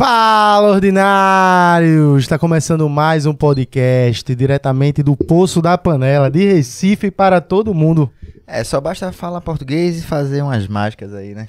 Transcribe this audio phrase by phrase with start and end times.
[0.00, 2.22] Fala, ordinários!
[2.22, 8.10] Está começando mais um podcast diretamente do Poço da Panela, de Recife para todo mundo.
[8.46, 11.48] É, só basta falar português e fazer umas mágicas aí, né?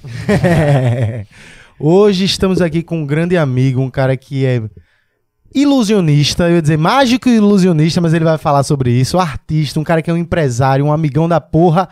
[1.79, 4.61] Hoje estamos aqui com um grande amigo, um cara que é
[5.55, 9.83] ilusionista, eu ia dizer mágico e ilusionista, mas ele vai falar sobre isso, artista, um
[9.85, 11.87] cara que é um empresário, um amigão da porra,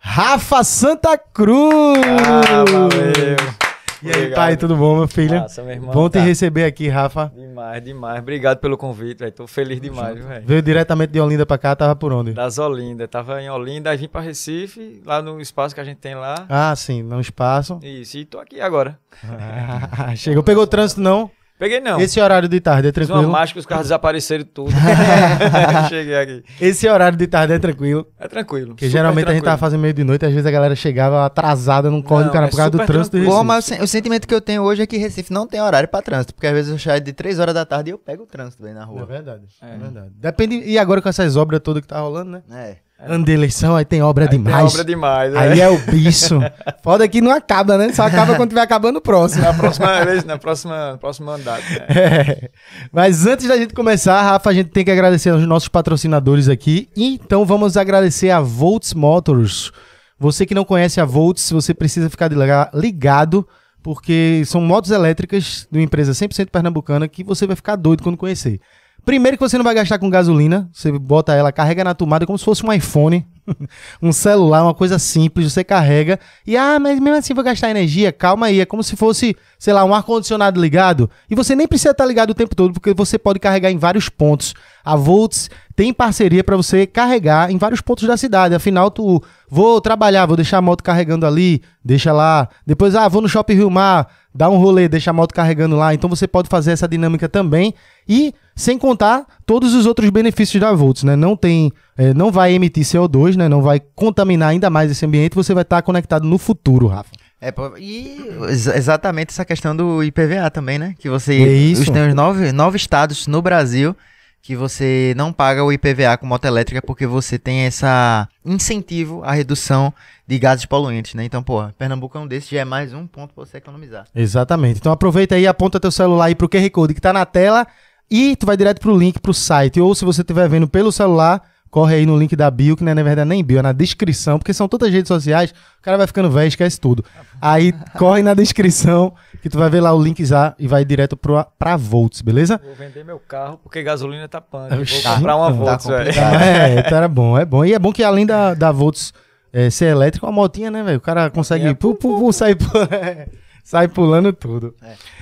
[0.00, 2.00] Rafa Santa Cruz!
[2.18, 3.71] Ah, valeu.
[4.02, 4.34] E aí, Obrigado.
[4.34, 5.40] pai, tudo bom, meu filho?
[5.40, 6.20] Massa, meu irmão, bom te tá.
[6.20, 7.32] receber aqui, Rafa.
[7.36, 8.18] Demais, demais.
[8.18, 9.30] Obrigado pelo convite, velho.
[9.30, 10.44] Tô feliz demais, velho.
[10.44, 12.32] Veio diretamente de Olinda pra cá, tava por onde?
[12.32, 13.06] Das Olinda.
[13.06, 16.46] Tava em Olinda, aí vim pra Recife, lá no espaço que a gente tem lá.
[16.48, 17.78] Ah, sim, no espaço.
[17.82, 18.98] Isso, e tô aqui agora.
[19.24, 20.42] Ah, chegou.
[20.42, 21.30] Pegou trânsito, não?
[21.62, 22.00] Peguei não.
[22.00, 23.58] Esse horário de tarde é Fiz uma tranquilo?
[23.60, 24.72] os carros desapareceram tudo.
[25.88, 26.44] Cheguei aqui.
[26.60, 28.04] Esse horário de tarde é tranquilo.
[28.18, 28.68] É tranquilo.
[28.70, 29.58] Porque geralmente a gente tava tranquilo.
[29.60, 32.46] fazendo meio de noite, às vezes a galera chegava atrasada num corre do Não, cara
[32.46, 33.30] é por causa do trânsito tranquilo.
[33.32, 33.46] Recife.
[33.46, 35.88] mas o sen- o sentimento que eu tenho hoje é que Recife não tem horário
[35.88, 38.24] pra trânsito, porque às vezes eu saio de 3 horas da tarde e eu pego
[38.24, 39.06] o trânsito aí na É rua.
[39.06, 39.44] verdade.
[39.62, 39.74] É.
[39.74, 39.78] É.
[39.78, 40.10] verdade.
[40.16, 40.56] Depende.
[40.64, 42.42] E agora com essas obras todas que tá rolando, né?
[42.50, 42.76] É.
[43.04, 44.72] Ano de eleição, aí tem obra Aí tem demais.
[44.72, 45.34] obra demais.
[45.34, 45.64] Aí é.
[45.64, 46.38] é o bicho.
[46.82, 47.92] Foda que não acaba, né?
[47.92, 49.42] Só acaba quando tiver acabando o próximo.
[49.42, 51.62] Na próxima vez, na próxima, próximo mandato.
[51.70, 51.86] né?
[51.88, 52.50] É.
[52.92, 56.88] Mas antes da gente começar, Rafa, a gente tem que agradecer aos nossos patrocinadores aqui.
[56.96, 59.72] Então vamos agradecer a Volts Motors.
[60.18, 63.46] Você que não conhece a Volts, você precisa ficar liga- ligado,
[63.82, 68.16] porque são motos elétricas de uma empresa 100% pernambucana que você vai ficar doido quando
[68.16, 68.60] conhecer.
[69.04, 72.38] Primeiro que você não vai gastar com gasolina, você bota ela, carrega na tomada como
[72.38, 73.26] se fosse um iPhone,
[74.00, 78.12] um celular, uma coisa simples, você carrega e ah, mas mesmo assim vou gastar energia,
[78.12, 81.90] calma aí, é como se fosse, sei lá, um ar-condicionado ligado e você nem precisa
[81.90, 84.54] estar ligado o tempo todo porque você pode carregar em vários pontos.
[84.84, 89.80] A Volts tem parceria para você carregar em vários pontos da cidade, afinal tu vou
[89.80, 93.70] trabalhar, vou deixar a moto carregando ali, deixa lá, depois ah, vou no Shopping Rio
[93.70, 97.28] Mar, dá um rolê, deixa a moto carregando lá, então você pode fazer essa dinâmica
[97.28, 97.74] também
[98.08, 101.16] e sem contar todos os outros benefícios da Volts, né?
[101.16, 103.48] Não tem, eh, não vai emitir CO2, né?
[103.48, 107.10] Não vai contaminar ainda mais esse ambiente, você vai estar conectado no futuro, Rafa.
[107.40, 110.94] É, e ex- exatamente essa questão do IPVA também, né?
[110.98, 111.32] Que você.
[111.34, 111.82] É isso.
[111.82, 113.96] Os, tem os nove, nove estados no Brasil
[114.42, 119.30] que você não paga o IPVA com moto elétrica porque você tem essa incentivo à
[119.30, 119.94] redução
[120.26, 121.24] de gases poluentes, né?
[121.24, 124.04] Então, pô, Pernambuco é um desses, já é mais um ponto pra você economizar.
[124.12, 124.80] Exatamente.
[124.80, 127.64] Então aproveita aí, aponta teu celular aí pro QR Code que tá na tela
[128.10, 129.80] e tu vai direto pro link pro site.
[129.80, 131.40] Ou se você estiver vendo pelo celular,
[131.72, 133.72] corre aí no link da bio, que não é na verdade nem bio, é na
[133.72, 137.02] descrição, porque são todas as redes sociais, o cara vai ficando velho, esquece tudo.
[137.40, 141.16] Aí corre na descrição que tu vai ver lá o link já e vai direto
[141.16, 142.60] pro, pra Volts, beleza?
[142.62, 144.68] Vou vender meu carro porque gasolina tá punk.
[144.68, 145.98] Vou Oxi, comprar uma tá Volks, velho.
[146.04, 146.34] complicado.
[146.44, 147.64] É, então era bom, é bom.
[147.64, 149.14] E é bom que além da, da Volts
[149.50, 150.98] é, ser elétrica, uma motinha, né, velho?
[150.98, 152.66] O cara consegue Motinha, pu, pu, pu, sair, pu-
[153.62, 154.74] sai pulando tudo.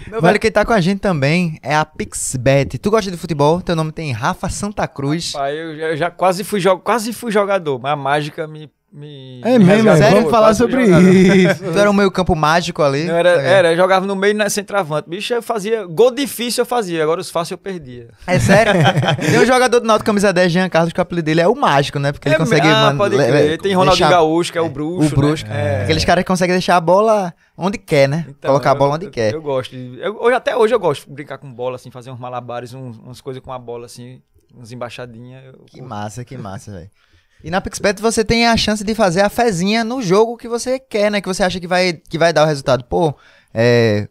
[0.08, 2.78] Meu Vai- velho, quem tá com a gente também é a Pixbet.
[2.78, 3.60] Tu gosta de futebol?
[3.60, 5.32] Teu nome tem Rafa Santa Cruz.
[5.32, 8.70] Pai, eu já, eu já quase, fui jo- quase fui jogador, mas a mágica me.
[8.92, 10.16] Me É me mesmo, é, Sério?
[10.16, 11.08] vamos falar sobre jogador.
[11.14, 11.62] isso.
[11.72, 13.04] Tu era um meio campo mágico ali.
[13.04, 15.08] Não, era, Tá era, eu jogava no meio na centroavante.
[15.08, 15.86] Bicho, eu fazia.
[15.86, 18.08] Gol difícil eu fazia, agora os fáceis eu perdia.
[18.26, 18.72] É sério?
[19.30, 21.54] Tem um jogador do Náutico camisa 10, Jean Carlos, que o apelido dele é o
[21.54, 22.10] mágico, né?
[22.10, 22.66] Porque ele É, consegue...
[22.66, 23.50] ah, mano, pode crer.
[23.52, 25.12] le- Tem Ronaldinho deixar- Gaúcho, que é o bruxo.
[25.14, 25.46] O bruxo.
[25.46, 25.80] Né?
[25.80, 25.82] É.
[25.84, 28.26] Aqueles caras que conseguem deixar a bola onde quer, né?
[28.28, 29.32] Então, Colocar a eu- bola onde eu, quer.
[29.34, 29.74] Eu gosto.
[29.76, 32.98] eu- hoje, até hoje eu gosto de brincar com bola, assim, fazer uns malabares, uns-
[32.98, 34.20] umas coisas com a bola, assim,
[34.56, 35.44] uns embaixadinhas.
[35.44, 35.88] eu Que curto.
[35.88, 36.90] massa, que massa, velho.
[37.42, 40.78] E na PixBet você tem a chance de fazer a fezinha no jogo que você
[40.78, 41.20] quer, né?
[41.20, 42.84] Que você acha que vai, que vai dar o resultado.
[42.84, 43.14] Pô,
[43.52, 44.08] é,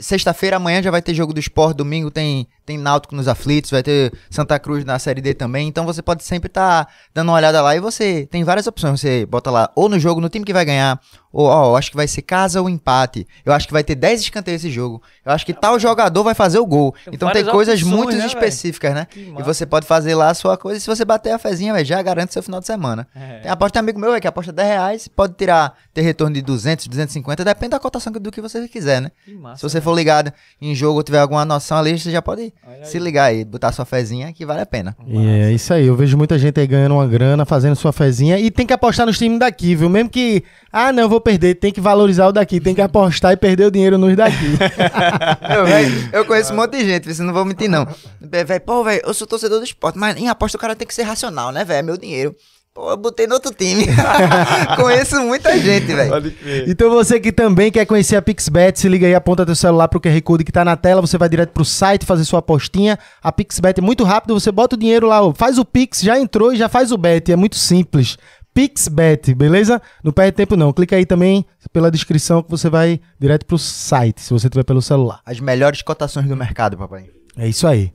[0.00, 3.82] Sexta-feira, amanhã já vai ter jogo do esporte, domingo tem, tem Náutico nos aflitos, vai
[3.82, 5.68] ter Santa Cruz na Série D também.
[5.68, 9.00] Então você pode sempre estar dando uma olhada lá e você tem várias opções.
[9.00, 11.00] Você bota lá ou no jogo, no time que vai ganhar,
[11.32, 13.26] ou ó, eu acho que vai ser casa ou empate.
[13.44, 15.02] Eu acho que vai ter 10 escanteios esse jogo.
[15.24, 16.94] Eu acho que tal jogador vai fazer o gol.
[17.04, 19.06] Tem Então tem coisas opções, muito né, específicas, né?
[19.14, 20.78] E você pode fazer lá a sua coisa.
[20.78, 23.06] E se você bater a fezinha, véio, já garante seu final de semana.
[23.14, 23.40] É.
[23.40, 26.86] Tem aposta amigo meu véio, que aposta 10 reais, pode tirar, ter retorno de 200,
[26.86, 29.10] 250, depende da cotação do que você quiser, né?
[29.24, 32.22] Que massa, Se você for ligado em jogo ou tiver alguma noção ali, você já
[32.22, 32.52] pode
[32.84, 34.96] se ligar aí, botar sua fezinha que vale a pena.
[35.06, 38.38] E é isso aí, eu vejo muita gente aí ganhando uma grana, fazendo sua fezinha
[38.38, 39.88] e tem que apostar nos times daqui, viu?
[39.88, 43.32] Mesmo que, ah, não, eu vou perder, tem que valorizar o daqui, tem que apostar
[43.32, 44.36] e perder o dinheiro nos daqui.
[45.50, 47.86] Eu, véio, eu conheço um monte de gente, você não vou mentir, não.
[48.20, 50.94] Véi, pô, velho, eu sou torcedor do esporte, mas em aposta o cara tem que
[50.94, 51.78] ser racional, né, velho?
[51.78, 52.34] É meu dinheiro.
[52.72, 53.84] Pô, eu botei no outro time.
[54.76, 56.32] conheço muita gente, velho.
[56.68, 60.00] Então você que também quer conhecer a PixBet, se liga aí, aponta teu celular pro
[60.00, 62.96] QR Code que tá na tela, você vai direto pro site fazer sua apostinha.
[63.20, 66.52] A PixBet é muito rápido, você bota o dinheiro lá, faz o Pix, já entrou
[66.52, 68.16] e já faz o bet, é muito simples.
[68.54, 69.80] PixBet, beleza?
[70.02, 70.72] Não perde tempo não.
[70.72, 74.82] Clica aí também pela descrição que você vai direto pro site, se você tiver pelo
[74.82, 75.20] celular.
[75.24, 77.06] As melhores cotações do mercado, papai.
[77.36, 77.92] É isso aí.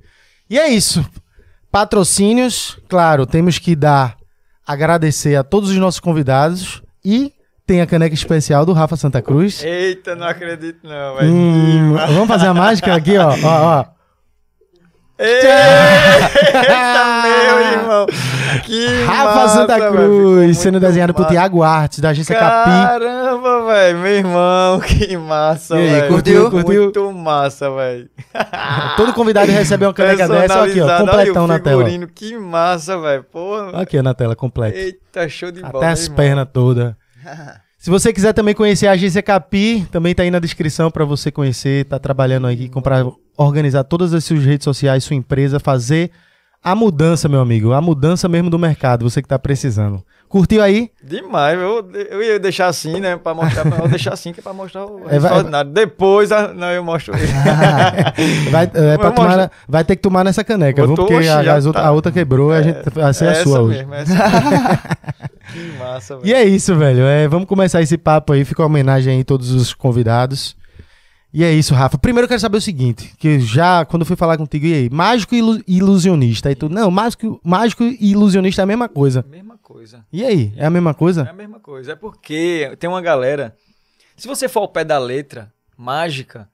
[0.50, 1.06] E é isso.
[1.72, 4.16] Patrocínios, claro, temos que dar,
[4.66, 7.34] agradecer a todos os nossos convidados e
[7.66, 9.64] tem a caneca especial do Rafa Santa Cruz.
[9.64, 11.34] Eita, não acredito não, velho.
[11.34, 13.30] Hum, vamos fazer a mágica aqui, ó.
[13.32, 13.86] ó, ó.
[15.18, 15.48] Eita,
[17.24, 18.06] meu irmão.
[18.66, 19.90] Que Rafa massa, Santa.
[19.90, 21.34] Cruz, sendo desenhado por massa.
[21.34, 22.70] Tiago Artes, da agência Capi.
[22.70, 24.00] Caramba, velho.
[24.00, 26.08] Meu irmão, que massa, velho.
[26.10, 26.84] curtiu, curtiu?
[26.84, 28.10] Muito massa, velho.
[28.98, 31.86] Todo convidado recebe uma caneca dessa, aqui, ó, completão Olha na tela.
[32.14, 33.24] Que massa, velho.
[33.24, 33.82] Porra.
[33.82, 34.78] Aqui, na tela, completo.
[34.78, 35.78] Eita, show de bola.
[35.78, 36.94] Até as pernas todas.
[37.86, 41.30] Se você quiser também conhecer a agência Capi, também tá aí na descrição para você
[41.30, 43.06] conhecer, tá trabalhando aí, comprar,
[43.38, 46.10] organizar todas as suas redes sociais, sua empresa, fazer
[46.64, 50.04] a mudança, meu amigo, a mudança mesmo do mercado, você que tá precisando.
[50.36, 50.92] Curtiu aí?
[51.02, 53.16] Demais, eu, eu ia deixar assim, né?
[53.16, 55.72] Pra mostrar, pra, eu deixar assim, que é pra mostrar o É, vai- extraordinário.
[55.72, 57.26] Depois, ah, não, eu mostro ele.
[58.52, 60.94] Vai, é, tomar, vai ter que tomar nessa caneca, viu?
[60.94, 61.88] Porque oxe, a, as outra- tá.
[61.88, 63.78] a outra quebrou e a gente vai ser a essa sua hoje.
[63.86, 64.78] mesmo, essa mesmo.
[65.54, 66.28] que massa, velho.
[66.28, 67.04] E é isso, velho.
[67.06, 68.44] É, vamos começar esse papo aí.
[68.44, 70.54] Fica uma homenagem aí a todos os convidados.
[71.34, 71.98] E é isso, Rafa.
[71.98, 74.90] Primeiro eu quero saber o seguinte: que já, quando eu fui falar contigo, e aí?
[74.90, 76.48] Mágico e ilu- ilusionista.
[76.48, 79.26] Aí tu, não, mágico, mágico e ilusionista é a mesma coisa.
[79.30, 80.06] Mesma coisa.
[80.14, 80.54] E aí?
[80.56, 81.30] É a mesma É coisa?
[81.30, 81.92] a mesma coisa.
[81.94, 83.56] É porque tem uma galera.
[84.16, 86.50] Se você for ao pé da letra, mágica,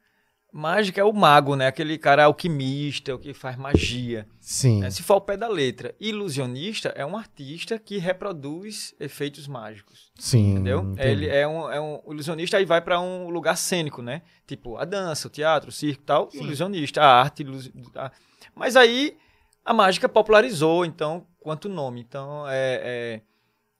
[0.51, 1.67] mágica é o mago, né?
[1.67, 4.25] Aquele cara alquimista, o que faz magia.
[4.39, 4.79] Sim.
[4.79, 4.89] né?
[4.89, 10.11] Se for ao pé da letra, ilusionista é um artista que reproduz efeitos mágicos.
[10.17, 10.51] Sim.
[10.53, 10.79] Entendeu?
[10.81, 11.07] entendi.
[11.07, 14.21] Ele é um, é um o ilusionista aí vai para um lugar cênico, né?
[14.47, 16.29] Tipo a dança, o teatro, o circo e tal.
[16.33, 17.45] Ilusionista, a arte.
[17.95, 18.11] a-
[18.55, 19.17] Mas aí
[19.63, 21.99] a mágica popularizou, então, quanto nome.
[21.99, 22.81] Então, é.
[22.83, 23.21] é...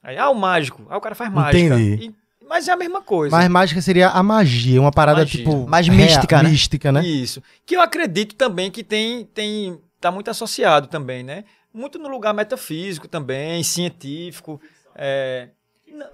[0.03, 0.85] Aí, ah, o mágico.
[0.89, 1.75] Ah, o cara faz mágica.
[1.75, 2.07] Entendi.
[2.07, 2.15] E-
[2.45, 3.33] Mas é a mesma coisa.
[3.33, 5.37] Mas mágica seria a magia, uma parada Magia.
[5.45, 5.65] tipo.
[5.67, 6.49] Mais rea- mística, né?
[6.49, 7.05] Mística, né?
[7.05, 7.41] Isso.
[7.65, 11.45] Que eu acredito também que tem, tem tá muito associado também, né?
[11.73, 14.59] Muito no lugar metafísico também, científico.
[14.95, 15.49] é,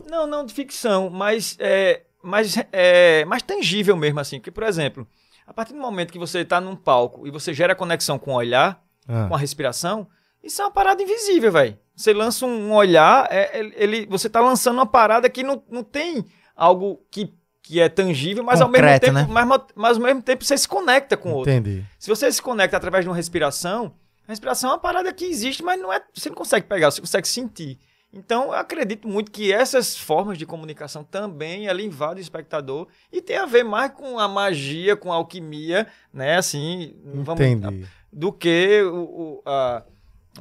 [0.09, 4.37] não, não de ficção, mas é, mais, é, mais tangível mesmo, assim.
[4.39, 5.07] Porque, por exemplo,
[5.47, 8.35] a partir do momento que você está num palco e você gera conexão com o
[8.35, 10.07] olhar, Ah, com a respiração,
[10.43, 11.77] isso é uma parada invisível, velho.
[11.95, 15.83] Você lança um olhar, é, ele, ele- você tá lançando uma parada que não, não
[15.83, 16.23] tem
[16.55, 19.27] algo que, que é tangível, mas ao mesmo Concreto, tempo, né?
[19.45, 21.51] mas, mas ao mesmo tempo você se conecta com o outro.
[21.51, 21.83] entendi.
[21.99, 23.93] Se você se conecta através de uma respiração,
[24.27, 27.01] a respiração é uma parada que existe, mas não é, você não consegue pegar, você
[27.01, 27.79] consegue sentir.
[28.13, 33.21] Então, eu acredito muito que essas formas de comunicação também ela invadem o espectador e
[33.21, 36.37] tem a ver mais com a magia, com a alquimia, né?
[36.37, 37.85] Assim, vamos- Entendi.
[38.11, 39.83] do que o, o- a,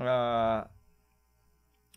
[0.01, 0.67] a-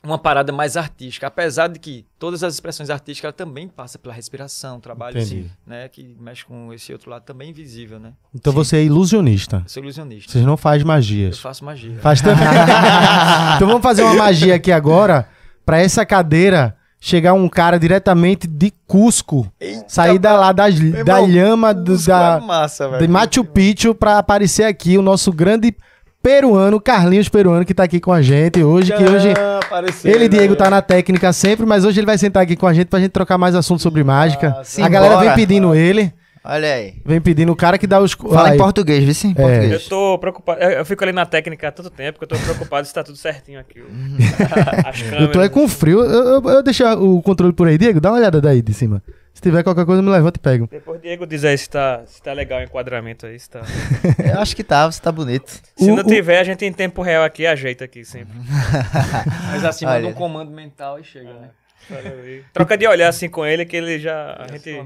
[0.01, 1.27] uma parada mais artística.
[1.27, 5.89] Apesar de que todas as expressões artísticas ela também passam pela respiração, trabalho assim, né,
[5.89, 8.13] que mexe com esse outro lado também invisível, né?
[8.33, 9.57] Então você é ilusionista.
[9.65, 10.31] Eu sou ilusionista.
[10.31, 11.39] Vocês não Eu magias.
[11.39, 11.97] faço magia.
[11.99, 12.45] Faz também.
[13.57, 15.27] então vamos fazer uma magia aqui agora
[15.65, 21.03] pra essa cadeira chegar um cara diretamente de Cusco, Eita, sair da lá das, meu
[21.05, 23.07] da irmão, lhama do, é da massa, de.
[23.07, 25.73] Machu Picchu pra aparecer aqui o nosso grande
[26.21, 30.25] peruano, Carlinhos Peruano, que tá aqui com a gente hoje, que hoje Tchan, apareceu, ele
[30.25, 30.57] e Diego né?
[30.57, 33.11] tá na técnica sempre, mas hoje ele vai sentar aqui com a gente pra gente
[33.11, 34.49] trocar mais assuntos sobre mágica.
[34.49, 34.85] Massa.
[34.85, 35.35] a galera vem Simbora.
[35.35, 36.93] pedindo ele, Olha aí.
[37.05, 38.55] vem pedindo o cara que dá os Fala Aí.
[38.55, 39.33] em português, se em É.
[39.33, 39.71] português.
[39.71, 40.61] Eu tô preocupado.
[40.61, 43.03] Eu eu fico ali na técnica há tanto tempo que eu tô preocupado se tá
[43.03, 43.81] tudo certinho aqui.
[44.85, 45.21] As câmeras.
[45.21, 45.99] Eu tô é com frio.
[46.01, 47.99] Eu, eu, eu deixo o controle por aí, Diego.
[47.99, 49.01] Dá uma olhada daí de cima.
[49.39, 50.67] Se tiver qualquer coisa, me levanta e pego.
[50.69, 53.39] Depois o Diego diz aí se tá, se tá legal o enquadramento aí.
[53.39, 53.61] Se, tá...
[54.21, 55.47] Eu acho que tá, você tá bonito.
[55.77, 58.33] se O- não o- tiver, a gente em tempo real aqui ajeita aqui sempre.
[59.49, 60.01] Mas acima Olha.
[60.01, 61.49] de um comando mental e chega, né?
[61.89, 62.43] Valeu aí.
[62.51, 64.35] Troca de olhar assim com ele que ele já.
[64.45, 64.77] A gente.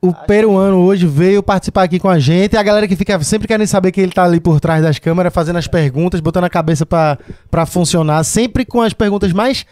[0.00, 2.54] O peruano hoje veio participar aqui com a gente.
[2.54, 5.00] E a galera que fica sempre querendo saber que ele tá ali por trás das
[5.00, 8.22] câmeras, fazendo as perguntas, botando a cabeça pra funcionar.
[8.22, 9.66] Sempre com as perguntas mais.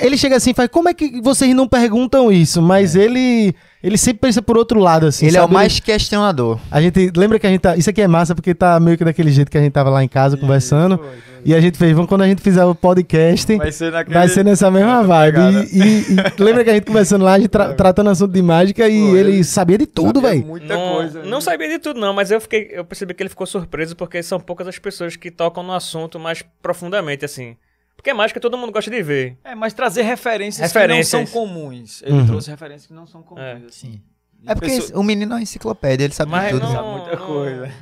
[0.00, 2.62] Ele chega assim e faz, como é que vocês não perguntam isso?
[2.62, 5.26] Mas ele ele sempre pensa por outro lado, assim.
[5.26, 5.52] Ele é o sabe?
[5.52, 6.58] mais questionador.
[6.70, 7.12] A gente.
[7.14, 7.76] Lembra que a gente tá.
[7.76, 10.02] Isso aqui é massa porque tá meio que daquele jeito que a gente tava lá
[10.02, 10.96] em casa conversando.
[10.96, 11.18] Foi, foi.
[11.44, 13.54] E a gente fez, vamos quando a gente fizer o podcast.
[13.58, 14.14] Vai ser naquele...
[14.14, 15.38] Vai ser nessa mesma vibe.
[15.70, 18.40] E, e- e lembra que a gente conversando lá, a gente tra- tratando assunto de
[18.40, 20.46] mágica e Pô, ele ele sabia de tudo, velho.
[20.46, 21.22] Muita não, coisa.
[21.22, 21.40] não né?
[21.42, 22.70] sabia de tudo, não, mas eu fiquei.
[22.72, 26.18] Eu percebi que ele ficou surpreso porque são poucas as pessoas que tocam no assunto
[26.18, 27.54] mais profundamente, assim.
[28.04, 29.38] Porque mágica todo mundo gosta de ver.
[29.42, 31.08] É, mas trazer referências, Referências.
[31.10, 32.02] que não são comuns.
[32.04, 32.26] Ele Uhum.
[32.26, 33.42] trouxe referências que não são comuns.
[33.46, 33.62] É.
[33.66, 33.98] assim.
[34.46, 36.64] É porque Pessoa- o menino é uma enciclopédia, ele sabe Mas tudo.
[36.66, 37.72] não- Sabe muita coisa.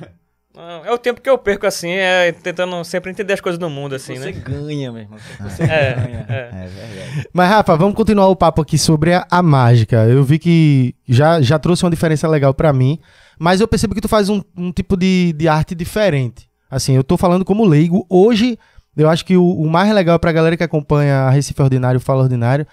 [0.85, 3.95] É o tempo que eu perco, assim, é tentando sempre entender as coisas do mundo,
[3.95, 4.31] assim, você né?
[4.31, 5.19] ganha, meu irmão.
[5.41, 6.25] Você É, ganha.
[6.29, 6.49] é.
[6.53, 7.27] É verdade.
[7.33, 10.05] Mas, Rafa, vamos continuar o papo aqui sobre a, a mágica.
[10.05, 12.97] Eu vi que já, já trouxe uma diferença legal pra mim,
[13.37, 16.47] mas eu percebo que tu faz um, um tipo de, de arte diferente.
[16.71, 18.05] Assim, eu tô falando como leigo.
[18.09, 18.57] Hoje,
[18.95, 22.23] eu acho que o, o mais legal pra galera que acompanha a Recife Ordinário, Fala
[22.23, 22.65] Ordinário,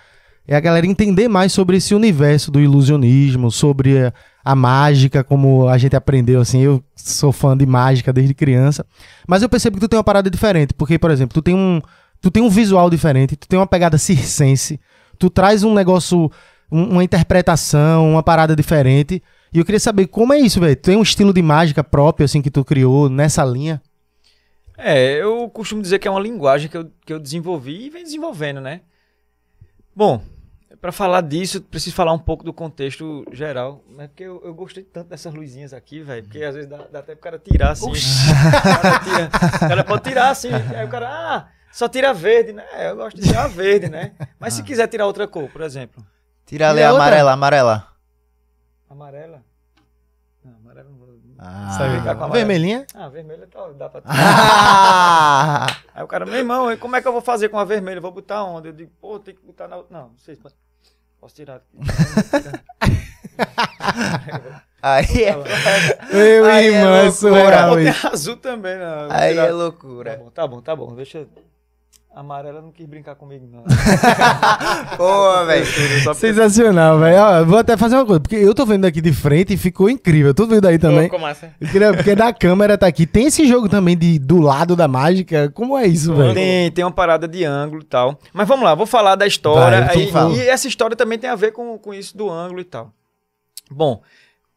[0.46, 4.12] é a galera entender mais sobre esse universo do ilusionismo, sobre a,
[4.44, 6.60] a mágica, como a gente aprendeu, assim.
[6.60, 8.84] Eu sou fã de mágica desde criança.
[9.28, 11.80] Mas eu percebo que tu tem uma parada diferente, porque, por exemplo, tu tem um,
[12.20, 14.80] tu tem um visual diferente, tu tem uma pegada circense,
[15.18, 16.30] tu traz um negócio,
[16.72, 19.22] um- uma interpretação, uma parada diferente.
[19.52, 20.76] E eu queria saber como é isso, velho.
[20.76, 23.80] Tu tem um estilo de mágica próprio, assim, que tu criou nessa linha?
[24.82, 28.04] É, eu costumo dizer que é uma linguagem que eu, que eu desenvolvi e venho
[28.04, 28.80] desenvolvendo, né?
[29.94, 30.22] Bom,
[30.80, 33.84] para falar disso, eu preciso falar um pouco do contexto geral.
[33.88, 36.22] Mas porque eu, eu gostei tanto dessas luzinhas aqui, velho.
[36.22, 37.90] Porque às vezes dá, dá até pro cara tirar assim.
[37.92, 40.50] O cara, tira- o cara pode tirar assim.
[40.52, 42.64] Aí o cara, ah, só tira verde, né?
[42.72, 44.12] É, Eu gosto de tirar verde, né?
[44.38, 46.04] Mas se quiser tirar outra cor, por exemplo,
[46.46, 47.86] Tira ali E a amarela, amarela.
[48.88, 49.44] amarela.
[51.52, 51.70] Ah.
[51.76, 52.46] Sabe ficar com a amarela?
[52.46, 52.86] Vermelhinha?
[52.94, 54.14] Ah, vermelha tá, dá pra tirar.
[54.16, 55.66] Ah.
[55.94, 57.98] Aí o cara, meu irmão, como é que eu vou fazer com a vermelha?
[57.98, 58.68] Eu vou botar onde?
[58.68, 59.96] Eu digo, pô, tem que botar na outra.
[59.98, 60.38] Não, não sei.
[60.42, 60.54] mas
[61.20, 61.76] Posso tirar aqui.
[64.82, 65.36] Aí é,
[66.12, 67.10] Meu Aí é irmão, é loucura.
[67.12, 68.06] surreal Tem isso.
[68.08, 69.10] azul também, não.
[69.10, 70.16] Aí tirar- é Tá loucura.
[70.16, 70.94] bom, tá bom, tá bom.
[70.94, 71.18] Deixa.
[71.18, 71.28] eu-
[72.12, 73.62] A amarela não quis brincar comigo, não.
[74.96, 75.64] Pô, velho.
[76.14, 77.46] Sensacional, velho.
[77.46, 80.34] Vou até fazer uma coisa, porque eu tô vendo aqui de frente e ficou incrível.
[80.34, 81.04] Tu viu daí também?
[81.04, 81.54] Ficou massa.
[81.60, 83.06] Eu Porque da câmera tá aqui.
[83.06, 85.50] Tem esse jogo também de do lado da mágica.
[85.50, 86.34] Como é isso, velho?
[86.34, 88.18] Tem, tem uma parada de ângulo e tal.
[88.32, 89.82] Mas vamos lá, vou falar da história.
[89.82, 90.34] Vai, aí- fala.
[90.34, 92.92] e essa história também tem a ver com, com isso do ângulo e tal.
[93.70, 94.02] Bom,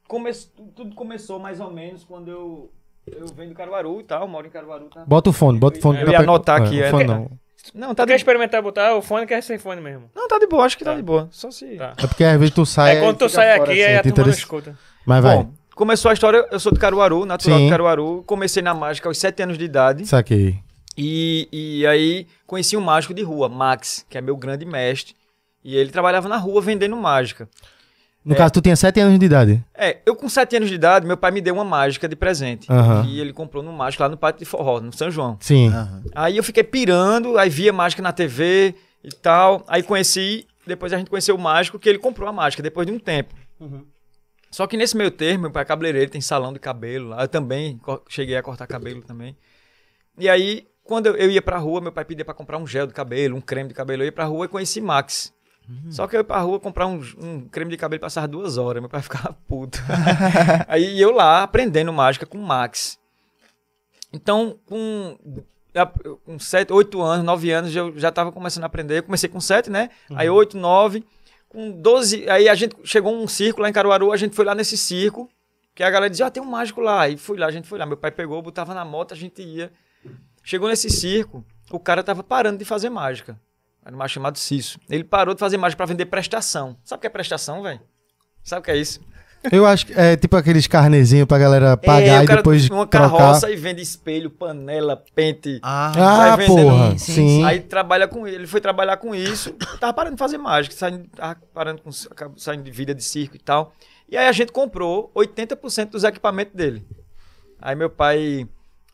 [0.08, 0.32] come-
[0.76, 2.72] tudo começou mais ou menos quando eu,
[3.06, 4.86] eu venho do Caruaru e tal, moro em Caruaru.
[4.86, 5.04] Tá?
[5.06, 6.00] Bota o fone, bota o fone.
[6.00, 6.88] Eu pra ia anotar aqui, É, é.
[6.88, 7.43] o fone não.
[7.74, 10.10] Não, tá Quer de, experimentar botar o fone, quer sem fone mesmo.
[10.16, 10.98] não, tá de boa, acho que tá, Tá.
[10.98, 11.28] de boa.
[11.32, 11.76] Só se.
[11.78, 11.94] Tá.
[11.98, 12.98] É porque às vezes tu sai.
[12.98, 14.78] é quando tu sai aqui, assim, aí a tem turma interesse- escuta.
[15.06, 15.38] Mas vai.
[15.38, 17.66] Bom, começou a história, eu sou de Caruaru, natural Sim.
[17.66, 18.24] de Caruaru.
[18.28, 20.06] Comecei na mágica aos 7 anos de idade.
[20.06, 20.60] Saquei.
[20.98, 25.16] E, e aí conheci um mágico de rua, Max, que é meu grande mestre.
[25.64, 27.48] E ele trabalhava na rua vendendo mágica.
[28.26, 28.38] No É.
[28.38, 29.64] caso, tu tinha 7 anos de idade.
[29.74, 32.72] É, eu com 7 anos de idade, meu pai me deu uma mágica de presente.
[32.72, 33.06] Aham.
[33.08, 35.38] E ele comprou no mágico lá no Pátio de Forró, no São João.
[35.42, 35.68] Sim.
[35.68, 36.04] Aham.
[36.16, 39.64] Aí eu fiquei pirando, aí via mágica na TV e tal.
[39.68, 42.94] Aí conheci, depois a gente conheceu o mágico, que ele comprou a mágica depois de
[42.94, 43.34] um tempo.
[44.50, 47.24] Só que nesse meio termo, meu pai é cabeleireiro, tem salão de cabelo lá.
[47.24, 49.36] Eu também cheguei a cortar cabelo também.
[50.18, 52.86] E aí, quando eu, eu ia pra rua, meu pai pedia pra comprar um gel
[52.86, 54.04] de cabelo, um creme de cabelo.
[54.04, 55.34] Eu ia pra rua e conheci Max.
[55.90, 58.82] Só que eu ia pra rua comprar um, um creme de cabelo passava duas horas.
[58.82, 59.80] Meu pai ficava puto.
[60.68, 63.00] aí eu lá aprendendo mágica com o Max.
[64.12, 65.18] Então, com,
[66.24, 69.00] com 7, 8 anos, 9 anos, eu já estava começando a aprender.
[69.00, 69.90] Eu comecei com 7, né?
[70.14, 71.04] Aí 8, 9.
[71.50, 74.56] Com 12, aí a gente chegou um circo lá em Caruaru, a gente foi lá
[74.56, 75.30] nesse circo,
[75.76, 77.08] que a galera dizia, ah, tem um mágico lá.
[77.08, 77.86] E fui lá, a gente foi lá.
[77.86, 79.72] Meu pai pegou, botava na moto, a gente ia.
[80.44, 83.40] Chegou nesse circo, o cara tava parando de fazer mágica.
[83.86, 84.80] Era um mágico chamado Cício.
[84.90, 86.78] Ele parou de fazer mágica para vender prestação.
[86.84, 87.82] Sabe o que é prestação, velho?
[88.44, 89.00] Sabe o que é isso?
[89.52, 92.70] Eu acho que é tipo aqueles carnezinhos pra galera pagar é, e o cara depois
[92.70, 93.10] uma trocar.
[93.12, 95.60] carroça e vende espelho, panela, pente.
[95.62, 96.90] Ah, Ah, Vai vendendo- porra.
[96.92, 97.14] Sim, Sim.
[97.28, 100.74] sim, Aí trabalha com ele, ele foi trabalhar com isso, tava parando de fazer mágica,
[100.74, 101.92] saindo, tava parando com,
[102.38, 103.74] saindo de vida de circo e tal.
[104.08, 106.88] E aí a gente comprou 80% dos equipamentos dele.
[107.62, 108.48] Aí meu pai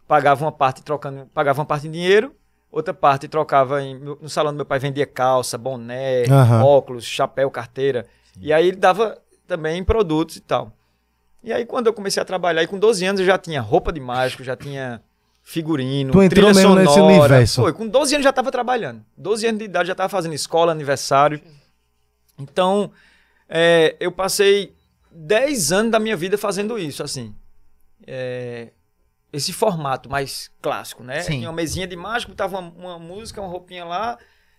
[0.08, 2.34] pagava uma parte trocando, pagava uma parte em dinheiro,
[2.72, 6.64] outra parte trocava em, no salão do meu pai vendia calça, boné, Aham.
[6.64, 8.06] óculos, chapéu, carteira.
[8.40, 10.72] E aí ele dava também em produtos e tal.
[11.44, 13.92] E aí quando eu comecei a trabalhar, e com 12 anos eu já tinha roupa
[13.92, 15.02] de mágico, já tinha
[15.42, 17.14] figurino, Tu entrou trilha mesmo nesse sonora.
[17.20, 17.62] universo.
[17.62, 19.04] Foi, com 12 anos já estava trabalhando.
[19.18, 21.42] 12 anos de idade já estava fazendo escola, aniversário.
[22.38, 22.92] Então,
[23.48, 24.74] é, eu passei
[25.12, 27.34] 10 anos da minha vida fazendo isso, assim.
[28.06, 28.70] É,
[29.32, 31.22] esse formato mais clássico, né?
[31.22, 31.40] Sim.
[31.40, 34.18] Tinha uma mesinha de mágica, botava uma, uma música, uma roupinha lá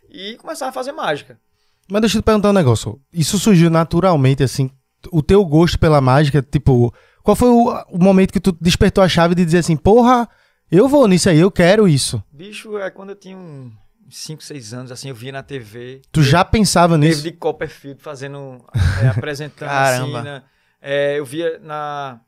[0.09, 1.39] e começava a fazer mágica.
[1.89, 3.01] Mas deixa eu te perguntar um negócio.
[3.13, 4.71] Isso surgiu naturalmente, assim,
[5.11, 9.09] o teu gosto pela mágica, tipo, qual foi o, o momento que tu despertou a
[9.09, 10.29] chave de dizer assim, porra,
[10.71, 12.23] eu vou nisso aí, eu quero isso.
[12.31, 13.73] Bicho, é quando eu tinha uns
[14.09, 16.01] 5, 6 anos, assim, eu via na TV.
[16.13, 17.23] Tu já pensava nisso?
[17.23, 18.65] David Copperfield fazendo,
[19.03, 20.43] é, apresentando assim, né?
[20.81, 22.21] É, eu via na...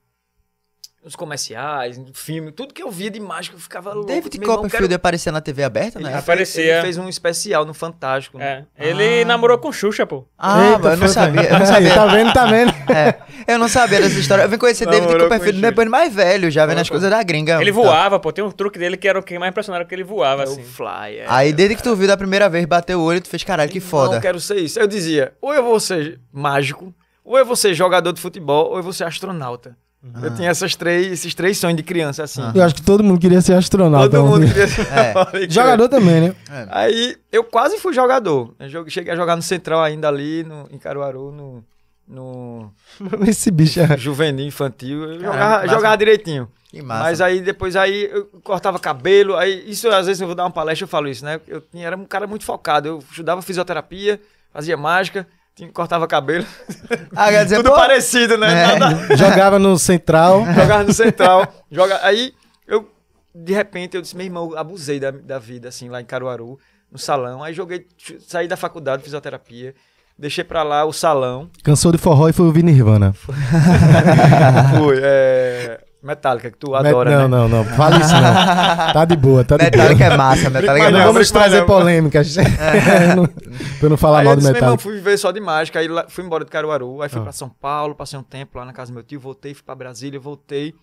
[1.04, 4.06] nos comerciais, no filme, tudo que eu via de mágica, eu ficava louco.
[4.06, 6.10] David Meu irmão, Copperfield quero- aparecia na TV aberta, Ele, né?
[6.12, 6.72] fez- Aparecia.
[6.74, 8.38] ele fez um especial no Fantástico.
[8.38, 8.66] né?
[8.78, 8.88] É.
[8.88, 10.24] Ele namorou com Xuxa, pô.
[10.38, 11.42] Ah, Eita, eu não sabia.
[11.42, 11.94] Eu não sabia.
[11.94, 12.72] tá vendo, tá vendo?
[12.92, 14.42] É, eu não sabia dessa história.
[14.42, 17.60] Eu vim conhecer David Namorou Copperfield depois mais velho, já vendo as coisas da gringa.
[17.60, 17.76] Ele Tá.
[17.80, 18.30] voava, pô.
[18.32, 20.60] Tem um truque dele que era o que mais impressionava, que ele voava, É assim.
[20.60, 21.18] o Fly.
[21.18, 21.24] é.
[21.26, 23.80] Aí desde que tu viu da primeira vez, bateu o olho, tu fez caralho, que
[23.80, 24.14] foda.
[24.14, 24.78] Não quero ser isso.
[24.78, 26.94] Eu dizia, ou eu vou ser mágico,
[27.24, 29.76] ou eu vou ser jogador de futebol, ou eu vou ser astronauta.
[30.14, 30.20] Ah.
[30.24, 32.42] Eu tinha essas três, esses três sonhos de criança, assim.
[32.54, 34.10] Eu acho que todo mundo queria ser astronauta.
[34.10, 34.52] Todo mundo dia.
[34.52, 35.14] queria ser É.
[35.48, 36.34] Jogador também, né?
[36.70, 38.52] Aí eu quase fui jogador.
[38.58, 41.64] Eu cheguei a jogar no Central ainda ali, no, em Caruaru, no,
[42.08, 42.72] no
[43.26, 43.96] Esse bicho é...
[43.96, 45.04] juvenil, infantil.
[45.04, 46.48] Eu Caramba, jogava, jogava direitinho.
[46.68, 47.02] Que massa.
[47.02, 50.50] Mas aí depois aí eu cortava cabelo, aí isso às vezes eu vou dar uma
[50.50, 51.38] palestra eu falo isso, né?
[51.46, 54.18] Eu tinha, era um cara muito focado, eu estudava fisioterapia,
[54.50, 55.26] fazia mágica,
[55.72, 56.46] cortava cabelo,
[57.14, 58.74] Ah, quer dizer, tudo pô, parecido, né?
[58.74, 58.78] É.
[58.78, 60.44] Nada- Jogava no Central.
[60.54, 62.32] jogava no central, joga aí
[62.66, 62.88] eu
[63.34, 66.58] de repente eu disse, meu irmão, abusei da, da vida assim lá em Caruaru,
[66.90, 67.86] no salão, aí joguei,
[68.26, 69.74] saí da faculdade de fisioterapia,
[70.18, 73.12] deixei pra lá o salão, Cansou de forró e foi ouvir Nirvana.
[74.78, 77.28] fui, é, Metallica, que tu adora, não, né?
[77.28, 77.64] não, não.
[77.76, 78.92] Fala isso não.
[78.92, 79.70] Tá de boa, tá de boa.
[79.70, 81.12] Metallica é massa, Metallica é Mas Não não, massa.
[81.12, 81.66] vamos trazer não.
[81.66, 82.36] polêmicas.
[82.36, 84.78] Não- pra eu não falar aí mal eu do Metallica.
[84.82, 87.22] fui viver só de mágica, aí lá- fui embora de Caruaru, aí fui Ah.
[87.22, 89.74] pra São Paulo, passei um tempo lá na casa do meu tio, voltei, fui pra
[89.74, 90.74] Brasília, voltei.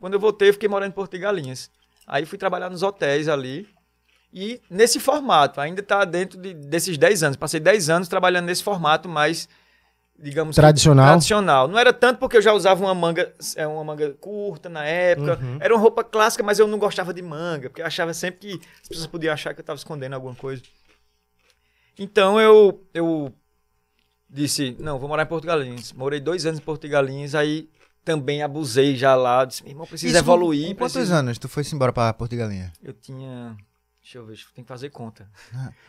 [0.00, 1.70] Quando eu voltei, eu fiquei morando em Porto de Galinhas.
[2.06, 3.66] Aí fui trabalhar nos hotéis ali.
[4.32, 7.36] E nesse formato, ainda tá dentro de- desses 10 anos.
[7.36, 9.48] Passei 10 anos trabalhando nesse formato mais,
[10.18, 11.08] digamos, que Tradicional.
[11.08, 11.68] tradicional.
[11.68, 15.38] Não era tanto porque eu já usava uma manga, é, uma manga curta na época.
[15.42, 15.58] Uhum.
[15.60, 18.66] Era uma roupa clássica, mas eu não gostava de manga, porque eu achava sempre que
[18.82, 20.62] as pessoas podiam achar que eu estava escondendo alguma coisa.
[21.98, 23.32] Então eu, eu
[24.28, 25.92] disse, não, vou morar em Porto Galinhas.
[25.92, 27.68] Morei dois anos em Porto Galinhas, aí
[28.04, 29.44] também abusei já lá.
[29.44, 30.68] Disse, meu irmão, precisa evoluir.
[30.70, 32.72] Com quantos precisa- anos tu foi embora pra Porto de Galinha?
[32.82, 33.56] Eu tinha.
[34.02, 35.26] Deixa eu ver, tem que fazer conta.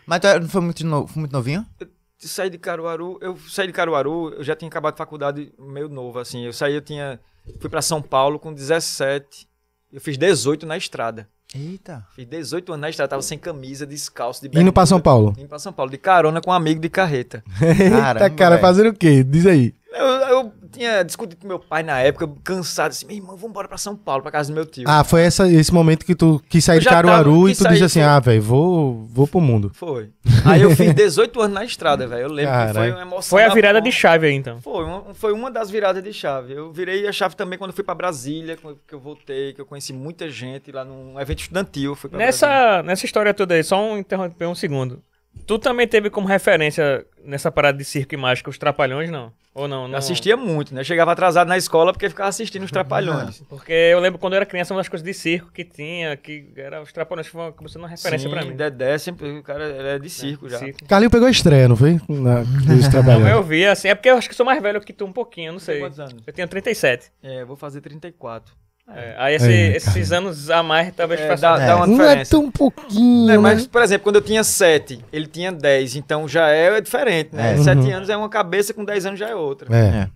[0.06, 1.66] Mas tu era- não foi muito, no- foi muito novinho?
[1.80, 5.90] Eu saí de Caruaru, eu saí de Caruaru, eu já tinha acabado a faculdade meio
[5.90, 6.44] novo, assim.
[6.46, 7.20] Eu saí, eu tinha.
[7.60, 9.48] Fui pra São Paulo com 17.
[9.94, 11.28] Eu fiz 18 na estrada.
[11.54, 12.06] Eita.
[12.16, 15.34] Fiz 18 anos na estrada, tava sem camisa, descalço, de Indo pra São Paulo.
[15.38, 17.44] Indo pra São Paulo, de carona com um amigo de carreta.
[17.62, 18.62] Eita, Caramba, cara, velho.
[18.62, 19.24] fazendo o quê?
[19.24, 19.74] Diz aí.
[19.98, 23.68] Eu, eu tinha discutido com meu pai na época, cansado, assim, meu irmão, vamos embora
[23.68, 24.84] pra São Paulo, pra casa do meu tio.
[24.88, 27.64] Ah, foi essa, esse momento que tu quis sair de já tava- Caruaru e tu
[27.64, 28.10] sair, disse assim, foi.
[28.10, 29.72] ah, velho, vou, vou pro mundo.
[29.74, 30.10] Foi.
[30.46, 32.24] Aí eu fiz 18 anos na estrada, velho.
[32.24, 33.30] Eu lembro que foi uma emoção.
[33.30, 33.90] Foi a da virada porra.
[33.90, 34.62] de chave aí, então.
[34.62, 36.54] Foi uma, foi uma das viradas de chave.
[36.54, 39.66] Eu virei a chave também quando fui pra Brasília, quando- que eu voltei, que eu
[39.66, 41.96] conheci muita gente lá num evento estudantil.
[41.96, 42.48] Fui pra Brasília.
[42.50, 45.02] Nessa, nessa história toda aí, só um interromper um segundo.
[45.48, 49.32] Tu também teve como referência nessa parada de circo e mágica os Trapalhões, não?
[49.54, 49.84] Ou não?
[49.84, 49.98] Eu não?
[49.98, 50.84] assistia muito, né?
[50.84, 53.42] Chegava atrasado na escola porque ficava assistindo os Trapalhões.
[53.48, 56.52] Porque eu lembro quando eu era criança, uma das coisas de circo que tinha, que
[56.58, 58.54] era os Trapalhões, que foi uma- começou uma referência Sim, pra mim.
[58.56, 60.58] Dedé sempre, o cara é de circo já.
[60.60, 60.84] Circo.
[60.86, 62.02] Carlinho pegou a estreia, não foi?
[62.10, 63.28] Na, dos Não, trabalhando.
[63.30, 65.54] eu vi, assim, é porque eu acho que sou mais velho que tu um pouquinho,
[65.54, 65.80] não sei.
[65.80, 66.22] quantos anos?
[66.28, 67.12] Eu tenho 37.
[67.24, 68.54] É, eu vou fazer 34.
[68.88, 71.58] É, aí esse- É, esses anos a mais talvez É, façam.
[71.58, 72.32] dá, dá uma Não é diferença.
[72.32, 73.38] tão pouquinho, Né, né?
[73.40, 77.54] mas, por exemplo, quando eu tinha 7, ele tinha 10, então já é diferente, né?
[77.56, 77.58] É.
[77.58, 77.96] 7 Uhum.
[77.96, 79.76] anos é uma cabeça, com 10 anos já é outra.
[79.76, 80.08] É,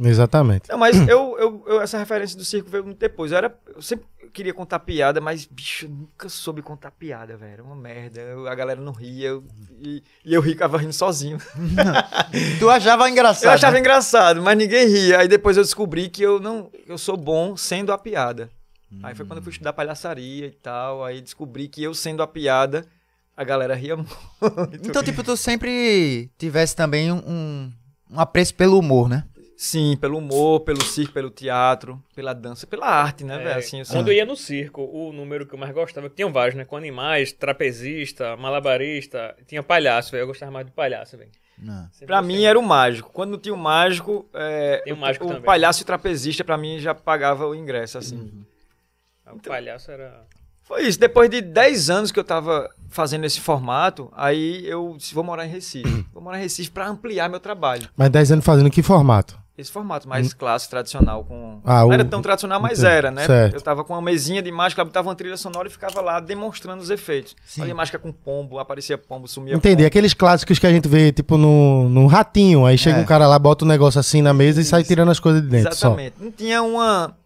[0.00, 0.68] exatamente.
[0.70, 3.32] Não, mas eu, eu, eu- essa referência do circo veio muito depois.
[3.32, 7.52] Eu, era, eu sempre queria contar piada, mas, bicho, eu nunca soube contar piada, velho.
[7.54, 8.20] Era uma merda.
[8.20, 9.44] Eu- a galera não ria eu-
[9.80, 11.38] e, e eu ficava rindo sozinho.
[12.58, 13.44] Tu achava engraçado.
[13.44, 13.80] Eu achava né?
[13.80, 15.18] engraçado, mas ninguém ria.
[15.20, 18.50] Aí depois eu descobri que eu não eu sou bom sendo a piada.
[19.02, 21.04] Aí foi quando eu fui estudar palhaçaria e tal.
[21.04, 22.86] Aí descobri que eu sendo a piada,
[23.36, 24.10] a galera ria muito.
[24.82, 27.72] Então, tipo, tu sempre tivesse também um, um,
[28.12, 29.24] um apreço pelo humor, né?
[29.56, 33.58] Sim, pelo humor, pelo circo, pelo teatro, pela dança, pela arte, né, É, velho?
[33.58, 36.54] Assim, eu Quando eu ia no circo, o número que eu mais gostava, tinham vários,
[36.54, 36.64] né?
[36.64, 40.22] Com animais, trapezista, malabarista, tinha palhaço, velho.
[40.22, 41.30] Eu gostava mais do palhaço, velho.
[41.90, 43.10] Sempre Pra mim era o mágico.
[43.10, 45.42] Quando não tinha o mágico, é, Tem o o, mágico o também.
[45.42, 48.44] palhaço e o trapezista pra mim já pagava o ingresso, assim.
[49.32, 50.22] O palhaço era.
[50.62, 51.00] Foi isso.
[51.00, 55.46] Depois de 10 anos que eu tava fazendo esse formato, aí eu disse, vou morar
[55.46, 56.04] em Recife.
[56.12, 57.88] vou morar em Recife pra ampliar meu trabalho.
[57.96, 59.45] Mas 10 anos fazendo que formato?
[59.58, 61.60] Esse formato mais clássico, tradicional, com.
[61.64, 62.92] Ah, não o- era tão tradicional, mas Entendi.
[62.94, 63.24] era, né?
[63.24, 63.54] Certo.
[63.54, 66.82] Eu tava com uma mesinha de mágica, botava uma trilha sonora e ficava lá demonstrando
[66.82, 67.34] os efeitos.
[67.46, 67.60] Sim.
[67.62, 69.76] Fazia mágica com pombo, aparecia pombo, sumia Entendi.
[69.76, 69.86] pombo.
[69.86, 72.66] Aqueles clássicos que a gente vê, tipo, no, no ratinho.
[72.66, 73.00] Aí chega É.
[73.00, 75.48] um cara lá, bota um negócio assim na mesa e sai tirando as coisas de
[75.48, 75.74] dentro.
[75.74, 75.86] Só.
[75.88, 76.16] Exatamente.
[76.20, 77.16] Não tinha uma.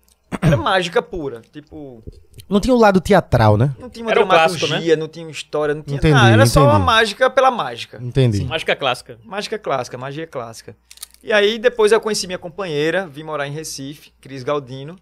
[0.41, 1.43] Era mágica pura.
[1.53, 2.01] Tipo,
[2.49, 3.75] Não tinha o lado teatral, né?
[3.77, 6.31] não tinha uma Era o clássico, dramaturgia, não tinha história, não tinha Entendi, nada.
[6.31, 6.87] Era só uma entendi.
[6.87, 7.99] mágica pela mágica.
[8.01, 8.45] Entendi.
[8.45, 9.19] Mágica clássica.
[9.25, 10.77] Mágica clássica, magia clássica.
[11.23, 14.97] E aí depois eu conheci minha companheira, vim morar em Recife, Cris Galdino.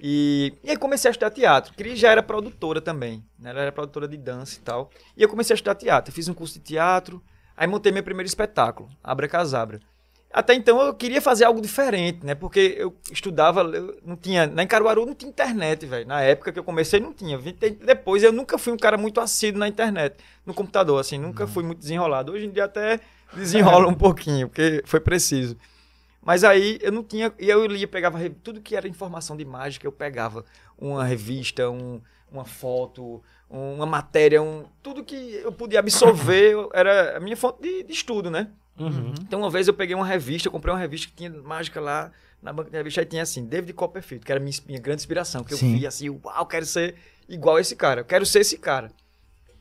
[0.00, 1.74] E, e aí comecei a estudar teatro.
[1.74, 3.50] Cris já era produtora também, né?
[3.50, 4.90] Ela era produtora de dança e tal.
[5.16, 6.10] E eu comecei a estudar teatro.
[6.10, 7.22] Eu fiz um curso de teatro,
[7.56, 9.80] aí montei meu primeiro espetáculo, Abra Casabra.
[10.32, 12.34] Até então eu queria fazer algo diferente, né?
[12.34, 16.06] Porque eu estudava, eu não tinha, na Caruaru não tinha internet, velho.
[16.08, 17.38] Na época que eu comecei não tinha.
[17.84, 21.62] Depois eu nunca fui um cara muito assíduo na internet, no computador, assim, nunca fui
[21.62, 22.32] muito desenrolado.
[22.32, 22.98] Hoje em dia até
[23.34, 25.56] desenrola um pouquinho, porque foi preciso.
[26.24, 29.86] Mas aí eu não tinha, e eu lia, pegava tudo que era informação de mágica,
[29.86, 30.44] eu pegava
[30.78, 37.16] uma revista, um- uma foto, uma matéria, um, tudo que eu podia absorver eu- era
[37.16, 38.48] a minha fonte de- de estudo, né?
[38.78, 39.12] Uhum.
[39.20, 42.10] Então, uma vez eu peguei uma revista, eu comprei uma revista que tinha mágica lá
[42.40, 45.44] na banca de revista, aí tinha assim, David Copperfield, que era minha, minha grande inspiração,
[45.44, 45.76] que eu Sim.
[45.76, 46.94] via assim, uau, eu quero ser
[47.28, 48.90] igual esse cara, eu quero ser esse cara.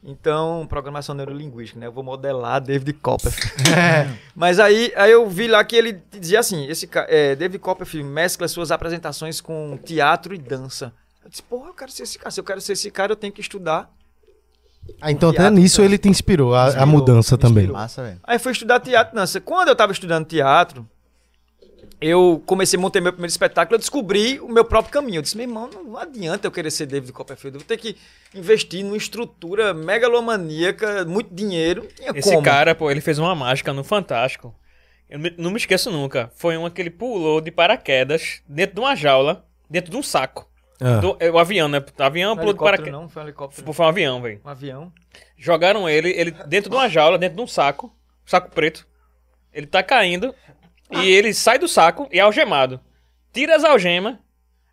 [0.04, 1.86] Então, programação neurolinguística, né?
[1.86, 3.64] Eu vou modelar David Copperfield.
[4.36, 8.48] Mas aí, aí eu vi lá que ele dizia assim, esse é, David Copperfield mescla
[8.48, 10.92] suas apresentações com teatro e dança.
[11.24, 12.32] Eu disse, porra, eu quero ser esse cara.
[12.32, 13.92] Se eu quero ser esse cara, eu tenho que estudar.
[15.00, 15.86] Ah, então até Teatro, nisso então.
[15.86, 17.68] ele te inspirou, a, a Inspirou, mudança me também.
[17.68, 18.20] Massa.
[18.24, 19.40] Aí fui estudar teatro e dança.
[19.40, 20.88] Quando eu tava estudando teatro,
[22.02, 25.20] eu comecei a montar meu primeiro espetáculo, eu descobri o meu próprio caminho.
[25.20, 27.56] Eu disse, meu irmão, não adianta eu querer ser David Copperfield.
[27.56, 27.96] Eu vou ter que
[28.34, 31.88] investir numa estrutura megalomaníaca, muito dinheiro.
[32.16, 32.42] Esse como.
[32.42, 34.56] cara, pô, ele fez uma mágica no Fantástico.
[35.08, 36.32] Eu não me esqueço nunca.
[36.36, 40.50] Foi uma que ele pulou de paraquedas dentro de uma jaula, dentro de um saco.
[40.80, 40.98] Ah.
[40.98, 41.78] Do, é, o avião, né?
[41.78, 43.00] O avião Não, pulou de helicóptero paraquedas.
[43.00, 43.74] não, foi um helicóptero.
[43.74, 44.42] Foi um avião, velho.
[44.44, 44.94] Um avião.
[45.38, 48.88] Jogaram ele, ele dentro de uma jaula, dentro de um saco, saco preto.
[49.54, 50.34] Ele tá caindo
[50.92, 52.80] e ele sai do saco e é algemado.
[53.34, 54.18] Tira as algemas,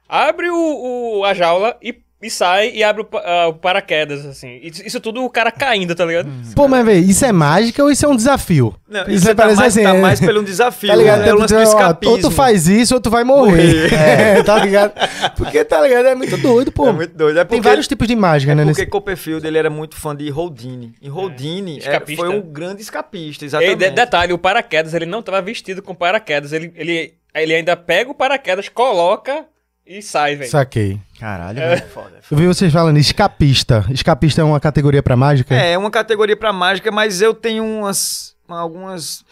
[0.08, 4.58] abre o, o- a jaula e, e sai e abre o, ah, o paraquedas, assim.
[4.62, 6.28] Isso, tudo o cara caindo, tá ligado?
[6.54, 8.74] Pô, mas velho, isso é mágica ou isso é um desafio?
[8.88, 10.88] Não, isso isso é tá, parece mais, assim, tá é- mais pelo desafio.
[10.88, 11.20] Tá ligado?
[11.20, 11.28] né?
[11.28, 12.14] É o lance do Ó, escapismo.
[12.16, 13.48] ou tu faz isso ou tu vai morrer.
[13.48, 13.94] Morrer.
[14.38, 14.92] É, tá ligado?
[15.36, 16.06] Porque, tá ligado?
[16.06, 16.88] É muito doido, pô.
[16.88, 17.38] É muito doido.
[17.38, 18.64] É Tem porque- vários tipos de mágica, É né?
[18.64, 20.94] porque nesse- Copperfield ele era muito fã de Houdini.
[21.00, 23.76] E Houdini é- foi um grande escapista, E exatamente.
[23.76, 26.52] de- detalhe, o paraquedas, ele não tava vestido com paraquedas.
[26.52, 29.44] Ele, ele, ele ainda pega o paraquedas, coloca
[29.88, 30.50] e sai, velho.
[30.50, 31.00] Saquei.
[31.18, 31.76] Caralho, É.
[31.76, 31.88] velho.
[32.30, 33.84] Eu vi vocês falando escapista.
[33.90, 35.54] Escapista é uma categoria pra mágica?
[35.54, 38.36] É, é uma categoria pra mágica, mas eu tenho umas.
[38.46, 39.24] algumas.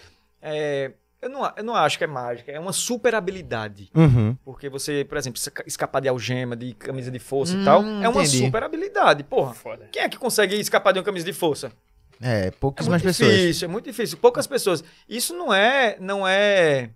[0.42, 0.90] é,
[1.23, 3.90] eu, não, eu não acho que é mágica, é uma super habilidade.
[3.95, 4.37] Uhum.
[4.45, 7.83] Porque você, por exemplo, esca- escapar de algema, de camisa de força Hum, e tal,
[7.83, 8.45] é uma entendi.
[8.45, 9.53] super habilidade, porra.
[9.55, 9.88] Foda.
[9.90, 11.73] Quem é que consegue escapar de uma camisa de força?
[12.21, 13.33] É, É pouquíssimas muito pessoas.
[13.37, 14.19] difícil, é muito difícil.
[14.19, 14.85] Poucas pessoas.
[15.09, 16.90] Isso não é, não é,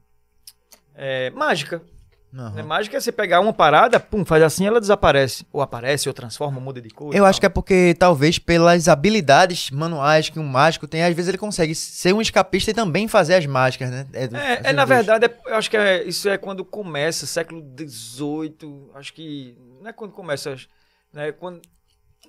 [0.94, 1.82] é mágica.
[2.32, 2.62] Né?
[2.62, 5.44] Mágica é você pegar uma parada, pum, faz assim, ela desaparece.
[5.52, 7.14] Ou aparece, ou transforma, muda de cor.
[7.14, 11.28] Eu acho que é porque, talvez, pelas habilidades manuais que um mágico tem, às vezes
[11.28, 14.04] ele consegue ser um escapista e também fazer as mágicas, né?
[14.04, 17.26] do- É, é, essas na verdade, é- eu acho que é- isso é quando começa,
[17.26, 19.56] século XVIII, acho que.
[19.80, 20.54] Não é quando começa,
[21.12, 21.32] né?
[21.32, 21.60] Quando,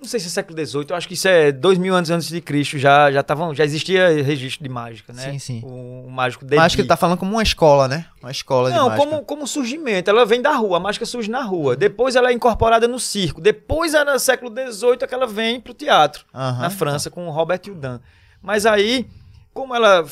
[0.00, 2.28] não sei se é século XVIII, eu acho que isso é dois mil anos antes
[2.28, 5.30] de Cristo, já, já, tavam, já existia registro de mágica, né?
[5.30, 5.62] Sim, sim.
[5.64, 8.06] O, o mágico de Mágica tá falando como uma escola, né?
[8.20, 9.06] Uma escola de Não, mágica.
[9.08, 10.10] como, como surgimento.
[10.10, 11.76] Ela vem da rua, a mágica surge na rua.
[11.76, 13.40] Depois ela é incorporada no circo.
[13.40, 16.62] Depois, é no século XVIII, é que ela vem pro teatro, Aham.
[16.62, 18.00] na França, com o Robert Houdin.
[18.42, 19.06] Mas aí,
[19.54, 20.04] como ela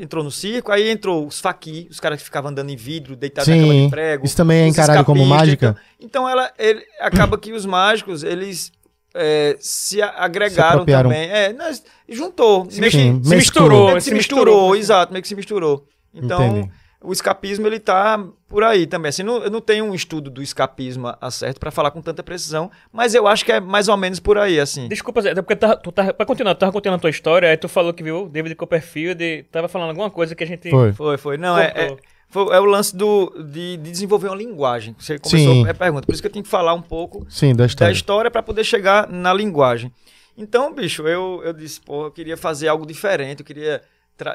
[0.00, 3.46] entrou no circo, aí entrou os faqui, os caras que ficavam andando em vidro, deitados
[3.48, 3.84] na cama Sim.
[3.84, 4.26] de prego.
[4.26, 5.76] Isso também é encarado como mágica?
[5.98, 8.72] Então, então ela, ele, acaba que os mágicos, eles
[9.14, 11.10] é, se agregaram apropriaram.
[11.10, 11.28] também.
[11.30, 12.66] É, nós- juntou.
[12.70, 14.76] Sim, meio que- sim, se misturou, meio que se se misturou, misturou.
[14.76, 15.86] exato, meio que se misturou.
[16.14, 16.70] Então, Entendi.
[17.02, 19.08] o escapismo ele tá por aí também.
[19.10, 22.70] Assim, não- eu não tenho um estudo do escapismo certo para falar com tanta precisão,
[22.92, 24.88] mas eu acho que é mais ou menos por aí, assim.
[24.88, 27.10] Desculpa, Zé, é porque tu tava, tu tava, pra continuar, tu tava contando a tua
[27.10, 30.42] história, aí tu falou que viu o David Copperfield e tava falando alguma coisa que
[30.42, 30.68] a gente...
[30.68, 30.92] Foi.
[30.92, 31.36] Foi, foi.
[31.36, 31.98] Não, é, é, Contou.
[32.30, 34.94] Foi- é o lance do, de, de desenvolver uma linguagem.
[34.98, 35.68] Você começou Sim.
[35.68, 36.06] a pergunta.
[36.06, 37.92] Por isso que eu tenho que falar um pouco Sim, da história.
[37.92, 39.92] história para poder chegar na linguagem.
[40.38, 43.82] Então, bicho, eu, eu disse, pô, eu queria fazer algo diferente, eu queria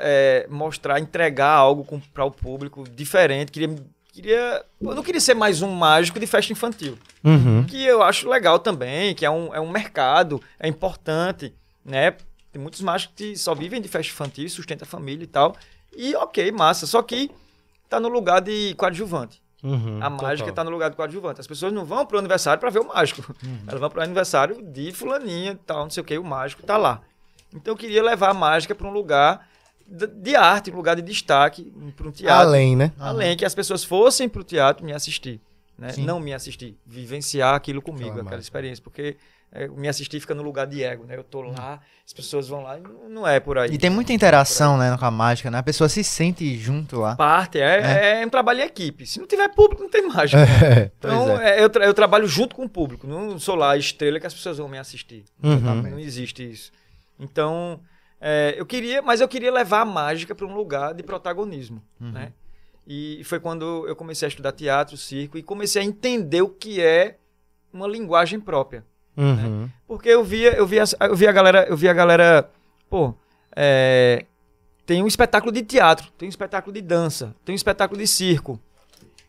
[0.02, 3.76] é, mostrar, entregar algo para o público diferente, queria,
[4.12, 7.64] queria, eu não queria ser mais um mágico de festa infantil, Uhum.
[7.66, 11.54] que eu acho legal também, que é um, é um mercado, é importante,
[11.84, 12.14] né?
[12.52, 15.56] Tem muitos mágicos que só vivem de festa infantil, sustentam a família e tal,
[15.96, 17.32] e ok, massa, só que
[17.90, 19.42] tá no lugar de coadjuvante.
[19.64, 20.00] Uhum.
[20.02, 20.54] A mágica Total.
[20.54, 21.42] tá no lugar do coadjuvante.
[21.42, 23.36] As pessoas não vão pro aniversário para ver o mágico.
[23.68, 26.78] Elas vão pro aniversário de fulaninha e tal, não sei o que, o mágico tá
[26.78, 27.02] lá.
[27.54, 29.48] Então eu queria levar a mágica para um lugar
[29.88, 32.48] de arte, um lugar de destaque, para um teatro.
[32.48, 32.92] Além, né?
[33.00, 35.42] Além que as pessoas fossem pro teatro me assistir.
[35.78, 35.94] Né?
[35.98, 38.84] Não me assistir, vivenciar aquilo comigo, Aquela aquela experiência.
[38.84, 39.18] Porque
[39.76, 41.16] me assistir fica no lugar de ego, né?
[41.18, 42.78] Eu tô lá, as pessoas vão lá,
[43.10, 43.72] não- é por aí.
[43.72, 45.58] E tem muita interação, né, com a mágica, né?
[45.58, 47.16] A pessoa se sente junto lá.
[47.16, 48.26] Parte, é, é.
[48.26, 49.06] um trabalho em equipe.
[49.06, 50.42] Se não tiver público, não tem mágica.
[50.66, 50.92] É.
[50.98, 53.08] Então é, eu, tra- eu trabalho junto com o público.
[53.08, 55.24] Não sou lá a estrela que as pessoas vão me assistir.
[55.44, 55.82] Uhum.
[55.82, 56.72] Não existe isso.
[57.20, 57.80] Então,
[58.20, 62.34] é, eu queria, mas eu queria levar a mágica para um lugar de protagonismo, né?
[62.88, 66.80] E foi quando eu comecei a estudar teatro, circo e comecei a entender o que
[66.82, 67.18] é
[67.74, 68.86] uma linguagem própria.
[69.18, 69.70] Uhum.
[69.88, 72.50] Porque eu via, eu via, eu via a galera, eu via a galera,
[72.90, 73.14] pô,
[73.56, 74.26] é,
[74.86, 78.60] tem um espetáculo de teatro, tem um espetáculo de dança, tem um espetáculo de circo.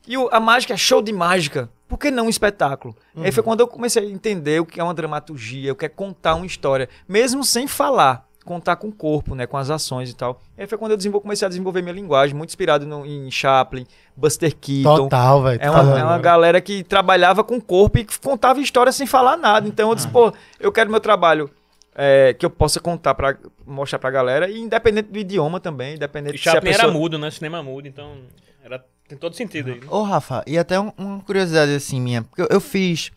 [0.07, 1.69] E o- a mágica é show de mágica.
[1.89, 2.97] Por que não um espetáculo?
[3.17, 5.89] Aí foi quando eu comecei a entender o que é uma dramaturgia, o que é
[5.89, 10.15] contar uma história, mesmo sem falar, contar com o corpo, né, com as ações e
[10.17, 10.41] tal.
[10.57, 13.87] Aí foi quando eu desenvol- comecei a desenvolver minha linguagem, muito inspirado no- em Chaplin,
[14.17, 14.97] Buster Keaton.
[14.97, 15.59] Total, velho.
[15.63, 19.07] É uma, é uma galera que trabalhava com o corpo e que contava história sem
[19.07, 19.69] falar nada.
[19.69, 21.51] Então eu disse, pô, eu quero meu trabalho
[21.95, 26.37] é, que eu possa contar para mostrar pra galera, e independente do idioma também, independente
[26.37, 26.89] E se a Chaplin pessoa...
[26.91, 27.31] era mudo, né?
[27.31, 28.19] Cinema mudo, então
[28.63, 29.81] era, tem todo sentido aí.
[29.81, 29.87] né?
[29.91, 32.23] Ô, Rafa, e até um- uma curiosidade assim minha.
[32.23, 33.11] Porque eu, eu fiz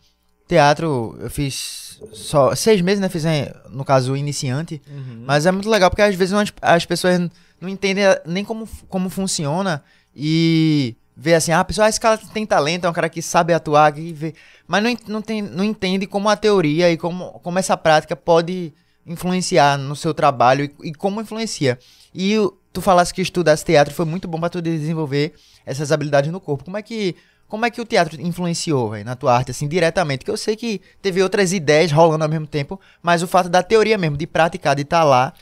[0.48, 3.08] teatro, eu fiz só seis meses, né?
[3.08, 4.80] Fiz, eh, no caso, iniciante.
[4.88, 5.24] Uhum.
[5.26, 7.18] Mas é muito legal porque às vezes as, as pessoas
[7.60, 9.82] não entendem nem como, como funciona
[10.14, 13.20] e vê assim, ah, a pessoa, ah, esse cara tem talento, é um cara que
[13.20, 14.34] sabe atuar, que vê.
[14.66, 18.72] Mas não, não, tem, não entende como a teoria e como, como essa prática pode
[19.06, 21.78] influenciar no seu trabalho e, e como influencia.
[22.14, 22.36] E
[22.72, 25.34] tu falasse que estudasse teatro foi muito bom pra tu desenvolver
[25.66, 26.64] essas habilidades no corpo.
[26.64, 27.14] Como é que
[27.50, 30.24] como é que o teatro influenciou, velho, na tua arte, assim, diretamente?
[30.24, 33.62] Que eu sei que teve outras ideias rolando ao mesmo tempo, mas o fato da
[33.62, 35.32] teoria mesmo, de praticar, de estar lá,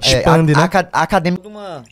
[0.00, 0.68] Expande, a- né?
[0.92, 1.42] acadêmico.
[1.42, 1.82] Tudo uma-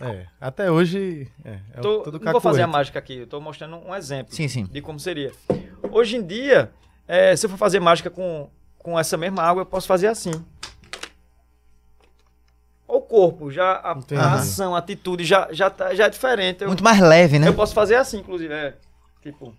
[0.00, 1.26] É, até hoje.
[1.44, 4.32] É, é Tô- tudo não vou fazer a mágica aqui, eu tô mostrando um exemplo
[4.32, 4.64] Sim, sim.
[4.70, 5.32] de como seria.
[5.90, 6.70] Hoje em dia,
[7.08, 10.30] é, se eu for fazer mágica com, com essa mesma água, eu posso fazer assim.
[12.86, 16.62] O corpo, já a, a ação, a atitude já, já, tá, já é diferente.
[16.62, 17.46] Eu, Muito mais leve, né?
[17.48, 18.52] eu posso fazer assim, inclusive.
[18.54, 18.74] É,
[19.32, 19.54] tipo,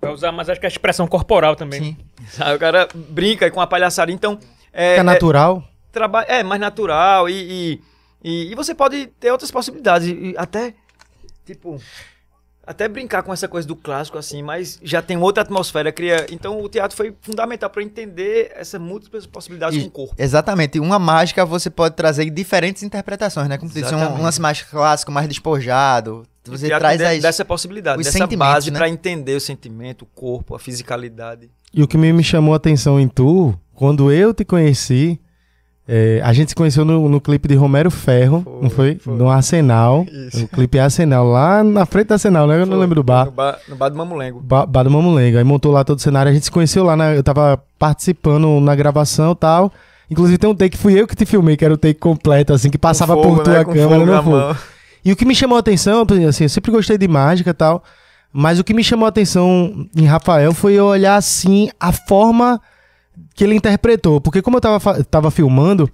[0.00, 1.82] Vai usar mais, acho que a expressão corporal também.
[1.82, 1.96] Sim.
[2.28, 4.10] sabe, o cara brinca com a palhaçada.
[4.10, 4.38] Então,
[4.72, 5.62] é, Fica é, natural.
[5.92, 7.82] traba- é mais natural e, e,
[8.24, 10.08] e, e você pode ter outras possibilidades.
[10.08, 10.74] E, e até,
[11.44, 11.78] tipo,
[12.66, 15.90] até brincar com essa coisa do clássico, assim, mas já tem outra atmosfera.
[15.90, 16.26] Cria...
[16.30, 20.14] Então o teatro foi fundamental para entender essas múltiplas possibilidades E- com o corpo.
[20.18, 20.78] Exatamente.
[20.78, 23.58] Uma mágica você pode trazer diferentes interpretações, né?
[23.58, 24.20] Como tu disse, um, Exatamente.
[24.20, 26.24] um lance mais clássico, mais despojado.
[26.44, 27.22] Você traz de- as...
[27.22, 28.78] dessa possibilidade, os dessa base né?
[28.78, 31.50] para entender o sentimento, o corpo, a fisicalidade.
[31.72, 35.20] E o que me, me chamou a atenção em tu, quando eu te conheci,
[35.88, 38.94] é, a gente se conheceu no, no clipe de Romero Ferro, Foi, não foi?
[38.96, 39.14] foi.
[39.16, 40.06] No Arsenal.
[40.28, 40.44] Isso.
[40.44, 42.54] O clipe é Arsenal, lá na frente do Arsenal, né?
[42.56, 43.24] Eu não Foi lembro do bar.
[43.26, 44.40] No bar, no bar do Mamulengo.
[44.40, 45.38] Ba- Bar do Mamulengo.
[45.38, 46.30] Aí montou lá todo o cenário.
[46.30, 49.72] A gente se conheceu lá, na- eu tava participando na gravação e tal.
[50.08, 52.52] Inclusive tem um take que fui eu que te filmei, que era o take completo,
[52.52, 53.64] assim, que passava fogo, por tua né?
[53.64, 54.56] Câmera no na fogo.
[55.04, 57.82] E o que me chamou a atenção, assim, eu sempre gostei de mágica e tal,
[58.32, 62.60] mas o que me chamou a atenção em Rafael foi eu olhar, assim, a forma
[63.34, 64.20] que ele interpretou.
[64.20, 65.90] Porque como eu tava, tava filmando,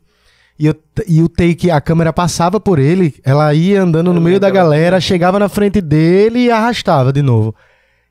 [0.58, 0.74] e, eu,
[1.06, 4.48] e o take, a câmera passava por ele, ela ia andando no Eu meio da
[4.50, 7.54] galera, chegava na frente dele e arrastava de novo.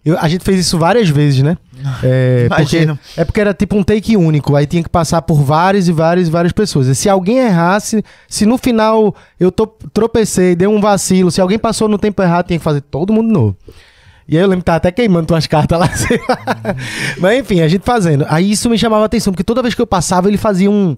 [0.06, 1.58] Eu- a gente fez isso várias vezes, né?
[2.04, 3.00] É, porque, Imagino.
[3.18, 6.28] é porque era tipo um take único, aí tinha que passar por várias e várias
[6.28, 6.88] e várias pessoas.
[6.88, 11.58] E se alguém errasse, se no final eu to- tropecei, dei um vacilo, se alguém
[11.60, 13.58] passou no tempo errado, tinha que fazer todo mundo novo.
[14.28, 15.88] E aí eu lembro que tava até queimando tuas cartas lá.
[15.96, 16.76] sei lá.
[17.20, 18.26] Mas enfim, a gente fazendo.
[18.28, 20.98] Aí isso me chamava a atenção, porque toda vez que eu passava, ele fazia um,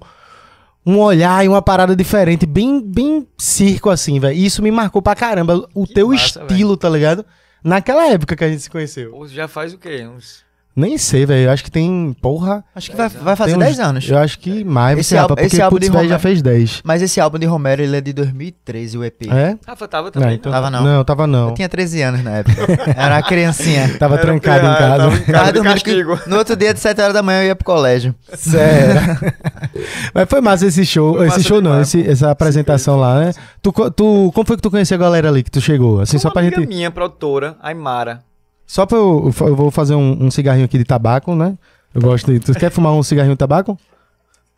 [0.85, 4.37] um olhar e uma parada diferente, bem, bem circo assim, velho.
[4.37, 5.67] E isso me marcou pra caramba.
[5.73, 7.25] O Que teu massa, estilo, tá ligado?
[7.63, 9.11] Naquela época que a gente se conheceu.
[9.11, 10.07] Pô, já faz o quê?
[10.07, 10.46] Uns...
[10.77, 11.45] Nem sei, velho.
[11.47, 12.15] Eu acho que tem.
[12.21, 12.63] Porra.
[12.75, 14.07] Acho que vai, vai fazer tem uns- 10 anos.
[14.09, 16.41] Eu acho que mais, Esse Rafa, porque esse álbum putz, de velho já Romero- fez
[16.43, 16.81] 10.
[16.83, 19.27] Mas esse álbum de Romero, ele é de 2013, o EP.
[19.27, 19.57] É?
[19.67, 20.35] Rafa tava Não, também.
[20.35, 20.83] então- Tava não.
[20.83, 21.49] Não, tava não.
[21.49, 22.55] Eu tinha 13 anos na época.
[22.95, 23.97] Era uma criancinha.
[23.97, 24.97] Tava Era trancado em casa.
[24.97, 26.19] tava em casa Tava dormindo que- castigo.
[26.27, 28.13] no outro dia, de 7 horas da manhã, eu ia pro colégio.
[28.35, 29.01] Sério.
[30.13, 31.15] Mas foi massa esse show.
[31.15, 33.33] Foi esse show não, esse- essa apresentação lá, né?
[33.63, 36.01] Tu, tu, como foi que tu conheceu a galera ali que tu chegou?
[36.01, 36.65] Assim, só Uma pra gente.
[36.67, 38.19] minha, produtora, Aymara.
[38.67, 39.31] Só pra eu.
[39.41, 41.57] Eu vou fazer um, um cigarrinho aqui de tabaco, né?
[41.95, 42.39] Eu gosto de.
[42.39, 43.79] Tu quer fumar um cigarrinho de tabaco?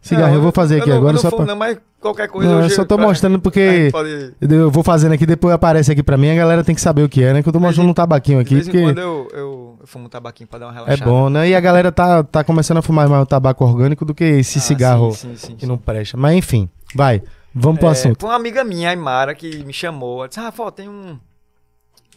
[0.01, 1.53] Cigarrinho, eu vou fazer eu aqui não- agora eu não só fumo pra.
[1.53, 4.33] Não, mas qualquer coisa Não, eu hoje- só tô pra- mostrando a porque gente pode-
[4.41, 7.09] eu vou fazendo aqui, depois aparece aqui pra mim, a galera tem que saber o
[7.09, 7.43] que é, né?
[7.43, 9.85] Que eu tô mostrando um tabaquinho De aqui, vez em porque quando eu, eu, eu
[9.85, 11.11] fumo um tabaquinho pra dar uma é relaxada.
[11.11, 11.49] bom, né?
[11.49, 14.59] E a galera tá, tá começando a fumar mais o tabaco orgânico do que esse
[14.59, 16.15] Ah, cigarro sim, sim, sim, que não presta.
[16.15, 17.21] Mas enfim, vai.
[17.53, 18.21] Vamos pro É, assunto.
[18.21, 20.19] Foi uma amiga minha, Aymara, que me chamou.
[20.19, 21.17] Ela disse, Rafa, ó, tem um.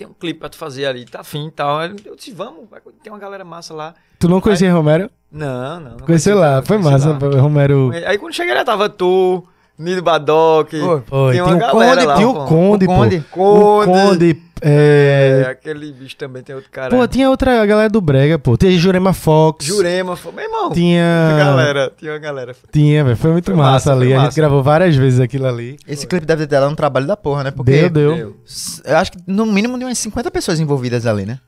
[0.02, 1.80] Tem um clipe pra tu fazer ali, tá afim e tal.
[1.82, 2.68] Eu disse, vamos,
[3.02, 3.94] tem uma galera massa lá.
[4.18, 5.08] Tu não conhecia Romero?
[5.30, 5.90] Não, não.
[5.92, 7.10] não Conheceu lá, foi massa.
[7.10, 7.40] lá.
[7.40, 7.92] Romero.
[8.06, 9.46] Aí quando cheguei lá, tava tu,
[9.82, 10.70] Nido Badoc.
[11.06, 12.44] Foi, Tinha tinha, uma o galera Conde, lá, tinha o pô.
[12.46, 13.24] Conde, O Conde.
[13.34, 13.82] pô.
[13.82, 15.50] O Conde, É, é...
[15.50, 16.90] aquele bicho também tem outro cara.
[16.96, 18.56] Pô, tinha outra galera do Brega, pô.
[18.56, 19.64] Tinha Jurema Fox.
[19.64, 20.70] Jurema, foi, meu irmão.
[20.70, 21.34] Tinha...
[21.36, 22.54] Galera, tinha uma galera.
[22.72, 23.16] Tinha, velho.
[23.16, 24.06] Foi muito Foi massa, massa, ali.
[24.06, 24.40] foi A gente massa.
[24.40, 25.76] gravou várias vezes aquilo ali.
[25.86, 27.50] Esse clipe deve ter dado um trabalho da porra, né?
[27.50, 28.14] Porque Deu, deu.
[28.16, 28.36] Deu.
[28.84, 31.38] eu acho que no mínimo de umas 50 pessoas envolvidas ali, né?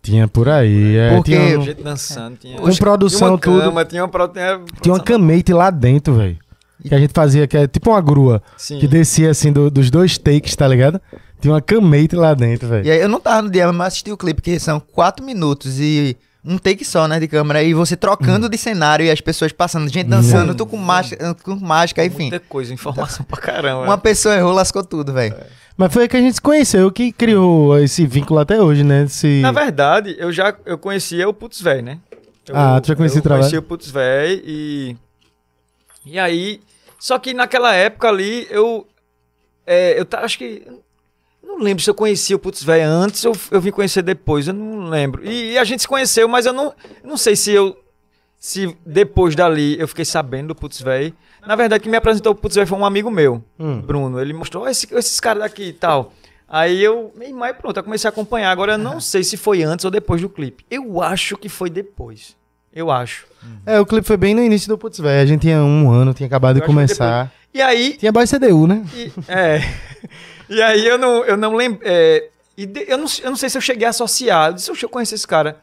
[0.00, 0.96] Tinha por aí.
[0.98, 2.36] É, Porque- tinha, um- Gente dançando.
[2.36, 3.60] Tinha, com produção, tinha uma tudo.
[3.70, 6.36] cama, tinha uma, pro- tinha Tinha uma camete lá dentro, velho.
[6.88, 8.42] Que a gente fazia, que é tipo uma grua.
[8.56, 8.78] Sim.
[8.78, 11.00] Que descia assim do- dos dois takes, tá ligado?
[11.40, 12.86] Tinha uma camete lá dentro, velho.
[12.86, 15.78] E aí eu não tava no dia, mas assisti o clipe, que são 4 minutos
[15.80, 17.62] e um take só, né, de câmera.
[17.62, 21.54] E você trocando de cenário e as pessoas passando, gente dançando, tu com mágica, com
[21.56, 22.24] mágica, enfim.
[22.30, 23.82] Muita coisa, informação pra caramba.
[23.84, 25.34] Uma pessoa errou, lascou tudo, velho.
[25.76, 29.04] Mas foi aí que a gente se conheceu, que criou esse vínculo até hoje, né?
[29.04, 29.40] Esse...
[29.40, 31.98] Na verdade, eu já eu conhecia o Putz Véi, né?
[32.48, 33.42] Eu, Ah, tu já conhecia eu o trabalho?
[33.42, 34.96] conhecia o Putz Véi e.
[36.06, 36.60] E aí.
[37.04, 38.86] Só que naquela época ali, eu.
[39.66, 40.66] É, eu acho que.
[41.42, 44.54] Não lembro se eu conhecia o Putz Véi antes ou eu vim conhecer depois, eu
[44.54, 45.22] não lembro.
[45.22, 47.76] E, e a gente se conheceu, mas eu não, não sei se eu.
[48.38, 51.12] Se depois dali eu fiquei sabendo do Putz Véi.
[51.46, 53.44] Na verdade, quem me apresentou o Putz Véi foi um amigo meu.
[53.58, 53.82] Hum.
[53.82, 56.10] Bruno, ele mostrou "Ó, esse- esses caras daqui e tal.
[56.48, 58.50] Aí eu, e mais pronto, eu comecei a acompanhar.
[58.50, 60.64] Agora eu não sei se foi antes ou depois do clipe.
[60.70, 62.34] Eu acho que foi depois.
[62.74, 63.26] Eu acho.
[63.66, 65.22] É, o clipe foi bem no início do Putz, velho.
[65.22, 67.30] A gente tinha um ano, tinha acabado Eu de começar.
[67.52, 68.84] E aí, Tinha Boy CDU, né?
[68.94, 69.60] e, é,
[70.50, 71.80] e aí eu não, eu não lembro.
[71.84, 74.48] é, e de- eu, não, eu não sei se eu cheguei a associar.
[74.48, 75.58] Eu disse, "Oxe, eu conheço esse cara.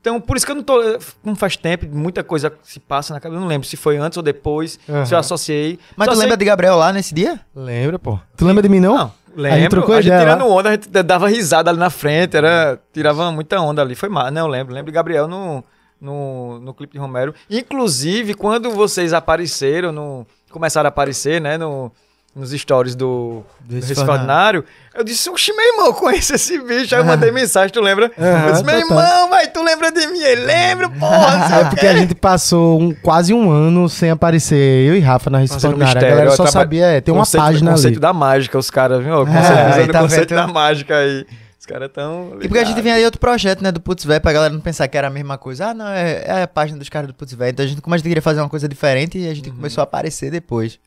[0.00, 0.80] Então, por isso que eu não tô.
[1.22, 3.36] Como faz tempo, muita coisa se passa na cabeça.
[3.36, 5.04] Eu não lembro se foi antes ou depois, Aham.
[5.04, 5.78] se eu associei.
[5.96, 7.38] Mas Só tu sei- lembra de Gabriel lá nesse dia?
[7.54, 8.18] Lembra, pô.
[8.36, 8.96] Tu lembra de mim, não?
[8.96, 9.58] Não, lembro.
[9.58, 10.18] A gente trocou a gente lá.
[10.20, 13.94] tirando onda, a gente dava risada ali na frente, era, tirava muita onda ali.
[13.94, 14.72] Foi mal, não, eu lembro.
[14.72, 15.62] Lembro de Gabriel no,
[16.00, 17.34] no, no clipe de Romero.
[17.48, 21.92] Inclusive, quando vocês apareceram, no, começaram a aparecer, né, no,
[22.34, 26.58] nos stories do, do Recife Recife Ordinário, eu disse, oxe, meu irmão, eu conheço esse
[26.60, 26.94] bicho.
[26.94, 28.10] Aí eu mandei mensagem, tu lembra?
[28.18, 28.98] Aham, eu disse, meu total.
[28.98, 30.20] irmão, vai, tu lembra de mim?
[30.20, 34.86] Ele lembra, porra, É porque quê." a gente passou um- quase um ano sem aparecer,
[34.88, 35.98] eu e Rafa na Respondária.
[36.06, 38.00] A galera só sabia, é, tem uma Conceito- página conceito ali.
[38.00, 39.12] da mágica, os caras, viu?
[39.22, 40.38] É, conceito, aí usando tá conceito vendo?
[40.38, 41.26] da mágica aí.
[41.70, 42.36] Caras tão.
[42.40, 44.60] E porque a gente vinha aí outro projeto, né, do Putz Véi, pra galera não
[44.60, 45.68] pensar que era a mesma coisa.
[45.68, 47.50] Ah, não, é, é a página dos caras do Putz Véi.
[47.50, 49.80] Então a gente, como a gente queria fazer uma coisa diferente, e a gente começou
[49.82, 50.78] a aparecer depois.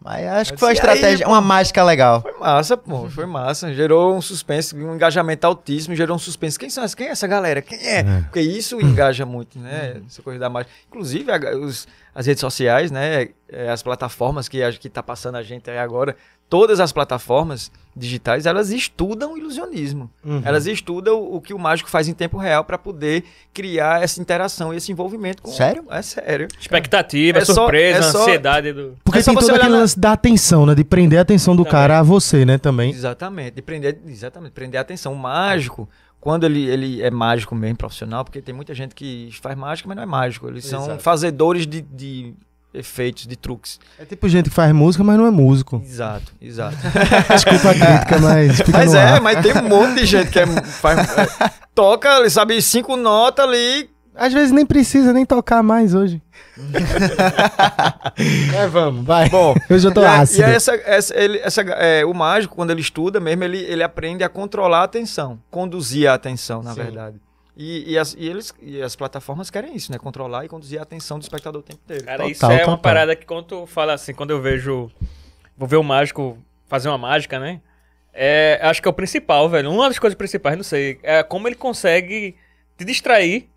[0.00, 2.20] Mas acho que foi uma disse, "E aí, estratégia, uma mágica legal.
[2.20, 3.72] Foi massa, pô, foi massa.
[3.72, 6.58] Gerou um suspense, um engajamento altíssimo, gerou um suspense.
[6.58, 6.86] Quem são?
[6.88, 7.62] Quem é essa galera?
[7.62, 8.02] Quem é?
[8.24, 10.02] Porque isso engaja muito, né?
[10.06, 10.74] Essa coisa da mágica.
[10.88, 13.28] Inclusive, a- os- as redes sociais, né?
[13.48, 16.14] é, As plataformas que, a- que tá passando a gente aí agora,
[16.48, 20.10] todas as plataformas digitais, elas estudam o ilusionismo.
[20.24, 20.42] Uhum.
[20.44, 24.74] Elas estudam o que o mágico faz em tempo real para poder criar essa interação
[24.74, 25.50] e esse envolvimento com.
[25.52, 25.84] Sério?
[25.88, 26.48] É sério.
[26.58, 28.96] Expectativa, É só- surpresa, é só- ansiedade do.
[29.04, 30.74] Porque É só tem todo aquele na- lance da atenção, né?
[30.74, 31.72] De prender a atenção do Também.
[31.72, 32.58] cara a você, né?
[32.58, 32.90] Também.
[32.90, 35.12] Exatamente, de prender, exatamente, prender a atenção.
[35.12, 35.88] O mágico,
[36.20, 39.94] quando ele, ele é mágico mesmo, profissional, porque tem muita gente que faz mágica, mas
[39.96, 40.48] não é mágico.
[40.48, 41.00] Eles são Exato.
[41.02, 42.34] fazedores de, de
[42.74, 43.78] efeitos, de truques.
[43.98, 45.80] É tipo gente que faz música, mas não é músico.
[45.84, 46.76] Exato, exato.
[47.32, 49.20] Desculpa a crítica, mas fica mas no é, ar.
[49.20, 53.46] mas tem um monte de gente que é, faz, é, toca, ele sabe, cinco notas
[53.46, 53.88] ali.
[54.16, 56.22] Às vezes nem precisa nem tocar mais hoje.
[58.54, 59.28] é, vamos, vai.
[59.28, 60.40] Bom, Hoje eu tô e, ácido.
[60.40, 63.82] e é essa, essa, ele, essa, é, o mágico, quando ele estuda mesmo, ele, ele
[63.82, 66.82] aprende a controlar a atenção, conduzir a atenção, na Sim.
[66.82, 67.16] verdade.
[67.56, 69.98] E, e, as, e eles, e as plataformas querem isso, né?
[69.98, 72.04] Controlar e conduzir a atenção do espectador o tempo inteiro.
[72.04, 72.68] Cara, Total, isso é total.
[72.68, 74.90] uma parada que quando tu fala assim, quando eu vejo.
[75.56, 76.36] Vou ver o mágico
[76.66, 77.60] fazer uma mágica, né?
[78.12, 79.70] É, acho que é o principal, velho.
[79.70, 82.36] Uma das coisas principais, não sei, é como ele consegue
[82.76, 83.48] te distrair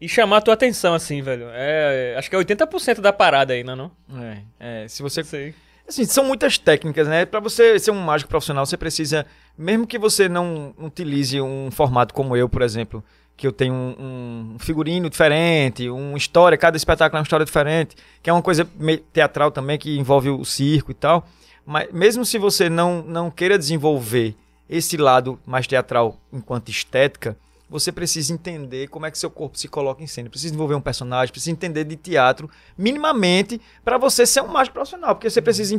[0.00, 1.46] e chamar a tua atenção, assim, velho.
[1.52, 4.42] É, acho que é 80% da parada aí, não é?
[4.58, 5.54] É, é, se você sei.
[5.86, 7.24] Assim, são muitas técnicas, né?
[7.26, 12.14] Para você ser um mágico profissional, você precisa, mesmo que você não utilize um formato
[12.14, 13.04] como eu, por exemplo,
[13.36, 17.96] que eu tenho um, um figurino diferente, uma história, cada espetáculo é uma história diferente,
[18.22, 18.68] que é uma coisa
[19.12, 21.26] teatral também, que envolve o circo e tal.
[21.66, 24.36] Mas mesmo se você não, não queira desenvolver
[24.68, 27.36] esse lado mais teatral enquanto estética,
[27.68, 30.28] você precisa entender como é que seu corpo se coloca em cena.
[30.28, 32.48] Precisa desenvolver um personagem, precisa entender de teatro
[32.78, 35.74] minimamente para você ser um mágico profissional, porque você precisa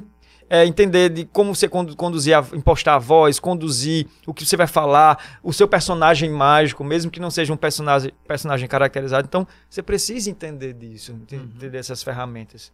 [0.49, 4.55] é, entender de como você condu- conduzir, a, impostar a voz, conduzir o que você
[4.55, 9.25] vai falar, o seu personagem mágico, mesmo que não seja um personagem, personagem caracterizado.
[9.27, 12.71] Então, você precisa entender disso, ente- entender essas ferramentas.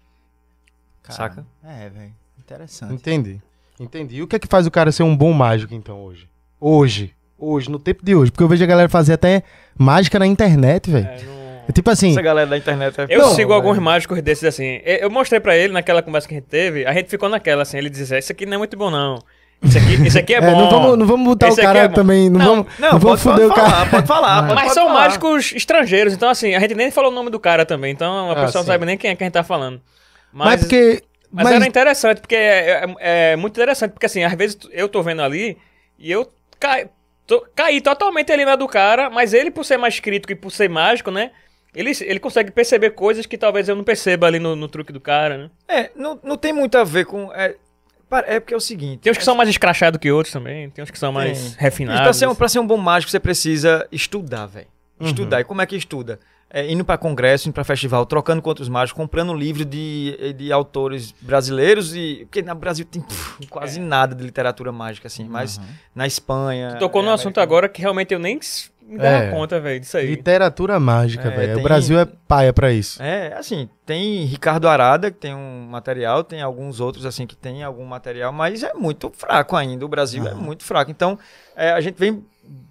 [1.09, 1.45] Saca?
[1.63, 2.13] É, velho.
[2.39, 2.93] Interessante.
[2.93, 3.41] Entendi.
[3.79, 4.15] Entendi.
[4.17, 6.29] E o que é que faz o cara ser um bom mágico, então, hoje?
[6.59, 7.13] Hoje.
[7.37, 8.31] Hoje, no tempo de hoje.
[8.31, 9.43] Porque eu vejo a galera fazer até
[9.77, 11.07] mágica na internet, velho.
[11.07, 11.40] É, não-
[11.71, 13.81] tipo assim, Essa galera da internet é Eu Não, sigo alguns velho.
[13.85, 14.81] mágicos desses assim.
[14.85, 17.77] Eu mostrei pra ele naquela conversa que a gente teve, a gente ficou naquela assim,
[17.77, 19.19] ele dizia, isso aqui não é muito bom não.
[19.63, 20.57] Isso aqui, isso aqui é é, bom.
[20.57, 22.29] não, vamos, não vamos botar Esse o cara é também.
[22.29, 23.69] Não, Não, vamos, não, vamos pode, foder pode o cara.
[23.69, 24.41] falar, pode falar.
[24.43, 24.99] pode- Mas pode são falar.
[25.01, 28.31] mágicos estrangeiros, então assim, a gente nem falou o nome do cara também, então a
[28.31, 28.57] Ah, pessoa sim.
[28.57, 29.79] não sabe nem quem é que a gente tá falando.
[30.33, 31.03] Mas, Mas, porque.
[31.31, 35.03] mas era interessante, porque é, é- é muito interessante, porque assim, às vezes eu tô
[35.03, 35.57] vendo ali
[35.99, 36.27] e eu
[37.27, 40.51] tô- caí totalmente ali na do cara, mas ele, por ser mais crítico e por
[40.51, 41.31] ser mágico, né?
[41.73, 44.99] Ele, ele consegue perceber coisas que talvez eu não perceba ali no, no truque do
[44.99, 45.49] cara, né?
[45.67, 47.31] É, não, não tem muito a ver com.
[47.33, 47.55] É,
[48.25, 48.99] é porque é o seguinte.
[48.99, 51.63] Tem uns que são mais escrachados que outros também, tem uns que são mais Tem.
[51.63, 52.01] Refinados.
[52.01, 54.67] Pra ser, um, pra ser um bom mágico, você precisa estudar, velho.
[54.99, 55.07] Uhum.
[55.07, 55.39] Estudar.
[55.39, 56.19] E como é que estuda?
[56.53, 60.51] É, indo pra congresso, indo pra festival, trocando com outros mágicos, comprando livro de, de
[60.51, 62.25] autores brasileiros e.
[62.25, 65.23] Porque no Brasil tem pff, quase nada de literatura mágica, assim.
[65.23, 65.61] Mas
[65.95, 66.75] na Espanha.
[66.77, 68.37] Tocou é, num assunto agora que realmente eu nem
[68.83, 69.31] me dava É.
[69.31, 70.07] conta, velho, disso aí.
[70.07, 71.59] Literatura mágica, É, velho.
[71.59, 73.01] O Brasil é paia pra isso.
[73.01, 77.63] É, assim, tem Ricardo Arada, que tem um material, tem alguns outros, assim, que tem
[77.63, 79.85] algum material, mas é muito fraco ainda.
[79.85, 80.91] O Brasil é muito fraco.
[80.91, 81.17] Então,
[81.55, 82.23] é, a gente vem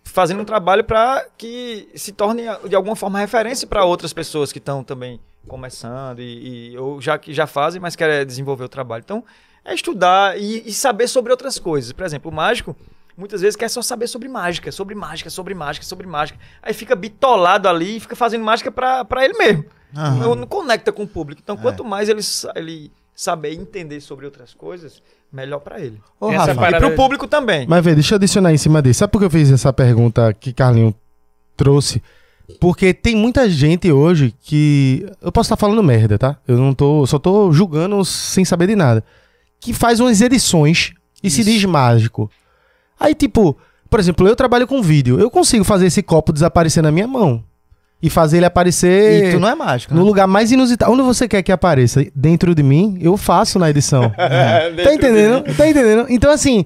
[0.05, 4.59] fazendo um trabalho para que se torne, de alguma forma, referência para outras pessoas que
[4.59, 9.03] estão também começando e, e- ou já que já fazem, mas querem desenvolver o trabalho.
[9.05, 9.25] Então,
[9.65, 11.93] é estudar e, e saber sobre outras coisas.
[11.93, 12.77] Por exemplo, o mágico
[13.17, 16.39] muitas vezes quer só saber sobre mágica, sobre mágica, sobre mágica, sobre mágica.
[16.63, 19.65] Aí fica bitolado ali e fica fazendo mágica para ele mesmo.
[19.93, 21.41] Não, não conecta com o público.
[21.43, 22.21] Então, quanto mais ele,
[22.55, 25.03] ele saber entender sobre outras coisas,
[25.33, 26.01] melhor para ele.
[26.19, 27.67] Ô, Essa Rafa, E parada- pro público também.
[27.69, 29.01] Mas, velho, deixa eu adicionar em cima desse.
[29.01, 30.95] Sabe por que eu fiz essa pergunta que Carlinho
[31.57, 32.03] trouxe?
[32.61, 35.07] Porque tem muita gente hoje que.
[35.21, 36.37] Eu posso estar falando merda, tá?
[36.49, 37.07] Eu não tô.
[37.07, 39.05] Só tô julgando sem saber de nada.
[39.61, 40.93] Que faz umas edições
[41.23, 41.51] e se Isso.
[41.51, 42.29] diz mágico.
[43.01, 43.57] Aí, tipo,
[43.89, 45.19] por exemplo, eu trabalho com vídeo.
[45.19, 47.43] Eu consigo fazer esse copo desaparecer na minha mão.
[48.03, 49.29] E fazer ele aparecer.
[49.29, 50.07] E tu não é mágico, No né?
[50.07, 50.91] lugar mais inusitado.
[50.93, 52.07] Onde você quer que apareça?
[52.15, 54.09] Dentro de mim, eu faço na edição.
[54.17, 55.57] tá Dentro entendendo?
[55.57, 56.07] Tá entendendo?
[56.09, 56.65] Então, assim,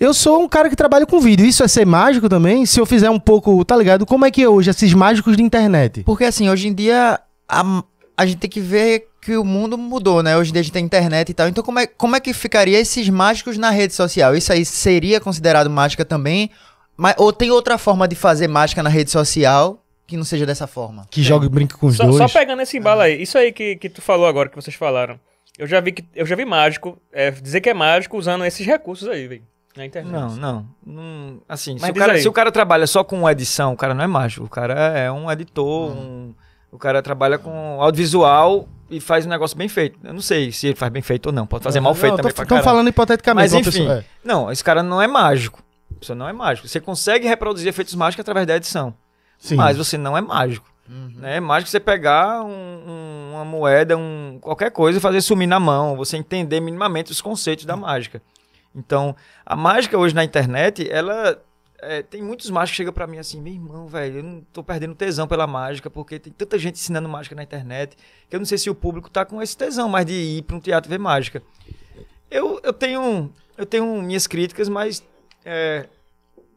[0.00, 1.46] eu sou um cara que trabalha com vídeo.
[1.46, 2.66] Isso é ser mágico também?
[2.66, 4.04] Se eu fizer um pouco, tá ligado?
[4.04, 6.02] Como é que é hoje esses mágicos de internet?
[6.02, 7.82] Porque assim, hoje em dia a,
[8.16, 10.36] a gente tem que ver que o mundo mudou, né?
[10.36, 11.46] Hoje em dia a gente tem internet e tal.
[11.48, 14.34] Então como é, como é que ficaria esses mágicos na rede social?
[14.34, 16.50] Isso aí seria considerado mágica também?
[16.96, 20.66] Mas, ou tem outra forma de fazer mágica na rede social que não seja dessa
[20.66, 21.06] forma?
[21.08, 22.16] Que joga e brinca com os Só, dois.
[22.16, 25.18] só pegando esse embalo aí, isso aí que, que tu falou agora, que vocês falaram.
[25.56, 28.66] Eu já vi que eu já vi mágico é, dizer que é mágico usando esses
[28.66, 29.42] recursos aí, velho.
[29.76, 30.12] Na internet.
[30.12, 30.66] Não, não.
[30.84, 34.04] não assim, se o, cara, se o cara trabalha só com edição, o cara não
[34.04, 34.44] é mágico.
[34.44, 36.34] O cara é um editor, um-
[36.72, 39.98] o cara trabalha com audiovisual e faz um negócio bem feito.
[40.02, 41.46] Eu não sei se ele faz bem feito ou não.
[41.46, 43.52] Pode fazer mal feito também pra Estão falando hipoteticamente.
[43.52, 44.04] Mas enfim, pessoa- é.
[44.24, 45.62] não, esse cara não é mágico.
[46.00, 46.66] Você não é mágico.
[46.66, 48.92] Você consegue reproduzir efeitos mágicos através da edição.
[49.38, 49.54] Sim.
[49.56, 50.70] Mas você não é mágico.
[50.88, 51.36] Né?
[51.36, 55.58] É mágico você pegar um- um- uma moeda, um, qualquer coisa e fazer sumir na
[55.60, 55.96] mão.
[55.96, 58.20] Você entender minimamente os conceitos da mágica.
[58.74, 59.14] Então,
[59.46, 61.38] a mágica hoje na internet, ela.
[61.82, 64.62] É, tem muitos mágicos que chegam pra mim assim, meu irmão, velho, eu não tô
[64.62, 67.96] perdendo tesão pela mágica, porque tem tanta gente ensinando mágica na internet,
[68.28, 70.56] que eu não sei se o público tá com esse tesão mais de ir pra
[70.56, 71.42] um teatro ver mágica.
[72.30, 73.30] Eu, eu tenho.
[73.58, 75.04] Eu tenho minhas críticas, mas
[75.44, 75.86] é,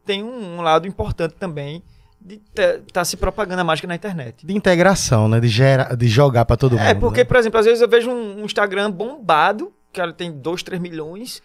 [0.05, 1.84] tem um, um lado importante também
[2.21, 4.45] de estar tá se propagando a mágica na internet.
[4.45, 5.39] De integração, né?
[5.39, 6.88] De, gera, de jogar pra todo mundo.
[6.88, 7.23] É, porque, né?
[7.26, 10.82] por exemplo, às vezes eu vejo um, um Instagram bombado, que ela tem 2, 3
[10.82, 11.41] milhões,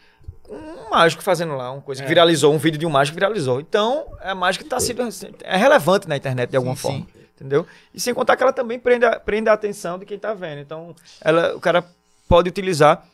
[0.50, 3.60] um mágico fazendo lá uma coisa que viralizou, um vídeo de um mágico que viralizou.
[3.60, 5.02] Então, a mágica tá sendo,
[5.42, 7.06] é relevante na internet de alguma Sim, forma.
[7.34, 7.66] Entendeu?
[7.94, 10.60] E sem contar que ela também prende a, prende a atenção de quem tá vendo.
[10.60, 11.84] Então, ela, o cara
[12.28, 13.06] pode utilizar.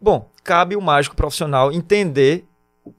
[0.00, 2.44] Bom, cabe o mágico profissional entender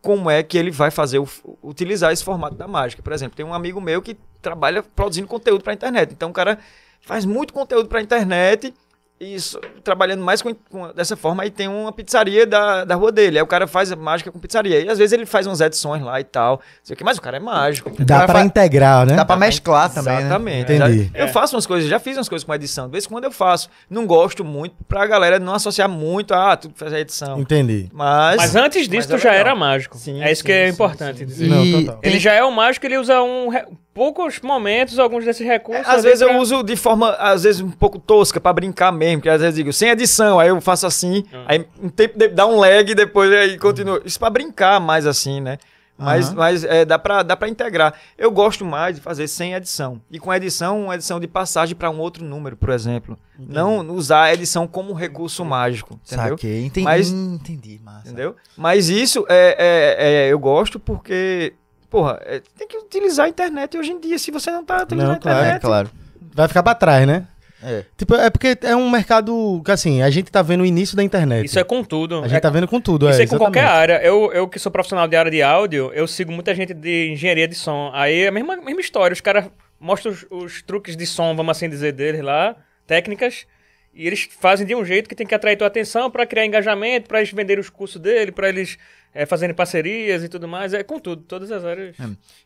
[0.02, 1.28] como é que ele vai fazer o,
[1.64, 3.02] utilizar esse formato da mágica.
[3.02, 6.12] Por exemplo, tem um amigo meu que trabalha produzindo conteúdo para internet.
[6.12, 6.60] Então o cara
[7.02, 8.74] faz muito conteúdo para internet e
[9.20, 13.38] isso, trabalhando mais com, com- dessa forma, aí tem uma pizzaria da, da rua dele.
[13.38, 14.80] Aí o cara faz a mágica com pizzaria.
[14.80, 16.54] E às vezes ele faz umas edições lá e tal.
[16.58, 17.90] não sei o quê, mas o cara é mágico.
[17.90, 18.06] entendeu?
[18.06, 19.16] Dá pra integrar, né?
[19.16, 20.22] Dá pra mesclar também, né?
[20.22, 20.72] Exatamente.
[20.74, 21.12] Entendi.
[21.14, 22.86] Já- eu faço umas coisas, já fiz umas coisas com edição.
[22.86, 23.70] De vez em quando eu faço.
[23.90, 27.40] Não gosto muito, pra galera não associar muito a ah, tu faz a edição.
[27.40, 27.90] Entendi.
[27.92, 29.48] Mas, Mas antes disso, mas é tu já legal.
[29.48, 29.98] era mágico.
[29.98, 31.48] Sim, é isso sim, que é sim, importante sim, dizer.
[31.50, 32.00] Não, total.
[32.02, 33.66] Ele já é um mágico, ele usa um re-
[34.00, 35.86] poucos momentos, alguns desses recursos.
[35.86, 38.94] Às ali vezes eu pra- uso de forma, às vezes, um pouco tosca pra brincar
[38.94, 41.44] mesmo, que às vezes eu digo, sem edição, aí eu faço assim, Ah.
[41.48, 44.02] aí um tempo de- dá um lag e depois aí continua.
[44.06, 45.58] Isso pra brincar mais assim, né?
[45.98, 46.36] Mas, Aham.
[46.38, 47.94] mas é, dá, pra, dá pra integrar.
[48.18, 50.02] Eu gosto mais de fazer sem edição.
[50.10, 53.20] E com edição, uma edição de passagem pra um outro número, por exemplo.
[53.38, 56.30] Não usar a edição como um recurso mágico, entendeu?
[56.38, 56.64] Saquei.
[56.66, 56.86] Entendi.
[56.86, 58.08] Mas- entendi, massa.
[58.08, 58.34] Entendeu?
[58.56, 61.52] Mas isso é, é- é- eu gosto porque,
[61.90, 64.18] porra, é, tem que utilizar a internet hoje em dia.
[64.20, 65.90] Se você não tá utilizando Não, a claro, internet, É, claro.
[66.34, 67.28] vai ficar pra trás, né?
[67.62, 67.84] É.
[67.98, 71.04] Tipo, é porque é um mercado que, assim, a gente tá vendo o início da
[71.04, 71.46] internet.
[71.46, 72.20] Isso é com tudo.
[72.20, 74.02] A gente É tá vendo com tudo, Isso é, aí com qualquer área.
[74.02, 77.48] Eu, eu que sou profissional de área de áudio, eu sigo muita gente de engenharia
[77.48, 77.92] de som.
[77.94, 79.14] Aí é a mesma, mesma história.
[79.14, 79.46] Os caras
[79.78, 82.56] mostram os, os truques de som, vamos assim dizer, deles lá,
[82.88, 83.46] técnicas.
[83.94, 87.10] E eles fazem de um jeito que tem que atrair tua atenção pra criar engajamento,
[87.10, 88.78] pra eles venderem os cursos dele, pra eles
[89.14, 90.74] eh, fazerem parcerias e tudo mais.
[90.74, 91.96] É com tudo, todas as áreas.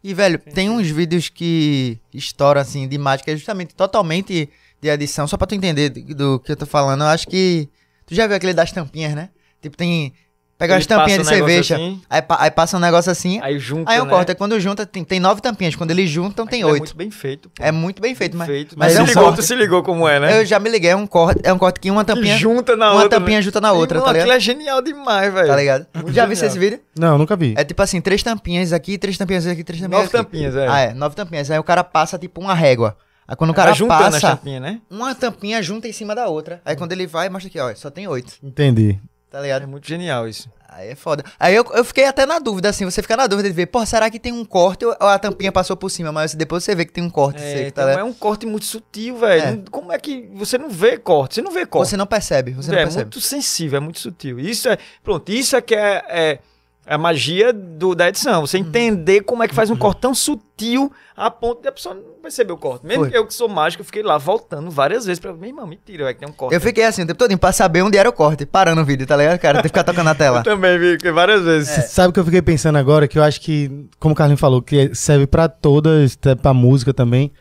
[0.03, 4.49] E, velho, tem uns vídeos que estouram, assim, de mágica, é justamente totalmente
[4.81, 7.01] de adição, só pra tu entender do, do que eu tô falando.
[7.01, 7.69] Eu acho que.
[8.05, 9.29] Tu já viu aquele das tampinhas, né?
[9.61, 10.13] Tipo, tem.
[10.57, 12.01] Pega Ele as tampinhas de um cerveja, assim.
[12.09, 14.09] aí, pa- aí passa um negócio assim, aí, Aí junta, eu né?
[14.09, 14.29] corto.
[14.29, 15.75] Aí quando junta, tem, tem nove tampinhas.
[15.75, 16.81] Quando eles juntam, tem Aquilo É oito.
[16.83, 17.49] muito bem feito.
[17.49, 17.63] pô.
[17.63, 18.47] É muito bem feito, mas.
[18.47, 18.75] feito.
[18.77, 19.35] mas Mas é um se ligou, corte.
[19.37, 20.39] tu se ligou como é, né?
[20.39, 22.35] Eu já me liguei, é um corte, é um corte que uma tampinha.
[22.35, 23.19] que junta na uma outra.
[23.19, 23.41] tampinha né?
[23.41, 24.29] junta na outra, Irmão, tá ligado?
[24.29, 25.47] Aquilo é genial demais, velho.
[25.47, 25.87] Tá ligado?
[26.09, 26.79] já vi esse vídeo?
[26.97, 27.55] Não, nunca vi.
[27.57, 30.25] É tipo assim, três tampinhas aqui, três tampinhas aqui, três tampinhas Nove aqui.
[30.25, 30.67] tampinhas, é.
[30.67, 31.49] Ah, é, nove tampinhas.
[31.51, 32.95] Aí o cara passa tipo uma régua.
[33.27, 34.79] Aí quando o cara Vai as passa, tampinhas, né?
[34.89, 36.61] uma tampinha junta em cima da outra.
[36.63, 38.33] Aí quando ele vai, mostra aqui, ó, só tem oito.
[38.43, 38.99] Entendi.
[39.33, 39.67] Tá É ligado?
[39.67, 40.47] muito genial isso.
[40.69, 41.23] Aí é foda.
[41.39, 43.83] Aí eu, eu fiquei até na dúvida, assim, você fica na dúvida de ver, pô,
[43.85, 46.11] será que tem um corte ou a tampinha passou por cima?
[46.11, 48.45] Mas depois você vê que tem um corte É, seco, tá então é um corte
[48.45, 49.41] muito sutil, velho.
[49.43, 49.51] É.
[49.51, 51.35] Não- Como é que você não vê corte?
[51.35, 51.89] Você não vê corte.
[51.89, 53.05] Você não percebe, você não é percebe.
[53.05, 54.39] muito sensível, é muito sutil.
[54.39, 56.39] Isso é, pronto, isso é que é, é
[56.85, 58.41] a magia do, da edição.
[58.41, 58.63] Você Uhum.
[58.65, 62.03] entender como é que faz um corte tão sutil a ponto de a pessoa não
[62.21, 62.85] perceber o corte.
[62.85, 63.11] Mesmo Foi.
[63.11, 66.09] que eu que sou mágico, eu fiquei lá voltando várias vezes pra meu irmão, mentira,
[66.09, 66.53] é que tem um corte.
[66.55, 69.05] Eu fiquei assim o tempo todo pra saber onde era o corte, parando o vídeo,
[69.05, 69.55] tá ligado, cara?
[69.55, 70.39] Tem que ficar tocando na tela.
[70.41, 71.69] Eu também vi várias vezes.
[71.77, 71.81] É.
[71.81, 73.07] Sabe o que eu fiquei pensando agora?
[73.07, 77.31] Que eu acho que, como o Carlinhos falou, que serve pra todas, pra música também.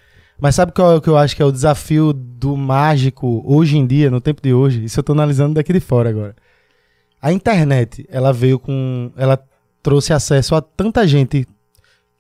[0.41, 3.79] Mas sabe qual é o que eu acho que é o desafio do mágico hoje
[3.79, 4.85] em dia, no tempo de hoje?
[4.85, 6.35] Isso eu tô analisando daqui de fora agora.
[7.23, 9.13] A internet, ela veio com.
[9.17, 9.39] Ela
[9.83, 11.47] trouxe acesso a tanta gente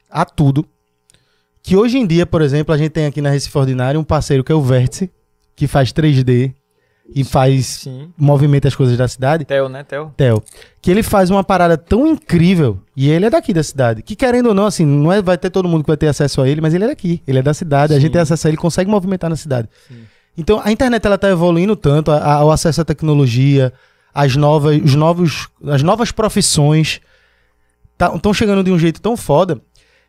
[0.08, 0.64] a tudo.
[1.62, 4.42] Que hoje em dia, por exemplo, a gente tem aqui na Recife Ordinária um parceiro
[4.44, 5.10] que é o Vértice,
[5.54, 6.52] que faz 3D
[7.14, 7.66] e faz.
[7.66, 8.12] Sim.
[8.16, 9.44] movimenta as coisas da cidade.
[9.44, 10.12] Theo, né, Theo?
[10.16, 10.42] Theo,
[10.80, 14.46] que ele faz uma parada tão incrível, e ele é daqui da cidade, que querendo
[14.46, 16.60] ou não, assim, não é, vai ter todo mundo que vai ter acesso a ele,
[16.60, 18.02] mas ele é daqui, ele é da cidade, a Sim.
[18.02, 19.68] gente tem acesso a ele, consegue movimentar na cidade.
[19.88, 20.02] Sim.
[20.38, 23.72] Então, a internet, ela tá evoluindo tanto, a- a- o acesso à tecnologia,
[24.14, 27.00] as novas, os novos, as novas profissões,
[28.14, 29.60] estão chegando de um jeito tão foda,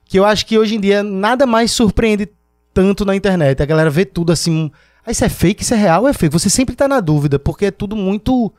[0.06, 2.30] que eu acho que hoje em dia nada mais surpreende
[2.74, 4.72] tanto na internet, a galera vê tudo assim,
[5.06, 7.66] ah, isso é fake, isso é real, é fake, você sempre tá na dúvida, porque
[7.66, 8.52] é tudo muito...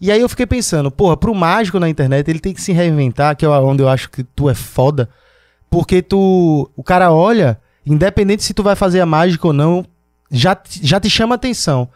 [0.00, 3.36] E aí eu fiquei pensando, porra, pro mágico na internet, ele tem que se reinventar,
[3.36, 5.08] que é onde eu acho que tu é foda.
[5.68, 6.70] Porque tu.
[6.76, 9.84] O cara olha, independente se tu vai fazer a mágica ou não,
[10.30, 11.88] já, já te chama atenção.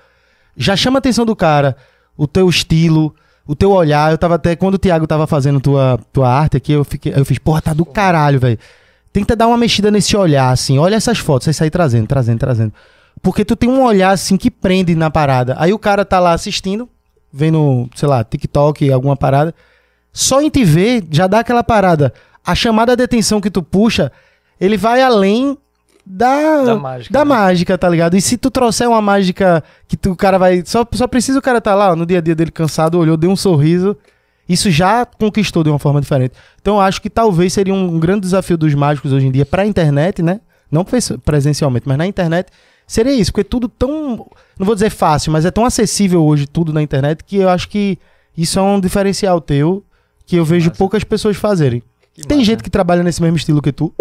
[0.57, 1.77] Já chama atenção do cara,
[2.17, 3.15] o teu estilo,
[3.47, 4.11] o teu olhar.
[4.11, 4.57] Eu tava até.
[4.57, 7.73] Quando o Thiago tava fazendo tua, tua arte aqui, eu, fiquei, eu fiz, porra, tá
[7.73, 8.59] do caralho, velho.
[9.13, 10.79] Tenta dar uma mexida nesse olhar, assim.
[10.79, 12.73] Olha essas fotos, aí sai trazendo, trazendo, trazendo.
[13.21, 15.55] Porque tu tem um olhar, assim, que prende na parada.
[15.59, 16.89] Aí o cara tá lá assistindo,
[17.33, 19.55] vendo, sei lá, TikTok, alguma parada.
[20.13, 22.13] Só em te ver, já dá aquela parada.
[22.45, 24.11] A chamada de atenção que tu puxa,
[24.61, 25.57] ele vai além
[26.05, 27.29] da, Da mágica, da né?
[27.29, 28.17] mágica, tá ligado?
[28.17, 30.63] E se tu trouxer uma mágica que tu, o cara vai.
[30.67, 33.31] Só, só precisa o cara tá lá, no dia a dia dele cansado, olhou, deu
[33.31, 33.97] um sorriso.
[34.49, 36.35] Isso já conquistou de uma forma diferente.
[36.61, 39.65] Então eu acho que talvez seria um grande desafio dos mágicos hoje em dia pra
[39.65, 40.41] internet, né?
[40.71, 42.51] Não pres- presencialmente, mas na internet
[42.87, 44.27] seria isso, porque tudo tão.
[44.59, 47.69] Não vou dizer fácil, mas é tão acessível hoje tudo na internet que eu acho
[47.69, 47.99] que
[48.37, 49.85] isso é um diferencial teu
[50.27, 51.83] que eu vejo poucas pessoas fazerem.
[52.15, 52.51] Que Tem massa.
[52.51, 53.95] gente que trabalha nesse mesmo estilo que tu.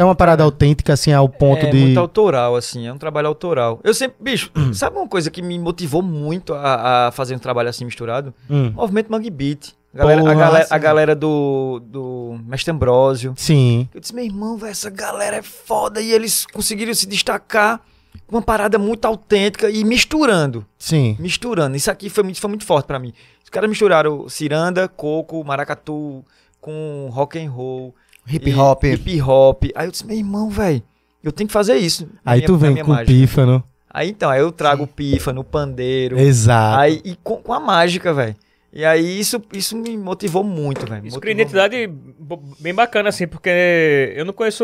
[0.00, 1.76] É uma parada autêntica, assim, ao ponto é de.
[1.76, 3.78] muito autoral, assim, é um trabalho autoral.
[3.84, 4.72] Eu sempre, bicho, Hum.
[4.74, 8.32] sabe uma coisa que me motivou muito a, a fazer um trabalho assim misturado?
[8.48, 8.70] Hum.
[8.74, 9.74] Movimento Mangue Beat.
[9.92, 10.80] A galera, a Porra, galera, a sim.
[10.80, 13.34] galera do, do Mestre Ambrósio.
[13.36, 13.90] Sim.
[13.92, 16.00] Eu disse, meu irmão, véio, essa galera é foda.
[16.00, 17.78] E eles conseguiram se destacar
[18.26, 20.64] com uma parada muito autêntica e misturando.
[20.78, 21.14] Sim.
[21.20, 21.76] Misturando.
[21.76, 23.12] Isso aqui foi muito, foi muito forte pra mim.
[23.44, 26.24] Os caras misturaram ciranda, coco, maracatu
[26.58, 27.94] com rock and roll.
[28.32, 28.84] Hip hop.
[28.84, 29.64] Hip hop.
[29.74, 30.82] Aí eu disse, meu irmão, velho,
[31.22, 32.08] eu tenho que fazer isso.
[32.24, 33.06] Aí minha- tu vem com o mágica.
[33.06, 33.64] pífano.
[33.92, 36.18] Aí então, aí eu trago o pífano, o pandeiro.
[36.18, 36.78] Exato.
[36.80, 38.36] Aí, e com, com a mágica, velho.
[38.72, 41.04] E aí isso, isso me motivou muito, velho.
[41.04, 44.62] Isso Motivou cria identidade bo- bem bacana, assim, porque eu não conheço.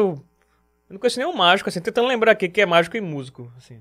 [0.88, 3.78] Eu não conheço nenhum mágico, assim, tentando lembrar aqui que é mágico e músico, assim.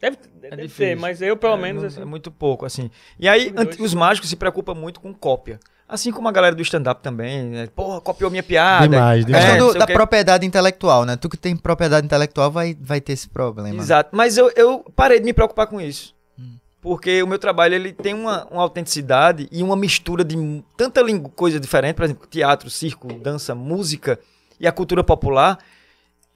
[0.00, 2.00] Deve, deve ter, mas eu, pelo É, menos, não- assim.
[2.00, 2.88] É muito pouco, assim.
[3.18, 5.58] E aí, os mágicos se preocupam muito com cópia.
[5.90, 7.66] Assim como a galera do stand-up também, né?
[7.74, 8.88] Porra, copiou minha piada.
[8.88, 9.44] Demais, É, demais.
[9.44, 11.16] Questão não do- da propriedade intelectual, né?
[11.16, 13.76] Tu que tem propriedade intelectual vai, vai ter esse problema.
[13.82, 14.10] Exato.
[14.12, 16.14] Mas eu, eu parei de me preocupar com isso.
[16.38, 16.54] Hum.
[16.80, 20.36] Porque o meu trabalho ele tem uma, uma autenticidade e uma mistura de
[20.76, 21.02] tanta
[21.34, 24.18] coisa diferente, por exemplo, teatro, circo, dança, música
[24.60, 25.58] e a cultura popular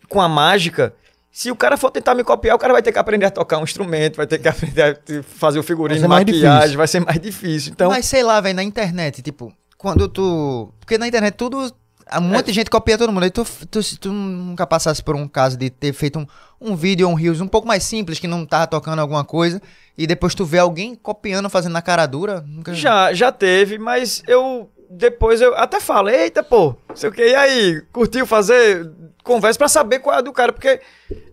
[0.09, 0.95] com a mágica
[1.35, 3.59] Se o cara for tentar me copiar, o cara vai ter que aprender a tocar
[3.59, 6.77] um instrumento, vai ter que aprender a fazer o figurino, maquiagem, difícil.
[6.77, 7.73] vai ser mais difícil.
[7.73, 10.73] Então, Mas sei lá, velho, na internet, tipo, quando tu.
[10.79, 11.75] Porque na internet tudo.
[12.17, 13.25] Um monte de gente copia todo mundo.
[13.25, 16.27] Aí tu, tu, se tu nunca passasse por um caso de ter feito um,
[16.61, 19.61] um vídeo ou um Reels um pouco mais simples, que não tava tocando alguma coisa,
[19.99, 22.43] e depois tu vê alguém copiando, fazendo na cara dura.
[22.47, 22.75] Nunca...
[22.75, 27.23] Já, já teve, mas eu depois eu até falo, eita, pô, não sei o que,
[27.27, 28.91] e aí, curtiu fazer?
[29.23, 30.81] Conversa pra saber qual é a do cara, porque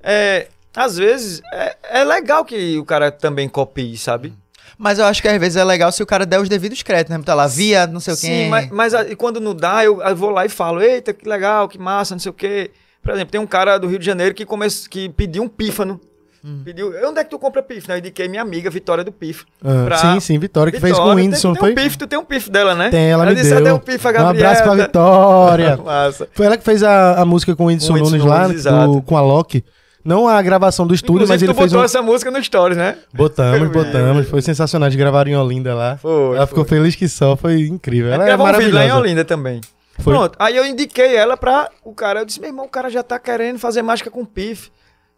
[0.01, 4.33] é, às vezes é, é legal que o cara também copie, sabe?
[4.77, 7.15] Mas eu acho que às vezes é legal se o cara der os devidos créditos,
[7.15, 7.21] né?
[7.23, 8.47] Tá lá, via, não sei o Sim, quê.
[8.49, 11.27] mas, mas a- e quando não dá, eu, eu vou lá e falo, eita, que
[11.29, 12.71] legal, que massa, não sei o quê.
[13.03, 14.65] Por exemplo, tem um cara do Rio de Janeiro que, come...
[14.89, 15.99] que pediu um pífano.
[16.43, 16.61] Hum.
[16.65, 17.93] Pediu, onde é que tu compra pífano?
[17.93, 19.47] Eu indiquei minha amiga Vitória do Pífano.
[19.63, 21.73] Ah, Pra- Sim, sim, Vitória, que fez com o Vitória, Whindersson, tem, foi?
[21.75, 22.89] tem um pif, tu tem um pif dela, né?
[22.89, 23.59] Tem, ela me disse, deu.
[23.59, 24.49] "Ah, tem um pif, a Um Gabriela.
[24.49, 25.77] abraço pra Vitória.
[25.85, 26.27] Massa.
[26.33, 28.69] Foi ela que fez a, a música com o Whindersson Whindersson Nunes lá, Nunes, do-
[28.69, 29.01] exato.
[29.03, 29.63] com a Loki.
[30.03, 31.85] Não a gravação do estúdio, Inclusive, mas ele tu fez botou um...
[31.85, 32.97] essa música no Stories, né?
[33.13, 34.27] Botamos, botamos.
[34.27, 34.87] Foi sensacional.
[34.87, 35.97] Eles gravaram em Olinda lá.
[35.97, 36.77] Foi, ela ficou foi.
[36.79, 37.35] feliz que só.
[37.35, 38.11] Foi incrível.
[38.11, 38.99] Ela é gravou um vídeo lá em maravilhosa.
[38.99, 39.61] Olinda também.
[39.99, 40.11] Foi.
[40.15, 42.21] Pronto, aí eu indiquei ela pra o cara.
[42.21, 44.71] Eu disse, meu irmão, o cara já tá querendo fazer mágica com pif.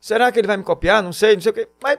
[0.04, 1.01] Será que ele vai me copiar?
[1.01, 1.66] Não sei, não sei o quê.
[1.82, 1.97] Mas,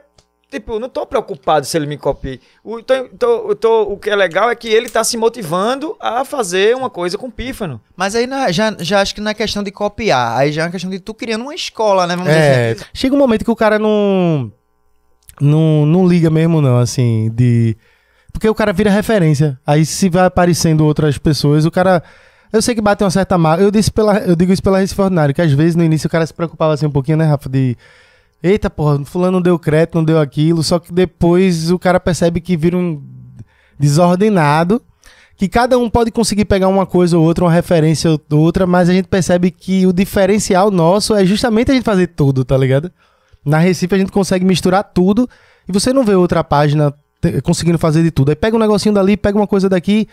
[0.50, 2.38] tipo, eu não tô preocupado se ele me copie.
[2.62, 5.96] O, tô- tô- eu tô- o que é legal é que ele tá se motivando
[5.98, 7.80] a fazer uma coisa com pífano.
[7.96, 10.36] Mas aí é- já, já acho que não é questão de copiar.
[10.36, 12.14] Aí já é uma questão de tu criando uma escola, né?
[12.14, 12.84] Vamos dizer É, assim.
[12.92, 14.52] chega um momento que o cara não,
[15.40, 15.86] não.
[15.86, 17.74] Não liga mesmo, não, assim, de.
[18.34, 19.58] Porque o cara vira referência.
[19.66, 22.02] Aí se vai aparecendo outras pessoas, o cara.
[22.54, 23.64] Eu sei que bate uma certa marca.
[23.64, 26.10] Eu, disse pela, eu digo isso pela Recife Ordinário, que às vezes no início o
[26.10, 27.48] cara se preocupava assim um pouquinho, né, Rafa?
[27.48, 27.76] De.
[28.40, 30.62] Eita, porra, fulano não deu crédito, não deu aquilo.
[30.62, 33.02] Só que depois o cara percebe que vira um
[33.76, 34.80] desordenado.
[35.36, 38.88] Que cada um pode conseguir pegar uma coisa ou outra, uma referência ou outra, mas
[38.88, 42.88] a gente percebe que o diferencial nosso é justamente a gente fazer tudo, tá ligado?
[43.44, 45.28] Na Recife a gente consegue misturar tudo
[45.68, 46.94] e você não vê outra página
[47.42, 48.28] conseguindo fazer de tudo.
[48.28, 50.06] Aí pega um negocinho dali, pega uma coisa daqui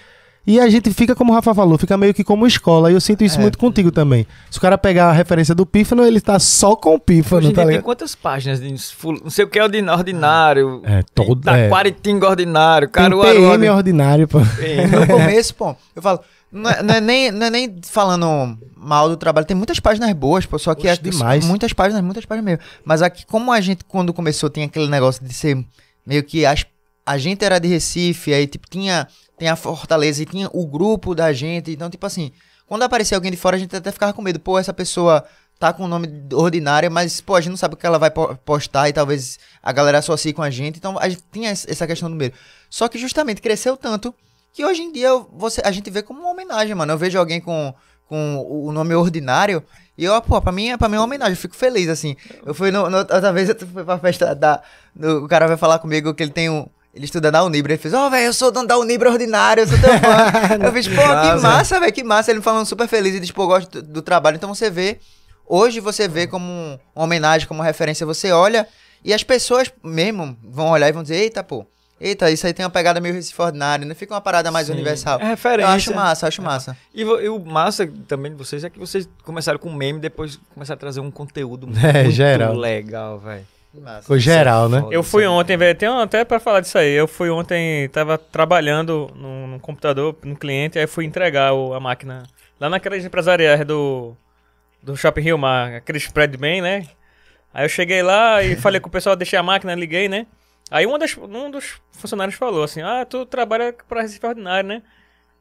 [0.46, 2.90] e a gente fica, como o Rafa falou, fica meio que como escola.
[2.92, 3.42] E eu sinto isso É.
[3.42, 4.26] muito contigo também.
[4.50, 7.42] Se o cara pegar a referência do Pífano, ele tá só com o Hoje Pífano,
[7.48, 7.84] em tá dia tem ligado?
[7.84, 8.70] quantas páginas de
[9.24, 10.82] não sei o que é ordin- ordinário.
[10.84, 11.64] É, todo- é.
[11.70, 13.76] Taquaritinga ordinário, Tem Caruaru PM ordinário.
[13.78, 14.40] ordinário, pô.
[14.92, 16.20] No começo, pô, eu falo,
[16.52, 20.12] não é, não é nem, não é nem falando mal do trabalho, tem muitas páginas
[20.14, 21.46] boas, pô, só que Oxe, é- demais.
[21.46, 22.64] muitas páginas, muitas páginas mesmo.
[22.84, 25.64] Mas aqui, como a gente, quando começou, tem aquele negócio de ser
[26.06, 26.66] meio que as-
[27.06, 29.08] a gente era de Recife, aí, tipo, tinha,
[29.42, 32.32] tem a Fortaleza e tinha o grupo da gente, então, tipo assim,
[32.68, 35.26] quando aparecia alguém de fora, a gente até ficava com medo, pô, essa pessoa
[35.60, 38.12] tá com o nome ordinário, mas, pô, a gente não sabe o que ela vai
[38.12, 41.88] po- postar e talvez a galera associe com a gente, então a gente tinha essa
[41.88, 42.36] questão do medo.
[42.70, 44.14] Só que justamente cresceu tanto
[44.54, 46.92] que hoje em dia você, a gente vê como uma homenagem, mano.
[46.94, 47.74] Eu vejo alguém com,
[48.08, 49.64] com o nome ordinário
[49.98, 52.16] e eu, pô, pra mim, é- pra mim é uma homenagem, eu fico feliz, assim.
[52.46, 54.62] Eu fui, no, no- outra vez eu fui pra festa da...
[54.96, 56.68] do- o cara vai falar comigo que ele tem um...
[56.94, 59.68] Ele estuda na Unibra, ele fez, ó, velho, eu sou dono da Unibra ordinário, eu
[59.68, 60.58] sou teu fã.
[60.66, 61.80] eu fiz, pô, que massa.
[61.80, 62.32] velho, que massa.
[62.32, 64.36] Ele me falando super feliz e diz, pô, gosto do, do trabalho.
[64.36, 65.00] Então você vê,
[65.48, 68.68] hoje você vê como um- uma homenagem, como referência, você olha
[69.06, 71.66] e as pessoas mesmo vão olhar e vão dizer, eita, pô,
[72.00, 74.74] eita, isso aí tem uma pegada meio Recife ordinário, não fica uma parada mais Sim.
[74.74, 75.18] universal.
[75.22, 75.64] É referência.
[75.70, 76.78] Eu acho massa, eu acho massa.
[76.94, 80.38] E, e o massa também de vocês é que vocês começaram com meme e depois
[80.54, 82.54] começaram a trazer um conteúdo É, muito geral.
[82.54, 83.48] legal, velho.
[84.02, 84.80] Ficou geral, né?
[84.92, 86.92] Eu fui ontem, velho, tem um- até pra falar disso aí.
[86.92, 91.80] Eu fui ontem, tava trabalhando num, num computador, no cliente, aí fui entregar o- a
[91.80, 92.24] máquina
[92.60, 94.16] lá naquelas empresariais do,
[94.84, 96.86] do Shopping Rio Mar, aqueles prédios bem, né?
[97.54, 100.28] Aí eu cheguei lá e falei com o pessoal, deixei a máquina, liguei, né?
[100.70, 104.82] Aí uma das, um dos funcionários falou assim, ah, tu trabalha pra Recife Ordinário, né?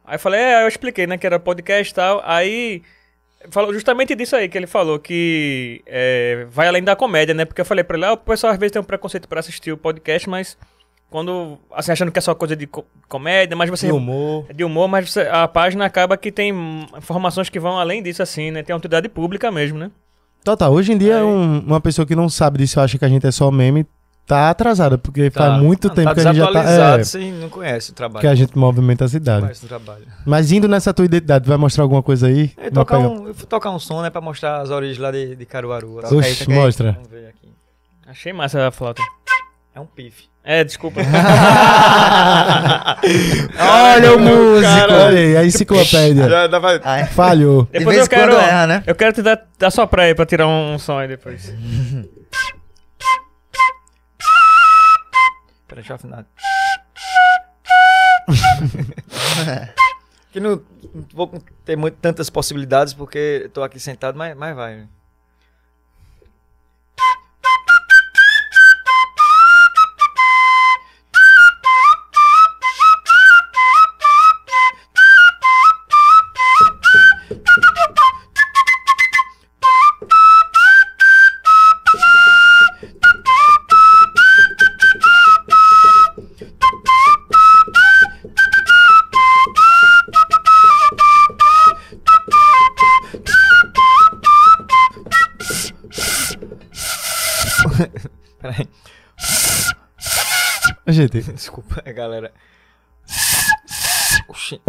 [0.04, 2.20] Aí eu falei, é, eu expliquei, né, que era podcast e tal.
[2.24, 2.82] Aí
[3.48, 7.44] falou justamente disso aí, que ele falou que é, vai além da comédia, né?
[7.44, 9.72] Porque eu falei pra ele, ah, o pessoal às vezes tem um preconceito pra assistir
[9.72, 10.58] o podcast, mas
[11.08, 13.86] quando, assim, achando que é só coisa de co- comédia, mas você...
[13.86, 14.46] De humor.
[14.48, 16.52] É de humor, mas você- a página acaba que tem
[16.96, 18.62] informações que vão além disso, assim, né?
[18.62, 19.90] Tem uma utilidade pública mesmo, né?
[20.44, 21.22] Total, hoje em dia Aí.
[21.24, 23.84] um- uma pessoa que não sabe disso, acha que a gente é só meme,
[24.30, 25.44] tá atrasada, porque Tá.
[25.50, 26.98] faz muito Não, tempo tá que a gente já tá.
[27.00, 28.20] É, sim, não conhece o trabalho.
[28.20, 29.40] que a gente movimenta a cidade.
[29.42, 30.04] Conhece o trabalho.
[30.24, 32.52] Mas indo nessa tua identidade, vai mostrar alguma coisa aí?
[32.56, 34.98] Eu, Vai tocar pegar- um, eu fui tocar um som, né, pra mostrar as origens
[34.98, 36.00] lá de, de Caruaru.
[36.02, 36.36] toca aí.
[36.48, 36.92] mostra.
[36.92, 37.48] Vamos ver aqui.
[38.08, 39.02] Achei massa a flauta.
[39.74, 40.24] É um pife.
[40.44, 41.00] É, desculpa.
[43.58, 45.04] Olha o músico, cara.
[45.06, 46.28] olha aí, a enciclopédia.
[46.28, 46.80] Já dá pra...
[46.84, 47.64] Ai, Falhou.
[47.64, 48.82] de Depois vez eu quero, erra, né?
[48.86, 51.52] eu quero te dar, dar só pra aí pra tirar um, som aí depois.
[55.70, 56.26] Pera, deixa eu afinar.
[60.32, 60.60] que não,
[60.92, 61.28] não vou
[61.64, 64.88] ter muito, tantas possibilidades porque eu tô aqui sentado, mas, mas vai.
[101.08, 102.32] Gente, Desculpa, galera.
[104.28, 104.60] Oxi.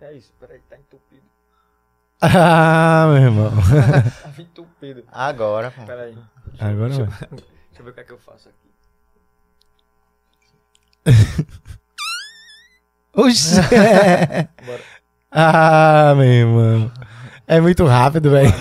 [0.00, 1.22] É isso, peraí, tá entupido.
[2.20, 3.50] ah, meu irmão.
[4.22, 5.04] Tá entupido.
[5.10, 5.84] Agora, pô.
[5.84, 6.16] Peraí.
[6.58, 7.28] Agora deixa, vai.
[7.30, 7.46] eu- deixa
[7.78, 8.68] eu ver o que é que eu faço aqui.
[13.14, 13.56] Oxi.
[14.66, 14.82] Bora.
[15.32, 16.92] ah, meu irmão.
[17.46, 18.52] É muito rápido, velho.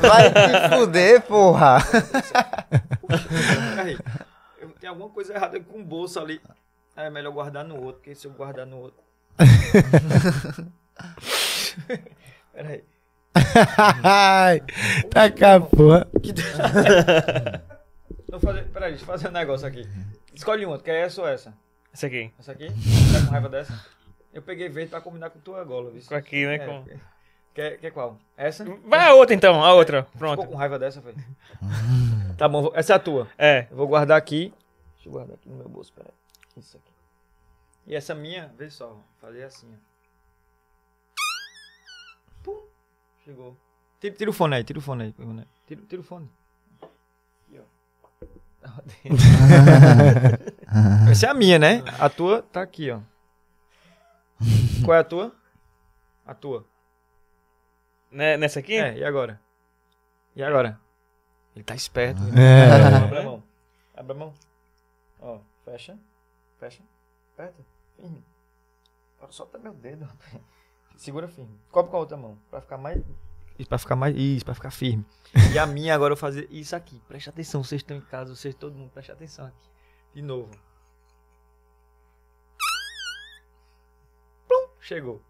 [0.00, 1.78] Vai te fuder, porra.
[4.80, 6.40] Tem alguma coisa errada com o bolso ali.
[6.96, 9.00] Ah, É melhor guardar no outro, porque se eu guardar no outro.
[12.52, 12.84] Peraí.
[14.02, 14.60] Ai,
[15.10, 16.06] tá com a porra.
[18.30, 19.86] Vou fazer, peraí, deixa eu fazer um negócio aqui.
[20.34, 21.52] Escolhe uma, quer essa ou essa?
[21.92, 22.32] Essa aqui.
[22.38, 22.68] Essa aqui?
[22.68, 23.84] Tá com raiva dessa?
[24.32, 26.02] Eu peguei verde pra combinar com tua gola, viu?
[26.06, 26.56] Com aqui, né?
[26.56, 26.84] É, Com...
[27.56, 28.18] Quer, quer qual?
[28.36, 28.66] Essa?
[28.84, 30.02] Vai a outra então, a outra.
[30.02, 30.46] Ficou Pronto.
[30.46, 31.14] com raiva dessa, foi?
[32.36, 33.26] tá bom, essa é a tua.
[33.38, 33.66] É.
[33.70, 34.52] Eu vou guardar aqui.
[34.96, 36.12] Deixa eu guardar aqui no meu bolso, peraí.
[36.54, 36.92] Isso aqui.
[37.86, 39.78] E essa minha, vê só, vou fazer assim, ó.
[42.42, 42.60] Pum,
[43.24, 43.56] chegou.
[44.00, 45.14] Tira, tira o fone aí, tira o fone aí.
[45.66, 46.30] Tira, tira o fone.
[46.82, 47.62] Aqui, ó.
[48.60, 48.82] Tá.
[51.10, 51.82] Essa é a minha, né?
[51.98, 53.00] A tua tá aqui, ó.
[54.84, 55.34] Qual é a tua?
[56.26, 56.66] A tua.
[58.10, 58.74] Né- Nessa aqui?
[58.76, 59.40] É, e agora?
[60.34, 60.80] E agora?
[61.54, 62.20] Ele tá esperto.
[62.22, 62.30] né?
[62.68, 62.96] É.
[63.04, 63.42] Abre a mão.
[63.94, 64.34] Abre a mão.
[65.20, 65.98] Ó, fecha.
[66.60, 66.82] Fecha.
[67.34, 67.64] Aperta.
[67.96, 68.24] Firme.
[69.16, 70.06] Agora solta meu dedo.
[70.96, 71.58] Segura firme.
[71.70, 72.38] Cobre com a outra mão.
[72.50, 73.02] Pra ficar mais.
[73.58, 74.14] Isso, pra ficar mais.
[74.16, 75.04] Isso, pra ficar firme.
[75.54, 77.00] E a minha agora eu vou fazer isso aqui.
[77.08, 79.70] Preste atenção, vocês estão em casa, vocês todo mundo, preste atenção aqui.
[80.14, 80.50] De novo.
[84.48, 85.22] Plum, chegou.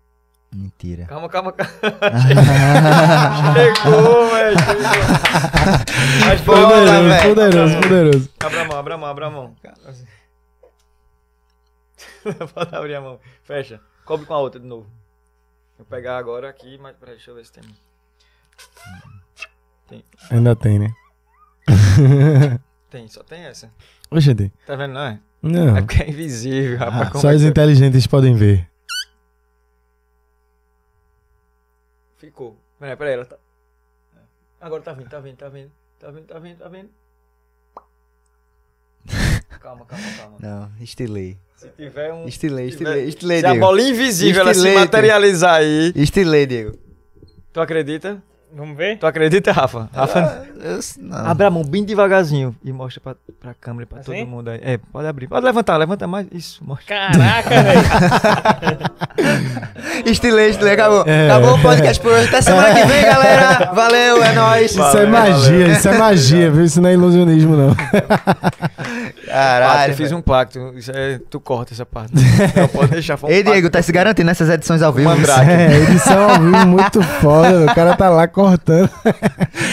[0.57, 1.05] Mentira.
[1.07, 1.73] Calma, calma, calma.
[3.55, 4.59] chegou, velho.
[4.59, 6.27] Chegou.
[6.27, 7.23] Mas Poderoso, velho.
[7.35, 8.31] poderoso, poderoso.
[8.41, 9.57] Abra a mão, abra a mão, abra a mão.
[12.55, 13.21] Pode abrir a mão.
[13.43, 13.81] Fecha.
[14.05, 14.87] Cobre com a outra de novo.
[15.77, 17.63] Vou pegar agora aqui, mas peraí, deixa eu ver se tem.
[20.31, 20.93] Ainda tem, né?
[22.89, 23.69] Tem, só tem essa.
[24.11, 24.51] Ô, gente.
[24.65, 25.19] Tá vendo, não é?
[25.43, 25.77] Não.
[25.77, 27.09] É porque é invisível, rapaz.
[27.11, 28.71] como Só é os que- inteligentes podem ver.
[32.27, 32.57] Ficou.
[32.81, 33.37] Peraí, peraí, ela tá.
[34.61, 35.71] Agora tá vindo, tá vindo, tá vindo.
[36.01, 36.91] Tá vindo, tá vindo, tá vindo.
[39.61, 40.37] Calma, calma, calma.
[40.41, 41.39] Não, estilei.
[41.57, 42.27] Se tiver um.
[42.27, 43.65] Estilei, tiver- estilei, estilei, Se a Diego.
[43.67, 45.93] bola invisível ela se materializar aí.
[45.95, 46.77] Estilei, Diego.
[47.53, 48.23] Tu acredita?
[48.57, 48.97] Vamos ver?
[48.99, 49.87] Tu acredita, Rafa?
[49.93, 50.47] Rafa.
[51.13, 51.31] Ah.
[51.31, 54.21] Abre a mão bem devagarzinho e mostra pra, pra câmera, pra Assim?
[54.21, 54.59] todo mundo aí.
[54.63, 55.29] É, pode abrir.
[55.29, 56.27] Pode levantar, levanta mais.
[56.33, 56.87] Isso, mostra.
[56.87, 57.81] Caraca, velho.
[60.07, 61.05] Estilei, estilei, acabou.
[61.07, 61.31] É.
[61.31, 62.29] Acabou o podcast por hoje.
[62.29, 63.73] Até semana que vem, galera.
[63.75, 64.71] Valeu, é nóis.
[64.71, 66.65] Isso é Valeu, magia, isso é magia, viu?
[66.65, 67.77] Isso não é ilusionismo, não.
[69.27, 69.93] Caralho.
[69.93, 70.73] eu fiz um pacto.
[70.77, 72.13] Isso é, tu corta essa parte.
[72.57, 73.15] Não pode deixar.
[73.23, 73.53] um Ei, pacto.
[73.53, 75.09] Diego, tá se garantindo nessas edições ao vivo?
[75.09, 75.51] Mandrake.
[75.51, 78.89] É, edição ao vivo muito foda, o cara tá lá cortando.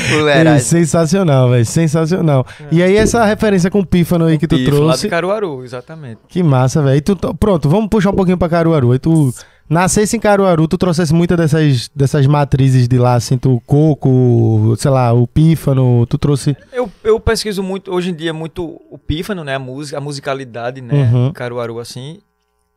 [0.10, 0.54] Fuleiragem.
[0.54, 2.46] Ei, sensacional, velho, sensacional.
[2.72, 5.64] E aí essa referência com o Pífano aí que tu Pífano, lá trouxe, de Caruaru,
[5.64, 6.20] exatamente.
[6.28, 6.98] que massa, velho.
[6.98, 8.92] E tu to- Pronto, vamos puxar um pouquinho pra Caruaru.
[8.92, 9.34] Aí tu
[9.70, 14.91] nascesse em Caruaru, tu trouxesse muitas dessas, dessas matrizes de lá, assim, tu coco, sei
[14.91, 16.55] lá, o Pífano, tu trouxe...
[16.72, 19.55] Eu, eu pesquiso muito, hoje em dia, muito o pífano, né?
[19.55, 20.93] A música, a musicalidade, né?
[20.93, 21.34] Uhum.
[21.34, 22.20] Caruaru, assim,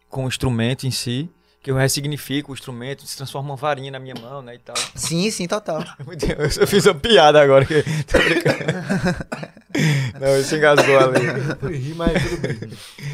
[0.08, 1.28] com o instrumento em si.
[1.62, 4.54] Que eu ressignifico o instrumento, se transforma uma varinha na minha mão, né?
[4.54, 4.76] E tal.
[4.94, 5.84] Sim, sim, total.
[6.06, 7.64] Meu Deus, eu fiz uma piada agora.
[7.64, 7.82] Que...
[8.06, 8.56] Tô brincando.
[10.20, 11.26] Não, isso engasgou ali.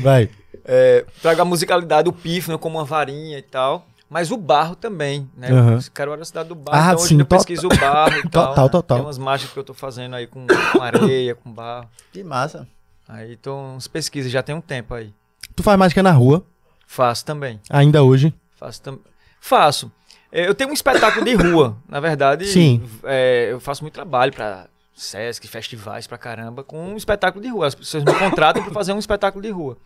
[0.03, 0.29] Vai.
[0.65, 3.87] É, trago a musicalidade do pífano como uma varinha e tal.
[4.09, 5.51] Mas o barro também, né?
[5.51, 5.79] Aham.
[5.95, 6.77] Caruaru é a cidade do barro.
[6.79, 8.49] Ah, então hoje sim, eu to- pesquiso o barro e tal.
[8.49, 8.99] Total, total.
[8.99, 11.89] Tem umas mágicas que eu tô fazendo aí com, com areia, com barro.
[12.13, 12.69] Que massa.
[13.09, 15.13] Aí tô uns pesquisas, já tem um tempo aí.
[15.57, 16.45] Tu faz mágica na rua,
[16.87, 17.59] Faço também.
[17.71, 18.35] ainda hoje.
[18.59, 19.01] Faço também.
[19.41, 19.91] Faço.
[20.31, 22.45] É, Eu tenho um espetáculo de rua, na verdade.
[22.47, 22.83] Sim.
[23.05, 27.67] é, eu faço muito trabalho pra Sesc, festivais pra caramba, com um espetáculo de rua.
[27.67, 29.77] As pessoas me contratam pra fazer um espetáculo de rua.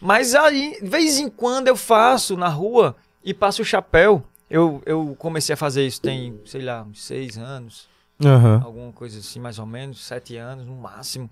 [0.00, 4.22] Mas aí, de vez em quando eu faço na rua e passo o chapéu.
[4.48, 7.88] Eu, eu comecei a fazer isso tem, sei lá, uns seis anos,
[8.24, 8.62] Aham.
[8.64, 11.28] alguma coisa assim, mais ou menos, sete anos no máximo.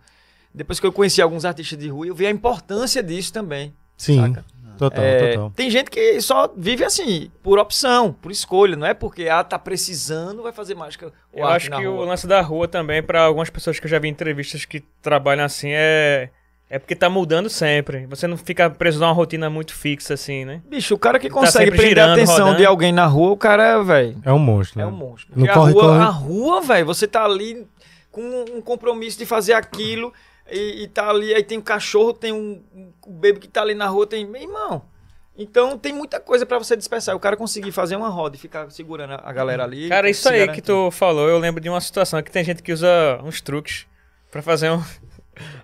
[0.52, 3.72] Depois que eu conheci alguns artistas de rua, eu vi a importância disso também.
[3.96, 4.44] Sim, saca?
[4.76, 5.52] total, É, total.
[5.54, 8.74] Tem gente que só vive assim, por opção, por escolha.
[8.76, 12.06] Não é porque, ah, tá precisando, vai fazer mágica ou Eu acho que o rua.
[12.06, 15.44] lance da rua também, pra algumas pessoas que eu já vi em entrevistas que trabalham
[15.44, 16.30] assim, é.
[16.74, 18.04] É porque tá mudando sempre.
[18.06, 20.60] Você não fica preso numa rotina muito fixa, assim, né?
[20.68, 22.56] Bicho, o cara que Tá consegue sempre prender a girando, atenção rodando.
[22.58, 24.90] de alguém na rua, o cara, velho, É um monstro, é né?
[24.90, 25.30] um monstro.
[25.36, 26.02] Não Porque a corre, rua, corre.
[26.02, 27.64] a rua, velho, você tá ali
[28.10, 28.20] com
[28.56, 30.12] um compromisso de fazer aquilo
[30.50, 32.60] e, e tá ali, aí tem um cachorro, tem um,
[33.06, 34.26] um bebê que tá ali na rua, tem.
[34.26, 34.82] Meu irmão.
[35.38, 37.14] Então tem muita coisa pra você dispersar.
[37.14, 39.88] O cara conseguir fazer uma roda e ficar segurando a galera ali.
[39.88, 40.60] Cara, isso aí garantir.
[40.60, 43.86] que tu falou, eu lembro de uma situação que tem gente que usa uns truques
[44.30, 44.82] pra fazer um,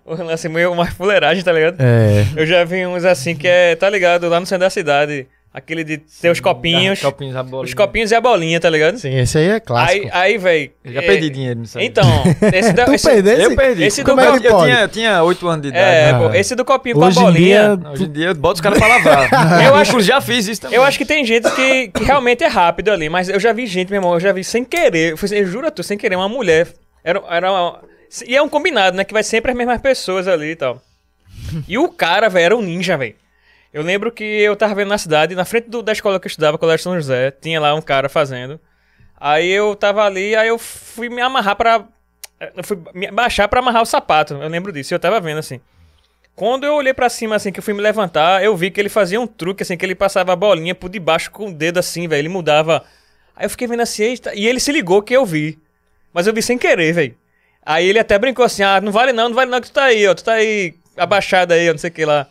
[0.06, 1.76] lance meio uma fuleiragem, tá ligado?
[1.80, 2.24] É.
[2.36, 5.82] Eu já vi uns assim que é, tá ligado, lá no centro da cidade, aquele
[5.82, 7.64] de ter os copinhos, Ah, copinhos, a bolinha.
[7.64, 8.98] os copinhos e a bolinha, tá ligado?
[8.98, 10.04] Sim, esse aí é clássico.
[10.06, 10.70] Aí, aí véi.
[10.84, 11.86] Eu já é, perdi dinheiro nisso aí.
[11.86, 12.04] Então,
[12.52, 13.42] esse da, tu esse, perdesse?
[13.42, 13.82] Eu perdi.
[13.84, 15.84] esse Como do é eu, eu tinha, eu tinha 8 anos de idade.
[15.84, 16.18] É, Ah.
[16.18, 17.76] pô, esse do copinho Hoje com a dia, bolinha.
[17.76, 19.28] Não, Hoje em dia eu boto os caras pra lavar.
[19.64, 20.76] Eu eu acho- já fiz isso também.
[20.76, 23.66] Eu acho que tem gente que, que realmente é rápido ali, mas eu já vi
[23.66, 26.14] gente, meu irmão, eu já vi sem querer, foi, eu juro a tu, sem querer,
[26.16, 26.68] uma mulher.
[27.02, 27.80] Era, era uma-
[28.26, 29.04] e é um combinado, né?
[29.04, 30.82] Que vai sempre as mesmas pessoas ali e tal.
[31.68, 33.14] E o cara, velho, era um ninja, velho.
[33.72, 36.28] Eu lembro que eu tava vendo na cidade, na frente do- da escola que eu
[36.30, 38.58] estudava, Colégio São José, tinha lá um cara fazendo.
[39.18, 41.84] Aí eu tava ali, aí eu fui me amarrar pra.
[42.56, 44.34] Eu fui me baixar pra amarrar o sapato.
[44.34, 45.61] Eu lembro disso, eu tava vendo assim.
[46.34, 48.88] Quando eu olhei pra cima, assim, que eu fui me levantar, eu vi que ele
[48.88, 52.08] fazia um truque, assim, que ele passava a bolinha por debaixo com o dedo, assim,
[52.08, 52.20] velho.
[52.22, 52.82] Ele mudava.
[53.36, 55.58] Aí eu fiquei vendo assim, e ele se ligou que eu vi.
[56.14, 57.14] Mas eu vi sem querer, velho.
[57.64, 59.84] Aí ele até brincou assim, ah, não vale não, não vale não que tu tá
[59.84, 60.14] aí, ó.
[60.14, 62.26] Tu tá aí abaixado aí, ó, não sei o que lá.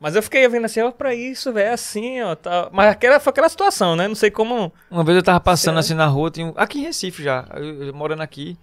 [0.00, 2.34] Mas eu fiquei vendo assim, ó, pra isso, velho, é assim, ó.
[2.34, 2.68] Tá...
[2.72, 4.08] Mas aquela, foi aquela situação, né?
[4.08, 4.72] Não sei como.
[4.90, 7.84] Uma vez eu tava passando assim na rua, tinha um- aqui em Recife já, eu,
[7.84, 8.56] eu morando aqui.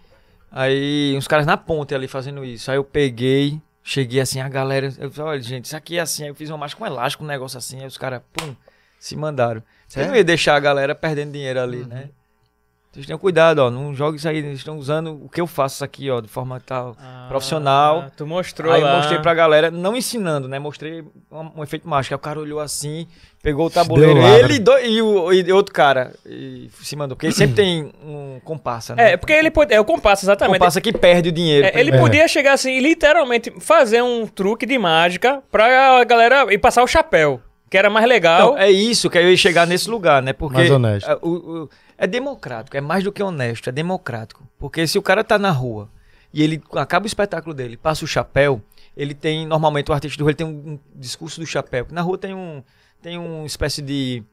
[0.52, 2.72] Aí uns caras na ponte ali fazendo isso.
[2.72, 4.92] Aí eu peguei, cheguei assim, a galera.
[4.98, 6.24] Eu falei, olha, gente, isso aqui é assim.
[6.24, 7.82] Aí eu fiz uma marcha com elástico, um negócio assim.
[7.82, 8.56] Aí os caras, pum,
[9.00, 9.62] se mandaram.
[9.88, 12.10] Você não ia deixar a galera perdendo dinheiro ali, né?
[12.98, 13.70] Vocês tenham cuidado, ó.
[13.70, 14.38] Não jogue isso aí.
[14.40, 16.98] Eles estão usando o que eu faço aqui, ó, de forma tal.
[17.28, 18.06] Profissional.
[18.08, 18.90] Ah, Tu mostrou Aí lá.
[18.94, 20.58] eu mostrei pra galera, não ensinando, né?
[20.58, 22.14] Mostrei um, um efeito mágico.
[22.14, 23.06] Aí o cara olhou assim,
[23.44, 24.20] pegou o tabuleiro.
[24.20, 26.14] Ele e, do- e o, e outro cara.
[26.26, 27.16] E se mandou.
[27.16, 29.12] Porque sempre tem um comparsa, né?
[29.14, 29.72] É, porque ele pode.
[29.74, 30.58] É o compasso, exatamente.
[30.58, 31.68] Comparsa que perde o dinheiro.
[31.68, 32.00] É, ele É.
[32.00, 36.88] podia chegar assim e literalmente fazer um truque de mágica pra galera e passar o
[36.88, 37.40] chapéu.
[37.70, 38.52] Que era mais legal.
[38.54, 40.32] Então, é isso que eu ia chegar nesse lugar, né?
[40.32, 41.12] Porque Mais honesto.
[41.12, 41.28] é, o-
[41.64, 44.48] o- é democrático, é mais do que honesto, é democrático.
[44.60, 45.90] Porque se o cara tá na rua
[46.34, 48.62] e ele acaba o espetáculo dele, passa o chapéu,
[48.96, 51.88] ele tem, normalmente o artista de rua ele tem um, um discurso do chapéu.
[51.92, 52.64] Na rua tem um
[53.02, 54.24] tem uma espécie de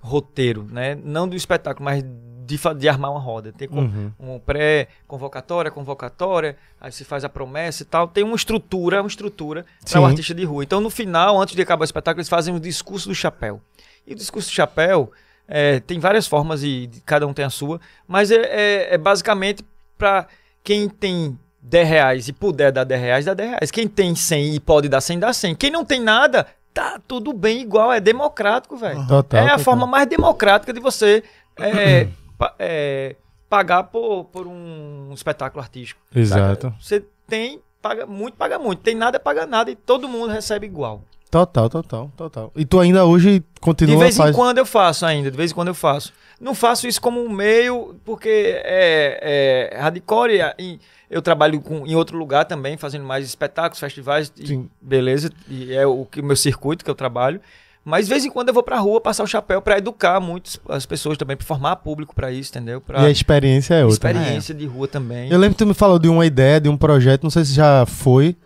[0.00, 0.94] roteiro, né?
[1.02, 2.02] Não do espetáculo, mas
[2.46, 3.52] de, de armar uma roda.
[3.52, 4.12] Tem Uhum.
[4.20, 8.06] um pré-convocatória, convocatória, aí se faz a promessa e tal.
[8.06, 10.62] Tem uma estrutura, uma estrutura para o artista de rua.
[10.62, 13.60] Então, no final, antes de acabar o espetáculo, eles fazem o discurso do chapéu.
[14.06, 15.10] E o discurso do chapéu
[15.48, 19.64] é, tem várias formas e cada um tem a sua, mas é, é- é basicamente
[19.98, 20.26] para
[20.62, 23.70] quem tem 10 reais e puder dar 10 reais, dá 10 reais.
[23.70, 25.54] Quem tem 100 e pode dar 100, dá 100.
[25.54, 29.06] Quem não tem nada, tá tudo bem igual, é democrático, velho.
[29.06, 29.40] Total.
[29.40, 29.64] É a total.
[29.64, 31.22] forma mais democrática de você
[31.58, 32.08] é,
[32.58, 33.16] é,
[33.48, 36.00] pagar por, por um espetáculo artístico.
[36.14, 36.68] Exato.
[36.68, 36.76] saca?
[36.80, 38.80] Você tem, paga muito, paga muito.
[38.82, 41.02] Tem nada, paga nada e todo mundo recebe igual.
[41.34, 42.52] Total, total, total.
[42.54, 45.50] E tu ainda hoje continua De vez em faz- quando eu faço ainda, de vez
[45.50, 46.12] em quando eu faço.
[46.40, 48.28] Não faço isso como um meio, porque
[48.64, 50.78] é, é hardcore e
[51.10, 55.84] eu trabalho com, em outro lugar também, fazendo mais espetáculos, festivais, e beleza, e é
[55.84, 57.40] o, que- o meu circuito que eu trabalho.
[57.84, 60.60] Mas de vez em quando eu vou pra rua passar o chapéu pra educar muitas
[60.68, 62.80] as pessoas também, pra formar público pra isso, entendeu?
[62.80, 64.12] Pra E a experiência é outra.
[64.12, 64.20] né?
[64.20, 65.30] experiência de rua também.
[65.32, 67.52] Eu lembro que tu me falou de uma ideia, de um projeto, não sei se
[67.54, 68.36] já foi,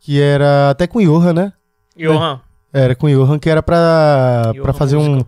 [0.00, 1.52] que era até com o Johan, né?
[1.96, 2.40] Johan.
[2.72, 5.24] Era com o Johan, que era pra, Johan pra fazer um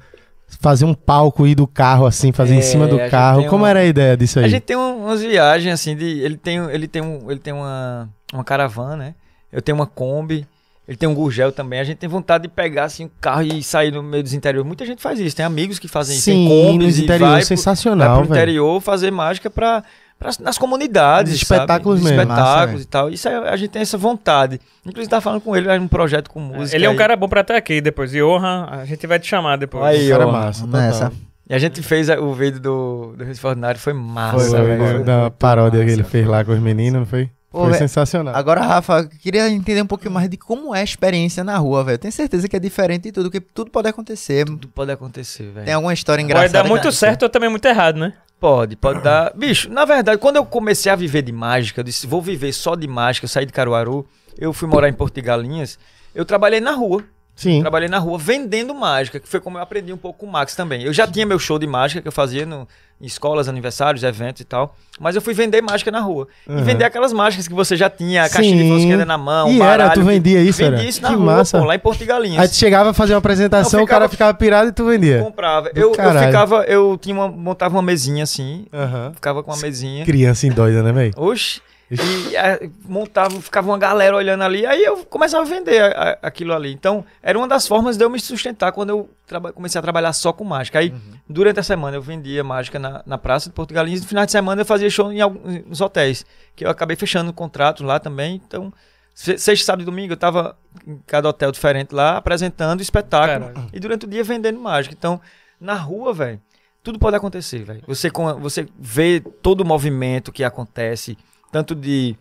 [0.61, 3.45] fazer um palco aí do carro, assim, fazer em É, cima a do carro.
[3.47, 4.47] Como um- era a ideia disso aí?
[4.47, 6.05] A gente tem um- umas viagens assim de.
[6.21, 9.15] Ele tem, ele tem, um, ele tem uma, uma caravana, né?
[9.53, 10.47] Eu tenho uma Kombi.
[10.87, 11.81] Ele tem um Gurgel também.
[11.81, 14.67] A gente tem vontade de pegar assim o carro e sair no meio dos interiores.
[14.67, 15.37] Muita gente faz isso.
[15.37, 16.25] Tem amigos que fazem isso.
[16.25, 18.39] Sim, tem Kombis nos e interiores, vai pro, vai sensacional, pro velho.
[18.41, 19.85] interior fazer mágica pra,
[20.19, 21.33] pra- nas comunidades.
[21.41, 21.43] Sabe?
[21.61, 22.23] espetáculos Nos mesmo.
[22.23, 23.11] espetáculos Massa, e tal.
[23.11, 24.61] Isso aí, a gente tem essa vontade.
[24.85, 26.77] Inclusive, tá falando com ele, vai um projeto com música.
[26.77, 26.99] Ele é um aí.
[26.99, 28.11] cara bom pra estar aqui depois.
[28.13, 29.85] Johan, a gente vai te chamar depois.
[29.85, 31.13] Aí, Cara massa, nessa.
[31.51, 33.81] E a gente fez o vídeo do, do Recife Ordinário.
[33.81, 34.79] Foi massa, Foi, velho.
[34.85, 35.95] foi, Foi da paródia que massa.
[35.97, 37.31] ele fez lá com os meninos, não foi?
[37.51, 38.35] Pô, foi velho, sensacional.
[38.37, 41.83] Agora, Rafa, eu queria entender um pouquinho mais de como é a experiência na rua,
[41.83, 41.97] velho.
[41.97, 44.45] Tenho certeza que é diferente de tudo, que tudo pode acontecer.
[44.45, 45.65] Tudo pode acontecer, velho.
[45.65, 46.49] Tem alguma história engraçada.
[46.51, 48.13] Pode dar que muito certo ou também muito errado, né?
[48.41, 49.33] Pode, pode dar.
[49.35, 52.77] Bicho, na verdade, quando eu comecei a viver de mágica, eu disse, vou viver só
[52.77, 54.07] de mágica, eu saí de Caruaru,
[54.39, 55.79] eu fui morar em Porto de Galinhas,
[56.15, 57.03] eu trabalhei na rua.
[57.39, 57.61] Sim.
[57.61, 60.57] Trabalhei na rua vendendo mágica, que foi como eu aprendi um pouco com o Max
[60.57, 60.83] também.
[60.83, 62.67] Eu já tinha meu show de mágica que eu fazia no,
[63.01, 64.75] em escolas, aniversários, eventos e tal.
[64.99, 66.27] Mas eu fui vender mágica na rua.
[66.49, 66.59] Uhum.
[66.59, 68.75] E vender aquelas mágicas que você já tinha, a caixinha de Sim.
[68.75, 69.83] fosqueira na mão, E baralho.
[69.83, 70.89] era, tu vendia isso, Vendia era?
[70.89, 71.59] isso na Que rua, massa.
[71.61, 72.41] pô, lá em Porto de Galinhas.
[72.43, 74.85] Aí tu chegava a fazer uma apresentação, Eu o cara ficava- ficava pirado e tu
[74.87, 75.23] vendia.
[75.23, 75.71] comprava.
[75.77, 79.13] Eu, eu ficava, eu tinha uma, montava uma mesinha assim, Aham.
[79.15, 80.05] ficava com uma mesinha.
[80.05, 81.13] Criança indoida, né, velho?
[81.17, 81.61] Oxi.
[81.91, 85.87] E eh, montava, ficava uma galera olhando ali, aí eu começava a vender a-
[86.23, 86.71] a- aquilo ali.
[86.73, 89.11] Então, era uma das formas de eu me sustentar quando eu
[89.55, 90.79] comecei a trabalhar só com mágica.
[90.79, 90.93] Aí,
[91.29, 94.27] durante a semana, eu vendia mágica na, na Praça de Porto Galinhas, e no final
[94.27, 98.41] de semana eu fazia show em alguns hotéis, que eu acabei fechando contratos lá também.
[98.47, 98.71] Então,
[99.15, 103.47] se- sexta, sábado e domingo, eu tava em cada hotel diferente lá, apresentando espetáculo.
[103.55, 103.71] Caralho.
[103.73, 104.95] E durante o dia vendendo mágica.
[104.97, 105.19] Então,
[105.59, 106.41] na rua, velho,
[106.83, 107.83] tudo pode acontecer, velho.
[107.87, 111.17] Você, você vê todo o movimento que acontece,
[111.51, 112.17] tanto de,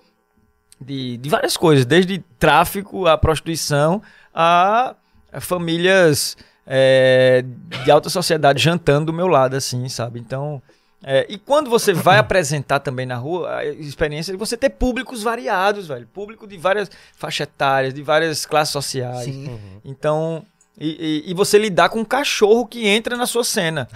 [0.79, 4.01] de, de várias coisas, desde tráfico, a prostituição,
[4.33, 4.95] a,
[5.31, 7.43] a famílias é,
[7.83, 10.19] de alta sociedade jantando do meu lado, assim, sabe?
[10.19, 10.61] Então.
[11.03, 15.23] é, e quando você vai apresentar também na rua, a experiência de você ter públicos
[15.23, 16.07] variados, velho.
[16.07, 19.25] Público de várias faixas etárias, de várias classes sociais.
[19.25, 19.59] Sim.
[19.85, 20.45] Então,
[20.79, 23.87] e, e- e você lidar com um cachorro que entra na sua cena.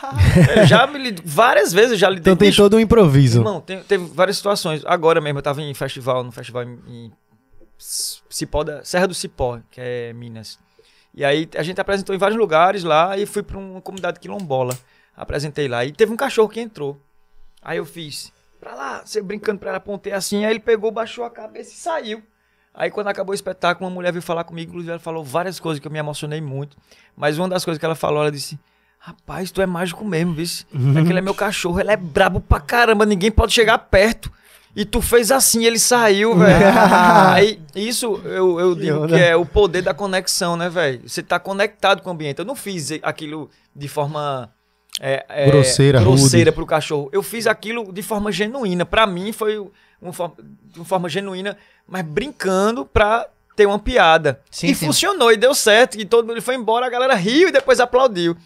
[0.56, 3.42] Eu já me várias vezes já lidei Então tem todo um improviso.
[3.60, 4.82] Tem- teve várias situações.
[4.86, 7.12] Agora mesmo eu tava em festival, no festival em, em
[7.78, 10.58] Cipó da, Serra do Cipó, que é Minas.
[11.14, 14.78] E aí a gente apresentou em vários lugares lá e fui pra uma comunidade quilombola.
[15.16, 15.84] Apresentei lá.
[15.84, 17.00] E teve um cachorro que entrou.
[17.62, 21.24] Aí eu fiz, pra lá, você brincando pra ela, apontei assim, aí ele pegou, baixou
[21.24, 22.22] a cabeça e saiu.
[22.74, 25.80] Aí quando acabou o espetáculo, uma mulher veio falar comigo, inclusive ela falou várias coisas
[25.80, 26.76] que eu me emocionei muito.
[27.16, 28.58] Mas uma das coisas que ela falou, ela disse:
[28.98, 30.66] Rapaz, tu é mágico mesmo, vice.
[30.98, 34.30] Aquele é meu cachorro, ele é brabo pra caramba, ninguém pode chegar perto.
[34.76, 36.64] E tu fez assim, ele saiu, velho.
[37.34, 41.08] Aí, isso eu, eu digo que é o poder da conexão, né, velho?
[41.08, 42.38] Você tá conectado com o ambiente.
[42.38, 44.48] Eu não fiz aquilo de forma.
[45.00, 47.08] é, é, Grosseira, grosseira pro cachorro.
[47.12, 48.84] Eu fiz aquilo de forma genuína.
[48.86, 49.58] Pra mim foi
[50.00, 51.56] uma forma, de uma forma genuína,
[51.90, 53.26] mas brincando pra
[53.56, 54.40] ter uma piada.
[54.50, 54.86] Sim, e sim.
[54.86, 55.98] funcionou, e deu certo.
[56.00, 58.36] E todo mundo foi embora, a galera riu e depois aplaudiu.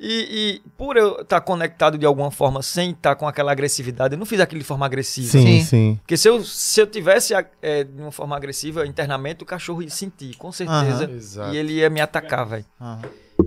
[0.00, 4.18] E, e por eu estar conectado de alguma forma, sem estar com aquela agressividade, eu
[4.18, 5.30] não fiz aquilo de forma agressiva.
[5.30, 5.64] Sim, Sim.
[5.64, 5.98] sim.
[6.02, 9.90] Porque se eu, se eu tivesse é, de uma forma agressiva internamente, o cachorro ia
[9.90, 11.10] sentir, com certeza.
[11.40, 11.52] Aham.
[11.52, 12.64] E ele ia me atacar, velho.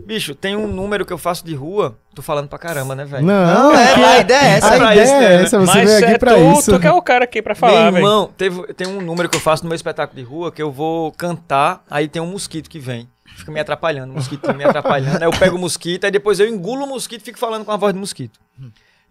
[0.06, 1.98] Bicho, tem um número que eu faço de rua.
[2.16, 3.26] Tô falando pra caramba, né, velho?
[3.26, 4.68] Não, Não, é, que- a ideia é essa.
[4.68, 5.44] A pra ideia isso, é né?
[5.44, 6.72] essa, você Mas veio aqui é pra tu, isso.
[6.74, 7.98] tu que é o cara aqui pra falar, Meu velho.
[8.06, 10.72] irmão, teve, tem um número que eu faço no meu espetáculo de rua que eu
[10.72, 13.08] vou cantar, aí tem um mosquito que vem.
[13.38, 15.18] Fica me atrapalhando, o mosquito me atrapalhando.
[15.18, 17.72] Aí eu pego o mosquito, aí depois eu engulo o mosquito e fico falando com
[17.72, 18.40] a voz do mosquito.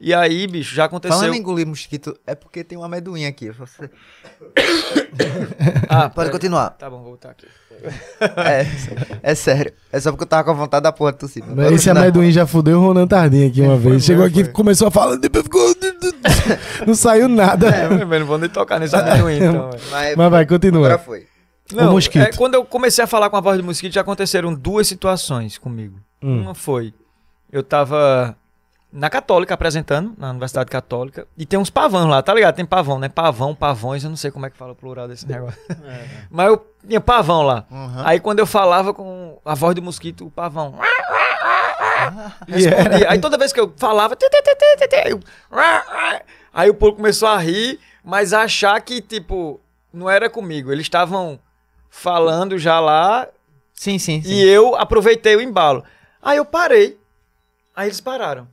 [0.01, 1.19] E aí, bicho, já aconteceu.
[1.19, 3.51] Falando em engolir mosquito, é porque tem uma amendoim aqui.
[3.51, 3.91] Você...
[5.89, 6.71] Ah, Pode continuar.
[6.71, 7.47] Tá bom, vou voltar aqui.
[8.37, 8.67] É,
[9.23, 9.73] é sério.
[9.93, 11.45] É só porque eu tava com a vontade da porra de tossir.
[11.47, 14.05] Mas Esse amendoim já fudeu o Ronan Tardim aqui uma vez.
[14.05, 15.75] Chegou aqui, começou a falar, depois ficou.
[16.87, 17.69] Não saiu nada.
[17.69, 19.71] É, mas não vou nem tocar nesse amendoim, então.
[19.71, 19.83] velho.
[19.91, 20.87] Mas, Mas vai, continua.
[20.87, 21.27] Agora foi.
[21.73, 22.23] Não, mosquito.
[22.23, 25.57] é, quando eu comecei a falar com a voz do mosquito, já aconteceram duas situações
[25.59, 25.99] comigo.
[26.23, 26.43] Hum.
[26.43, 26.93] Uma foi,
[27.53, 28.37] eu tava
[28.93, 32.57] na Católica apresentando, na Universidade Católica, e tem uns pavãos lá, tá ligado?
[32.57, 33.09] Tem pavão, né?
[33.09, 35.59] Pavão, pavões, eu não sei como é que fala o plural desse negócio.
[36.29, 37.65] Mas eu tinha pavão lá.
[37.71, 38.03] Uhum.
[38.05, 40.75] Aí quando eu falava com a voz do mosquito, o pavão.
[42.49, 43.11] E respondia.
[43.11, 44.17] Aí toda vez que eu falava.
[45.11, 45.21] eu,
[46.53, 49.61] aí o povo começou a rir, mas a achar que, tipo,
[49.93, 50.73] não era comigo.
[50.73, 51.39] Eles estavam
[51.91, 53.29] falando já lá
[53.75, 54.31] Sim, sim, sim.
[54.31, 55.85] e eu aproveitei o embalo.
[56.23, 56.99] Aí eu parei.
[57.75, 58.49] Aí eles pararam.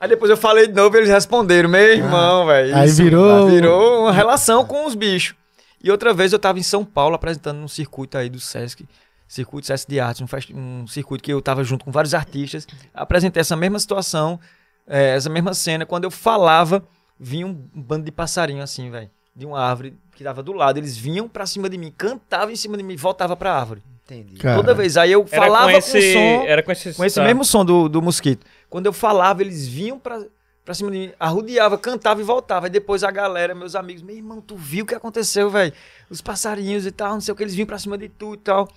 [0.00, 1.68] Aí depois eu falei de novo e eles responderam.
[1.68, 2.74] Meu irmão, velho.
[2.74, 5.34] Aí isso virou- Virou uma relação com os bichos.
[5.82, 8.86] E outra vez eu tava em São Paulo apresentando num circuito aí do Sesc.
[9.28, 10.22] Circuito Sesc de Artes,
[10.52, 12.66] um, um circuito que eu tava junto com vários artistas.
[12.92, 14.40] Apresentei essa mesma situação,
[14.88, 15.86] eh, essa mesma cena.
[15.86, 16.82] Quando eu falava,
[17.18, 19.10] vinha um bando de passarinho assim, velho.
[19.36, 20.78] De uma árvore que tava do lado.
[20.78, 23.82] Eles vinham pra cima de mim, cantavam em cima de mim, voltava pra árvore.
[24.04, 24.34] Entendi.
[24.36, 24.96] Cara, Toda vez.
[24.96, 27.24] Aí eu Era falava com esse, com som Era com esse, com esse tá.
[27.24, 28.44] mesmo som do, do mosquito.
[28.70, 30.24] Quando eu falava, eles vinham pra,
[30.64, 32.66] pra cima de mim, arrodeava, cantava e voltava.
[32.66, 35.72] Aí depois a galera, meus amigos, meu irmão, tu viu o que aconteceu, velho?
[36.08, 38.38] Os passarinhos e tal, não sei o que, eles vinham pra cima de tu e
[38.38, 38.68] tal.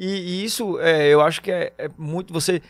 [0.00, 2.32] E, e isso, é, eu acho que é, é muito.
[2.32, 2.62] Você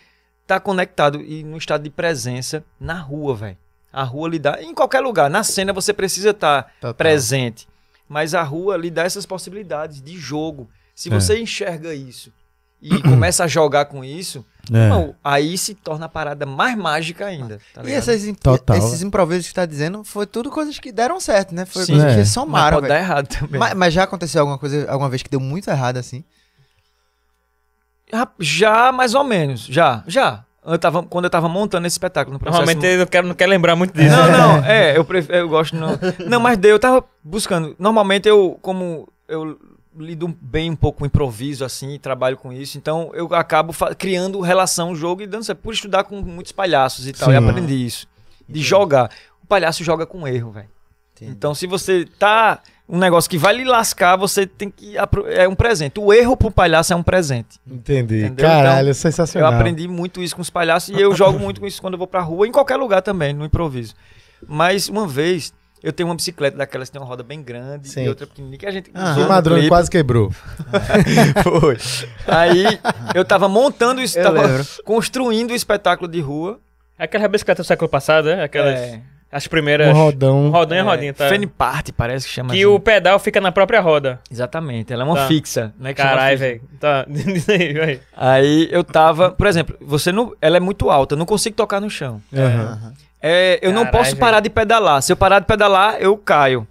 [0.47, 3.57] tá conectado e no estado de presença na rua, velho.
[3.93, 4.61] A rua lhe dá.
[4.61, 6.95] Em qualquer lugar, na cena você precisa estar Total.
[6.95, 7.69] presente.
[8.09, 10.69] Mas a rua lhe dá essas possibilidades de jogo.
[10.95, 11.13] Se É.
[11.15, 12.33] você enxerga isso
[12.81, 14.89] e começa a jogar com isso, É.
[14.89, 17.59] não, aí se torna a parada mais mágica ainda.
[17.75, 18.77] Tá E essas, imp- Total.
[18.77, 21.65] esses improvisos que tá dizendo, foi tudo coisas que deram certo, né?
[21.67, 21.95] Foi Sim.
[21.95, 22.15] coisas É.
[22.15, 22.95] que Mas somaram, pode velho.
[23.01, 23.59] dar errado também.
[23.59, 26.23] Mas, mas já aconteceu alguma coisa, alguma vez que deu muito errado assim?
[28.39, 29.63] Já, mais ou menos.
[29.67, 30.45] Já, já.
[30.65, 32.61] Eu tava, quando eu tava montando esse espetáculo no processo.
[32.65, 34.15] Normalmente ele não quer, não quer lembrar muito disso.
[34.15, 35.75] Não, não, é, eu, prefiro, eu gosto.
[35.75, 35.99] Não,
[36.29, 37.75] não, mas deu, eu tava buscando.
[37.79, 39.59] Normalmente eu, como eu
[39.97, 44.95] lido bem um pouco com improviso, assim, trabalho com isso, então eu acabo criando relação,
[44.95, 45.59] jogo e dando certo.
[45.59, 47.35] Por estudar com muitos palhaços e tal, Sim.
[47.35, 48.07] e aprendi isso.
[48.49, 49.11] De jogar.
[49.43, 50.69] O palhaço joga com erro, velho.
[51.21, 54.97] Então, se você tá um negócio que vai lhe lascar, você tem que.
[55.29, 56.01] É um presente.
[56.01, 57.61] O erro pro palhaço é um presente.
[57.67, 58.25] Entendi.
[58.25, 58.45] Entendeu?
[58.45, 59.53] Caralho, Eu sensacional.
[59.53, 62.09] aprendi muito isso com os palhaços e eu jogo muito com isso quando eu vou
[62.09, 63.95] pra rua, em qualquer lugar também, no improviso.
[64.49, 68.05] Mas uma vez, eu tenho uma bicicleta daquelas que tem uma roda bem grande Sim.
[68.05, 70.31] e outra pequenininha que a gente usou O Madrone quase quebrou.
[71.43, 71.79] Foi.
[72.27, 72.65] Aí
[73.15, 74.65] eu tava montando isso, Eu tava lembro.
[74.85, 76.59] construindo o espetáculo de rua.
[76.99, 78.45] Aquela bicicleta do século passado, né?
[78.45, 78.79] Aquelas.
[78.79, 79.89] É, As primeiras.
[79.89, 80.51] Um rodão.
[80.51, 81.29] Rodinha, é, rodinha, tá?
[81.29, 82.67] Fanny Party, parece que chama Que assim.
[82.67, 84.21] o pedal fica na própria roda.
[84.31, 85.27] Exatamente, ela é uma Tá.
[85.27, 85.95] fixa, né?
[85.95, 86.61] Caralho, velho.
[86.79, 87.05] Tá.
[87.09, 88.01] Diz aí, vai.
[88.15, 91.81] Aí eu tava, por exemplo, você não, ela é muito alta, eu não consigo tocar
[91.81, 92.21] no chão.
[92.33, 92.93] Aham.
[92.99, 93.03] É,
[93.63, 95.01] eu não posso parar de pedalar.
[95.03, 96.67] Se eu parar de pedalar, eu caio.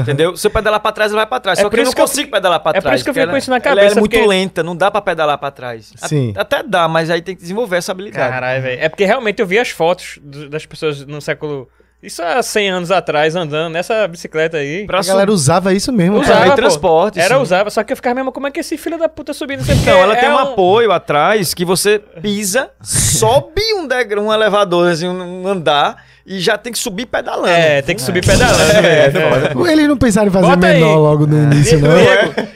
[0.00, 0.36] Entendeu?
[0.36, 1.58] Se eu pedalar pra trás, ela vai pra trás.
[1.58, 2.96] É Só por que eu não que eu consigo pedalar pra é por trás.
[2.96, 4.76] isso que eu fico com ela- isso na Ela cabeça, é muito porque- lenta, não
[4.76, 5.92] dá pra pedalar pra trás.
[6.00, 6.32] A- Sim.
[6.36, 8.30] Até dá, mas aí tem que desenvolver essa habilidade.
[8.32, 8.80] Caralho, velho.
[8.82, 11.68] É porque realmente eu vi as fotos do- das pessoas no século.
[12.02, 14.86] Isso há 100 anos atrás, andando nessa bicicleta aí.
[14.86, 16.18] Pra A galera usava isso mesmo.
[16.18, 16.40] Usava.
[16.44, 16.56] cara.
[16.56, 17.42] transporte, Era sim.
[17.42, 19.58] usava, só que eu ficava mesmo, como é que esse filho da puta subindo?
[19.58, 24.24] Não sei Então, ela tem é um apoio atrás que você pisa, sobe um degrau,
[24.24, 27.48] um elevador, assim, um andar, e já tem que subir pedalando.
[27.48, 29.66] É, tem que subir pedalando, É, velho.
[29.68, 30.74] Eles não pensaram em fazer Bota aí.
[30.80, 31.90] menor logo no início, não?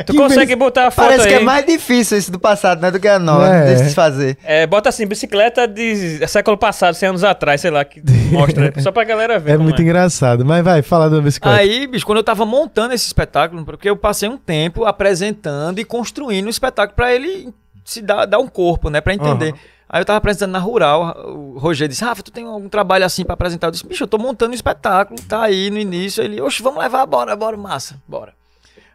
[0.04, 1.28] Tu Que consegue vez- botar a foto Parece aí?
[1.28, 2.90] que é mais difícil isso do passado, né?
[2.90, 3.48] Do que a nova.
[3.48, 3.66] É.
[3.74, 4.36] Deixa de fazer.
[4.44, 8.72] É, bota assim, bicicleta de século passado, 100 anos atrás, sei lá, que mostra.
[8.80, 9.52] Só pra galera ver.
[9.52, 10.44] É muito engraçado.
[10.44, 11.56] Mas vai, fala da bicicleta.
[11.58, 15.84] Aí, bicho, quando eu tava montando esse espetáculo, porque eu passei um tempo apresentando e
[15.84, 17.48] construindo o espetáculo pra ele
[17.84, 19.54] se dar, dar um corpo, né, Pra entender.
[19.94, 23.24] Aí eu tava apresentando na Rural, o Roger disse, Rafa, tu tem algum trabalho assim
[23.24, 23.68] pra apresentar?
[23.68, 26.20] Eu disse, bicho, eu tô montando um espetáculo, tá aí no início.
[26.20, 28.34] Ele, oxe, vamos levar, bora, bora, massa, bora.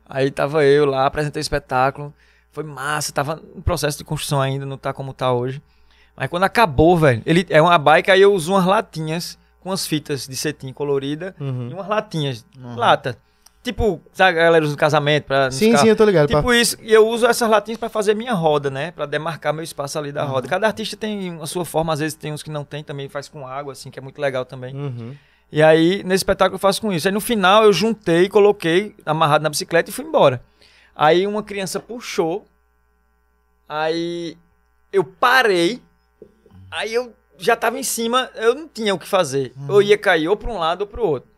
[0.05, 2.13] Aí tava eu lá, apresentei o espetáculo,
[2.51, 5.61] foi massa, tava em processo de construção ainda, não tá como tá hoje.
[6.17, 9.87] Mas quando acabou, velho, ele é uma bike, aí eu uso umas latinhas com as
[9.87, 11.69] fitas de cetim colorida Uhum.
[11.69, 12.45] e umas latinhas,
[12.75, 13.17] lata.
[13.62, 15.82] Tipo, sabe, a galera usa casamento pra Sim, carros?
[15.82, 16.30] sim, eu tô ligado.
[16.30, 16.55] Tipo pá.
[16.55, 18.91] isso, e eu uso essas latinhas pra fazer minha roda, né?
[18.91, 20.32] Pra demarcar meu espaço ali da Uhum.
[20.32, 20.47] roda.
[20.47, 23.28] Cada artista tem a sua forma, às vezes tem uns que não tem também, faz
[23.28, 24.74] com água, assim, que é muito legal também.
[24.74, 25.14] Uhum.
[25.51, 27.07] E aí, nesse espetáculo eu faço com isso.
[27.07, 30.41] Aí no final eu juntei, coloquei amarrado na bicicleta e fui embora.
[30.95, 32.45] Aí uma criança puxou,
[33.68, 34.38] aí
[34.91, 35.82] eu parei,
[36.72, 39.53] aí eu já tava em cima, eu não tinha o que fazer.
[39.68, 41.30] Eu ia cair ou pra um lado ou pro outro.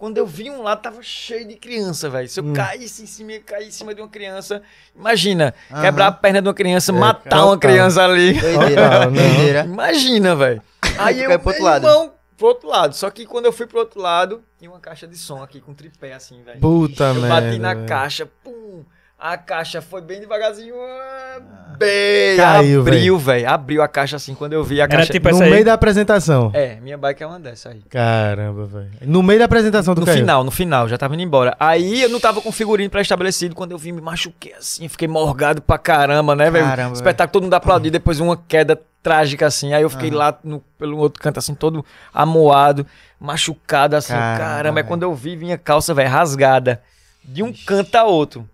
[0.00, 2.26] Quando eu vi um lado, tava cheio de criança, velho.
[2.26, 4.62] Se eu caísse em cima, ia cair em cima de uma criança.
[4.96, 5.82] Imagina, Aham.
[5.82, 8.32] quebrar a perna de uma criança, É, matar uma criança ali.
[8.32, 9.60] Doideira, doideira.
[9.66, 10.62] Imagina, velho.
[10.98, 11.86] Aí eu, pro outro lado.
[11.86, 12.94] irmão, pro outro lado.
[12.96, 15.74] Só que quando eu fui pro outro lado, tinha uma caixa de som aqui com
[15.74, 16.60] tripé assim, velho.
[16.60, 17.28] Puta Eu merda.
[17.28, 17.86] bati na velho.
[17.86, 18.82] caixa, pum.
[19.20, 20.74] A caixa foi bem devagarzinho.
[20.76, 21.40] ah,
[21.76, 23.48] Bem, Caiu, abriu, velho.
[23.48, 25.12] Abriu a caixa assim quando eu vi a Era caixa.
[25.12, 25.50] tipo No essa aí.
[25.50, 26.50] meio da apresentação.
[26.54, 27.80] É, minha bike é uma dessa aí.
[27.88, 28.90] Caramba, velho.
[29.02, 31.54] No meio da apresentação do No final, no final, já tava indo embora.
[31.60, 33.54] Aí eu não tava com figurino pré-estabelecido.
[33.54, 36.64] Quando eu vim, me machuquei assim, fiquei morgado pra caramba, né, velho?
[36.66, 37.90] Caramba, Espetáculo, todo mundo aplaudiu.
[37.90, 39.72] Depois uma queda trágica assim.
[39.72, 42.86] Aí eu fiquei lá no- pelo outro canto, assim, todo amoado,
[43.18, 44.12] machucado, assim.
[44.12, 44.86] Caramba, Caramba, aí velho.
[44.88, 46.80] quando eu vi, vinha calça, velho, rasgada.
[47.24, 48.48] De um canto a outro.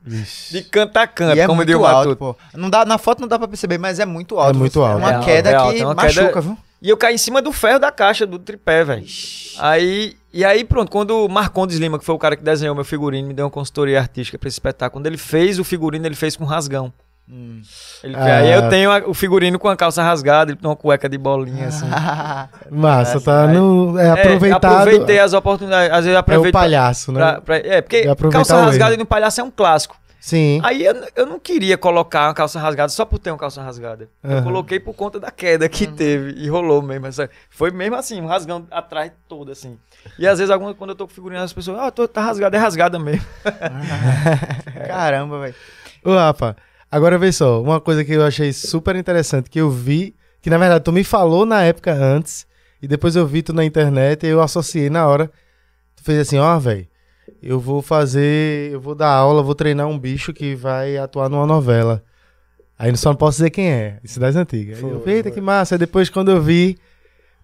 [0.50, 2.36] De canto a canto, E é como muito deu alto, pô.
[2.54, 4.54] Não dá, na foto não dá pra perceber, mas é muito alto.
[4.54, 4.98] É muito Você- alto.
[4.98, 6.58] uma É, queda é alto, que é uma machuca, queda- viu?
[6.82, 9.04] E eu caí em cima do ferro da caixa, do tripé, velho.
[9.58, 12.84] Aí, e aí, pronto, quando o Marcondes Lima, que foi o cara que desenhou meu
[12.84, 16.14] figurino, me deu uma consultoria artística pra esse espetáculo, quando ele fez o figurino, ele
[16.14, 16.92] fez com rasgão.
[17.28, 18.36] Ele Ah.
[18.36, 21.18] Aí eu tenho a- o figurino com a calça rasgada, ele tem uma cueca de
[21.18, 21.86] bolinha, assim.
[22.70, 24.64] Massa, tá Aí- no, é É, aproveitado.
[24.76, 25.90] aproveitei as oportunidades.
[25.90, 26.52] Às vezes eu é o aproveito.
[26.52, 27.18] pra- palhaço, né?
[27.20, 29.96] pra- pra- é, porque E calça rasgada e no palhaço é um clássico.
[30.20, 30.60] Sim.
[30.64, 34.08] Aí eu, eu não queria colocar uma calça rasgada só por ter uma calça rasgada.
[34.24, 34.42] Eu Aham.
[34.42, 37.06] coloquei por conta da queda que teve e rolou mesmo.
[37.06, 39.78] essa- Foi mesmo assim, um rasgão atrás todo, assim.
[40.18, 42.56] E às vezes, alguma, quando eu tô com figurinha, as pessoas, ah, tô, tá rasgada,
[42.56, 43.24] é rasgada mesmo.
[44.88, 45.54] Caramba, velho.
[46.04, 46.56] Ô, Rafa,
[46.90, 50.58] agora vê só, uma coisa que eu achei super interessante, que eu vi, que na
[50.58, 52.46] verdade tu me falou na época antes,
[52.80, 55.30] e depois eu vi tu na internet e eu associei na hora.
[55.96, 56.86] Tu fez assim, ó, velho,
[57.42, 61.46] eu vou fazer, eu vou dar aula, vou treinar um bicho que vai atuar numa
[61.46, 62.02] novela.
[62.78, 64.82] Aí só não posso dizer quem é, isso das antigas.
[64.82, 65.74] Aí eu, Eita, que massa.
[65.74, 66.78] Aí depois quando eu vi,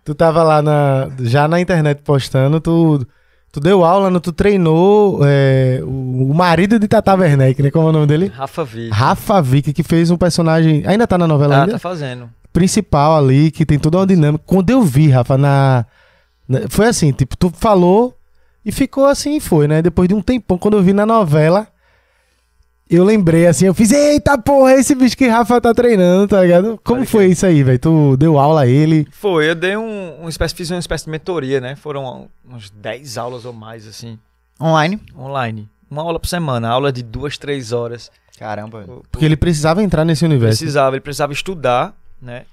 [0.04, 3.06] tu tava lá na, já na internet postando, tu,
[3.52, 4.18] Tu deu aula, né?
[4.18, 7.70] tu treinou é, o, marido de Tata Werneck, né?
[7.70, 8.32] Como é o nome dele?
[8.34, 8.88] Rafa Vi.
[8.88, 10.82] Rafa Vick, que fez um personagem.
[10.86, 11.72] Ainda tá na novela Tá, ainda?
[11.74, 12.30] tá fazendo.
[12.50, 14.42] Principal ali, que tem toda uma dinâmica.
[14.46, 15.84] Quando eu vi, Rafa, na.
[16.48, 18.16] na- foi assim, tipo, tu falou
[18.64, 19.82] e ficou assim e foi, né?
[19.82, 21.66] Depois de um tempão, quando eu vi na novela,
[22.96, 26.80] eu lembrei assim, eu fiz, eita porra, esse bicho que Rafa tá treinando, tá ligado?
[26.84, 27.78] Como Pode foi isso aí, velho?
[27.78, 29.06] Tu deu aula a ele?
[29.10, 31.76] Foi, eu dei um, um espécie, fiz uma espécie de mentoria, né?
[31.76, 34.18] Foram uns 10 aulas ou mais, assim,
[34.60, 35.00] Online?
[35.18, 35.68] online.
[35.90, 38.10] Uma aula por semana, aula de duas, três horas.
[38.38, 38.86] Caramba.
[39.10, 40.58] Porque ele precisava entrar nesse universo.
[40.58, 42.44] precisava, ele precisava estudar, né?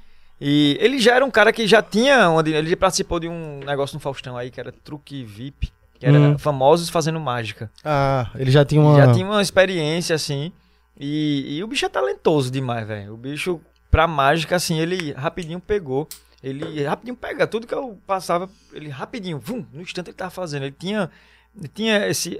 [0.41, 3.95] E ele já era um cara que já tinha, onde ele participou de um negócio
[3.95, 6.37] no Faustão aí que era truque VIP, que era Hum.
[6.37, 7.69] famosos fazendo mágica.
[7.83, 8.95] Ah, ele já tinha uma.
[8.95, 10.51] Já tinha uma experiência assim.
[10.97, 13.13] E, e o bicho é talentoso demais, velho.
[13.13, 13.61] O bicho
[13.91, 16.07] pra mágica assim, ele rapidinho pegou.
[16.41, 20.63] Ele rapidinho pega tudo que eu passava, ele rapidinho, vum, no instante ele tava fazendo.
[20.63, 21.09] Ele tinha
[21.57, 22.39] ele tinha esse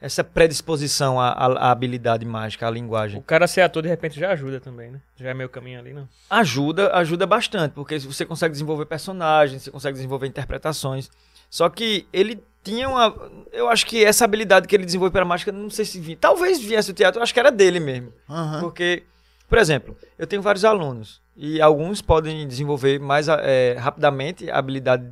[0.00, 3.18] essa predisposição à, à- à habilidade mágica, à linguagem.
[3.18, 5.00] O cara ser ator de repente já ajuda também, né?
[5.16, 6.06] Já é meio caminho ali, não?
[6.28, 11.10] ajuda, ajuda bastante, porque você consegue desenvolver personagens, você consegue desenvolver interpretações.
[11.48, 13.14] Só que ele tinha uma.
[13.52, 16.16] Eu acho que essa habilidade que ele desenvolveu para mágica, não sei se vinha.
[16.20, 18.12] Talvez viesse do teatro, eu acho que era dele mesmo.
[18.28, 18.60] Aham.
[18.60, 19.04] Porque,
[19.48, 25.06] por exemplo, eu tenho vários alunos e alguns podem desenvolver mais eh, rapidamente a habilidade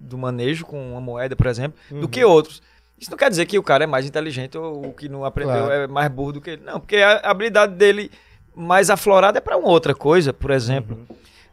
[0.00, 2.62] do manejo com uma moeda, por exemplo, do que outros.
[2.98, 5.64] Isso não quer dizer que o cara é mais inteligente ou o que não aprendeu
[5.66, 5.72] Claro.
[5.72, 6.62] é mais burro do que ele.
[6.64, 8.10] Não, porque a habilidade dele
[8.54, 10.98] mais aflorada é para uma outra coisa, por exemplo.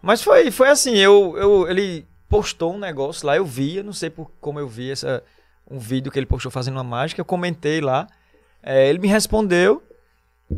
[0.02, 3.92] Mas foi, foi assim, eu, eu, ele postou um negócio lá, eu vi, eu não
[3.94, 5.24] sei por como eu vi essa,
[5.72, 8.08] um vídeo que ele postou fazendo uma mágica, eu comentei lá,
[8.62, 9.82] é, ele me respondeu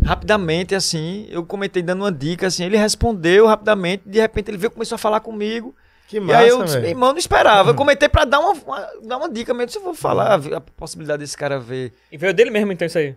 [0.03, 4.71] rapidamente, assim, eu comentei dando uma dica, assim, ele respondeu rapidamente, de repente ele veio
[4.71, 5.75] começou a falar comigo,
[6.07, 8.89] Que e aí eu disse, meu irmão, não esperava, eu comentei pra dar uma, uma-
[9.03, 11.93] dar uma dica mesmo, se eu vou falar a possibilidade desse cara ver.
[12.11, 13.15] E veio dele mesmo, então, isso aí.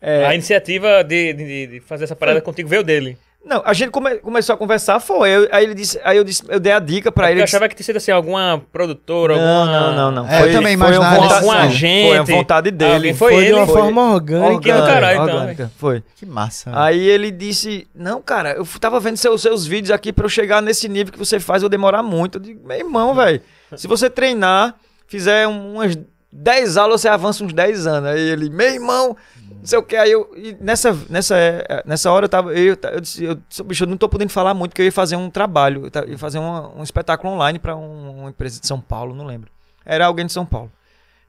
[0.00, 3.16] É, A iniciativa de, de, de fazer essa parada contigo veio dele.
[3.44, 6.42] Não, a gente come- começou a conversar, foi, eu- aí ele disse, aí eu disse,
[6.48, 9.36] eu dei a dica pra Porque ele, eu achava que tinha sido assim, alguma produtora,
[9.36, 9.80] Não, alguma...
[9.80, 10.28] não, não, não.
[10.32, 11.66] É, eu também uma imaginava vontade- algum assim.
[11.66, 12.08] agente.
[12.08, 12.94] Foi a vontade dele.
[12.94, 13.52] Alguém foi, Foi ele.
[13.54, 14.60] de uma foi forma orgânica.
[14.62, 16.02] Que do caralho, então, orgânica, Foi.
[16.16, 16.70] Que massa.
[16.74, 20.62] Aí ele disse: Não, cara, eu tava vendo seus, seus vídeos aqui pra eu chegar
[20.62, 22.38] nesse nível que você faz, eu vou demorar muito.
[22.38, 23.40] Eu digo, meu irmão, velho,
[23.76, 24.74] se você treinar,
[25.08, 25.98] fizer um- umas
[26.32, 28.10] 10 aulas, você avança uns 10 anos.
[28.10, 29.16] Aí ele, meu irmão,
[29.50, 29.94] não sei o que.
[29.96, 30.30] Aí eu,
[30.60, 31.36] nessa, nessa,
[31.84, 34.70] nessa hora eu tava, eu, eu disse, eu bicho, eu não tô podendo falar muito,
[34.70, 38.20] porque eu ia fazer um trabalho, eu ia fazer uma- um espetáculo online pra um-
[38.20, 39.50] uma empresa de São Paulo, não lembro.
[39.84, 40.72] Era alguém de São Paulo.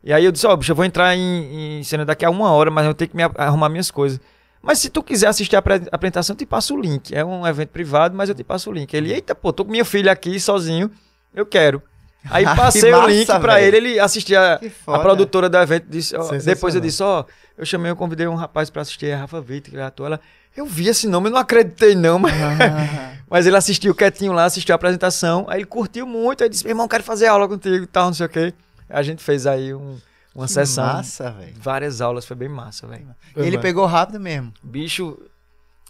[0.04, 2.52] E aí eu disse, ó, bicho, eu vou entrar em, em cena daqui a uma
[2.52, 4.20] hora, mas eu tenho que me arrumar minhas coisas.
[4.62, 7.14] Mas se tu quiser assistir a apre- apresentação, eu te passo o link.
[7.14, 8.94] É um evento privado, mas eu te passo o link.
[8.94, 10.90] Ele, eita, pô, tô com minha filha aqui sozinho,
[11.36, 11.82] eu quero.
[12.30, 13.66] Aí passei o massa, link pra velho.
[13.76, 17.26] ele, ele assistia a produtora do evento disse, ó, depois eu disse, ó,
[17.58, 20.08] eu chamei, eu convidei um rapaz pra assistir, a Rafa Vitor, que ele é ator.
[20.08, 20.20] Ela,
[20.56, 22.34] eu vi esse nome, eu não acreditei não, mas,
[23.30, 26.72] mas ele assistiu quietinho lá, assistiu a apresentação, aí ele curtiu muito, aí disse, meu
[26.72, 28.54] irmão, quero fazer aula contigo e tal, não sei o quê.
[28.90, 29.98] A gente fez aí um-
[30.36, 31.54] uma Que sessão, Massa, velho.
[31.60, 33.08] várias aulas, foi bem massa, velho.
[33.36, 34.52] Ele pegou rápido mesmo.
[34.64, 35.18] Bicho,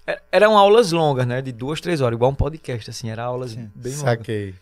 [0.06, 3.52] é- eram aulas longas, né, de duas, três horas, igual um podcast, assim, era aulas
[3.52, 3.70] Sim.
[3.76, 4.10] bem longas.
[4.18, 4.56] Saquei.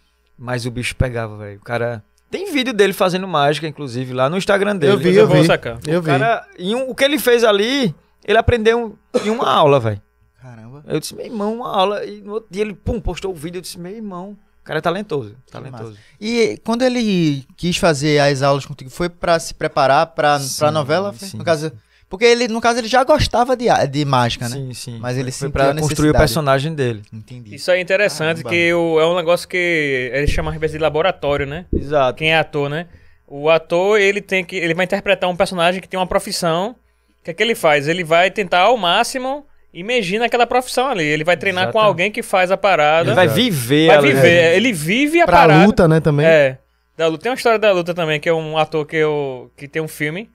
[0.44, 2.04] Mas o bicho pegava, velho, o cara...
[2.32, 4.94] Tem vídeo dele fazendo mágica, inclusive, lá no Instagram dele.
[4.94, 5.46] Eu vi, eu vou vi.
[5.46, 5.78] sacar.
[5.86, 6.08] Eu O vi.
[6.10, 7.94] cara, um- o que ele fez ali,
[8.26, 10.02] ele aprendeu em uma aula, velho.
[10.42, 10.82] Caramba.
[10.88, 12.04] Eu disse, meu irmão, uma aula.
[12.06, 13.58] E no outro dia ele, pum, postou o vídeo.
[13.60, 15.36] Eu disse, meu irmão, o cara é talentoso.
[15.52, 15.98] Talentoso.
[16.22, 20.72] E quando ele quis fazer as aulas contigo, foi pra se preparar pra, Sim, pra
[20.72, 21.14] novela?
[21.14, 21.72] Sim, no caso,
[22.12, 24.56] porque ele, no caso, ele já gostava de, de mágica, né?
[24.58, 25.00] Sim, sim.
[25.00, 27.02] Mas ele foi pra construir o personagem dele.
[27.12, 27.56] Entendi.
[27.56, 28.50] Isso aí é interessante, Caramba.
[28.50, 31.66] que o, é um negócio que eles chamam às vezes de laboratório, né?
[31.74, 32.18] Exato.
[32.18, 32.88] Quem é ator, né?
[33.26, 34.58] O ator, ele tem que.
[34.58, 36.76] Ele vai interpretar um personagem que tem uma profissão.
[37.22, 37.88] O que é que ele faz?
[37.88, 41.06] Ele vai tentar ao máximo imergir naquela profissão ali.
[41.06, 43.08] Ele vai treinar com alguém que faz a parada.
[43.10, 44.08] Ele vai viver Vai ali.
[44.14, 44.56] viver.
[44.58, 45.66] Ele vive a Pra parada.
[45.66, 46.26] luta, né, também.
[46.26, 46.58] É.
[46.98, 47.24] Da luta.
[47.24, 49.88] Tem uma história da luta também, que é um ator que, eu, que tem um
[49.88, 50.30] filme.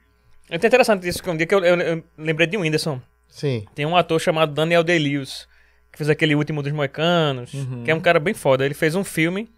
[0.51, 3.01] É até interessante isso, que um dia que eu, eu- eu lembrei de um Whindersson.
[3.29, 3.65] Sim.
[3.75, 5.49] Tem um ator chamado Daniel Day-Lewis,
[5.91, 7.83] que fez aquele último dos Moicanos, Uhum.
[7.85, 8.65] que é um cara bem foda.
[8.65, 9.49] Ele fez um filme,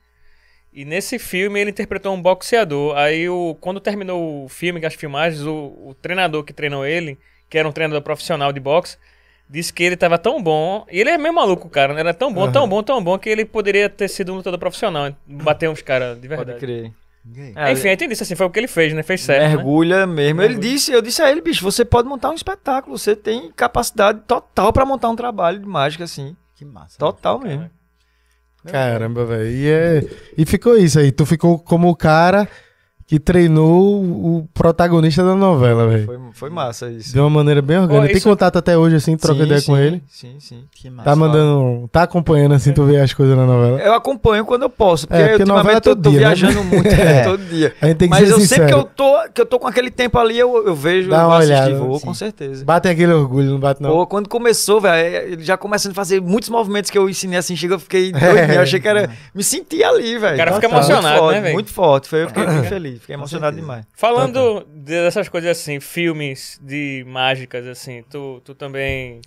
[0.73, 2.97] e nesse filme ele interpretou um boxeador.
[2.97, 5.53] Aí, o, quando terminou o filme, as filmagens, o,
[5.89, 7.19] o treinador que treinou ele,
[7.51, 8.97] que era um treinador profissional de boxe,
[9.49, 10.87] disse que ele tava tão bom.
[10.91, 12.01] E ele é meio maluco, cara, né?
[12.01, 15.15] Era tão bom, tão bom, tão bom, que ele poderia ter sido um lutador profissional,
[15.27, 16.59] bater uns caras de Pode verdade.
[16.61, 16.93] crer.
[17.55, 19.03] É, Enfim, aí tem isso assim, foi o que ele fez, né?
[19.03, 19.43] Fez certo.
[19.43, 19.57] né?
[19.57, 20.43] mergulha mesmo.
[20.43, 22.97] Ele disse, eu disse a ele, bicho, você pode montar um espetáculo.
[22.97, 26.37] Você tem capacidade total pra montar um trabalho de mágica, assim.
[26.55, 26.99] Que massa.
[26.99, 27.71] Total mesmo.
[28.67, 29.51] Caramba, velho.
[29.51, 30.05] E, é...
[30.37, 31.13] e ficou isso aí.
[31.13, 32.49] Tu ficou como o cara
[33.09, 36.05] que treinou o protagonista da novela, velho.
[36.05, 37.11] Foi, foi massa isso.
[37.15, 38.09] De uma maneira bem orgânica.
[38.09, 40.03] Tem isso- contato até hoje, assim, troca Sim, ideia com sim, ele.
[40.07, 40.65] Sim, sim.
[40.75, 41.09] Que massa.
[41.09, 41.89] Tá mandando.
[41.91, 43.81] Tá acompanhando, assim, tu vê as coisas na novela.
[43.81, 46.21] Eu acompanho quando eu posso, porque, É, porque novela é ultimamente eu todo tô dia,
[46.21, 46.27] né?
[46.35, 47.23] viajando muito, É.
[47.25, 47.75] todo dia.
[47.81, 48.63] A gente tem que Mas ser eu sincero.
[48.63, 51.17] sempre que eu, tô, que eu tô com aquele tempo ali, eu, eu vejo, Dá
[51.17, 52.05] eu uma vou assistir, olhada, vou, sim.
[52.07, 52.63] com certeza.
[52.63, 53.89] Bate aquele orgulho, não bate não.
[53.91, 57.57] Pô, quando começou, velho, ele já começando a fazer muitos movimentos que eu ensinei assim,
[57.57, 58.57] chega, eu fiquei doido, É.
[58.59, 59.09] eu achei que era.
[59.35, 60.35] Me senti ali, velho.
[60.35, 61.55] O cara fica emocionado, né, velho?
[61.55, 63.87] Muito forte, foi, eu fiquei muito feliz, fiquei emocionado demais.
[63.95, 69.21] Falando dessas coisas assim, filmes de mágicas, assim, tu, tu também.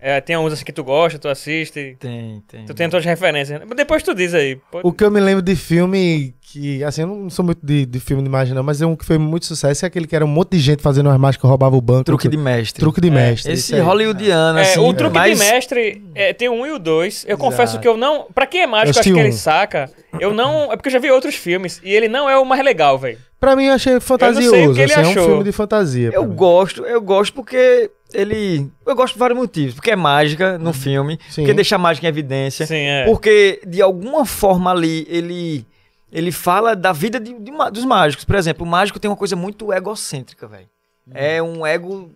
[0.00, 1.96] É, tem alguns assim que tu gosta, tu assiste.
[1.98, 2.64] Tem, tem.
[2.66, 3.60] Tu tem as tuas referências.
[3.66, 4.56] Mas Depois tu diz aí.
[4.70, 7.84] pode- O que eu me lembro de filme que, assim, eu não sou muito de,
[7.84, 10.16] de filme de imagem, não, mas é um que foi muito sucesso, é aquele que
[10.16, 12.04] era um monte de gente fazendo umas mágicas, roubava o banco.
[12.04, 12.80] Truque de mestre.
[12.80, 13.52] Truque de mestre.
[13.52, 13.80] Esse aí.
[13.80, 14.80] hollywoodiano, É, assim.
[14.80, 17.24] o truque mas- de mestre é, tem o um e o dois.
[17.28, 17.80] Eu confesso Exato.
[17.80, 18.26] que eu não.
[18.34, 19.90] Pra quem é Eu mágico, acho que ele saca.
[20.18, 20.72] Eu não.
[20.72, 23.18] É porque eu já vi outros filmes e ele não é o mais legal, velho.
[23.40, 24.46] Pra mim, eu achei fantasioso.
[24.48, 26.10] Eu não sei o que ele assim, é um filme de fantasia.
[26.12, 26.34] Eu mim.
[26.34, 28.68] gosto, eu gosto porque ele.
[28.84, 29.74] Eu gosto por vários motivos.
[29.74, 31.42] Porque é mágica no filme, Sim.
[31.42, 32.66] porque deixa a mágica em evidência.
[32.66, 33.04] Sim, é.
[33.04, 35.64] Porque, de alguma forma ali, ele.
[36.10, 38.24] Ele fala da vida de, de dos mágicos.
[38.24, 40.66] Por exemplo, o mágico tem uma coisa muito egocêntrica, velho.
[41.14, 42.10] É um ego.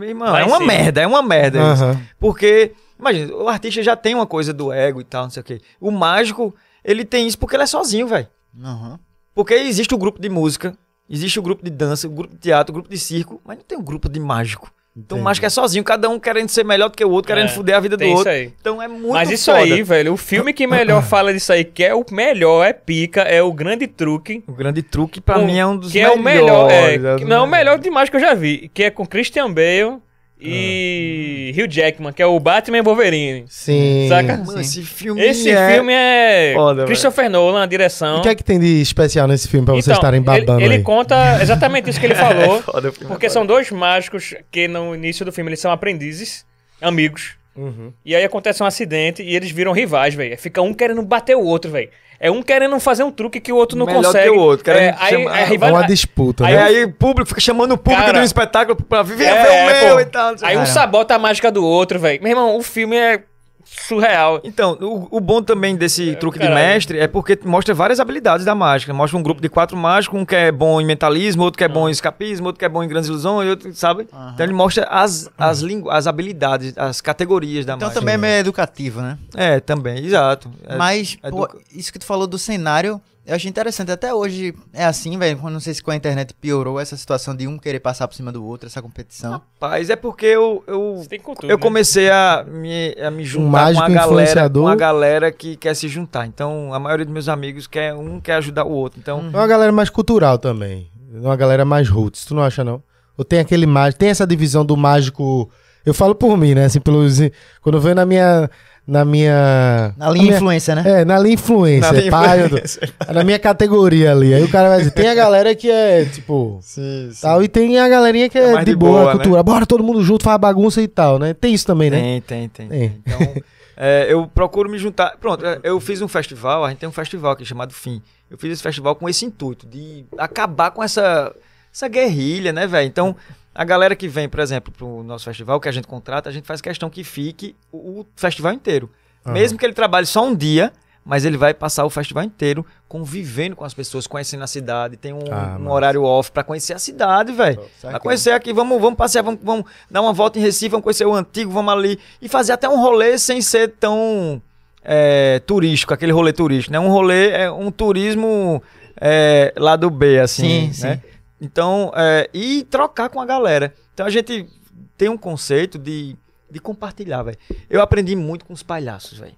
[0.00, 0.66] Irmão, Lá é uma cima.
[0.66, 1.84] merda, é uma merda isso.
[1.84, 2.00] Aham.
[2.18, 5.44] Porque, imagina, o artista já tem uma coisa do ego e tal, não sei o
[5.44, 5.60] quê.
[5.80, 8.28] O mágico, ele tem isso porque ele é sozinho, velho.
[8.62, 8.98] Aham.
[9.34, 10.76] Porque existe o grupo de música,
[11.08, 13.64] existe o grupo de dança, o grupo de teatro, o grupo de circo, mas não
[13.64, 14.70] tem um grupo de mágico.
[14.96, 15.24] Então o Entendi.
[15.24, 17.74] mágico é sozinho, cada um querendo ser melhor do que o outro, querendo É, fuder
[17.76, 18.30] a vida do tem isso outro.
[18.32, 18.52] aí.
[18.60, 19.64] Então é muito Mas isso foda.
[19.64, 23.22] aí, velho, o filme que melhor fala disso aí, que é o melhor, é pica,
[23.22, 24.44] é o grande truque.
[24.46, 26.44] O grande truque, pra com- mim, é um dos que é o melhores.
[26.44, 27.50] melhor, é, é um que- não, o melhores.
[27.50, 29.98] melhor de mágico que eu já vi, que é com Christian Bale
[30.46, 33.44] e Hugh Jackman, que é o Batman e Wolverine.
[33.48, 34.06] Sim.
[34.08, 34.36] Saca?
[34.36, 35.72] Mano, esse filme Esse é...
[35.74, 38.18] filme é foda, Christopher Nolan, a direção.
[38.18, 40.74] O que é que tem de especial nesse filme pra vocês Então, estarem babando ele,
[40.74, 43.28] ele conta exatamente isso que ele falou, Foda, é porque foda.
[43.30, 46.44] são dois mágicos que no início do filme eles são aprendizes,
[46.80, 47.32] amigos.
[47.56, 47.92] Uhum.
[48.04, 50.36] E aí acontece um acidente e eles viram rivais, velho.
[50.36, 51.88] Fica um querendo bater o outro, velho.
[52.20, 54.30] É um querendo fazer um truque que o outro não Melhor consegue.
[54.30, 56.62] que o outro, querendo é, aí, chamar- aí, É rival- uma disputa, Aí É, né?
[56.64, 59.50] aí o público fica chamando o público Cara, de um espetáculo pra viver É, ver
[59.50, 60.00] o meu pô.
[60.00, 60.34] e tal.
[60.42, 60.62] aí quê.
[60.62, 62.22] um sabota a mágica do outro, velho.
[62.22, 63.22] Meu irmão, o filme é
[63.64, 64.40] surreal.
[64.44, 66.66] Então, o, o bom também desse truque de caralho.
[66.66, 68.92] mestre é porque mostra várias habilidades da mágica.
[68.92, 71.68] Mostra um grupo de quatro mágicos, um que é bom em mentalismo, outro que é
[71.68, 74.06] bom em escapismo, outro que é bom em grandes ilusões, outro, sabe?
[74.34, 78.00] Então ele mostra as, as, lingu as habilidades, as categorias da Então mágica.
[78.00, 79.18] também é meio educativo, né?
[79.34, 80.50] É, também, exato.
[80.66, 83.90] É- Mas, é pô, isso que tu falou do cenário, eu achei interessante.
[83.90, 85.40] Até hoje é assim, velho.
[85.50, 88.30] Não sei se com a internet piorou essa situação de um querer passar por cima
[88.30, 89.32] do outro, essa competição.
[89.32, 91.52] Rapaz, é porque eu, eu, cultura.
[91.52, 91.62] eu né?
[91.62, 94.62] comecei a me, a me juntar Um mágico com a galera, influenciador.
[94.62, 96.26] com a galera que quer se juntar.
[96.26, 99.00] Então, a maioria dos meus amigos quer um quer ajudar o outro.
[99.00, 100.90] Então, É uma galera mais cultural também.
[101.14, 102.82] É uma galera mais roots, tu não acha, não?
[103.16, 105.48] Ou tem aquele mágico, tem essa divisão do mágico.
[105.86, 106.64] Eu falo por mim, né?
[106.64, 107.20] Assim, pelos.
[107.62, 108.50] Quando eu venho na minha.
[108.86, 109.94] Na minha.
[109.96, 110.82] Na linha minha- influência, né?
[110.84, 111.90] É, na linha influência.
[111.90, 112.92] Na linha pai, influência.
[113.12, 114.34] na minha categoria ali.
[114.34, 116.58] Aí o cara vai dizer, tem a galera que é, tipo.
[116.60, 117.22] sim, sim.
[117.22, 119.12] Tal, e tem a galerinha que é, mais de, de boa, boa, né?
[119.12, 119.42] cultura.
[119.42, 121.32] Bora todo mundo junto, faz bagunça e tal, né?
[121.32, 121.98] Tem isso também, né?
[121.98, 122.68] Tem, tem, tem.
[122.68, 122.88] Tem.
[122.90, 123.02] tem.
[123.06, 123.42] Então,
[123.76, 125.16] é, eu procuro me juntar.
[125.18, 128.02] Pronto, é, eu fiz um festival, a gente tem um festival aqui chamado FIM.
[128.30, 131.34] Eu fiz esse festival com esse intuito, de acabar com essa,
[131.72, 132.86] essa guerrilha, né, velho?
[132.86, 133.16] Então,
[133.54, 136.46] a galera que vem, por exemplo, pro nosso festival, que a gente contrata, a gente
[136.46, 138.90] faz questão que fique o, o festival inteiro.
[139.24, 139.34] Aham.
[139.34, 140.72] Mesmo que ele trabalhe só um dia,
[141.04, 145.12] mas ele vai passar o festival inteiro convivendo com as pessoas, conhecendo a cidade, tem
[145.12, 147.60] um, Ah, um horário off pra conhecer a cidade, velho.
[147.80, 151.04] Pra conhecer aqui, vamos, vamos passear, vamos, vamos dar uma volta em Recife, vamos conhecer
[151.06, 151.98] o antigo, vamos ali.
[152.20, 154.40] E fazer até um rolê sem ser tão
[154.82, 156.80] é, turístico, aquele rolê turístico, né?
[156.80, 158.62] Um rolê, é um turismo
[159.00, 161.02] é, lá do B, assim, Sim, né?
[161.44, 163.74] Então, é, e trocar com a galera.
[163.92, 164.48] Então a gente
[164.96, 166.16] tem um conceito de,
[166.50, 167.38] de compartilhar, velho.
[167.68, 169.36] Eu aprendi muito com os palhaços, velho.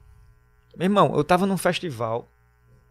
[0.76, 2.28] Meu irmão, eu tava num festival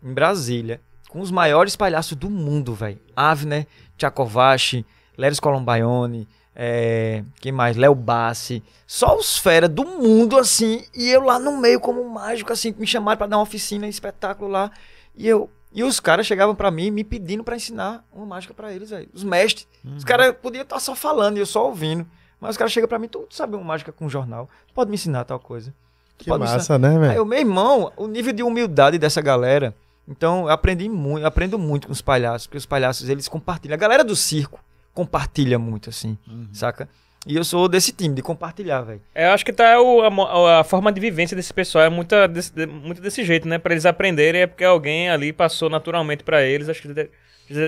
[0.04, 3.00] em Brasília com os maiores palhaços do mundo, velho.
[3.16, 3.66] Avner,
[3.98, 4.86] Tchakovachi,
[5.18, 7.78] Leris Colombaione, é, quem mais?
[7.78, 8.62] Léo Bassi.
[8.86, 10.84] Só os fera do mundo, assim.
[10.94, 13.90] E eu lá no meio como mágico, assim, me chamaram pra dar uma oficina, um
[13.90, 14.72] espetáculo lá.
[15.16, 15.50] E eu...
[15.76, 19.10] E os caras chegavam pra mim me pedindo pra ensinar uma mágica pra eles, velho.
[19.14, 19.68] Os mestres.
[19.98, 22.08] Os caras podiam estar só falando e eu só ouvindo.
[22.40, 24.50] Mas os caras chegam pra mim, tu sabe uma mágica com jornal.
[24.68, 25.74] Tu pode me ensinar tal coisa.
[26.18, 27.14] Tu Que massa, né, Aí velho?
[27.18, 29.76] eu, meu irmão, o nível de humildade dessa galera.
[30.08, 33.74] Então, eu aprendi muito, eu aprendo muito com os palhaços, porque os palhaços, eles compartilham.
[33.74, 34.60] A galera do circo
[34.94, 36.18] compartilha muito, assim,
[36.54, 36.88] saca?
[37.26, 39.02] E eu sou desse time, de compartilhar, velho.
[39.16, 42.54] Eu acho que tá o- a, a forma de vivência desse pessoal é muita desse,
[42.54, 43.58] de- muito desse jeito, né?
[43.58, 46.70] Pra eles aprenderem é porque alguém ali passou naturalmente pra eles.
[46.70, 47.10] Acho que de-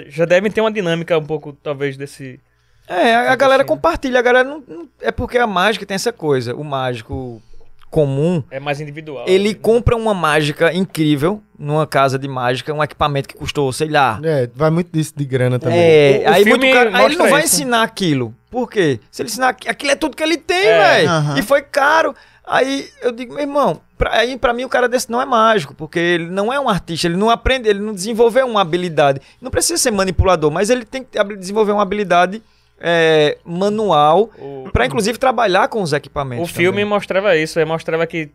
[0.09, 2.39] já, devem ter uma dinâmica um pouco, talvez, desse.
[2.87, 3.67] É, a, a galera assim.
[3.67, 6.55] compartilha, a galera não, não- É porque a mágica tem essa coisa.
[6.55, 7.41] O mágico
[7.89, 9.25] comum, É mais individual.
[9.27, 9.55] ele né?
[9.61, 14.19] compra uma mágica incrível numa casa de mágica, um equipamento que custou, sei lá.
[14.23, 15.79] É, vai muito disso de grana também.
[15.79, 17.55] É, O- o aí, muito cara- aí ele não vai isso.
[17.55, 18.35] ensinar aquilo.
[18.49, 18.99] Por quê?
[19.11, 20.77] Se ele ensinar aqui- aquilo é tudo que ele tem, É.
[20.77, 21.09] velho.
[21.09, 21.37] Aham.
[21.39, 22.15] E foi caro.
[22.45, 25.73] Aí eu digo, meu irmão, pra, aí pra mim o cara desse não é mágico,
[25.73, 29.19] porque ele não é um artista, ele não aprende, ele não desenvolveu uma habilidade.
[29.41, 32.41] Não precisa ser manipulador, mas ele tem que desenvolver uma habilidade
[32.79, 36.49] é, manual O, pra inclusive trabalhar com os equipamentos.
[36.49, 36.85] o filme também.
[36.85, 38.29] mostrava isso, mostrava que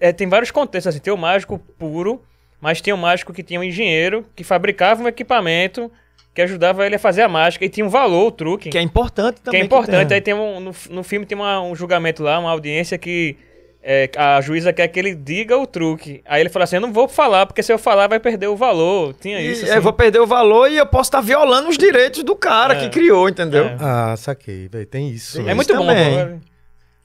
[0.00, 2.22] é, tem vários contextos, assim, tem o mágico puro,
[2.60, 5.90] mas tinha o mágico que tinha um engenheiro que fabricava um equipamento
[6.38, 8.70] que ajudava ele a fazer a mágica e tinha um valor, o truque.
[8.70, 9.60] que é importante Que também.
[9.62, 10.06] é importante.
[10.06, 10.14] tenha.
[10.18, 13.36] Aí tem um, no, no filme tem uma- um julgamento lá, uma audiência que
[13.82, 16.20] é, a juíza quer que ele diga o truque.
[16.24, 18.54] Aí ele fala assim: Eu não vou falar, porque se eu falar vai perder o
[18.56, 19.14] valor.
[19.20, 19.66] Tinha E isso.
[19.66, 19.80] eu assim.
[19.80, 22.80] vou perder o valor e eu posso estar violando os direitos do cara É.
[22.80, 23.64] que criou, entendeu?
[23.64, 23.76] É.
[23.80, 24.86] Ah, saquei, velho.
[24.86, 25.40] Tem isso.
[25.40, 25.56] É velho.
[25.56, 25.86] muito bom.
[25.86, 26.06] também.
[26.20, 26.40] agora.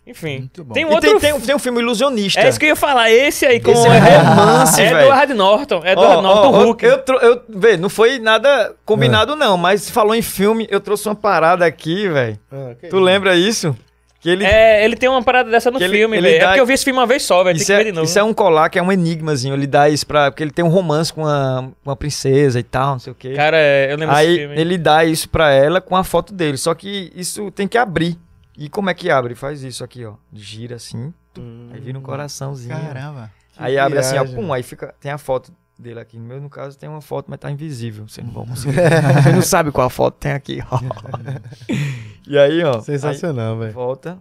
[0.06, 0.40] Enfim.
[0.40, 0.74] Muito bom.
[0.74, 1.10] Tem um outro.
[1.12, 2.42] tem, tem, um- tem um filme ilusionista.
[2.42, 3.10] É isso que eu ia falar.
[3.10, 4.98] Esse aí com Esse é romance, velho.
[5.00, 5.78] Edward Norton.
[5.86, 6.86] Edward Ó, Norton ó, Hulk.
[6.86, 11.16] Eu, eu, vê, não foi nada combinado, não, mas falou em filme, eu trouxe uma
[11.16, 12.38] parada aqui, velho.
[12.52, 13.00] Ah, Tu isso.
[13.00, 13.74] lembra isso?
[14.20, 14.46] Que ele.
[14.46, 16.36] É, ele tem uma parada dessa no ele- filme, ele.
[16.36, 17.56] É dá- porque eu vi esse filme uma vez só, velho.
[17.56, 18.06] Tem Isso que é, ver de novo.
[18.06, 19.54] isso é um colar que é um enigmazinho.
[19.54, 20.32] Ele dá isso pra.
[20.32, 23.34] Porque ele tem um romance com uma, uma princesa e tal, não sei o quê.
[23.36, 24.60] Cara, é, eu lembro desse Aí filme.
[24.60, 26.58] ele dá isso pra ela com a foto dele.
[26.58, 28.18] Só que isso tem que abrir.
[28.58, 29.36] E como é que abre?
[29.36, 30.14] Faz isso aqui, ó.
[30.32, 31.14] Gira assim.
[31.34, 32.76] tum, Aí vira um coraçãozinho.
[32.76, 33.32] Caramba.
[33.58, 34.26] Aí abre assim, ó.
[34.26, 34.94] Pum, aí fica.
[35.00, 36.18] Tem a foto dele aqui.
[36.18, 38.08] No meu, no caso, tem uma foto, mas tá invisível.
[38.08, 38.76] Você não vai conseguir.
[39.24, 40.80] Você não sabe qual foto tem aqui, ó.
[42.28, 42.80] e aí, ó.
[42.82, 43.74] Sensacional, velho.
[43.74, 44.18] volta.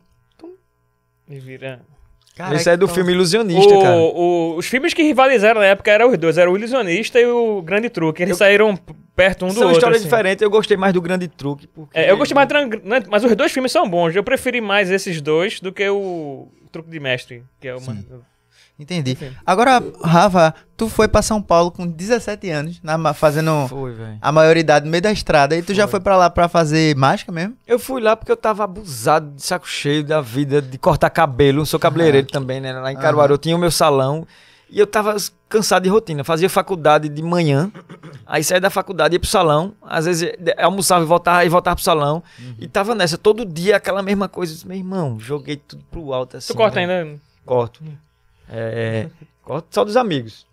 [1.29, 1.81] E vira-
[2.35, 3.95] Cara, Esse é do então- filme Ilusionista, cara.
[3.97, 7.27] O- o- os filmes que rivalizaram na época eram os dois, era o Ilusionista e
[7.27, 8.23] o Grande Truque.
[8.23, 9.79] Eles saíram p- perto um do São outro.
[9.79, 10.09] histórias assim.
[10.09, 10.43] diferentes.
[10.43, 11.69] Eu gostei mais do Grande Truque.
[11.69, 11.97] Porque...
[11.97, 12.49] É, eu gostei mais
[13.09, 14.17] mas os dois filmes são bons.
[14.17, 17.97] Eu preferi mais esses dois do que o Truque de Mestre, que é uma.
[18.79, 19.13] Entendi.
[19.13, 19.31] Enfim.
[19.47, 24.87] Agora, Rafa, tu foi pra São Paulo com 17 anos, na fazendo Foi, a maioridade
[24.87, 25.57] no meio da estrada.
[25.57, 27.55] E tu já foi pra lá pra fazer mágica mesmo?
[27.67, 31.61] Eu fui lá porque eu tava abusado de saco cheio da vida, de cortar cabelo.
[31.61, 32.73] Eu sou cabeleireiro também, né?
[32.73, 34.27] Lá em Caruaru eu tinha o meu salão.
[34.69, 35.15] E eu tava
[35.53, 36.25] cansado de rotina.
[36.25, 37.71] Fazia faculdade de manhã.
[38.27, 39.75] Aí saía da faculdade, ia pro salão.
[39.83, 42.23] Às vezes eh, almoçava e voltava, e voltava pro salão.
[42.59, 44.55] E tava nessa, todo dia aquela mesma coisa.
[44.55, 46.53] Disse, Meu irmão, joguei tudo pro alto assim.
[46.53, 47.01] Tu corta né?
[47.03, 47.21] ainda.
[47.45, 47.83] Corto.
[48.49, 49.09] É,
[49.43, 50.47] corto só dos amigos.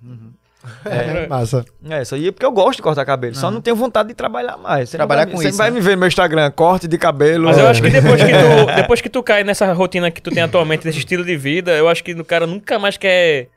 [0.84, 1.64] É, massa.
[1.90, 3.36] É, isso aí é porque eu gosto de cortar cabelo.
[3.36, 4.90] Só não tenho vontade de trabalhar mais.
[4.90, 5.76] Você Trabalhar vai, com você isso, vai né?
[5.76, 7.46] me ver no meu Instagram, corte de cabelo.
[7.46, 7.70] Mas eu é.
[7.70, 10.84] acho que depois que, tu, depois que tu cai nessa rotina que tu tem atualmente,
[10.84, 13.48] desse estilo de vida, eu acho que o cara nunca mais quer,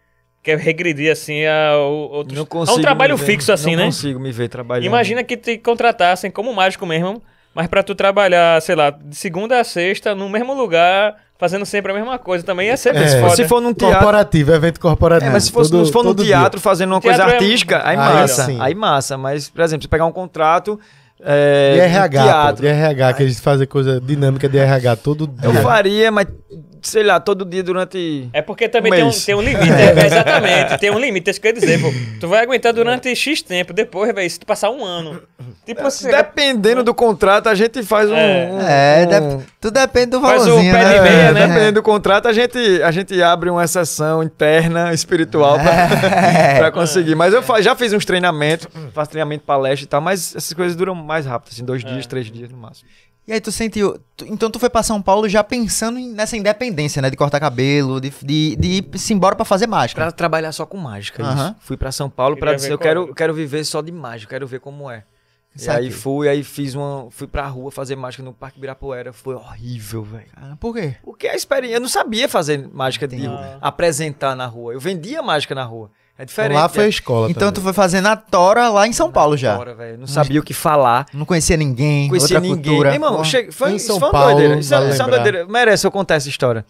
[0.42, 3.84] quer regredir assim a, outros, Não a consigo um trabalho fixo assim, não né?
[3.86, 4.86] consigo me ver trabalhando.
[4.86, 7.22] Imagina que te contratassem como mágico mesmo,
[7.54, 11.92] mas pra tu trabalhar, sei lá, de segunda a sexta, no mesmo lugar, fazendo sempre
[11.92, 13.20] a mesma coisa, também ia ser É.
[13.20, 13.36] foda.
[13.36, 13.96] Se for num teatro.
[13.98, 15.30] Corporativo, evento corporativo.
[15.30, 17.76] É, mas se, fosse, Todo- se for num teatro fazendo uma coisa Teatro é- artística,
[17.84, 18.44] aí Aí massa.
[18.46, 18.58] sim.
[18.60, 19.18] Aí massa.
[19.18, 20.78] Mas, por exemplo, se pegar um contrato.
[21.24, 21.82] É, dia.
[21.82, 25.50] De RH, pô, de RH, que eles fazem coisa dinâmica de RH todo dia.
[25.50, 26.26] eu faria, mas
[26.88, 28.28] sei lá, todo dia durante.
[28.32, 31.30] É porque também Um tem um, tem um limite, é, exatamente, tem um limite, é
[31.30, 31.88] isso que eu ia dizer, pô.
[32.20, 35.22] Tu vai aguentar durante X tempo, depois, velho, se tu passar um ano.
[35.66, 38.16] Tipo, você Dependendo do contrato, a gente faz um.
[38.16, 38.48] É.
[38.52, 41.00] um- É, dep- tudo depende do Faz o valorzinho, pé de né?
[41.02, 41.46] meia, É, né?
[41.46, 46.58] dependendo do contrato, a gente, a gente abre uma sessão interna, espiritual, pra, É.
[46.58, 47.14] pra conseguir.
[47.14, 50.94] Mas eu já fiz uns treinamentos, faço treinamento, palestra e tal, mas essas coisas duram
[50.94, 52.88] mais rápido, assim, dois dias, três dias no máximo.
[53.26, 53.98] E aí tu sentiu.
[54.16, 57.08] tu- então tu foi pra São Paulo já pensando nessa independência, né?
[57.08, 60.00] De cortar cabelo, de, de, de ir-se embora pra fazer mágica.
[60.00, 61.22] Pra trabalhar só com mágica.
[61.60, 63.14] Fui pra São Paulo pra Queria dizer, ver eu quero, era.
[63.14, 65.04] quero viver só de mágica, quero ver como é.
[65.60, 67.08] E aí fui, aí fiz uma.
[67.10, 69.12] Fui pra rua fazer mágica no Parque Ibirapuera.
[69.12, 70.24] Foi horrível, velho.
[70.34, 70.96] Ah, Por quê?
[71.04, 71.76] Porque a experiência.
[71.76, 73.34] Eu não sabia fazer mágica de Entendi.
[73.60, 74.72] apresentar na rua.
[74.72, 75.90] Eu vendia mágica na rua.
[76.22, 76.54] É diferente.
[76.56, 76.88] Lá foi a né?
[76.88, 77.64] escola Então tu também.
[77.64, 79.56] foi fazendo a tora lá em São Paulo já.
[79.56, 79.98] Fora, velho.
[79.98, 81.06] Não sabia o que falar.
[81.12, 82.64] Não conhecia ninguém, conhecia outra ninguém.
[82.72, 82.88] cultura.
[82.90, 83.24] Meu irmão, Porra.
[83.24, 83.50] che...
[83.50, 84.60] foi, Em São foi uma Paulo, doideira.
[84.60, 85.46] Isso, é- vale isso é uma doideira.
[85.46, 86.64] Merece eu contar essa história.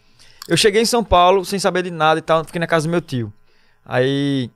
[0.49, 2.91] Eu cheguei em São Paulo sem saber de nada e tal, fiquei na casa do
[2.91, 3.31] meu tio.
[3.85, 4.51] Aí.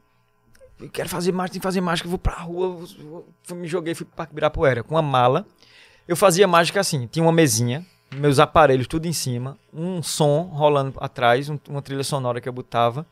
[0.81, 2.69] Eu quero fazer mágica, tem que fazer mágica, eu vou pra rua.
[2.69, 5.47] vou- vou- fui- me joguei, fui pro Parque Ibirapuera com uma mala.
[6.09, 10.95] Eu fazia mágica assim, tinha uma mesinha, meus aparelhos tudo em cima, um som rolando
[11.01, 13.07] atrás, um- uma trilha sonora que eu botava.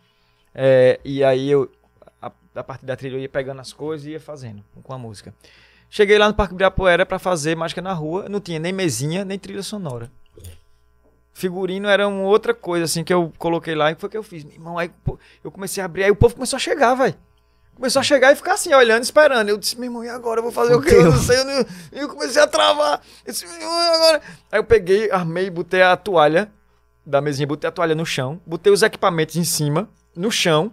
[0.55, 1.71] É, e aí eu,
[2.23, 4.99] a, a partir da trilha eu ia pegando as coisas e ia fazendo com a
[4.99, 5.35] música.
[5.91, 9.39] Cheguei lá no Parque Ibirapuera pra fazer mágica na rua, não tinha nem mesinha, nem
[9.39, 10.11] trilha sonora.
[11.33, 14.45] Figurino era uma outra coisa assim que eu coloquei lá e foi que eu fiz.
[14.45, 14.91] Meu irmão, aí
[15.43, 17.15] eu comecei a abrir, aí o povo começou a chegar, velho.
[17.75, 19.49] Começou a chegar e ficar assim, olhando, esperando.
[19.49, 20.39] Eu disse, meu irmão, e agora?
[20.39, 20.95] Eu vou fazer o quê?
[20.95, 21.43] Eu não sei.
[21.43, 21.67] Não...
[21.91, 23.03] eu comecei a travar.
[23.27, 24.23] Eu disse, meu irmão, e agora?
[24.53, 26.53] Aí eu peguei, armei, botei a toalha
[27.05, 30.71] da mesinha, botei a toalha no chão, botei os equipamentos em cima, no chão.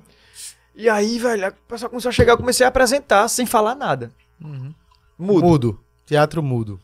[0.76, 4.12] E aí, velho, o pessoal começou a chegar, eu comecei a apresentar sem falar nada.
[4.40, 4.76] Mudo.
[5.46, 5.80] Mudo.
[6.06, 6.80] Teatro mudo.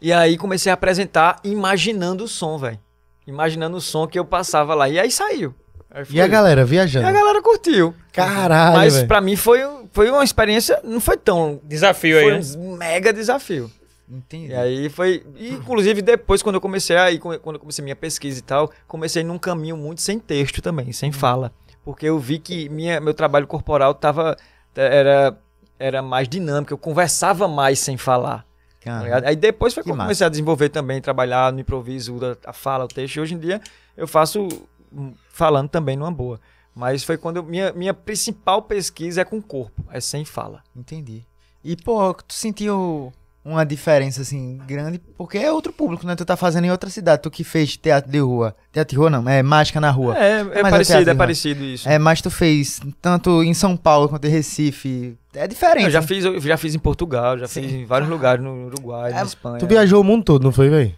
[0.00, 2.78] E aí comecei a apresentar imaginando o som, velho.
[3.26, 4.88] Imaginando o som que eu passava lá.
[4.88, 5.54] E aí saiu.
[5.90, 6.28] Aí E a foi.
[6.30, 7.06] galera E viajando?
[7.06, 7.94] a galera curtiu.
[8.12, 9.60] Caralho, Mas pra mim foi,
[9.92, 11.60] foi uma experiência, não foi tão.
[11.64, 12.24] Desafio aí.
[12.24, 12.66] Foi né?
[12.66, 13.70] um mega desafio.
[14.10, 14.52] Entendi.
[14.52, 15.24] E aí foi.
[15.36, 19.22] E, inclusive, depois, quando eu comecei aí, quando eu comecei minha pesquisa e tal, comecei
[19.22, 21.52] num caminho muito sem texto também, sem fala.
[21.84, 24.36] Porque eu vi que minha, meu trabalho corporal tava.
[24.74, 25.38] Era,
[25.78, 28.44] era mais dinâmico, eu conversava mais sem falar.
[28.84, 29.28] tá Cara?
[29.28, 30.06] Aí depois foi Que quando eu massa.
[30.08, 33.16] comecei a desenvolver também, trabalhar no improviso, a, a fala, o texto.
[33.16, 33.60] E hoje em dia
[33.96, 34.46] eu faço
[34.92, 36.40] hum, falando também numa boa.
[36.74, 40.62] Mas foi quando eu- minha, minha principal pesquisa é com o corpo, é sem fala.
[40.76, 41.24] entendi.
[41.64, 43.12] E, pô, tu sentiu
[43.44, 46.14] uma diferença, assim, grande, porque é outro público, né?
[46.14, 48.54] Tu tá fazendo em outra cidade, tu que fez teatro de rua.
[48.72, 50.16] Teatro de rua não, é mágica na rua.
[50.18, 51.14] É, é Mas é parecido, é né?
[51.14, 51.88] parecido isso.
[51.88, 55.16] É, mas tu fez tanto em São Paulo quanto em Recife.
[55.32, 55.84] É diferente.
[55.84, 56.06] Eu já né?
[56.06, 57.62] fiz, eu já fiz em Portugal, já Sim.
[57.62, 59.58] fiz em vários lugares, no Uruguai, na É, Espanha.
[59.58, 60.94] Tu viajou o mundo todo, não foi, velho?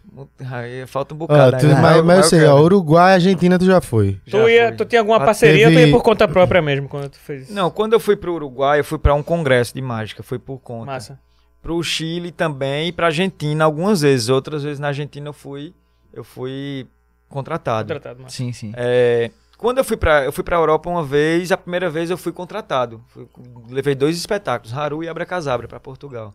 [0.50, 1.80] Aí falta um Ó, bocado tu- ainda.
[1.80, 4.18] mas, mas eu sei, ó, Uruguai, Argentina, tu já foi.
[4.26, 6.60] Já Tu, ia, tu tinha alguma Ah, parceria ou tu teve- ia por conta própria
[6.60, 7.52] mesmo quando tu fez isso?
[7.54, 10.58] Não, quando eu fui pro Uruguai, eu fui pra um congresso de mágica, foi por
[10.58, 10.86] conta.
[10.86, 11.18] Massa.
[11.62, 14.28] Pro Chile também e pra Argentina algumas vezes.
[14.28, 15.72] Outras vezes na Argentina eu fui,
[16.12, 16.86] eu fui
[17.28, 17.86] contratado.
[17.94, 18.36] Contratado, massa.
[18.36, 18.72] Sim, sim.
[18.76, 22.18] É, quando eu fui pra eu fui para Europa uma vez, a primeira vez eu
[22.18, 23.00] fui contratado.
[23.08, 23.28] Fui-
[23.70, 26.32] levei dois espetáculos, Haru e Abracazabra, pra Portugal.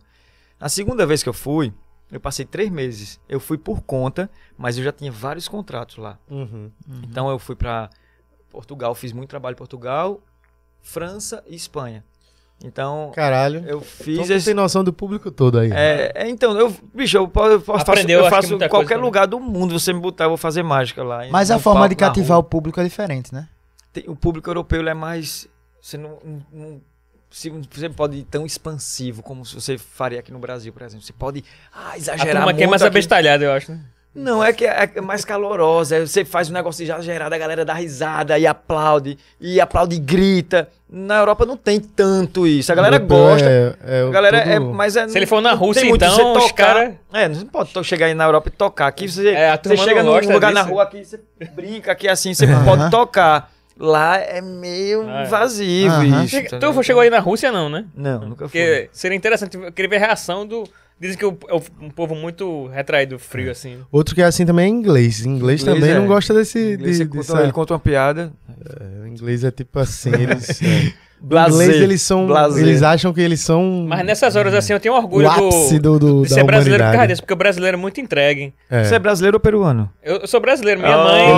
[0.58, 1.72] Na segunda vez que eu fui,
[2.10, 3.20] eu passei três meses.
[3.28, 6.18] Eu fui por conta, mas eu já tinha vários contratos lá.
[6.30, 6.70] Uhum.
[7.04, 7.90] Então eu fui pra
[8.50, 10.20] Portugal, fiz muito trabalho em Portugal,
[10.80, 12.02] França e Espanha.
[12.64, 13.58] Então Caralho.
[13.60, 14.44] eu Então fiz tu esse.
[14.46, 15.70] tem noção do público todo aí.
[15.72, 19.04] É, é, então, eu, bicho, eu, posso, eu posso Aprendeu, eu faço qualquer coisa também.
[19.04, 21.24] lugar do mundo, você me botar, eu vou fazer mágica lá.
[21.30, 23.48] Mas a forma palco, de cativar o público é diferente, né?
[23.92, 25.46] Tem- o público europeu ele é mais.
[25.80, 26.18] Você não,
[26.52, 26.80] não-
[27.30, 31.04] se- você pode ir tão expansivo como se você faria aqui no Brasil, por exemplo.
[31.06, 32.56] Você pode ah, A exagerar turma muito.
[32.56, 32.88] que é mais aqui.
[32.88, 33.80] abestalhada, eu acho, né?
[34.18, 36.06] Não, é que é, é mais calorosa.
[36.06, 40.68] Você faz um negócio exagerado, a galera dá risada e aplaude, e aplaude e grita.
[40.90, 42.72] Na Europa não tem tanto isso.
[42.72, 43.46] A galera Europeu gosta.
[43.48, 46.22] É, é a galera é, tudo- mas é, Se ele for na Rússia, então, você
[46.22, 46.66] os tocar.
[46.74, 48.86] cara- É, não pode chegar aí na Europa e tocar.
[48.86, 50.72] Aqui você, É, você chega num lugar na disso.
[50.72, 51.20] rua aqui, você
[51.54, 53.50] brinca aqui assim, você pode tocar.
[53.80, 55.24] Lá é meio Ah, é.
[55.26, 56.24] vazio Aham.
[56.24, 56.36] isso.
[56.42, 56.82] Tá Tu ligado?
[56.82, 57.84] chegou aí na Rússia, não, né?
[57.94, 58.60] Não, nunca fui.
[58.60, 60.64] Porque seria interessante, eu queria ver a reação do...
[61.00, 63.78] Dizem que o- é um povo muito retraído, frio, assim.
[63.92, 65.20] Outro que é assim também é inglês.
[65.24, 65.94] Inglês, Inglês também é.
[65.94, 66.74] não gosta desse.
[66.74, 68.32] Inglês, de, dessa- conta, ele conta uma piada.
[68.48, 70.10] é, o inglês é tipo assim.
[70.18, 70.92] Eles, é.
[71.20, 72.28] Blazer, inglês, eles são.
[72.28, 72.62] blazer.
[72.64, 73.84] Eles acham que eles são.
[73.88, 76.84] Mas nessas horas, assim, eu tenho orgulho do, do, do, de da ser brasileiro por
[76.84, 77.12] causa humanidade.
[77.12, 78.54] disso, porque o brasileiro é muito entregue.
[78.70, 78.84] É.
[78.84, 79.90] Você é brasileiro ou peruano?
[80.00, 81.22] Eu, eu sou brasileiro, minha Oh, mãe...
[81.24, 81.32] Ele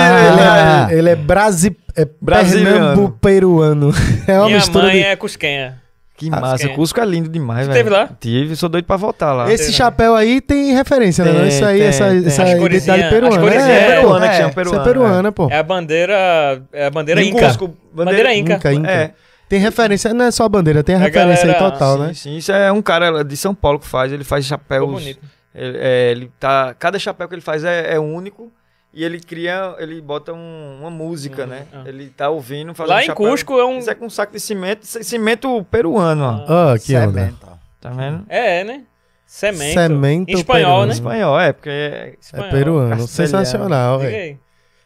[0.00, 2.72] é- Ele é, ele é brasi, é Brasiliano.
[2.72, 3.92] pernambu-peruano.
[4.28, 5.02] É uma minha mistura mãe de...
[5.04, 5.81] é cusquenha.
[6.30, 6.64] Que Ah, massa.
[6.64, 6.72] quem?
[6.72, 7.76] O Cusco é lindo demais, velho.
[7.78, 8.08] teve lá?
[8.20, 9.50] Tive, sou doido pra voltar lá.
[9.52, 9.76] Esse Tem, né?
[9.76, 11.30] chapéu aí tem referência, né?
[11.32, 11.48] Tem, não?
[11.48, 12.26] Isso aí, tem, essa, tem.
[12.26, 13.48] essa As identidade peruana.
[13.50, 14.00] as é, é pô.
[14.02, 14.84] peruana que é, chama Isso é peruana.
[14.84, 15.48] peruana, pô.
[15.50, 16.62] É a bandeira...
[16.72, 17.46] É a bandeira Em inca.
[17.48, 18.54] Cusco, Bandeira inca.
[18.54, 18.90] Inca, Inca.
[18.90, 19.10] É.
[19.48, 22.02] Tem referência, não é só a bandeira, tem a A referência aí galera- total, sim,
[22.02, 22.14] né?
[22.14, 22.36] sim.
[22.38, 24.10] Isso é um cara de São Paulo que faz.
[24.12, 24.90] Ele faz chapéus.
[24.90, 25.20] bonito.
[25.54, 26.74] Ele, é, ele tá.
[26.78, 28.50] Cada chapéu que ele faz é, é único.
[28.94, 31.64] E ele cria, ele bota um- uma música, né?
[31.72, 31.82] ah.
[31.86, 33.26] Ele tá ouvindo, fazendo Lá em chapéu.
[33.30, 33.78] Cusco é um...
[33.78, 36.72] Isso é com um saco de cimento, cimento peruano, ó.
[36.72, 37.20] Ah, que onda.
[37.20, 37.46] Cemento.
[37.80, 38.24] Tá vendo?
[38.28, 38.82] É, é, né?
[39.26, 39.72] Cemento.
[39.72, 40.86] Cemento Em espanhol, peruano.
[40.88, 40.92] né?
[40.92, 42.50] Espanhol, é, porque é É Espanhol.
[42.50, 43.08] peruano, castelhano.
[43.08, 44.38] sensacional, velho.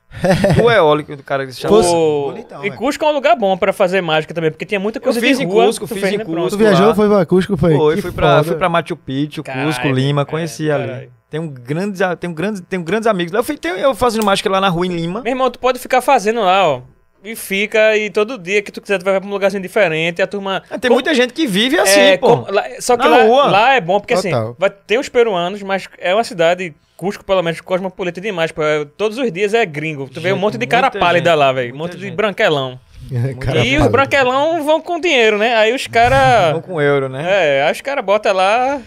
[0.64, 1.78] o eólico do cara que se chama.
[1.78, 2.26] O...
[2.30, 2.70] Bonitão, e.
[2.70, 5.42] Cusco é um lugar bom pra fazer mágica também, porque tinha muita coisa fiz de
[5.44, 5.66] em rua.
[5.66, 6.24] Cusco, fiz em né?
[6.24, 6.50] Cusco.
[6.50, 7.76] Tu viajou, foi pra Cusco, foi?
[7.76, 11.10] Foi, Que fui pra, fui pra Machu Picchu, Cusco, Lima, é, conheci ali.
[11.30, 13.32] Tem um grandes, tenho grandes, tenho grandes amigos.
[13.32, 13.40] lá.
[13.40, 15.22] Eu, fui, tenho, eu fazendo mágica lá na rua em Lima.
[15.22, 16.82] Meu irmão, tu pode ficar fazendo lá, ó.
[17.24, 20.26] E fica, e todo dia que tu quiser, tu vai pra um lugarzinho diferente, a
[20.28, 20.62] turma.
[20.70, 22.44] Ah, Tem Com- muita gente que vive assim, é, pô.
[22.44, 23.46] com- lá- só que Na lá, rua.
[23.50, 24.42] lá é bom, porque Total.
[24.50, 28.52] assim, vai ter os peruanos, mas é uma cidade, Cusco, pelo menos, cosmopolita demais.
[28.52, 30.08] Pô, é- todos os dias é gringo.
[30.08, 31.74] Tu vê um Gente, monte de cara pálida gente, lá, velho.
[31.74, 32.14] Um monte de gente.
[32.14, 32.80] branquelão.
[33.40, 35.54] Cara, e os branquelão vão com dinheiro, né?
[35.54, 36.52] Aí os caras.
[36.54, 37.24] Vão com euro, né?
[37.58, 38.80] É, aí os caras botam lá.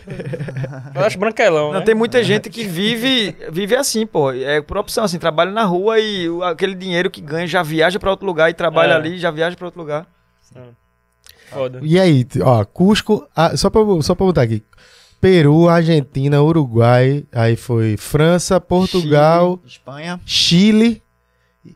[0.93, 1.71] Faz branquelão.
[1.71, 1.85] Não, né?
[1.85, 4.31] tem muita gente que vive vive assim, pô.
[4.31, 8.11] É por opção, assim, trabalha na rua e aquele dinheiro que ganha já viaja pra
[8.11, 8.95] outro lugar e trabalha É.
[8.95, 10.05] ali e já viaja pra outro lugar.
[11.49, 11.79] Foda.
[11.81, 14.63] E aí, ó, Cusco, ah, só, pra, só pra botar aqui.
[15.19, 20.19] Peru, Argentina, Uruguai, aí foi França, Portugal, Espanha.
[20.25, 21.01] Chile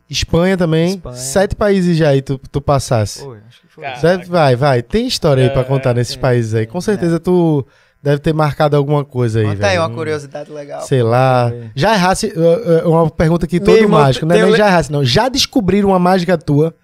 [0.08, 0.90] Espanha também.
[0.90, 1.16] Espanha.
[1.16, 3.20] Sete países já aí tu, tu passasse.
[3.20, 3.84] Foi, acho que foi.
[4.28, 4.82] Vai, vai.
[4.82, 6.66] Tem história aí pra É, contar nesses tem, países aí.
[6.66, 7.66] Com certeza tu
[8.02, 10.82] deve ter marcado alguma coisa aí, Conta aí uma curiosidade legal.
[10.82, 11.50] Sei lá.
[11.74, 12.26] Já errasse.
[12.36, 15.04] uh, Uma pergunta que Meu todo irmão, mágico, não é nem já errasse, não.
[15.04, 16.74] Já descobriram uma mágica tua?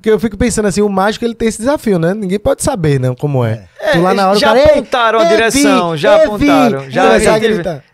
[0.00, 2.14] Porque eu fico pensando assim, o mágico ele tem esse desafio, né?
[2.14, 3.64] Ninguém pode saber, não, como é.
[3.78, 6.80] É, tu lá na hora, já cara, "Ei, apontaram a direção, Vi, já apontaram.
[6.80, 7.38] Vi", Já, já,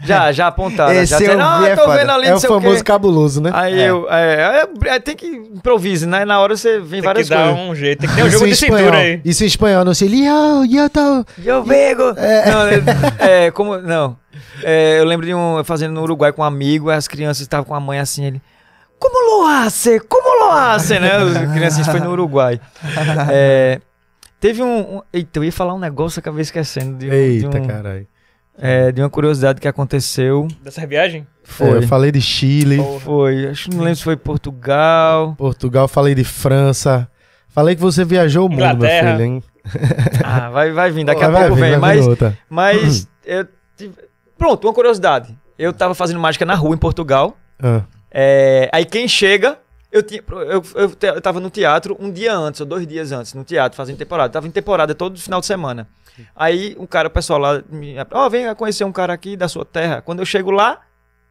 [0.01, 0.93] já, já apontaram.
[0.95, 1.97] Esse já eu dizendo, ah, é tô foda.
[1.99, 2.83] vendo ali, É o famoso quê.
[2.85, 3.51] cabuloso, né?
[3.53, 3.91] Aí É.
[3.91, 6.25] eu, é, é, é, tem que improvisar, né?
[6.25, 7.71] Na hora você vem Tem que várias dar coisas.
[7.71, 7.99] um jeito.
[7.99, 9.01] Tem que ter um Isso jogo de cintura espanhol.
[9.03, 9.21] aí.
[9.25, 10.09] Isso em espanhol, não sei.
[10.09, 11.25] Yo, yo, tô...
[11.45, 12.15] Eu vego!
[13.19, 14.17] É, é, como, não.
[14.63, 17.75] É, eu lembro de um fazendo no Uruguai com um amigo, as crianças estavam com
[17.75, 18.43] a mãe assim, ele.
[18.99, 20.01] Como lo hace?
[20.01, 20.99] Como lo hace?
[20.99, 21.11] Né?
[21.13, 22.61] As crianças foi no Uruguai.
[23.31, 23.81] É,
[24.41, 26.99] teve um, um- Eita, eu ia falar um negócio, acabei esquecendo.
[26.99, 28.07] De, um- de Eita, um- caralho.
[28.59, 30.49] é, de uma curiosidade que aconteceu.
[30.63, 31.27] Dessa viagem?
[31.45, 31.69] Foi.
[31.69, 33.49] É, eu falei de Chile, Foi.
[33.49, 35.35] Acho que não lembro se foi Portugal.
[35.37, 37.09] Portugal, falei de França.
[37.49, 39.13] Falei que você viajou o mundo, meu Inglaterra.
[39.13, 39.43] filho, hein?
[40.25, 41.79] Ah, vai, vai vir, daqui a Vai pouco vir, vem.
[41.79, 42.07] Mas,
[42.49, 43.47] mas eu
[43.77, 43.95] tive-
[44.39, 45.37] Pronto, uma curiosidade.
[45.59, 47.37] Eu tava fazendo mágica na rua em Portugal.
[47.63, 47.83] Ah,
[48.19, 49.59] É, aí quem chega,
[49.93, 53.35] eu, tinha, eu, eu, eu tava no teatro um dia antes, ou dois dias antes,
[53.35, 54.33] no teatro, fazendo temporada.
[54.33, 55.87] Tava em temporada todo final de semana.
[56.35, 57.63] Aí um cara, o pessoal lá,
[58.13, 60.01] ó, vem conhecer um cara aqui da sua terra.
[60.01, 60.81] Quando eu chego lá,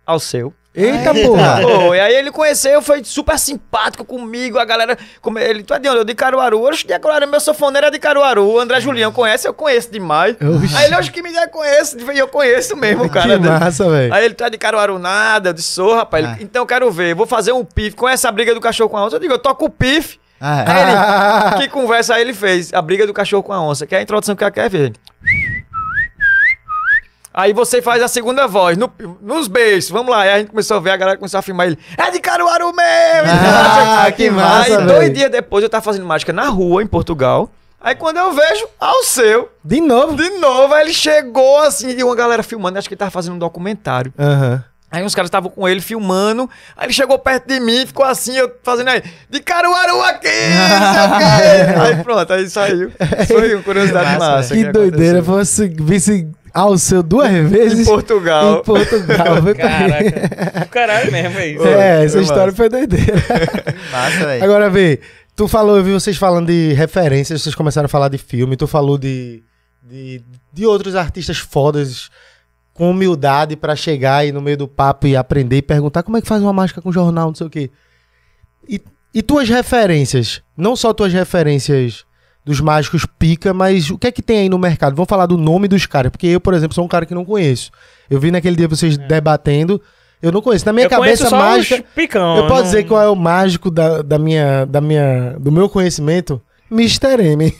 [0.05, 0.53] ao seu.
[0.77, 1.27] Eita, Eita.
[1.29, 1.61] porra!
[1.63, 5.79] Pô, e aí ele conheceu, foi super simpático comigo, a galera, como ele, tu é
[5.79, 5.99] de onde?
[5.99, 9.53] Eu de Caruaru, oxe, de Caruaru, meu sofoneiro é de Caruaru, André Julião conhece, eu
[9.53, 10.35] conheço demais.
[10.35, 10.75] Oxi.
[10.75, 13.39] Aí ele, hoje que me der conheço, e eu conheço mesmo, cara.
[13.39, 14.13] que massa, velho.
[14.13, 16.25] Aí ele tá de Caruaru nada, eu disse, sou, rapaz.
[16.25, 16.37] Ele, Ah.
[16.41, 18.97] então eu quero ver, eu vou fazer um pif com essa briga do cachorro com
[18.97, 19.15] a onça.
[19.15, 20.19] Eu digo, eu toco o pif.
[20.41, 20.69] Ah, é.
[20.69, 22.73] Aí ele, Ah, que conversa aí ele fez?
[22.73, 24.91] A briga do cachorro com a onça, que é a introdução que ela quer ver.
[27.37, 28.89] Aí você faz a segunda voz, no-
[29.21, 30.21] nos beijos, vamos lá.
[30.21, 31.77] Aí a gente começou a ver, a galera começou a filmar ele.
[31.97, 33.29] É de Caruaru mesmo!
[33.29, 37.49] Ah, que massa, Aí dois dias depois eu tava fazendo mágica na rua, em Portugal.
[37.81, 40.15] Aí quando eu vejo, ao seu, De novo?
[40.15, 43.33] de novo, aí ele chegou assim, e uma galera filmando, acho que ele tava fazendo
[43.35, 44.13] um documentário.
[44.17, 44.63] Aham.
[44.89, 48.37] Aí uns caras estavam com ele filmando, aí ele chegou perto de mim, ficou assim,
[48.37, 50.27] eu fazendo aí, de Caruaru aqui.
[51.81, 52.91] Aí pronto, aí saiu.
[53.27, 54.55] Foi uma curiosidade Que massa, massa.
[54.55, 58.59] Que doideira, fosse visse ao seu duas vezes Em Portugal.
[58.59, 59.41] em Portugal.
[59.43, 60.65] Foi Caraca.
[60.71, 61.65] Caralho mesmo, é isso.
[61.65, 62.55] É, essa história massa.
[62.55, 63.13] foi doideira.
[63.91, 64.43] Massa, velho.
[64.43, 65.01] Agora, vê,
[65.35, 68.67] tu falou, eu vi vocês falando de referências, vocês começaram a falar de filme, tu
[68.67, 69.43] falou de,
[69.83, 70.23] de,
[70.53, 72.09] de outros artistas fodas
[72.73, 76.21] com humildade pra chegar aí no meio do papo e aprender e perguntar como é
[76.21, 77.69] que faz uma mágica com jornal, não sei o quê.
[78.67, 78.81] E,
[79.13, 82.04] e tuas referências, não só tuas referências
[82.45, 84.95] dos mágicos pica, mas o que é que tem aí no mercado?
[84.95, 87.25] Vamos falar do nome dos caras, porque eu, por exemplo, sou um cara que não
[87.25, 87.71] conheço.
[88.09, 89.81] Eu vi naquele dia vocês debatendo,
[90.21, 90.65] eu não conheço.
[90.65, 91.83] Na minha eu cabeça, mágica...
[91.95, 92.37] picão.
[92.37, 95.67] Eu posso não- dizer qual é o mágico da, da minha, da minha, do meu
[95.67, 96.39] conhecimento?
[96.71, 97.21] Mr.
[97.21, 97.51] M.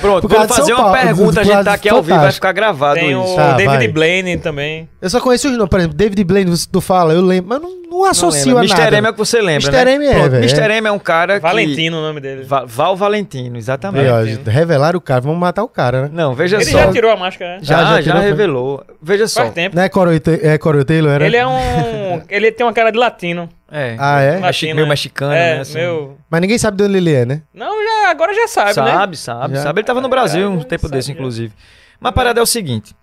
[0.00, 2.52] Pronto, vou fazer São uma Paulo, pergunta, a gente tá aqui ao vivo, vai ficar
[2.52, 3.32] gravado Tem isso.
[3.32, 3.88] o Tá, David vai.
[3.88, 4.88] Blaine também.
[5.00, 5.70] Eu só conheço os nomes.
[5.70, 8.78] Por exemplo, David Blaine, você- tu fala, eu lembro, mas não, não associo a Mr.
[8.78, 8.96] nada.
[8.98, 9.84] M é o que você lembra, Mr.
[9.84, 9.92] né?
[9.94, 10.72] M é, Pronto, velho, Mr.
[10.74, 11.40] M é um cara que...
[11.40, 12.44] Valentino o nome dele.
[12.44, 14.08] Va- Val Valentino, exatamente.
[14.08, 14.50] Ó, Valentino.
[14.50, 16.10] revelaram o cara, vamos matar o cara, né?
[16.12, 16.78] Não, veja Ele só.
[16.80, 17.58] já tirou a máscara, né?
[17.62, 18.24] Já, Ah, já já, foi?
[18.26, 18.84] revelou.
[19.02, 19.40] Veja só.
[19.40, 19.74] Faz tempo.
[19.74, 21.24] Não é Corey, é Corey Taylor, era?
[21.26, 22.20] Ele é um.
[22.28, 23.48] ele tem uma cara de latino.
[23.70, 23.96] É.
[23.98, 24.40] Ah, é?
[24.40, 24.90] Latino, meio né?
[24.90, 25.60] mexicano, é, né?
[25.60, 25.74] assim.
[25.74, 26.18] meu.
[26.28, 27.42] Mas ninguém sabe de onde ele é, né?
[27.54, 28.74] Não, já, agora já sabe, né?
[28.74, 29.62] Sabe, sabe, Já.
[29.62, 29.80] sabe.
[29.80, 31.14] Ele tava no Brasil um tempo sabe, desse, já.
[31.14, 31.54] inclusive.
[32.00, 32.96] Mas a parada é o seguinte.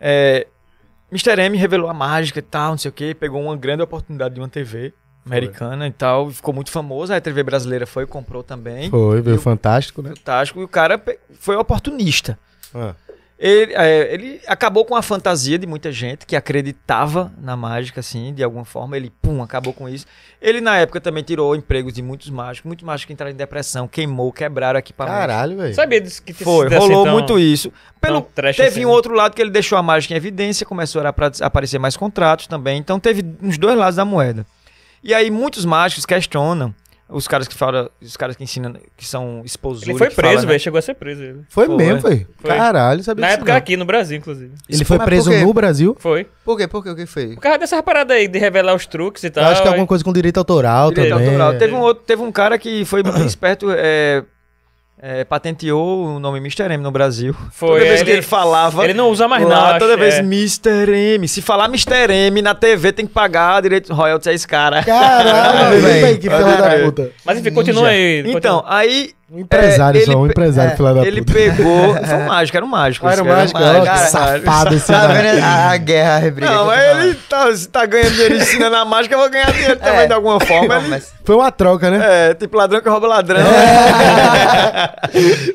[0.00, 0.46] É,
[1.10, 1.40] Mr.
[1.40, 3.14] M revelou a mágica e tal, não sei o quê.
[3.14, 4.92] Pegou uma grande oportunidade de uma TV
[5.24, 6.30] americana e tal.
[6.30, 7.12] Ficou muito famoso.
[7.12, 8.90] Aí a TV brasileira foi e comprou também.
[8.90, 10.10] Foi, veio fantástico, né?
[10.16, 10.60] Fantástico.
[10.60, 11.00] E o cara
[11.38, 12.38] foi oportunista.
[12.74, 12.94] Ah.
[13.38, 18.32] Ele, é, ele acabou com a fantasia de muita gente que acreditava na mágica, assim,
[18.32, 18.96] de alguma forma.
[18.96, 20.06] Ele, pum, acabou com isso.
[20.40, 22.66] Ele, na época, também tirou empregos de muitos mágicos.
[22.66, 25.18] Muitos mágicos entraram em depressão, queimou, quebraram equipamentos.
[25.20, 25.74] Caralho, velho.
[25.74, 27.70] Sabia disso que Foi, rolou tão- muito isso.
[28.00, 28.94] Pelo, teve assim, um né?
[28.94, 32.78] outro lado que ele deixou a mágica em evidência, começou a aparecer mais contratos também.
[32.78, 34.46] Então teve uns dois lados da moeda.
[35.02, 36.74] E aí muitos mágicos questionam
[37.08, 39.82] os caras que falam, os caras que ensinam, que são esposos.
[39.86, 40.58] Ele foi preso, velho.
[40.58, 41.22] Chegou a ser preso.
[41.22, 41.40] Ele.
[41.48, 41.76] Foi, Foi.
[41.76, 42.26] mesmo, foi.
[42.42, 43.58] Caralho, sabia Na época não.
[43.58, 44.52] aqui, no Brasil, inclusive.
[44.68, 45.96] Ele foi Mas preso no Brasil?
[46.00, 46.26] Foi.
[46.44, 46.66] Por quê?
[46.66, 46.90] Por quê?
[46.90, 47.34] O que foi?
[47.34, 49.44] Por causa dessa parada aí de revelar os truques e tal.
[49.44, 51.28] Eu acho que é alguma coisa com direito autoral Direito também.
[51.28, 51.52] autoral.
[51.52, 51.58] é.
[51.58, 54.24] Teve um outro, teve um cara que foi muito esperto, é,
[55.00, 56.64] é, patenteou o nome Mr.
[56.72, 57.34] M no Brasil.
[57.52, 58.82] Foi, Toda vez ele- que ele falava.
[58.84, 59.78] Ele não usa mais lá, não.
[59.78, 60.18] toda vez é.
[60.20, 61.14] Mr.
[61.14, 61.28] M.
[61.28, 62.10] Se falar Mr.
[62.10, 64.82] M na TV, tem que pagar direito royalties a esse cara.
[64.82, 66.18] Caralho, velho.
[66.18, 67.10] que filha da puta.
[67.24, 68.20] Mas enfim, continua aí.
[68.20, 68.64] Então, continua.
[68.66, 71.32] aí Um empresário É, só, ele um empresário, é, filho da Ele puta.
[71.32, 71.94] pegou.
[72.06, 73.08] Foi um mágico, era um mágico.
[73.08, 74.06] Era um mágico, mágico, ó, cara.
[74.06, 75.12] safado esse Tá cara.
[75.14, 76.46] vendo a, guerra, a briga?
[76.52, 77.02] Não, mas falando.
[77.02, 80.06] ele tá, se tá ganhando dinheiro ensinando a mágica, eu vou ganhar dinheiro também É.
[80.06, 80.68] de alguma forma.
[80.74, 82.30] Não, Ele- mas- Foi uma troca, né?
[82.30, 83.40] É, tipo ladrão que rouba ladrão.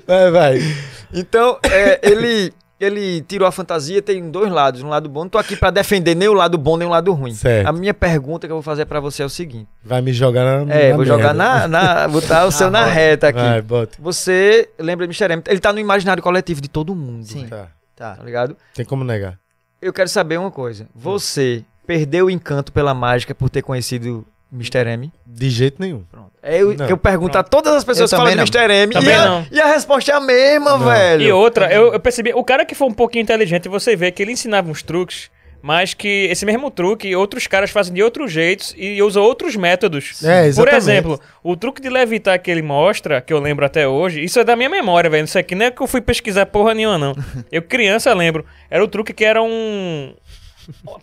[0.07, 0.75] Vai, vai.
[1.13, 2.53] Então, é, ele,
[2.83, 5.21] ele tirou a fantasia, tem dois lados, um lado bom.
[5.21, 7.33] Não tô aqui pra defender nem o lado bom nem o lado ruim.
[7.33, 7.67] Certo.
[7.67, 9.67] A minha pergunta que eu vou fazer pra você é o seguinte.
[9.83, 10.73] Vai me jogar na.
[10.73, 11.67] É, na vou jogar merda.
[11.67, 12.07] na, na.
[12.07, 13.39] Botar o seu na reta aqui.
[13.39, 13.97] Vai, bota.
[13.99, 15.33] Você lembra de Mr.
[15.33, 15.43] M?
[15.47, 17.25] Ele tá no imaginário coletivo de todo mundo.
[17.25, 17.47] Sim.
[17.47, 17.67] Tá.
[17.95, 18.15] Tá.
[18.15, 18.55] Tá ligado?
[18.73, 19.37] Tem como negar.
[19.81, 20.87] Eu quero saber uma coisa.
[20.95, 24.85] Você perdeu o encanto pela mágica por ter conhecido Mr.
[24.87, 25.11] M?
[25.25, 26.05] De jeito nenho.
[26.11, 26.31] Pronto.
[26.43, 26.75] É Não.
[26.85, 28.83] que eu pergunto a todas as pessoas Eu que falam de também Mr.
[28.83, 28.93] M.
[28.93, 29.47] Também e, a, não.
[29.51, 30.85] e a resposta é a mesma, Não.
[30.85, 31.21] velho.
[31.23, 34.21] E outra, eu, eu percebi, o cara que foi um pouquinho inteligente, você vê que
[34.21, 35.29] ele ensinava uns truques,
[35.61, 40.21] mas que esse mesmo truque outros caras fazem de outros jeitos e usam outros métodos.
[40.23, 40.75] É, Por exatamente.
[40.77, 44.43] exemplo, o truque de levitar que ele mostra, que eu lembro até hoje, isso é
[44.43, 45.23] da minha memória, velho.
[45.23, 47.13] Isso aqui não é que eu fui pesquisar porra nenhuma, não.
[47.51, 48.43] Eu criança lembro.
[48.69, 50.13] Era o truque que era um.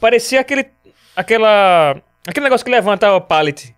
[0.01, 0.67] Parecia aquele.
[1.17, 1.97] aquela.
[2.29, 3.75] Aquele negócio que levanta o pallet.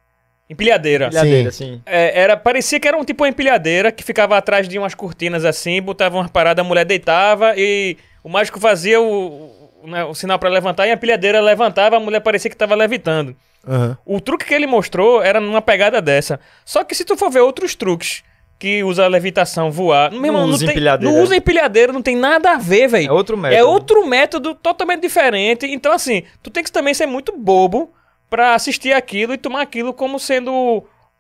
[0.49, 1.09] Empilhadeira.
[1.11, 1.81] Pilhadeira, sim.
[1.87, 5.45] É, era, parecia que era um tipo uma empilhadeira que ficava atrás de umas cortinas
[5.45, 9.53] assim, botava uma parada, a mulher deitava e o mágico fazia o,
[9.85, 12.75] o, né, o sinal pra levantar e a empilhadeira levantava, a mulher parecia que tava
[12.75, 13.37] levitando.
[13.67, 13.97] Aham.
[14.05, 16.41] O truque que ele mostrou era numa pegada dessa.
[16.65, 18.25] Só que se tu for ver outros truques
[18.59, 21.15] que usa a levitação, voar, meu irmão, não, usa tem, empilhadeira.
[21.15, 23.09] não usa empilhadeira, não tem nada a ver, velho.
[23.09, 23.61] É outro método.
[23.61, 25.65] É outro método totalmente diferente.
[25.67, 27.91] Então, assim, tu tem que também ser muito bobo
[28.31, 30.53] pra assistir aquilo e tomar aquilo como sendo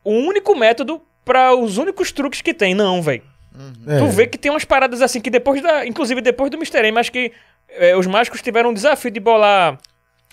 [0.02, 2.74] o único método pra os únicos truques que tem.
[2.74, 3.22] Não, velho.
[3.86, 3.98] É.
[3.98, 5.84] Tu vê que tem umas paradas assim que depois da.
[5.84, 6.86] Inclusive depois do Mr.
[6.86, 7.32] M, acho que
[7.68, 9.76] eh, os mágicos tiveram um desafio de bolar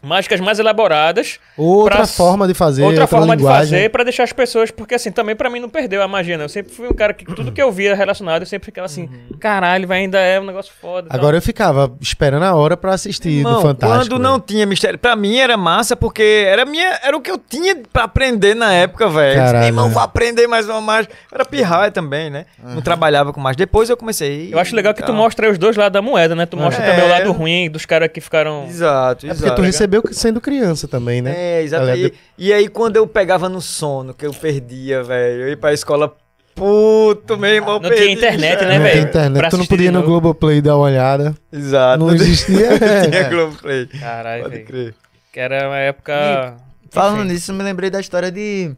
[0.03, 1.39] mágicas mais elaboradas.
[1.57, 3.71] Outra pra- forma de fazer, outra, outra, forma de linguagem.
[3.71, 6.43] fazer pra deixar as pessoas, porque assim, também pra mim não perdeu a magia, né?
[6.43, 9.09] Eu sempre fui um cara que tudo que eu via relacionado, eu sempre ficava assim,
[9.39, 11.07] caralho, vai ainda é um negócio foda.
[11.07, 11.19] e tal.
[11.19, 14.05] Agora eu ficava esperando a hora pra assistir Irmão, do Fantástico.
[14.15, 17.37] quando não tinha mistério, pra mim era massa porque era minha, era o que eu
[17.39, 19.27] tinha pra aprender na época, velho.
[19.39, 21.13] Eu disse, Caralho, "Meu Irmão, vou aprender mais uma mágica.
[21.31, 22.45] Era pirraia também, né?
[22.63, 23.57] Não trabalhava com mágica.
[23.65, 24.53] Depois eu comecei.
[24.53, 26.45] Eu acho legal que tu Então, mostra aí os dois lados da moeda, né?
[26.45, 26.91] Tu mostra É.
[26.91, 28.65] também o lado ruim dos caras que ficaram.
[28.67, 29.43] Exato, É exato.
[29.43, 29.55] porque
[29.87, 31.33] tu recebeu sendo criança também, né?
[31.35, 31.85] É, exato.
[31.85, 35.57] Galera, E, e aí, quando eu pegava no sono, que eu perdia, velho, eu ia
[35.57, 36.15] pra escola,
[36.55, 38.67] puto, meu irmão, Não perdi, tinha internet, já.
[38.67, 38.93] né, não velho?
[38.99, 40.03] tem internet, Pra tu não podia no.
[40.03, 41.35] Globoplay dar uma olhada.
[41.51, 41.99] Exato.
[42.03, 42.69] Não existia.
[42.71, 43.29] Não tinha é.
[43.29, 43.85] Globoplay.
[43.87, 44.95] Caralho, Pode crer.
[45.31, 46.57] Que era uma época.
[46.89, 47.33] Falando Enfim.
[47.33, 48.71] nisso, eu me lembrei da história de.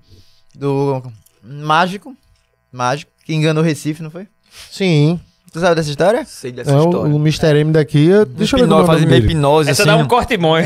[0.56, 1.02] Do
[1.44, 2.16] mágico.
[2.72, 4.28] Mágico, que enganou o Recife, não foi?
[4.70, 5.20] Sim.
[5.52, 6.24] Tu sabe dessa história?
[6.26, 7.14] Sei dessa É, o, história.
[7.14, 7.58] o Mr.
[7.60, 8.10] M daqui.
[8.38, 9.34] Deixa eu ver como é o fazia nome meio dele.
[9.34, 9.92] hipnose, Essa assim.
[9.92, 10.66] dá um corte bom, hein?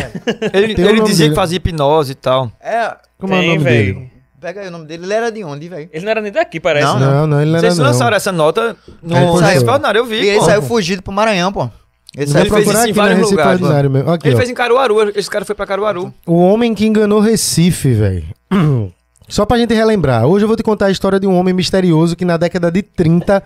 [0.54, 1.30] Ele, Tem o ele dizia dele.
[1.30, 2.52] que fazia hipnose e tal.
[2.62, 2.94] É.
[3.18, 3.94] Como é o Tem, nome velho.
[3.96, 4.12] dele?
[4.42, 5.06] Pega aí o nome dele.
[5.06, 5.90] Ele era de onde, velho?
[5.94, 6.86] Ele não era nem daqui, parece.
[6.86, 7.06] Não, né?
[7.06, 7.86] Não, não, ele não era Vocês não.
[7.86, 9.62] lançaram essa nota no saiu.
[9.66, 10.46] Ordinário, eu E vi, ele pô.
[10.46, 11.70] saiu fugido pro Maranhão, pô.
[12.16, 14.12] Ele Ele fez isso em vários Recife lugares, Ordinário mesmo.
[14.12, 14.38] Aqui, Ele ó.
[14.38, 16.14] fez em Caruaru, esse cara foi pra Caruaru.
[16.28, 18.24] O homem que enganou Recife, velho.
[19.30, 22.16] Só pra gente relembrar, hoje eu vou te contar a história de um homem misterioso
[22.16, 23.42] que na década de 30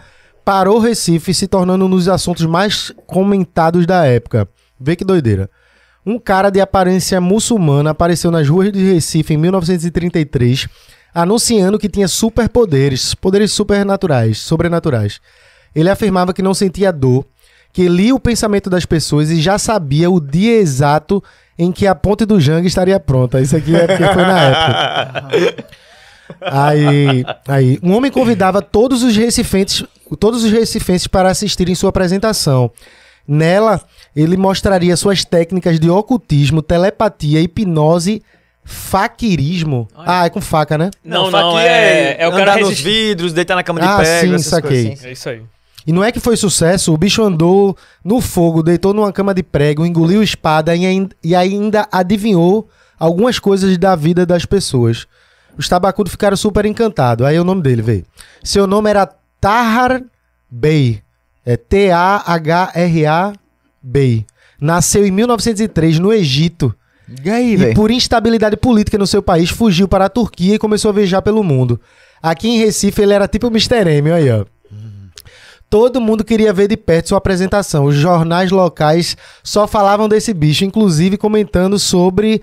[0.48, 4.48] parou Recife, se tornando um dos assuntos mais comentados da época.
[4.80, 5.50] Vê que doideira.
[6.06, 10.70] Um cara de aparência muçulmana apareceu nas ruas de Recife em 1933,
[11.14, 15.20] anunciando que tinha superpoderes, poderes supernaturais, sobrenaturais.
[15.76, 17.26] Ele afirmava que não sentia dor,
[17.74, 21.22] que lia o pensamento das pessoas e já sabia o dia exato
[21.60, 23.42] em que a ponte do Jangue estaria pronta.
[23.42, 25.68] Isso aqui é porque foi na época.
[26.42, 29.86] Aí, aí, um homem convidava todos os recifenses,
[30.16, 32.72] todos os recifenses para assistirem sua apresentação.
[33.28, 33.82] Nela,
[34.16, 38.22] ele mostraria suas técnicas de ocultismo, telepatia, hipnose,
[38.64, 39.88] faquirismo.
[39.96, 40.92] Ah, é com faca, né?
[41.04, 44.28] Não, faquia não, é, é o cara nos vidros, deitar na cama de Ah, pega,
[44.28, 44.84] sim, essas saquei.
[44.84, 45.08] coisas assim.
[45.08, 45.42] É isso aí.
[45.86, 49.42] E não é que foi sucesso, o bicho andou no fogo, deitou numa cama de
[49.42, 52.68] prego, engoliu espada e e ainda adivinhou
[53.00, 55.08] algumas coisas da vida das pessoas.
[55.58, 57.26] Os tabacudos ficaram super encantados.
[57.26, 58.06] Aí é o nome dele, veio.
[58.44, 59.10] Seu nome era
[59.40, 60.04] Tahar
[60.50, 61.02] Bey.
[61.46, 63.34] É T-A-H-R-A
[63.82, 64.26] Bey.
[64.60, 66.76] Nasceu em 1903 no Egito.
[67.24, 70.90] E aí, E por instabilidade política no seu país, fugiu para a Turquia e começou
[70.90, 71.80] a viajar pelo mundo.
[72.22, 73.88] Aqui em Recife, ele era tipo o Mr.
[73.90, 74.46] M, aí, ó.
[75.70, 77.86] Todo mundo queria ver de perto sua apresentação.
[77.86, 82.42] Os jornais locais só falavam desse bicho, inclusive comentando sobre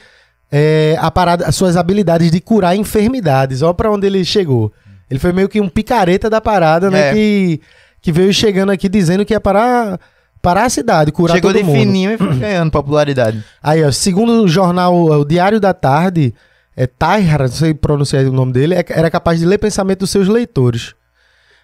[0.52, 3.62] é, a parada, as suas habilidades de curar enfermidades.
[3.62, 4.72] Olha pra onde ele chegou.
[5.10, 7.10] Ele foi meio que um picareta da parada, né?
[7.10, 7.12] É.
[7.14, 7.60] Que,
[8.00, 9.98] que veio chegando aqui dizendo que ia parar,
[10.42, 11.78] parar a cidade, curar Chegou todo de mundo.
[11.78, 13.44] fininho e foi ganhando popularidade.
[13.62, 16.34] Aí, ó, segundo o jornal o Diário da Tarde,
[16.76, 20.10] é Tahir, não sei pronunciar o nome dele, é- era capaz de ler pensamento dos
[20.10, 20.94] seus leitores.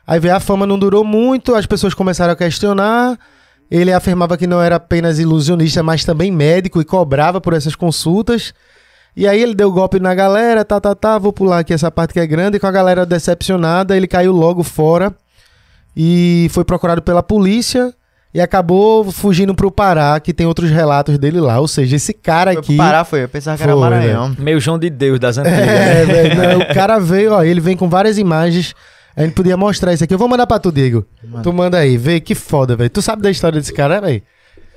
[0.06, 3.18] Aí veio a fama, não durou muito, as pessoas começaram a questionar.
[3.70, 8.52] Ele afirmava que não era apenas ilusionista, mas também médico e cobrava por essas consultas.
[9.16, 12.12] E aí ele deu golpe na galera, tá, tá, tá, vou pular aqui essa parte
[12.14, 12.56] que é grande.
[12.56, 15.14] E com a galera decepcionada, ele caiu logo fora
[15.96, 17.92] e foi procurado pela polícia
[18.32, 21.58] e acabou fugindo pro Pará, que tem outros relatos dele lá.
[21.58, 22.76] Ou seja, esse cara Foi aqui...
[22.76, 23.24] pro Pará, foi.
[23.24, 24.36] Eu pensava que era Foi, Maranhão.
[24.38, 25.58] Meio João de Deus das antigas.
[25.68, 28.74] É, velho, não, o cara veio, ó, ele vem com várias imagens.
[29.16, 30.14] A gente podia mostrar isso aqui.
[30.14, 31.04] Eu vou mandar pra tu, Diego.
[31.42, 32.88] Tu manda aí, vê que foda, velho.
[32.88, 34.22] Tu sabe da história desse cara, velho?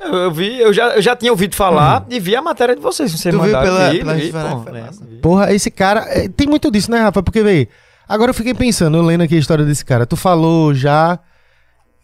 [0.06, 2.82] Eu, eu vi, eu já, eu já tinha ouvido falar e vi a matéria de
[2.82, 3.12] vocês.
[3.12, 5.06] Você Tu viu mandaram, pela- vi, pela vi, lembro, massa.
[5.06, 5.16] vi.
[5.18, 6.02] Porra, esse cara.
[6.10, 7.22] é, tem muito disso, né, Rafa?
[7.24, 7.68] Porque, velho,
[8.08, 10.06] agora eu fiquei pensando, eu lendo aqui a história desse cara.
[10.06, 11.18] Tu falou já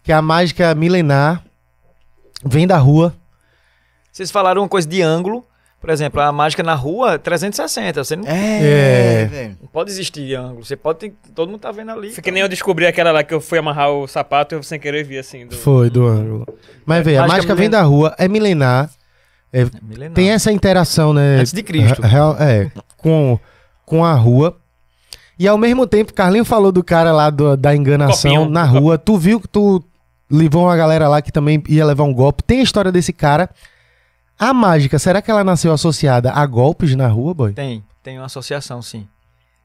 [0.02, 1.42] que a mágica milenar
[2.44, 3.14] vem da rua.
[4.12, 5.44] Vocês falaram uma coisa de ângulo.
[5.80, 8.04] Por exemplo, a mágica na rua, 360.
[8.04, 9.22] Você não, É.
[9.32, 10.62] É, não pode existir ângulo.
[10.64, 12.10] Você pode ter, todo mundo tá vendo ali.
[12.12, 14.62] Foi que nem eu descobri aquela lá que eu fui amarrar o sapato e eu
[14.62, 15.46] sem querer vi assim.
[15.46, 15.56] Do...
[15.56, 16.46] Foi, do ângulo.
[16.84, 18.90] Mas, velho, a Mágica mágica vem da rua, é milenar.
[19.52, 20.14] É milenar.
[20.14, 21.38] Tem essa interação, né?
[21.38, 22.02] Antes de Cristo.
[22.02, 23.38] Real- é, com,
[23.86, 24.56] com a rua.
[25.38, 28.50] E ao mesmo tempo, Carlinho falou do cara lá do- da enganação Copinho.
[28.50, 28.98] na rua.
[28.98, 29.82] Tu viu que tu
[30.30, 32.42] levou uma galera lá que também ia levar um golpe.
[32.42, 33.48] Tem a história desse cara.
[34.40, 37.52] A mágica, será que ela nasceu associada a golpes na rua, boy?
[37.52, 39.06] Tem, tem uma associação, sim.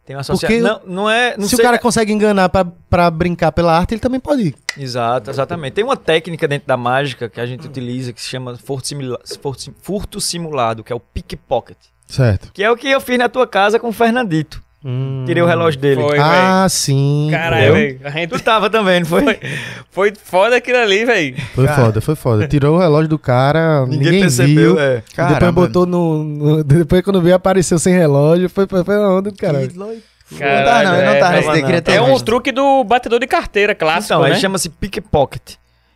[0.06, 0.60] Tem uma associação.
[0.60, 1.36] Não, não é.
[1.38, 4.50] Não Se sei- o cara consegue enganar pra, pra brincar pela arte, ele também pode
[4.50, 4.56] ir.
[4.78, 5.74] Exato, exatamente.
[5.74, 9.20] Tem uma técnica dentro da mágica que a gente utiliza que se chama furto, simula-
[9.42, 11.78] furto sim- furto simulado, que é o pickpocket.
[12.06, 12.52] Certo.
[12.54, 14.62] Que é o que eu fiz na tua casa com o Fernandito.
[14.88, 15.24] Hum.
[15.26, 16.00] Tirei o relógio dele.
[16.00, 17.30] Foi, Ah, sim.
[17.32, 18.00] Caralho, velho.
[18.04, 19.24] A gente Tu tava também, não foi?
[19.90, 21.36] foi foda aquilo ali, velho.
[21.56, 22.48] Foi foda, foi foda.
[22.48, 24.76] Tirou o relógio do cara, ninguém, Ninguém, percebeu.
[24.76, 24.80] viu.
[24.80, 25.02] É.
[25.34, 28.48] depois botou no, no- Depois quando veio apareceu sem relógio.
[28.48, 29.68] Foi, foi, foi uma onda do caralho.
[29.70, 29.96] Que louco.
[30.38, 31.68] Caralho, não tá, não, é, velho.
[31.68, 32.26] nesse É um visto.
[32.26, 34.34] truque do batedor de carteira clássico, Então, né?
[34.36, 35.56] aí chama-se pickpocket.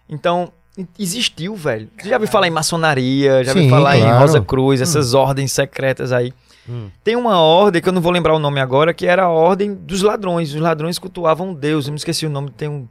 [0.09, 0.51] Então,
[0.97, 1.87] existiu, velho.
[1.99, 4.19] Você já ouviu falar em maçonaria, já ouviu falar em claro.
[4.19, 6.33] Rosa Cruz, essas ordens secretas aí.
[6.69, 6.89] Hum.
[7.03, 9.73] Tem uma ordem, que eu não vou lembrar o nome agora, que era a ordem
[9.73, 10.53] dos ladrões.
[10.53, 11.87] Os ladrões cultuavam um deus.
[11.87, 12.51] Eu me esqueci o nome.
[12.51, 12.87] Tem um,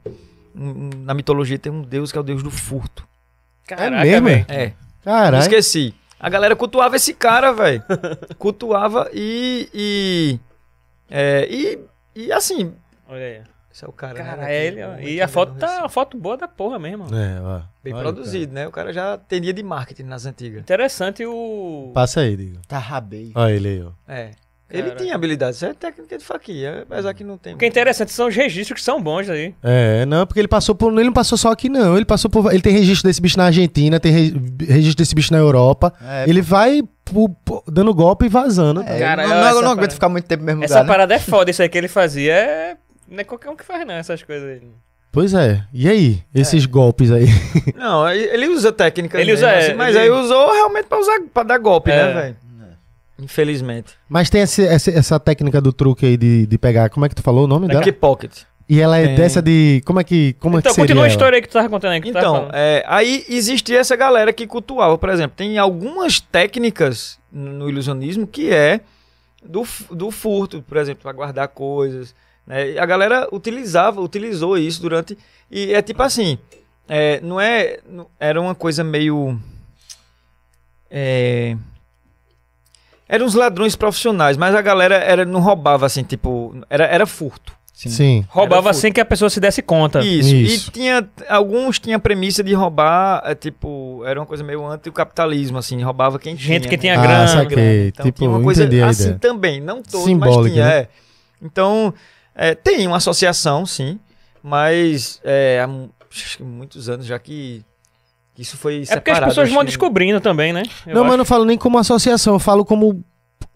[0.55, 3.07] um- Na mitologia tem um deus que é o deus do furto.
[3.67, 4.45] Caraca, mesmo, velho.
[4.49, 4.73] É.
[5.03, 5.37] Caralho.
[5.41, 5.93] esqueci.
[6.19, 7.81] A galera cultuava esse cara, velho.
[8.37, 9.69] cultuava e.
[9.73, 10.39] E,
[11.09, 11.79] é, e.
[12.15, 12.73] e assim.
[13.07, 13.41] Olha aí.
[13.79, 14.13] Esse é o cara.
[14.15, 14.53] Cara, né?
[14.53, 14.97] é ele, ó.
[14.99, 17.05] E a foto tá uma foto boa da porra mesmo.
[17.15, 17.61] É, ó.
[17.81, 18.67] Bem Olha, produzido, né?
[18.67, 20.59] O cara já entendia de marketing nas antigas.
[20.59, 21.83] Interessante o.
[21.85, 21.93] cara.
[21.93, 22.57] Passa aí, digo.
[22.67, 23.31] Tá rabei.
[23.33, 23.91] Olha ele aí, ó.
[24.11, 24.31] É.
[24.71, 24.95] Ele Cara.
[24.97, 25.55] tinha habilidade.
[25.55, 27.55] Isso é técnica de faquia, apesar que não tem.
[27.55, 29.55] O que é interessante são os registros que são bons aí.
[29.63, 30.91] É, não, porque ele passou por.
[30.93, 31.95] Ele não passou só aqui, não.
[31.95, 32.51] Ele passou por.
[32.53, 35.91] Ele tem registro desse bicho na Argentina, tem re- registro desse bicho na Europa.
[36.05, 38.81] É, ele vai pu- pu- dando golpe e vazando.
[38.81, 40.83] É, Cara, não, essa não, não parada- aguento ficar muito tempo no mesmo Essa lugar,
[40.85, 40.91] né?
[40.93, 42.77] parada é foda, isso aí que ele fazia é.
[43.09, 44.61] Não é qualquer um que faz, não, essas coisas aí.
[45.11, 45.63] Pois é.
[45.73, 46.23] E aí?
[46.35, 47.25] Esses golpes aí.
[47.75, 49.19] Não, ele usa técnica.
[49.19, 51.89] Ele mesmo, usa, é, assim, mas ele- aí usou realmente pra, usar, pra dar golpe,
[51.89, 51.95] É.
[52.05, 52.35] né, velho?
[53.17, 53.93] Infelizmente.
[54.07, 56.89] Mas tem esse- essa, essa técnica do truque aí de, de pegar.
[56.89, 57.81] Como é que tu falou o nome dela?
[57.81, 58.43] Pickpocket.
[58.69, 59.15] E ela é Tem.
[59.15, 59.81] dessa de.
[59.83, 60.33] Como é que.
[60.39, 60.87] Como é então, que seria?
[60.89, 62.01] continua a história aí que tu tava contando aí.
[62.01, 66.19] Que tu tava Então, é, aí existia essa galera que cultuava, por exemplo, tem algumas
[66.19, 68.81] técnicas no ilusionismo que é
[69.43, 72.13] do, do furto, por exemplo, para guardar coisas.
[72.49, 72.71] Né?
[72.71, 75.15] E a galera utilizava, utilizou isso durante.
[75.51, 76.37] E é tipo assim,
[76.87, 77.77] é, não é.
[77.87, 79.39] não- Era uma coisa meio.
[80.89, 81.55] É,
[83.07, 86.55] eram uns ladrões profissionais, mas a galera era, não roubava assim, tipo.
[86.69, 87.53] Era, era furto.
[87.73, 88.25] Sim.
[88.27, 90.01] Roubava era sem que a pessoa se desse conta.
[90.01, 90.35] Isso.
[90.35, 90.69] Isso.
[90.69, 91.07] E tinha.
[91.29, 96.19] Alguns tinham a premissa de roubar, é, tipo, era uma coisa meio anti-capitalismo, assim, roubava
[96.19, 96.55] quem tinha.
[96.59, 96.81] Gente que né?
[96.81, 97.27] tinha Ah, grana.
[97.27, 97.87] saquei.
[97.87, 100.73] Então tipo, tinha uma coisa entendi a assim também, não todo, Simbólica, mas tinha, né?
[100.79, 100.87] é.
[101.41, 101.93] Então,
[102.39, 103.99] é, tem uma associação, sim,
[104.41, 105.67] mas é, há
[106.43, 107.63] muitos anos já que,
[108.37, 109.01] isso foi É separado.
[109.03, 110.63] porque as pessoas vão que- descobrindo também, né?
[110.87, 111.13] Eu não, mas acho.
[111.13, 113.03] eu não falo nem como associação, eu falo como.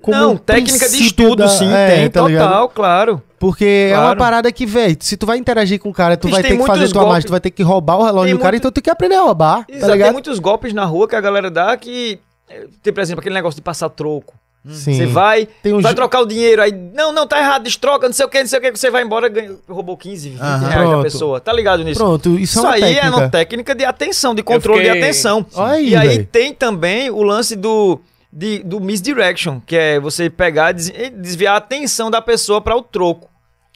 [0.02, 2.46] como Não, um técnica de estudo, da- sim, é, tem, tá ligado?
[2.50, 3.24] total, claro.
[3.40, 4.20] Porque é uma Claro.
[4.20, 6.58] parada que, velho, se tu vai interagir com o cara, tu Bicho, vai tem ter
[6.62, 8.52] que fazer tua golpes- mágica, tu vai ter que roubar o relógio Tem do cara,
[8.52, 10.14] muito- então tu tem que aprender a roubar, tá Exato, tem ligado?
[10.14, 12.20] muitos golpes na rua que a galera dá que.
[12.50, 14.34] é, Tem, por exemplo, aquele negócio de passar troco.
[14.66, 14.94] Sim.
[14.94, 18.14] Você vai, Tem um vai trocar o dinheiro, aí, não, não, tá errado, destroca, não
[18.14, 20.58] sei o que, não sei o que, você vai embora, ganha, roubou 15, 20 Aham.
[20.60, 21.04] reais da Pronto.
[21.04, 21.40] pessoa.
[21.42, 22.00] Tá ligado nisso?
[22.00, 23.06] Pronto, isso, Isso, é uma aí técnica.
[23.06, 25.46] é uma técnica de atenção, de controle fiquei- de atenção.
[25.58, 28.00] Aí, e aí tem também o lance do,
[28.32, 32.76] de, do misdirection, que é você pegar e des- desviar a atenção da pessoa para
[32.78, 33.30] o troco.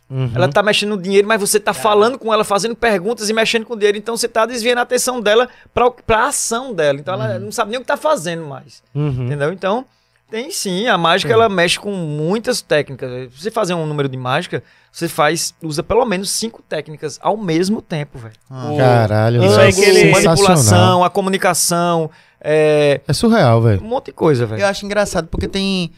[0.10, 0.32] Uhum.
[0.34, 3.66] Ela tá mexendo no dinheiro, mas você tá falando com ela, fazendo perguntas e mexendo
[3.66, 3.98] com o dinheiro.
[3.98, 6.98] Então você tá desviando a atenção dela pra, pra ação dela.
[6.98, 8.82] Então ela não sabe nem o que tá fazendo mais.
[8.96, 9.26] Uhum.
[9.26, 9.52] Entendeu?
[9.52, 9.84] Então,
[10.30, 13.10] Tem sim, a mágica ela mexe com muitas técnicas.
[13.34, 17.38] Se você fazer um número de mágica, você faz, usa pelo menos cinco técnicas ao
[17.38, 18.34] mesmo tempo, velho.
[18.50, 18.72] Ah.
[18.72, 19.62] O- Caralho, Isso velho.
[19.68, 20.36] aí que ele- Sensacional.
[20.36, 23.82] manipulação, a comunicação, é, É surreal, um velho.
[23.82, 24.62] monte de coisa, velho.
[24.62, 25.92] Eu acho engraçado porque tem,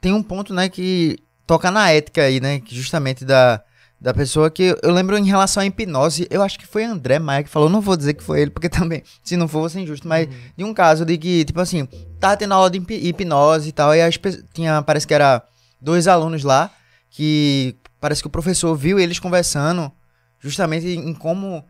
[0.00, 3.60] tem um ponto, né, que toca na ética aí, né, que justamente da,
[4.00, 7.42] da pessoa que eu lembro em relação à hipnose, eu acho que foi André Maia
[7.42, 9.80] que falou, não vou dizer que foi ele, porque também, se não for, vou ser
[9.80, 11.86] injusto, mas de um caso de que, tipo assim,
[12.20, 14.14] tava tendo aula de hip- hipnose e tal, e as
[14.54, 15.42] tinha, parece que era
[15.80, 16.70] dois alunos lá,
[17.10, 19.90] que parece que o professor viu eles conversando
[20.38, 21.64] justamente em como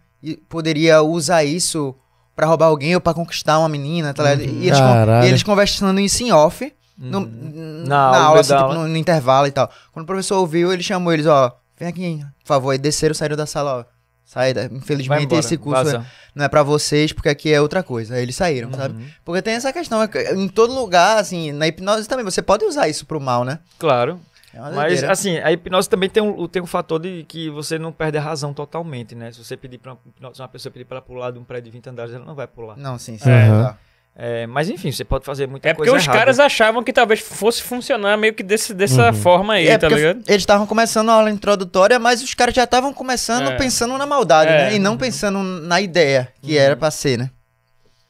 [0.48, 1.94] poderia usar isso
[2.36, 4.42] pra roubar alguém ou pra conquistar uma menina, tá ligado?
[4.42, 4.78] E eles,
[5.24, 8.96] e eles conversando isso em off, no- Na na, aula, aula, assim, tipo, no, no
[8.96, 9.70] intervalo e tal.
[9.92, 13.36] Quando o professor ouviu, ele chamou eles, ó, vem aqui, por favor, e desceram, saíram
[13.36, 13.98] da sala, ó.
[14.24, 18.14] Sai, infelizmente embora, esse curso é- não é pra vocês, porque aqui é outra coisa.
[18.14, 19.02] Aí eles saíram, sabe?
[19.24, 22.62] Porque tem essa questão, é que em todo lugar, assim, na hipnose também, você pode
[22.66, 23.58] usar isso pro mal, né?
[23.78, 24.20] Claro.
[24.52, 25.12] É Mas, doideira.
[25.12, 28.20] assim, a hipnose também tem um, tem um fator de que você não perde a
[28.20, 29.32] razão totalmente, né?
[29.32, 31.78] Se você pedir pra uma, uma pessoa pedir pra ela pular de um prédio de
[31.78, 32.76] 20 andares, ela não vai pular.
[32.76, 33.30] Não, sim, sim.
[33.30, 33.48] É.
[33.48, 33.78] tá.
[34.20, 36.18] É, mas, enfim, você pode fazer muita É porque coisa os errada.
[36.18, 39.12] caras achavam que talvez fosse funcionar meio que desse, dessa Uhum.
[39.14, 40.22] forma aí, É, tá ligado?
[40.26, 43.56] eles estavam começando a aula introdutória, mas os caras já estavam começando É.
[43.56, 44.56] pensando na maldade, É.
[44.70, 44.74] né?
[44.74, 47.30] E não pensando na ideia que era pra ser, né?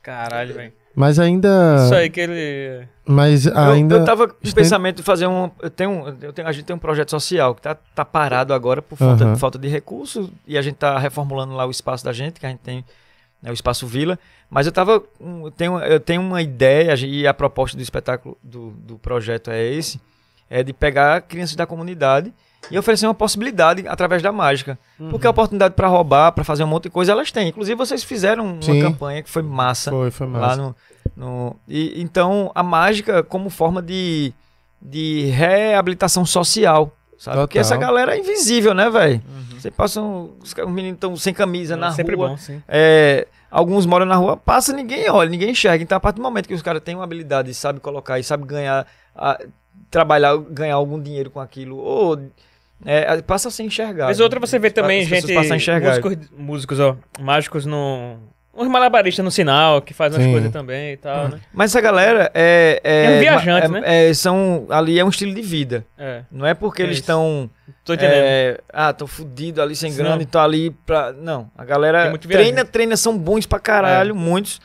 [0.03, 0.73] Caralho, velho.
[0.95, 1.49] Mas ainda.
[1.85, 2.89] Isso aí que ele.
[3.07, 3.97] Mas Eu, ainda.
[3.97, 5.51] eu tava com o pensamento de fazer um.
[5.63, 8.83] Eu tenho, eu tenho, a gente tem um projeto social que tá, tá parado agora
[8.83, 9.37] por falta, Aham.
[9.37, 12.49] falta de recursos e a gente tá reformulando lá o espaço da gente, que a
[12.49, 12.85] gente tem,
[13.43, 14.19] né, o espaço Vila.
[14.51, 15.03] Mas eu tava.
[15.21, 19.63] Eu tenho, eu tenho uma ideia e a proposta do espetáculo, do, do projeto é
[19.63, 20.01] esse:
[20.49, 22.33] é de pegar crianças da comunidade
[22.71, 24.79] e oferecer uma possibilidade através da mágica.
[25.11, 27.49] Porque a oportunidade para roubar, para fazer um monte de coisa, elas têm.
[27.49, 28.81] Inclusive, vocês fizeram uma Sim.
[28.81, 30.57] campanha que foi massa Foi, foi lá massa.
[30.63, 30.77] no,
[31.17, 34.33] no- e, então a mágica como forma de,
[34.81, 37.49] de reabilitação social sabe Total.
[37.49, 39.21] porque essa galera é invisível né velho
[39.59, 42.63] você passa um, os, meninos estão sem camisa na é sempre rua bom, sim.
[42.69, 46.47] é, alguns moram na rua passa ninguém olha ninguém enxerga então a partir do momento
[46.49, 49.39] que os caras têm uma habilidade sabe colocar e sabe ganhar a-
[49.91, 52.21] trabalhar ganhar algum dinheiro com aquilo ou
[52.85, 55.33] é, passa a ser enxergado Mas outra você vê também, gente.
[56.01, 56.97] Músicos, músicos, ó.
[57.19, 58.19] Mágicos no.
[58.59, 60.33] Uns malabaristas no sinal, que fazem as Sim.
[60.33, 61.41] coisas também e tal, né?
[61.53, 64.09] mas essa galera é, é, É um viajante, é- né?
[64.11, 66.23] é- são ali é um estilo de vida É.
[66.31, 67.49] Não é porque É eles estão.
[67.85, 68.15] Tô entendendo.
[68.17, 71.13] É, ah, tô fudido ali sem grana e tô ali pra.
[71.13, 71.51] Não.
[71.57, 74.15] A galera treina, treina, são bons pra caralho, É.
[74.15, 74.61] muitos.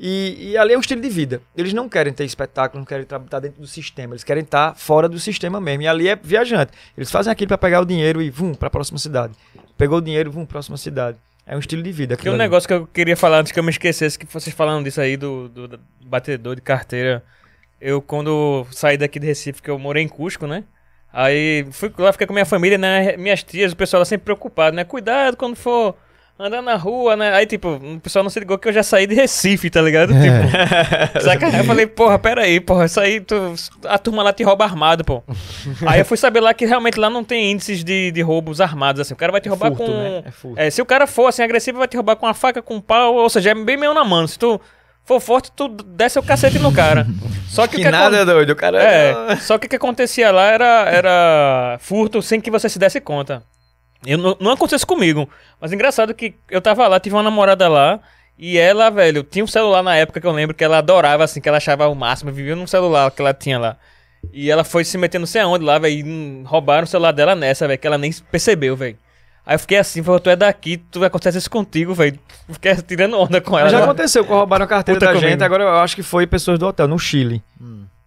[0.00, 1.40] E, e ali é um estilo de vida.
[1.56, 4.12] Eles não querem ter espetáculo, não querem estar dentro do sistema.
[4.14, 5.82] Eles querem estar fora do sistema mesmo.
[5.82, 6.70] E ali é viajante.
[6.96, 9.32] Eles fazem aquilo pra pegar o dinheiro e vum, pra próxima cidade.
[9.76, 11.16] Pegou o dinheiro, vum, próxima cidade.
[11.48, 12.14] É um estilo de vida.
[12.14, 12.42] Porque um ali.
[12.42, 15.16] negócio que eu queria falar antes que eu me esquecesse, que vocês falando disso aí
[15.16, 17.24] do, do, do batedor de carteira.
[17.80, 20.64] Eu, quando saí daqui de Recife, que eu morei em Cusco, né?
[21.10, 23.16] Aí fui lá, fiquei com minha família, né?
[23.16, 24.84] Minhas tias, o pessoal lá sempre preocupado, né?
[24.84, 25.96] Cuidado quando for
[26.38, 27.32] andar na rua, né?
[27.34, 30.12] Aí, tipo, o pessoal não se ligou que eu já saí de Recife, tá ligado?
[30.12, 31.46] Tipo, saca?
[31.48, 33.54] Aí eu falei, porra, pera aí, porra, isso aí, tu,
[33.84, 35.22] a turma lá te rouba armado, pô.
[35.86, 39.00] aí eu fui saber lá que realmente lá não tem índices de, de roubos armados,
[39.00, 39.14] assim.
[39.14, 39.90] O cara vai te roubar Furto, com...
[39.90, 40.22] né?
[40.56, 40.66] É.
[40.66, 42.80] É, se o cara for assim agressivo, vai te roubar com uma faca, com um
[42.80, 44.26] pau, ou seja, é bem meio na mão.
[44.26, 44.60] Se tu
[45.04, 47.06] for forte, tu desce o cacete no cara.
[47.48, 48.54] Só que, Que, que nada, acon- doido.
[48.54, 48.80] Cara.
[48.82, 53.00] É, só que o que acontecia lá era, era furto sem que você se desse
[53.00, 53.42] conta.
[54.06, 55.28] Eu, não, não aconteceu isso comigo.
[55.60, 58.00] Mas engraçado que eu tava lá, tive uma namorada lá.
[58.38, 61.40] E ela, velho, tinha um celular na época que eu lembro que ela adorava, assim,
[61.40, 63.76] que ela achava o máximo, vivia num celular que ela tinha lá.
[64.32, 67.12] E ela foi se meter não sei aonde lá, velho, e hum, roubaram o celular
[67.12, 68.96] dela nessa, velho, que ela nem percebeu, velho.
[69.44, 72.18] Aí eu fiquei assim, falei, tu é daqui, tu vai acontecer isso contigo, velho.
[72.50, 73.64] Fiquei tirando onda com ela.
[73.64, 73.84] Mas já né?
[73.84, 75.30] aconteceu roubaram a carteira Puta da comigo.
[75.30, 77.42] gente, agora eu acho que foi pessoas do hotel, no Chile.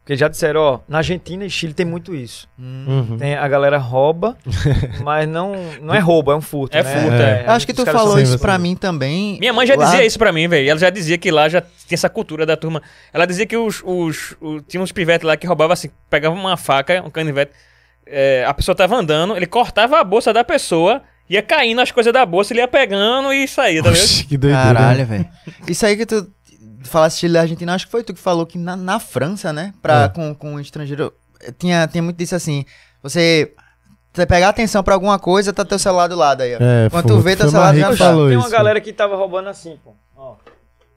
[0.04, 2.50] Porque já disseram, ó, na Argentina e Chile tem muito isso.
[2.58, 3.18] Uhum.
[3.20, 4.36] Tem, a galera rouba,
[5.04, 6.76] mas não, não é roubo, é um furto.
[6.76, 7.02] É né?
[7.02, 7.44] furto, é.
[7.46, 9.38] Eu acho que Os tu falou isso Sim, pra você- mim também.
[9.40, 10.68] Minha mãe já lá- dizia isso pra mim, velho.
[10.70, 12.82] Ela já dizia que lá já tinha essa cultura da turma.
[13.14, 16.58] Ela dizia que os, os, o- tinha uns pivetes lá que roubavam assim, pegavam uma
[16.58, 17.52] faca, um canivete,
[18.08, 22.12] é, a pessoa tava andando, ele cortava a bolsa da pessoa, ia caindo as coisas
[22.12, 24.04] da bolsa, ele ia pegando e saía, tá ligado?
[24.04, 24.66] Oxi, que doideira.
[24.74, 25.30] Caralho, velho.
[25.68, 26.28] Isso aí que tu
[26.88, 29.74] falasse Chile e Argentina, acho que foi tu que falou que na, na França, né?
[29.82, 30.10] Pra, É.
[30.10, 31.14] com, com um estrangeiro.
[31.58, 32.66] Tinha, tinha muito disso assim.
[33.04, 33.54] Você.
[34.14, 36.58] Você pegar atenção pra alguma coisa, tá teu celular do lado aí, ó.
[36.60, 37.96] É, Quando foi- tu vê, teu celular já tá.
[37.96, 38.52] falou Tem uma isso.
[38.52, 39.94] galera que tava roubando assim, pô.
[40.18, 40.36] Ó,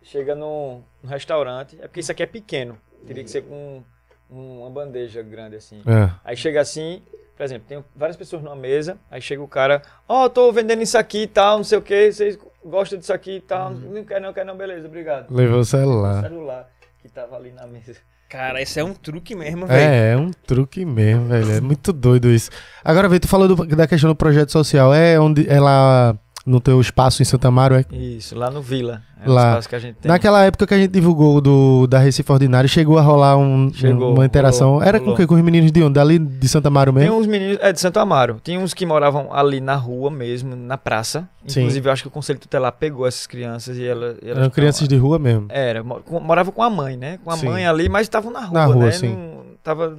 [0.02, 2.76] chega num, num restaurante, é porque isso aqui é pequeno.
[3.06, 3.84] Teria que ser com
[4.28, 5.80] uma bandeja grande assim.
[5.86, 6.10] É.
[6.24, 7.02] Aí chega assim,
[7.36, 10.98] por exemplo, tem várias pessoas numa mesa, aí chega o cara, ó, tô vendendo isso
[10.98, 14.20] aqui e tal, não sei o que, vocês gostam disso aqui e tal, não quer
[14.20, 15.30] não, quer não, beleza, obrigado.
[15.30, 16.22] Levou o celular.
[16.22, 16.68] Celular.
[17.00, 17.96] que tava ali na mesa.
[18.30, 19.80] Cara, esse é um truque mesmo, velho.
[19.80, 21.52] É, é um truque mesmo, velho.
[21.52, 22.50] É muito doido isso.
[22.82, 24.92] Agora, Vitor, tu falou do- da questão do projeto social.
[24.92, 27.84] É onde é lá no teu espaço em Santa Amaro, é?
[27.90, 29.00] Isso, lá no Vila.
[29.24, 29.44] É Lá.
[29.44, 30.12] o espaço que a gente tem.
[30.12, 34.12] Naquela época que a gente divulgou do, da Recife Ordinário, chegou a rolar um, Chegou,
[34.12, 34.72] uma interação.
[34.72, 35.16] rolou, Era com o rolou.
[35.16, 35.26] quê?
[35.26, 35.94] Com os meninos de onde?
[35.94, 37.16] Dali de Santa Amaro Tem mesmo?
[37.18, 38.38] uns meninos, é de Santo Amaro.
[38.44, 41.26] Tinha uns que moravam ali na rua mesmo, na praça.
[41.46, 41.60] Sim.
[41.60, 44.50] Inclusive, eu acho que o Conselho Tutelar pegou essas crianças e ela, e elas Eram
[44.50, 45.46] crianças de rua mesmo.
[45.48, 47.18] Era, mo- com- morava com a mãe, né?
[47.24, 47.46] Com a Sim.
[47.46, 48.90] mãe ali, mas estavam na rua, Na rua, né?
[48.92, 49.08] sim.
[49.08, 49.96] Não, tava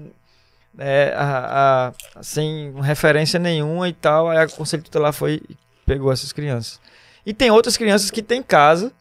[0.78, 4.30] é, a- a- sem referência nenhuma e tal.
[4.30, 5.56] Aí o Conselho Tutelar foi e
[5.86, 6.80] pegou essas crianças.
[7.26, 8.92] E tem outras crianças que têm casa,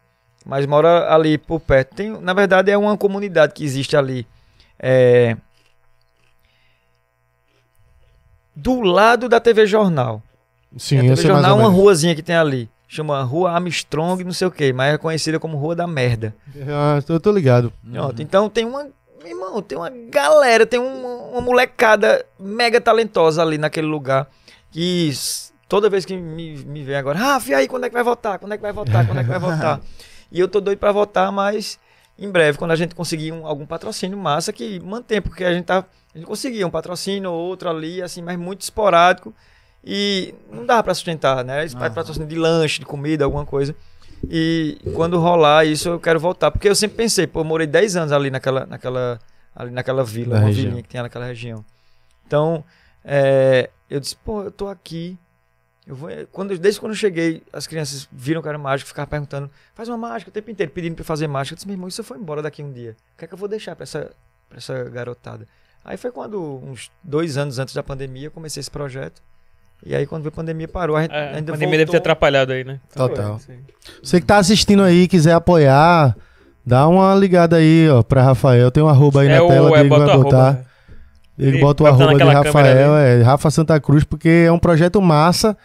[0.44, 1.94] mas mora ali por perto.
[1.94, 4.26] Tem, na verdade, é uma comunidade que existe ali.
[4.78, 5.36] é,
[8.54, 10.22] do lado da TV Jornal.
[10.76, 12.68] Sim, a eu TV Jornal é uma ruazinha que tem ali.
[12.86, 16.34] Chama Rua Armstrong, não sei o quê, mas é conhecida como Rua da Merda.
[16.68, 17.72] Ah, eu tô ligado.
[17.92, 18.88] Pronto, então tem uma.
[19.24, 24.28] Irmão, tem uma galera, tem uma, uma molecada mega talentosa ali naquele lugar.
[24.70, 25.10] Que
[25.74, 28.38] toda vez que me, me vem agora, Rafa, e aí, quando é que vai votar?
[28.38, 29.04] Quando é que vai votar?
[29.04, 29.80] Quando é que vai votar?
[30.30, 31.80] e eu tô doido pra votar, mas
[32.16, 35.64] em breve, quando a gente conseguir um- algum patrocínio massa, que mantém, porque a gente
[35.64, 35.84] tá.
[36.14, 39.34] A gente conseguia um patrocínio ou outro ali, assim, mas muito esporádico.
[39.82, 41.64] E não dava pra sustentar, né?
[41.64, 43.74] Esse patrocínio de lanche, de comida, alguma coisa.
[44.30, 46.52] E quando rolar isso, eu quero voltar.
[46.52, 49.18] Porque eu sempre pensei, pô, eu morei 10 anos ali naquela, naquela,
[49.56, 50.66] ali naquela vila, Na uma região.
[50.66, 51.64] vilinha que tem naquela região.
[52.24, 52.64] Então,
[53.04, 55.18] é, eu disse, pô, eu tô aqui.
[55.86, 59.50] Eu vou, quando, desde quando eu cheguei, as crianças viram que era mágico, ficavam perguntando,
[59.74, 61.52] faz uma mágica o tempo inteiro, pedindo pra eu fazer mágica.
[61.52, 62.96] Eu disse, meu irmão, isso foi embora daqui um dia.
[63.14, 64.10] O que é que eu vou deixar pra essa,
[64.48, 65.46] pra essa garotada?
[65.84, 69.20] Aí foi quando, uns dois anos antes da pandemia, eu comecei esse projeto.
[69.84, 70.96] E aí, quando veio a pandemia, parou.
[70.96, 71.98] A gente É, a ainda pandemia deve ter voltou.
[71.98, 72.80] atrapalhado aí, né?
[72.94, 73.38] Total.
[73.40, 73.58] Sim.
[74.02, 76.16] Você que tá assistindo aí e quiser apoiar,
[76.64, 78.70] dá uma ligada aí, ó, pra Rafael.
[78.70, 80.36] Tem um arroba aí É na o- tela, é, bota vai botar.
[80.38, 80.64] arroba, né?
[81.38, 85.00] Ele E bota o arroba de Rafael, é Rafa Santa Cruz, porque é um projeto
[85.02, 85.56] massa.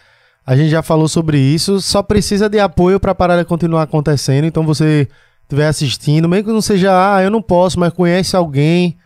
[0.46, 1.80] A gente já falou sobre isso.
[1.80, 4.46] Só precisa de apoio pra parada continuar acontecendo.
[4.46, 5.08] Então você
[5.44, 8.98] estiver assistindo, mesmo que não seja, ah, eu não posso, mas conhece alguém,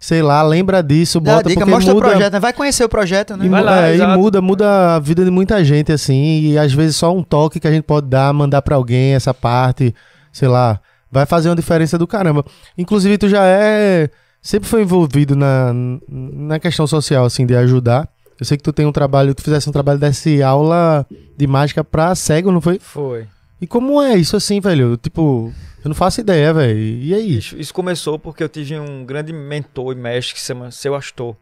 [0.00, 2.06] sei lá, lembra disso, Dá a bota dica, porque mostra muda.
[2.06, 2.40] o projeto, né?
[2.40, 3.46] vai conhecer o projeto, né?
[3.46, 6.72] E, Vai lá, é, e muda, muda a vida de muita gente, assim, e às
[6.72, 9.94] vezes só um toque que a gente pode dar, mandar pra alguém essa parte,
[10.32, 10.80] sei lá,
[11.10, 12.44] vai fazer uma diferença do caramba.
[12.76, 14.10] Inclusive, tu já é.
[14.42, 15.72] Sempre foi envolvido na,
[16.08, 18.08] na questão social, assim, de ajudar.
[18.40, 21.06] Eu sei que tu tem um trabalho, tu fizesse um trabalho desse aula
[21.36, 22.80] de mágica pra cego, não foi?
[22.80, 23.28] Foi.
[23.60, 24.96] E como é isso assim, velho?
[24.96, 25.52] Tipo,
[25.84, 26.76] eu não faço ideia, velho.
[26.76, 27.38] E aí?
[27.38, 30.96] Isso, isso começou porque eu tive um grande mentor e mestre que se chama Seu
[30.96, 31.36] Astor.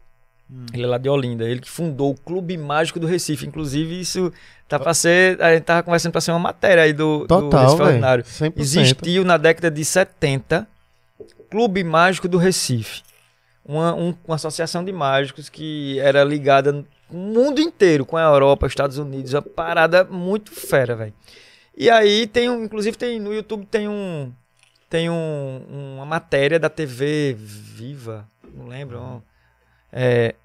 [0.47, 0.67] Hum.
[0.71, 1.43] Ele é lá de Olinda.
[1.43, 3.47] Ele que fundou o Clube Mágico do Recife.
[3.47, 4.31] Inclusive, isso
[4.67, 5.41] tá pra ser.
[5.41, 7.89] A gente tava conversando pra ser uma matéria aí do, do Total, Recife velho.
[7.89, 8.23] Ordinário.
[8.23, 8.53] 100%.
[8.57, 10.67] Existiu na década de 70
[11.51, 13.03] Clube Mágico do Recife.
[13.63, 18.65] Uma, um- uma associação de mágicos que era ligada o mundo inteiro, com a Europa,
[18.65, 21.13] Estados Unidos, uma parada muito fera, velho.
[21.77, 24.31] E aí tem um, inclusive tem no YouTube tem um
[24.89, 25.61] tem um,
[25.97, 29.19] uma matéria da TV Viva, não lembro, ó,
[29.91, 30.35] é,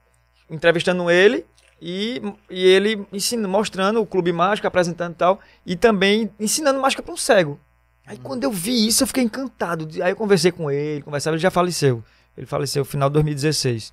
[0.51, 1.45] entrevistando ele
[1.83, 7.03] e, e ele ensinando, mostrando o clube mágico, apresentando e tal, e também ensinando mágica
[7.03, 7.59] para um cego.
[8.07, 9.89] Aí quando eu vi isso, eu fiquei encantado.
[10.03, 12.03] Aí eu conversei com ele, conversava, ele já faleceu.
[12.37, 13.93] Ele faleceu no final de 2016.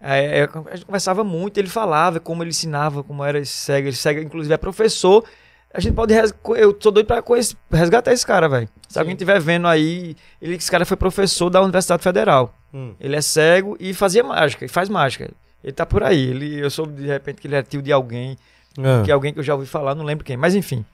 [0.00, 3.88] Aí, aí a gente conversava muito, ele falava como ele ensinava, como era esse cego.
[3.88, 5.24] Ele cego, inclusive, é professor.
[5.72, 6.14] A gente pode.
[6.14, 8.68] res- Eu sou doido pra conhecer- resgatar esse cara, velho.
[8.88, 12.54] Se alguém estiver vendo aí, ele, esse cara foi professor da Universidade Federal.
[12.72, 12.94] Hum.
[12.98, 15.30] Ele é cego e fazia mágica, e faz mágica.
[15.62, 16.18] Ele tá por aí.
[16.30, 18.36] Ele, eu soube de repente que ele era tio de alguém
[18.78, 19.02] Ah.
[19.04, 20.84] que é alguém que eu já ouvi falar, não lembro quem, mas enfim.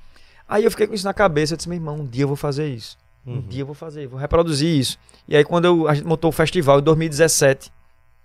[0.54, 2.36] Aí eu fiquei com isso na cabeça, eu disse, meu irmão, um dia eu vou
[2.36, 2.96] fazer isso.
[3.26, 3.40] Um Uhum.
[3.42, 4.96] dia eu vou fazer, vou reproduzir isso.
[5.26, 7.72] E aí quando eu- a gente montou o festival em 2017,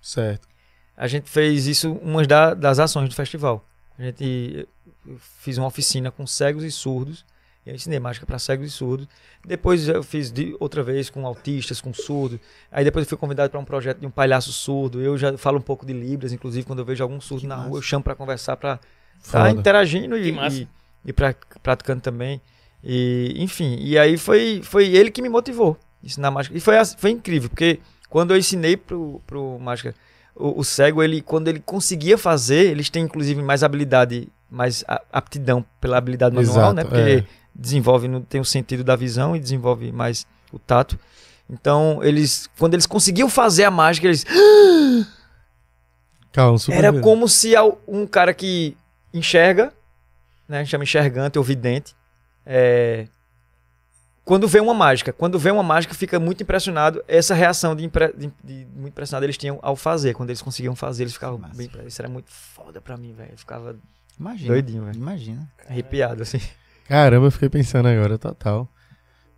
[0.01, 0.47] Certo.
[0.95, 3.65] a gente fez isso, uma da- das ações do festival.
[3.97, 4.67] A gente
[5.39, 7.25] fiz uma oficina com cegos e surdos,
[7.65, 9.07] e eu ensinei mágica para cegos e surdos.
[9.45, 12.39] Depois eu fiz de, outra vez com autistas, com surdos.
[12.71, 15.01] Aí depois eu fui convidado para um projeto de um palhaço surdo.
[15.01, 17.79] Eu já falo um pouco de libras, inclusive quando eu vejo algum surdo na rua,
[17.79, 18.83] eu chamo para conversar, para tá
[19.47, 19.49] Foda.
[19.51, 20.57] interagindo Que e, massa.
[20.57, 20.67] e,
[21.05, 22.41] e pra- praticando também.
[22.83, 26.57] E, enfim, e aí foi, foi ele que me motivou a ensinar mágica.
[26.57, 29.93] E foi, foi incrível, porque quando eu ensinei pro, pro mágica,
[30.35, 35.63] o, o cego, ele, quando ele conseguia fazer, eles têm inclusive mais habilidade, mais aptidão
[35.81, 36.83] pela habilidade manual, Exato, né?
[36.83, 37.23] Porque é.
[37.53, 40.97] desenvolve, não tem o sentido da visão e desenvolve mais o tato.
[41.49, 44.23] Então, eles, quando eles conseguiam fazer a mágica, eles
[46.31, 47.53] Calma, era como se
[47.87, 48.77] um cara que
[49.11, 49.73] enxerga,
[50.49, 51.95] né, a gente chama enxergante ou vidente,
[52.45, 53.07] é,
[54.25, 55.11] quando vê uma mágica.
[55.13, 57.03] Quando vê uma mágica, fica muito impressionado.
[57.07, 60.13] Essa reação de, impre- de- de- muito impressionado eles tinham ao fazer.
[60.13, 61.55] Quando eles conseguiam fazer, eles ficavam Massa.
[61.55, 61.69] bem.
[61.87, 63.31] Isso era muito foda pra mim, velho.
[63.31, 63.75] Eu ficava
[64.19, 64.49] Imagina.
[64.53, 64.97] doidinho, velho.
[64.97, 65.49] Imagina.
[65.67, 66.39] Arrepiado, assim.
[66.87, 68.67] Caramba, eu fiquei pensando agora, total.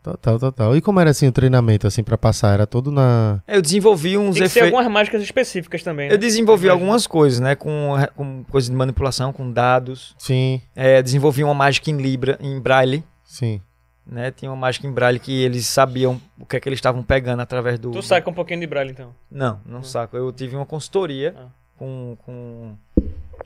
[0.04, 0.76] Total, total.
[0.76, 2.54] E como era assim o treinamento, assim, pra passar?
[2.56, 3.40] Era todo na.
[3.48, 4.72] Eu desenvolvi uns Tem que efeitos.
[4.74, 6.08] algumas mágicas específicas também.
[6.10, 6.14] né?
[6.16, 7.54] Eu desenvolvi algumas coisas, né?
[7.56, 10.16] Com, com coisas de manipulação, com dados.
[10.18, 13.04] Sim, É, desenvolvi uma mágica em Libra, em Braille.
[13.24, 13.62] sim.
[14.04, 14.32] Né?
[14.32, 17.40] Tinha uma mágica em Braille que eles sabiam o que é que eles estavam pegando
[17.42, 17.92] através do.
[17.92, 19.14] Tu saca um pouquinho de braille, então.
[19.30, 20.18] Não, não saco.
[20.18, 21.46] Eu tive uma consultoria Ah.
[21.78, 22.74] com, com,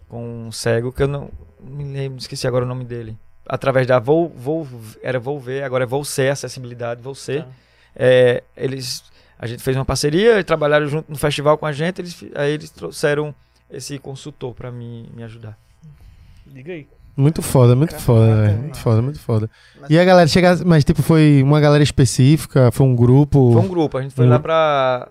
[0.08, 1.30] com um cego que eu não
[1.62, 3.18] me lembro, esqueci agora o nome dele.
[3.48, 4.68] Através da Vou, Vou,
[5.04, 7.44] era Vou Ver, agora é Vou Ser, acessibilidade, Vou Ser.
[7.44, 7.50] Tá.
[7.96, 9.04] É, eles,
[9.40, 12.70] a gente fez uma parceria, trabalharam junto no festival com a gente, eles, aí eles
[12.70, 13.34] trouxeram
[13.72, 15.58] esse consultor pra mim me ajudar.
[16.46, 16.88] Diga aí.
[17.18, 18.58] Muito foda, muito foda, velho.
[18.58, 19.50] Muito foda, muito foda.
[19.90, 20.58] E a galera chega.
[20.66, 22.72] Mas, tipo, foi uma galera específica?
[22.72, 23.54] Foi um grupo?
[23.54, 24.44] Foi um grupo, a gente foi Um lá grupo.
[24.44, 25.08] pra.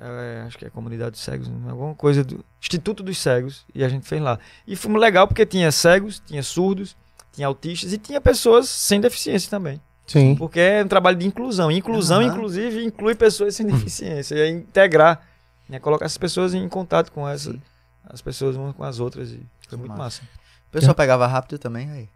[0.00, 1.70] É, acho que é Comunidade dos Cegos, né?
[1.70, 4.38] alguma coisa do Instituto dos Cegos, e a gente fez lá.
[4.66, 6.96] E foi legal porque tinha cegos, tinha surdos,
[7.32, 9.80] tinha autistas e tinha pessoas sem deficiência também.
[10.06, 10.36] Sim.
[10.36, 11.70] Porque é um trabalho de inclusão.
[11.70, 12.28] Inclusão, Aham.
[12.28, 14.36] inclusive, inclui pessoas sem deficiência.
[14.36, 15.20] É integrar,
[15.68, 15.80] né?
[15.80, 17.60] colocar essas pessoas em contato com essa, Sim.
[18.04, 19.30] as pessoas umas com as outras.
[19.32, 20.22] E foi muito Massa.
[20.22, 20.22] massa.
[20.68, 22.08] O pessoal pegava rápido também, aí.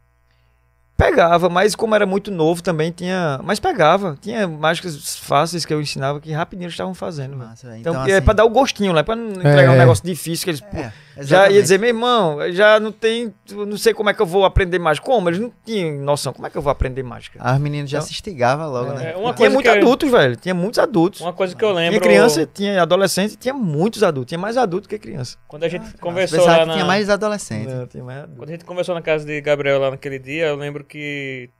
[1.00, 3.40] Pegava, mas como era muito novo também tinha.
[3.42, 4.18] Mas pegava.
[4.20, 7.36] Tinha mágicas fáceis que eu ensinava que rapidinho eles estavam fazendo.
[7.36, 7.78] Massa.
[7.78, 9.02] Então, Então, é assim, pra dar o gostinho, né?
[9.02, 9.78] Pra não entregar um É.
[9.78, 10.60] negócio difícil que eles.
[10.60, 10.76] pô,
[11.20, 11.54] é, já exatamente.
[11.56, 13.32] ia dizer, meu irmão, já não tem.
[13.52, 15.06] Não sei como é que eu vou aprender mágica.
[15.06, 15.28] Como?
[15.28, 16.32] Eles não tinham noção.
[16.32, 17.38] Como é que eu vou aprender mágica?
[17.42, 18.94] As meninas já Então- se instigavam logo, É.
[18.94, 19.16] né?
[19.16, 20.36] Uma tinha muitos adultos, velho.
[20.36, 21.20] Tinha muitos adultos.
[21.20, 21.90] Uma coisa que eu lembro.
[21.92, 24.28] Tinha criança, tinha adolescente, tinha muitos adultos.
[24.28, 25.36] Tinha mais adulto que criança.
[25.46, 26.72] Quando a gente Nossa, conversou pensava lá que na.
[26.74, 27.68] tinha mais adolescente.
[27.68, 28.38] Não, tinha mais adulto.
[28.38, 31.50] Quando a gente conversou na casa de Gabriel lá naquele dia, eu lembro que.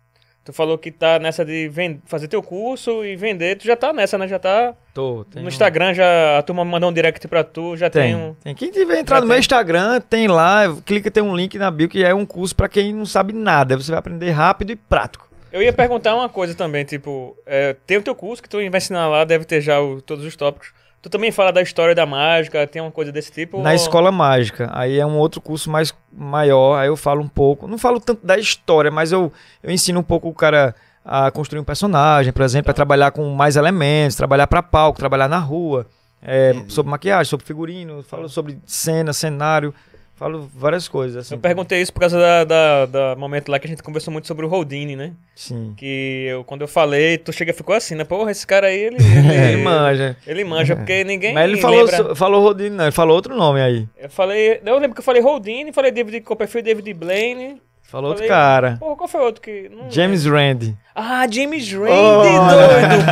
[0.43, 1.71] Tu falou que tá nessa de
[2.07, 3.57] fazer teu curso e vender.
[3.57, 4.27] Tu já tá nessa, né?
[4.27, 4.75] Já tá.
[4.95, 8.15] Tô, no um- Instagram, já a turma mandou um direct pra tu, já tem, Tem,
[8.17, 8.35] um.
[8.43, 8.55] tem.
[8.55, 9.39] Quem tiver entrar Já no meu.
[9.39, 12.93] Instagram, tem lá, clica, tem um link na bio que é um curso pra quem
[12.95, 13.77] não sabe nada.
[13.77, 15.29] Você vai aprender rápido e prático.
[15.53, 18.67] Eu ia perguntar uma coisa também, tipo, é, tem o teu curso que tu vai
[18.79, 20.73] ensinar lá, deve ter já o- todos os tópicos.
[21.03, 23.61] Tu também fala da história da mágica, tem uma coisa desse tipo?
[23.63, 24.69] Na ou- escola mágica.
[24.73, 26.77] Aí é um outro curso mais maior.
[26.79, 27.67] Aí eu falo um pouco.
[27.67, 29.33] Não falo tanto da história, mas eu,
[29.63, 33.25] eu ensino um pouco o cara a construir um personagem, por exemplo, a trabalhar com
[33.31, 35.87] mais elementos, trabalhar pra palco, trabalhar na rua,
[36.23, 39.75] é, sobre maquiagem, sobre figurino, falo sobre cena, cenário,
[40.21, 41.17] falo várias coisas.
[41.27, 41.35] Assim.
[41.35, 44.29] Eu perguntei isso por causa da, da, da momento lá que a gente conversou muito
[44.29, 45.13] sobre o Houdini, né?
[45.35, 45.73] Sim.
[45.77, 48.05] Que eu, quando eu falei, tu chega e ficou assim, né?
[48.05, 48.97] Porra, esse cara aí, ele.
[49.01, 50.17] Ele Ele, manja.
[50.27, 51.33] ele manja, porque ninguém.
[51.33, 52.15] Mas ele falou, lembra.
[52.15, 53.89] falou Rodine, não, ele falou outro nome aí.
[53.97, 54.61] Eu falei.
[54.65, 57.61] Eu lembro que eu falei Houdini, falei David Copperfield, David Blaine.
[57.91, 58.77] Falou outro cara.
[58.79, 59.69] Porra, qual foi outro que.
[59.69, 60.77] não James Randi.
[60.95, 62.23] Ah, James Randi, Oh.
[62.23, 63.05] doido!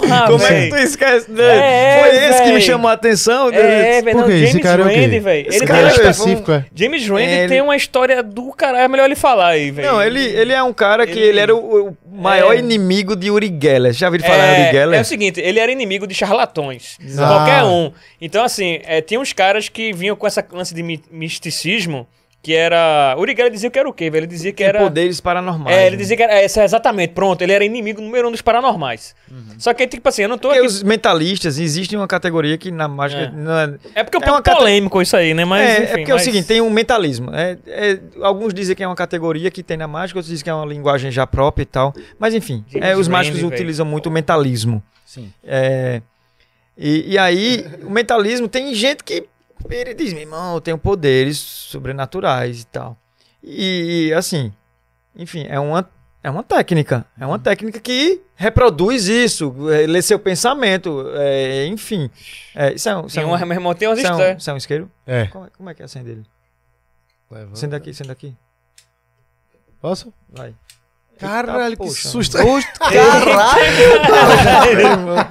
[0.00, 1.42] Porra, Como é que tu esquece dele?
[1.60, 3.48] É, Foi esse que me chamou a atenção?
[3.50, 4.32] É, velho, quê?
[4.32, 5.00] Esse James cara é o quê?
[5.00, 5.48] Randi, velho.
[5.48, 6.64] Esse Ele cara tem é uma história- específico, é?
[6.74, 8.84] James Randi É, ele- tem uma história do caralho.
[8.84, 9.88] É melhor ele falar aí, velho.
[9.92, 12.58] Não, ele, ele é um cara que Ele- ele, era o, o maior É.
[12.58, 13.92] inimigo de Uri Geller.
[13.92, 14.98] Já ouviram falar em Uri É, Geller?
[14.98, 16.98] é o seguinte, ele era inimigo de charlatões.
[17.18, 17.26] Ah.
[17.26, 17.92] Qualquer um.
[18.20, 22.06] Então, assim, é, tinha uns caras que vinham com essa lance de mi- misticismo,
[22.40, 23.14] que era.
[23.18, 24.20] O Uri Geller dizia que era o quê, velho?
[24.20, 24.78] Ele dizia que Tem era.
[24.78, 25.76] poderes paranormais.
[25.76, 26.02] É, ele né?
[26.02, 26.32] dizia que era.
[26.34, 27.42] É, essa- exatamente, pronto.
[27.42, 29.14] Ele era inimigo número um dos paranormais.
[29.58, 30.66] Só que, tipo assim, eu não tô Porque aqui.
[30.68, 33.22] os mentalistas, existe uma categoria que na mágica...
[33.22, 33.30] É.
[33.30, 35.44] não é- É porque é um é pouco uma cate- polêmico isso aí, né?
[35.44, 37.34] Mas, é, enfim, é porque é o mas- seguinte, tem um mentalismo.
[37.34, 40.50] É, é- alguns dizem que é uma categoria que tem na mágica, outros dizem que
[40.50, 41.92] é uma linguagem já própria e tal.
[42.18, 43.52] Mas enfim, é, os mágicos velho.
[43.52, 44.80] utilizam muito o mentalismo.
[45.04, 45.32] Sim.
[45.44, 46.00] É,
[46.76, 49.26] e, e aí, o mentalismo tem gente que
[49.70, 52.96] ele diz, meu irmão, eu tenho poderes sobrenaturais e tal.
[53.42, 54.52] E, assim,
[55.16, 55.88] enfim, é uma,
[56.22, 57.04] é uma técnica.
[57.18, 62.10] É uma técnica que reproduz isso, é, lê seu pensamento, é, enfim.
[62.54, 64.14] É, isso é um, isso é um, uma, meu irmão tem umas isso é um,
[64.14, 64.42] histórias.
[64.42, 64.90] isso é um isqueiro?
[65.06, 65.26] É.
[65.26, 66.24] Como, é- como é que é acende ele?
[67.30, 67.52] Leva.
[67.52, 68.36] Acende aqui, acende aqui.
[69.80, 70.12] Posso?
[70.28, 70.54] Vai.
[71.18, 72.08] Caralho, Eita, que poxa.
[72.08, 72.36] susto.
[74.38, 75.26] Caralho!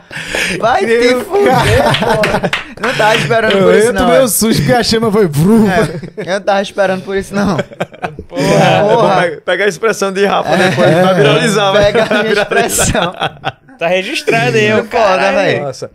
[0.59, 2.51] Vai te fuder, porra.
[2.81, 4.01] Não tava esperando por Eu, isso, eu não.
[4.01, 4.23] tomei é.
[4.23, 5.67] um susto porque a chama foi brum.
[5.69, 5.79] É,
[6.29, 7.57] eu não tava esperando por isso, não.
[8.27, 9.31] Porra, Porra.
[9.45, 11.85] Pega, a expressão de Rafa depois pra viralizar, vai.
[11.91, 13.13] Pega a minha expressão.
[13.79, 15.31] tá registrado aí, foda, cara.
[15.31, 15.63] velho.
[15.63, 15.91] Nossa.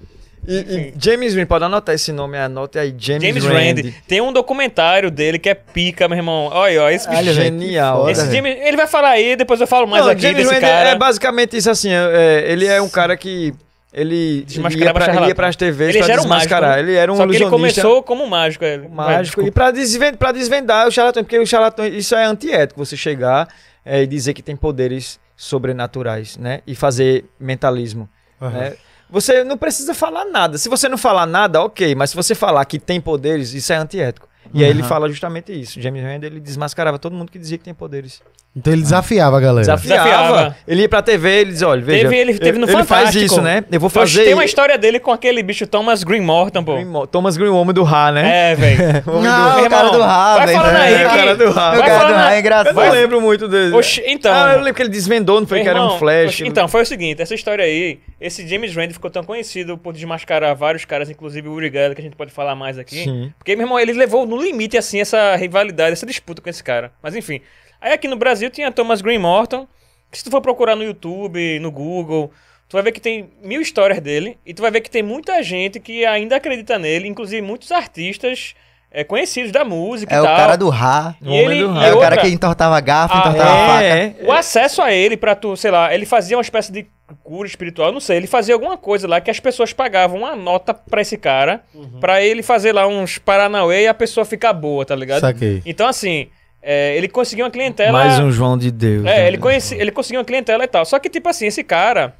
[0.46, 3.54] E, e James Rand, pode anotar esse nome, anote aí, James, James Rand.
[3.84, 3.92] Rand.
[4.08, 6.50] Tem um documentário dele que é pica, meu irmão.
[6.52, 7.20] Olha, olha esse bicho.
[7.20, 8.10] Olha, Genial.
[8.10, 8.30] Esse.
[8.34, 10.88] James- ele vai falar aí, depois eu falo mais Não, aqui James desse Rand cara.
[10.90, 13.54] é basicamente isso assim, é, ele é um cara que
[13.92, 16.76] ele, ia, pra, ele ia pras TVs Ele pra era um mágico, desmascarar.
[16.76, 16.82] né?
[16.82, 18.64] Ele era um Só que ele começou como mágico.
[18.64, 18.88] Ele.
[18.88, 19.42] mágico.
[19.42, 22.96] Vai, E pra desvendar, pra desvendar o charlatão, porque o charlatão, isso é antiético, você
[22.96, 23.46] chegar
[23.84, 26.60] é, e dizer que tem poderes sobrenaturais, né?
[26.66, 28.08] E fazer mentalismo.
[28.40, 28.72] né?
[29.12, 30.56] Você não precisa falar nada.
[30.56, 31.94] Se você não falar nada, ok.
[31.94, 34.26] Mas se você falar que tem poderes, isso é antiético.
[34.54, 34.88] E aí ele Uhum.
[34.88, 35.78] fala justamente isso.
[35.80, 38.22] James Rand, ele desmascarava todo mundo que dizia que tem poderes.
[38.54, 39.60] Então ele desafiava a galera.
[39.60, 40.04] Desafiava.
[40.10, 40.56] Desafiava.
[40.68, 43.24] Ele ia pra TV, ele dizia, olha, veja, Teve- ele teve no ele faz Fantástico.
[43.24, 43.64] isso, né?
[43.72, 44.24] Eu vou Então, fazer...
[44.24, 46.74] Tem uma história dele com aquele bicho Thomas Green Morton, pô.
[46.74, 48.52] Green- Thomas Green, o homem do Ra, né?
[48.52, 48.78] É, velho.
[49.06, 50.58] Não, Meu o cara irmão, do Ra, Vai velho.
[50.58, 51.04] falando aí É, que...
[51.04, 51.72] o cara do Ra.
[51.72, 52.34] O cara do Ra é aí.
[52.34, 52.74] Eu engraçado.
[52.74, 53.74] não lembro muito dele.
[53.74, 54.30] Oxi, então...
[54.34, 56.26] Ah, eu lembro que ele desvendou, não foi Meu que era um irmão, flash.
[56.28, 59.94] oxe, Então, foi o seguinte, essa história aí, esse James Rand ficou tão conhecido por
[59.94, 63.04] desmascarar vários caras, inclusive o Uri Geller, que a gente pode falar mais aqui.
[63.04, 63.32] Sim.
[63.38, 66.92] Porque, meu irmão, ele levou no limite, assim, essa rivalidade, essa disputa com esse cara.
[67.02, 67.40] Mas, enfim.
[67.82, 69.66] Aí aqui no Brasil tinha Thomas Green Morton,
[70.10, 72.30] que se tu for procurar no YouTube, no Google,
[72.68, 75.42] tu vai ver que tem mil histórias dele, e tu vai ver que tem muita
[75.42, 78.54] gente que ainda acredita nele, inclusive muitos artistas
[78.94, 81.16] é, conhecidos da música É e o cara do Ra.
[81.20, 81.86] E ele, do Ra.
[81.86, 83.84] É o cara que entortava garfo, Ah, entortava faca.
[83.84, 86.86] é, o acesso a ele pra tu, sei lá, ele fazia uma espécie de
[87.24, 90.72] cura espiritual, não sei, ele fazia alguma coisa lá que as pessoas pagavam uma nota
[90.72, 91.62] pra esse cara,
[92.00, 95.20] pra ele fazer lá uns paranauê e a pessoa ficar boa, tá ligado?
[95.20, 95.62] Saquei.
[95.66, 96.28] Então, assim,
[96.62, 97.92] é, ele conseguiu uma clientela.
[97.92, 99.04] Mais um João de Deus.
[99.04, 99.28] É, né?
[99.28, 100.84] ele, conheci, ele conseguiu uma clientela e tal.
[100.84, 102.14] Só que, tipo assim, esse cara.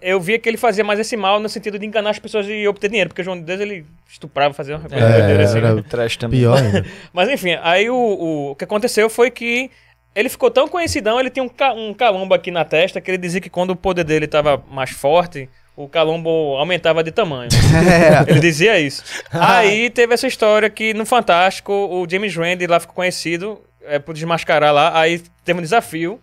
[0.00, 2.66] Eu via que ele fazia mais esse mal no sentido de enganar as pessoas e
[2.66, 5.58] obter dinheiro, porque o João de Deus ele estuprava, fazia uma coisa É, assim.
[5.58, 6.40] era O trash também.
[6.40, 6.86] pior ainda.
[7.12, 9.70] Mas enfim, aí o, o, o que aconteceu foi que
[10.14, 13.18] ele ficou tão conhecidão, ele tinha um, ca- um calombo aqui na testa, que ele
[13.18, 17.50] dizia que quando o poder dele estava mais forte, o calombo aumentava de tamanho.
[18.26, 19.04] ele dizia isso.
[19.30, 24.12] Aí teve essa história que no Fantástico, o James Randi lá ficou conhecido é, por
[24.12, 24.98] desmascarar lá.
[24.98, 26.20] Aí teve um desafio,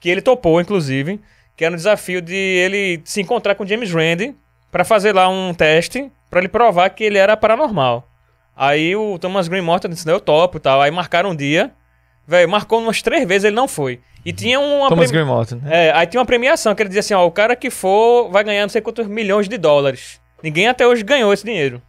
[0.00, 1.20] que ele topou, inclusive,
[1.56, 4.34] que era um desafio de ele se encontrar com o James Randi
[4.72, 8.08] pra fazer lá um teste, pra ele provar que ele era paranormal.
[8.56, 10.82] Aí o Thomas Green Morton disse, não, eu topo e tal.
[10.82, 11.70] Aí marcaram um dia.
[12.26, 14.00] Velho, marcou umas três vezes, ele não foi.
[14.24, 14.88] E tinha uma...
[14.88, 15.56] Thomas premi- Green Morton.
[15.62, 15.86] né?
[15.88, 18.42] É, aí tinha uma premiação que ele dizia assim, ó, o cara que for vai
[18.42, 20.20] ganhar não sei quantos milhões de dólares.
[20.42, 21.80] Ninguém até hoje ganhou esse dinheiro.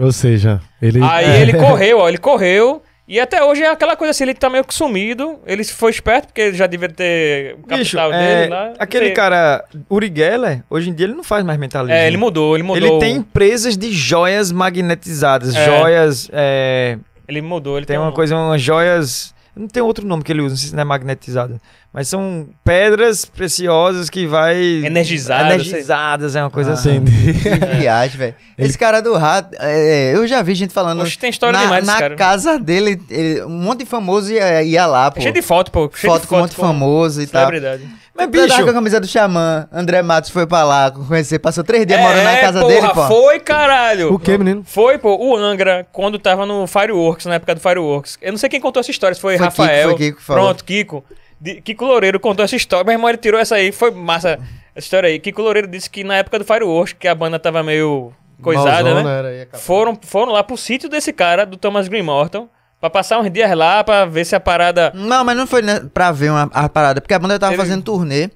[0.00, 1.00] Ou seja, ele.
[1.02, 2.82] Aí ele correu, ó, ele correu.
[3.06, 5.38] E até hoje é aquela coisa assim, ele tá meio que sumido.
[5.46, 8.72] Ele foi esperto, porque ele já devia ter o Bicho, capital é, dele lá.
[8.78, 9.14] aquele sei.
[9.14, 11.94] cara, Uri Geller, hoje em dia ele não faz mais mentalismo.
[11.94, 12.82] É, ele mudou, ele mudou.
[12.82, 15.64] Ele tem empresas de joias magnetizadas, É.
[15.66, 16.96] joias, é,
[17.28, 20.40] Ele mudou, ele tem uma um- coisa, umas joias, não tem outro nome que ele
[20.42, 21.60] usa, não sei se não é magnetizada,
[21.92, 24.56] mas são pedras preciosas que vai...
[24.84, 26.96] Energizadas, Energizadas, é uma coisa assim.
[26.96, 27.34] Entendi.
[27.64, 28.34] Que viagem, velho.
[28.58, 31.02] Esse cara do Ra, é, eu já vi gente falando.
[31.02, 32.16] Oxe, tem história na, demais na cara.
[32.16, 35.20] casa dele, ele- um monte de famoso ia, ia lá, pô.
[35.20, 35.90] Cheio de foto, pô.
[35.94, 37.46] Cheio foto de com um monte de famoso e tal.
[37.46, 37.88] celebridade.
[38.16, 38.62] Mas, Bicho.
[38.62, 42.22] com a camisa do Xamã, André Matos foi pra lá conhecer, passou três dias morando
[42.22, 43.06] na casa É, porra, dele, pô.
[43.08, 44.12] foi, caralho.
[44.14, 44.62] O que, menino?
[44.64, 48.16] Foi, pô, o Angra, quando tava no Fireworks, na época do Fireworks.
[48.22, 49.88] Eu não sei quem contou essa história, se foi, Foi Rafael.
[49.88, 50.44] Kiko, foi Kiko que falou.
[50.44, 51.04] Pronto, Kiko.
[51.40, 52.84] De- Kiko Loureiro contou essa história.
[52.84, 54.38] Meu irmão, ele tirou essa aí, foi massa
[54.74, 55.18] essa história aí.
[55.18, 59.22] Kiko Loureiro disse que na época do Fireworks, que a banda tava meio coisada, Malzona,
[59.22, 59.46] né?
[59.54, 62.48] Foram, foram lá pro sítio desse cara, do Thomas Green Morton,
[62.84, 64.92] pra passar uns dias lá, pra ver se a parada...
[64.94, 67.62] Não, mas não foi né, pra ver uma, a parada, porque a banda tava Ele-
[67.62, 68.28] fazendo turnê.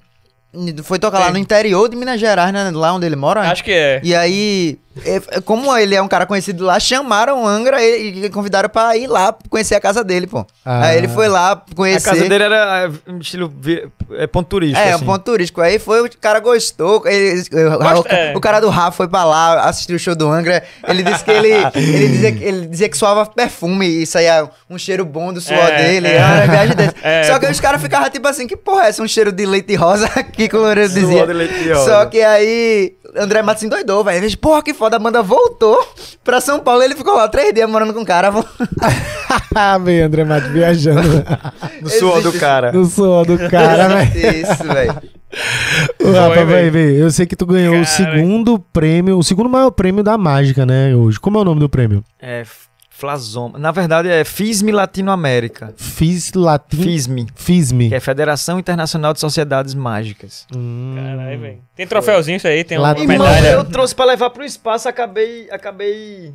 [0.83, 3.43] Foi tocar lá no interior de Minas Gerais, né, lá onde ele mora.
[3.43, 3.49] né?
[3.51, 4.01] Acho que é.
[4.03, 4.79] E aí,
[5.45, 9.07] como ele é um cara conhecido lá, chamaram o Angra e, e convidaram pra ir
[9.07, 10.45] lá conhecer a casa dele, pô.
[10.65, 10.85] Ah.
[10.87, 12.09] Aí ele foi lá a conhecer.
[12.09, 13.51] casa dele era é, um estilo
[14.17, 15.03] é, ponto turístico, É, assim.
[15.03, 15.61] um ponto turístico.
[15.61, 17.03] Aí foi, o cara gostou.
[17.07, 18.33] ele- o, Gosta- o- é.
[18.35, 20.63] o cara do Rafa foi pra lá, assistiu o show do Angra.
[20.87, 24.77] Ele disse que ele, ele, dizia, que- ele dizia que suava perfume e saía um
[24.77, 26.07] cheiro bom do suor É, dele.
[26.07, 26.15] é.
[26.15, 26.89] Era uma viagem dessa.
[27.01, 27.23] É.
[27.23, 29.01] Só que os caras ficavam tipo assim: que porra é essa?
[29.01, 31.25] Um cheiro de leite rosa aqui, que Suor dizia.
[31.27, 31.85] de leite rosa.
[31.85, 32.93] Só que aí.
[33.17, 34.37] André Matos endoidou, velho.
[34.37, 35.85] Porra, que foda, a banda voltou
[36.23, 36.81] pra São Paulo.
[36.83, 38.31] Ele ficou lá três dias morando com o cara.
[39.83, 41.23] bem, André Matos viajando
[41.81, 42.71] No suor do cara.
[42.71, 44.41] no suor do cara, velho.
[44.43, 44.95] Isso, velho.
[46.01, 46.71] Foi, vai velho.
[46.71, 46.99] ver.
[46.99, 47.85] Eu sei que tu ganhou o Cara.
[47.85, 51.19] segundo prêmio, o segundo maior prêmio da mágica, né, hoje.
[51.19, 52.03] Como é o nome do prêmio?
[52.19, 52.43] É,
[52.99, 53.57] Flazoma.
[53.57, 55.73] Na verdade é FISM Latinoamérica.
[55.77, 56.81] Fiz Latim.
[56.83, 57.89] FISM, Fisme.
[57.89, 60.45] que é Federação Internacional de Sociedades Mágicas.
[60.55, 60.95] Hum.
[60.95, 61.59] Caralho, velho.
[61.75, 63.47] Tem troféuzinho isso aí, tem uma Lá- Irmão, medalha.
[63.49, 66.33] eu trouxe pra levar pro espaço, acabei, acabei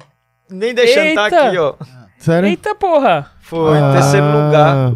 [0.51, 1.47] nem deixando tá Eita!
[1.49, 1.75] aqui, ó.
[2.19, 2.49] Sério?
[2.49, 3.31] Eita porra!
[3.43, 4.93] Foi, Ah, terceiro lugar.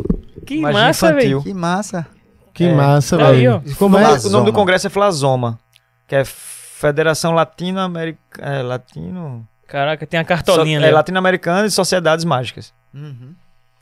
[0.46, 1.14] Que massa, infantil.
[1.40, 1.42] velho.
[1.42, 2.06] Que massa.
[2.54, 2.74] Que É.
[2.74, 3.62] massa, Tá velho.
[3.78, 4.18] Como é?
[4.18, 5.58] O nome do congresso é Flazoma,
[6.08, 8.18] que é Federação Latino-Americana.
[8.58, 9.46] É, Latino.
[9.68, 10.92] Caraca, tem a cartolinha So- ali.
[10.92, 10.94] É.
[10.96, 12.72] Latino-Americana de Sociedades Mágicas.
[12.92, 13.34] Uhum.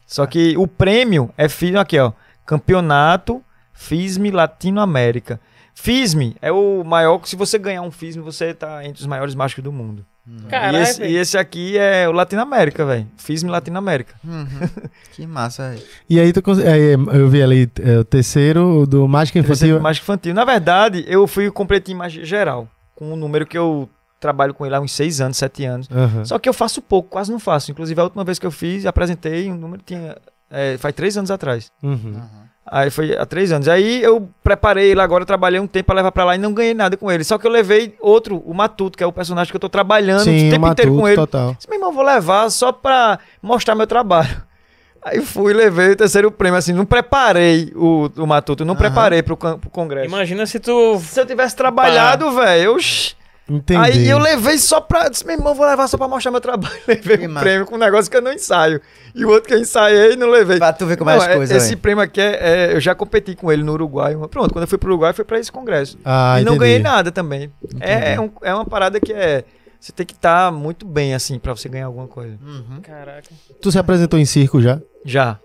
[0.06, 2.12] Só que o prêmio é FISM aqui, ó.
[2.44, 3.42] Campeonato
[3.72, 5.40] FISM Latinoamérica.
[5.74, 7.20] FISM é o maior.
[7.24, 10.04] Se você ganhar um FISM, você tá entre os maiores mágicos do mundo.
[10.26, 11.12] E Caralho, esse, velho.
[11.12, 13.06] e esse aqui é o Latinoamérica, velho.
[13.16, 14.14] Fiz-me Latinoamérica.
[14.24, 14.46] Uhum.
[15.14, 15.82] que massa, velho.
[16.10, 19.78] E aí tu é, eu vi ali é, o terceiro o do Mágica Infantil.
[19.80, 20.34] Mágica infantil.
[20.34, 22.68] Na verdade, eu fui completo em magia geral.
[22.96, 23.88] Com um número que eu
[24.20, 25.88] trabalho com ele há uns seis anos, sete anos.
[25.90, 26.24] Aham.
[26.24, 27.70] Só que eu faço pouco, quase não faço.
[27.70, 30.16] Inclusive, a última vez que eu fiz, apresentei um número tinha.
[30.50, 31.70] é, faz três anos atrás.
[31.82, 32.20] Uhum.
[32.68, 33.68] Aí foi há três anos.
[33.68, 36.52] Aí eu preparei ele agora, eu trabalhei um tempo pra levar pra lá e não
[36.52, 37.22] ganhei nada com ele.
[37.22, 40.24] Só que eu levei outro, o Matuto, que é o personagem que eu tô trabalhando
[40.24, 41.16] Sim, o o tempo inteiro com Matuto, ele.
[41.16, 41.54] total.
[41.54, 44.42] Disse, meu irmão, vou levar só pra mostrar meu trabalho.
[45.04, 48.80] Aí fui, levei o terceiro prêmio, assim, não preparei o, o Matuto, não Aham.
[48.80, 50.06] preparei pro, pro congresso.
[50.08, 50.98] Imagina se tu.
[50.98, 53.14] Se eu tivesse trabalhado, velho, oxi.
[53.48, 53.78] Entendi.
[53.80, 55.08] Aí eu levei só pra.
[55.08, 56.74] Disse, meu irmão, vou levar só pra mostrar meu trabalho.
[56.88, 57.44] Levei Que um massa.
[57.44, 58.80] prêmio com um negócio que eu não ensaio.
[59.14, 60.58] E o outro que eu ensaiei, não levei.
[60.58, 61.78] Pra tu ver como é Não, as é- coisas, Esse velho.
[61.80, 64.16] prêmio aqui é, é- Eu já competi com ele no Uruguai.
[64.28, 65.96] Pronto, quando eu fui pro Uruguai foi pra esse congresso.
[66.04, 66.58] Ah, e não entendi.
[66.66, 67.52] ganhei nada também.
[67.80, 69.44] É, é um- é uma parada que é.
[69.78, 72.36] Você tem que estar muito bem, assim, pra você ganhar alguma coisa.
[72.44, 72.80] Uhum.
[72.82, 73.28] Caraca.
[73.62, 74.80] Tu se apresentou em circo já?
[75.04, 75.38] Já.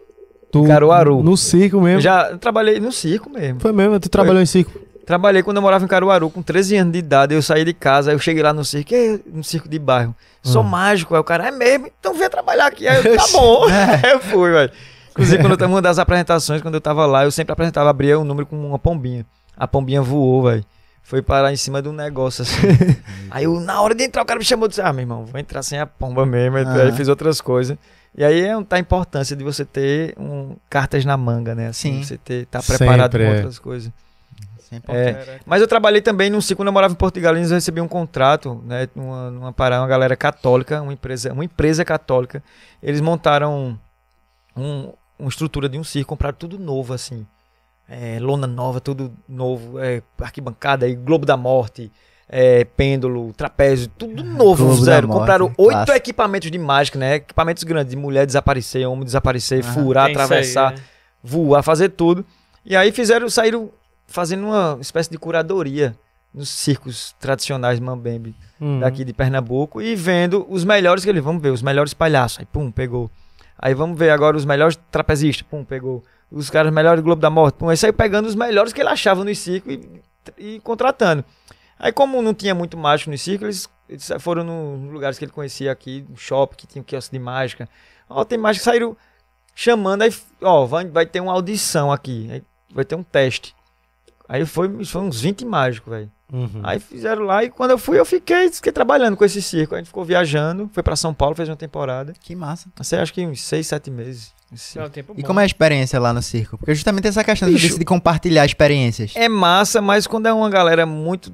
[0.51, 1.21] Tu, Caruaru.
[1.21, 1.97] No circo mesmo?
[1.97, 3.59] Eu já trabalhei no circo mesmo.
[3.59, 3.99] Foi mesmo?
[3.99, 4.71] Tu trabalhou em circo?
[5.05, 7.33] Trabalhei quando eu morava em Caruaru, com 13 anos de idade.
[7.33, 10.15] Eu saí de casa, aí eu cheguei lá no circo, "Ei, no circo de bairro.
[10.43, 10.67] Sou Hum.
[10.67, 11.13] mágico.
[11.15, 11.87] Aí o cara, é mesmo?
[11.99, 12.87] Então vem trabalhar aqui.
[12.87, 13.65] Aí eu, tá bom.
[14.03, 14.71] Aí eu fui, velho.
[15.11, 18.17] Inclusive, quando eu tava uma das apresentações, quando eu tava lá, eu sempre apresentava, abria
[18.17, 19.25] o número com uma pombinha.
[19.57, 20.63] A pombinha voou, velho.
[21.03, 22.55] Foi parar em cima de um negócio assim.
[23.29, 25.25] aí eu, na hora de entrar, o cara me chamou e disse: Ah, meu irmão,
[25.25, 26.57] vou entrar sem a pomba mesmo.
[26.57, 26.91] Aí Aham.
[26.93, 27.77] fiz outras coisas.
[28.17, 31.67] E aí é um, tá a importância de você ter um, cartas na manga, né?
[31.67, 32.03] Assim, Sim.
[32.03, 33.35] Você ter, tá preparado com é.
[33.35, 33.91] outras coisas.
[34.72, 35.39] Sempre É, Caraca.
[35.45, 38.64] mas eu trabalhei também num ciclo, quando eu morava em Galinhas, eu recebi um contrato,
[38.65, 42.41] né, numa, numa parada, uma galera católica, uma empresa, uma empresa católica.
[42.81, 43.77] Eles montaram
[44.56, 47.27] um, uma estrutura de um circo, compraram tudo novo, assim.
[47.89, 51.91] É, lona nova, tudo novo, é, arquibancada, aí, Globo da Morte,
[52.30, 55.06] é, pêndulo, trapézio, tudo novo, Globo zero.
[55.06, 55.98] Morte, Compraram oito clássico.
[55.98, 57.15] equipamentos de mágica, né?
[57.15, 59.73] Equipamentos grandes, de mulher desaparecer, homem desaparecer, Aham.
[59.73, 60.77] furar, isso aí, atravessar né?
[61.22, 62.26] voar, fazer tudo.
[62.64, 63.69] E aí fizeram, saíram
[64.11, 65.95] fazendo uma espécie de curadoria
[66.33, 68.79] nos circos tradicionais Mambembe Hum.
[68.79, 72.45] daqui de Pernambuco e vendo os melhores que eles vamos ver, os melhores palhaços, aí
[72.45, 73.09] pum, pegou.
[73.57, 76.03] Aí vamos ver agora os melhores trapezistas, pum, pegou.
[76.31, 78.89] Os caras melhores do Globo da Morte, pum, aí saiu pegando os melhores que ele
[78.89, 80.01] achava no circo e,
[80.38, 81.25] e contratando.
[81.79, 85.25] Aí como não tinha muito mágico no circo, eles, eles foram no- nos lugares que
[85.25, 87.67] ele conhecia aqui, no shopping, que tinha um quiosque de mágica.
[88.07, 88.95] Ó, tem mágica, saíram
[89.55, 92.43] chamando, aí, ó, vai, vai ter uma audição aqui, aí
[92.73, 93.55] vai ter um teste.
[94.31, 96.09] Aí foi, foi uns 20 mágicos, velho.
[96.31, 96.61] Uhum.
[96.63, 99.75] Aí fizeram lá e quando eu fui, eu fiquei, fiquei trabalhando com esse circo.
[99.75, 102.13] A gente ficou viajando, foi pra São Paulo, fez uma temporada.
[102.17, 102.69] Que massa.
[102.73, 104.33] Passei acho que uns 6, 7 meses.
[104.77, 106.57] É um E como é a experiência lá no circo?
[106.57, 107.77] Porque justamente essa questão de, Bicho.
[107.77, 109.11] de compartilhar experiências.
[109.17, 111.33] É massa, mas quando é uma galera muito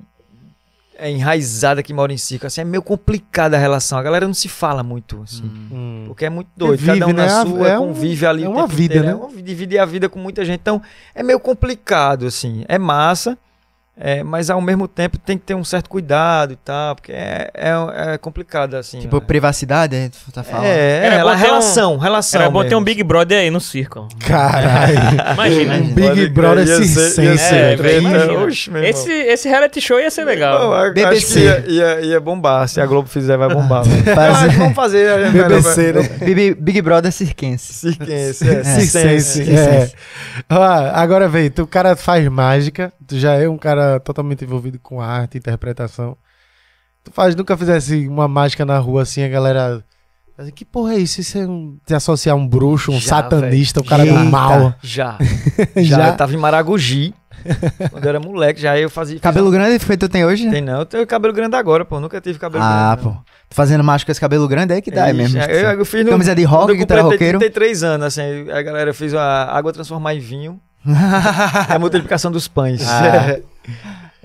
[0.97, 3.97] é, enraizada que mora em circo, assim, é meio complicada a relação.
[3.97, 5.43] A galera não se fala muito, assim.
[5.71, 6.03] Hum.
[6.07, 6.79] Porque é muito doido.
[6.79, 7.25] Vive, Cada um né?
[7.25, 8.43] na É sua, um- convive ali.
[8.43, 9.05] é uma vida, inteiro.
[9.05, 9.11] né?
[9.11, 10.59] É uma, dividir a vida com muita gente.
[10.59, 10.81] Então,
[11.15, 12.63] é meio complicado, assim.
[12.67, 13.37] É massa,
[13.99, 17.49] é, mas ao mesmo tempo tem que ter um certo cuidado e tal, porque é,
[17.53, 18.99] é, é complicado, assim.
[18.99, 19.23] Tipo, né?
[19.25, 20.65] privacidade, a gente tá falando.
[20.65, 22.41] É, Era é, bom ela- ter um- relação, relação.
[22.41, 22.85] Era bom ter um mesmo.
[22.85, 24.07] Big Brother aí no circo.
[24.19, 24.93] Caralho.
[25.33, 25.75] Imagina.
[25.75, 27.37] Um Big Brother circense.
[27.37, 28.47] ser É, irmão.
[28.83, 30.61] Esse, esse reality show ia ser legal.
[30.85, 31.15] eu BBC.
[31.49, 32.67] Acho que ia, ia, ia bombar.
[32.67, 33.83] Se a Globo fizer, vai bombar.
[34.57, 35.07] vamos fazer.
[35.07, 36.09] é BBC, vai- né?
[36.21, 37.73] Big, Big Brother cirquense.
[37.73, 39.43] Circense, é, Circense.
[39.45, 39.51] circense.
[39.51, 39.89] É.
[40.49, 40.61] Ó,
[40.93, 45.37] agora, vem, tu cara faz mágica, tu já é um cara totalmente envolvido com arte,
[45.37, 46.17] interpretação.
[47.03, 49.83] Tu faz, nunca fizesse uma mágica na rua assim, a galera.
[50.53, 51.19] Que porra é isso?
[51.21, 54.19] Isso é um, se associar um bruxo, um Já, satanista, um cara Eita.
[54.19, 54.75] do mal.
[54.83, 55.17] Já.
[55.75, 55.97] Já?
[55.97, 56.07] Já.
[56.09, 57.13] Eu tava em Maragogi.
[57.91, 59.19] quando eu era moleque, já eu fazia.
[59.19, 60.49] Cabelo grande que tu tem hoje?
[60.49, 61.99] Tem não, eu tenho cabelo grande agora, pô.
[61.99, 63.03] Nunca tive cabelo ah, grande.
[63.03, 63.09] pô.
[63.09, 63.23] não.
[63.49, 65.39] Tu fazendo mágica com esse cabelo grande aí que dá, é mesmo.
[65.39, 67.39] Eu, eu fiz no, Camisa de rock, eu era completei roqueiro.
[67.39, 68.49] 33 anos, assim.
[68.51, 70.59] A galera fez a água transformar em vinho.
[71.69, 72.81] É a multiplicação dos pães.
[72.87, 73.39] Ah.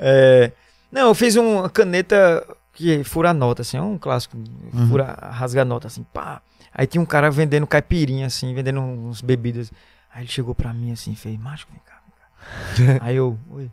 [0.05, 0.51] É,
[0.91, 4.37] não, eu fiz uma caneta que fura a nota, assim, é um clássico.
[4.73, 4.89] Uhum.
[4.89, 6.41] Fura, rasga a nota, assim, pá.
[6.75, 9.71] Aí tinha um cara vendendo caipirinha, assim, vendendo uns bebidas.
[10.13, 12.01] Aí ele chegou pra mim assim, fez, macho, vem cá,
[12.77, 13.05] vem cá.
[13.07, 13.71] Aí eu, oi,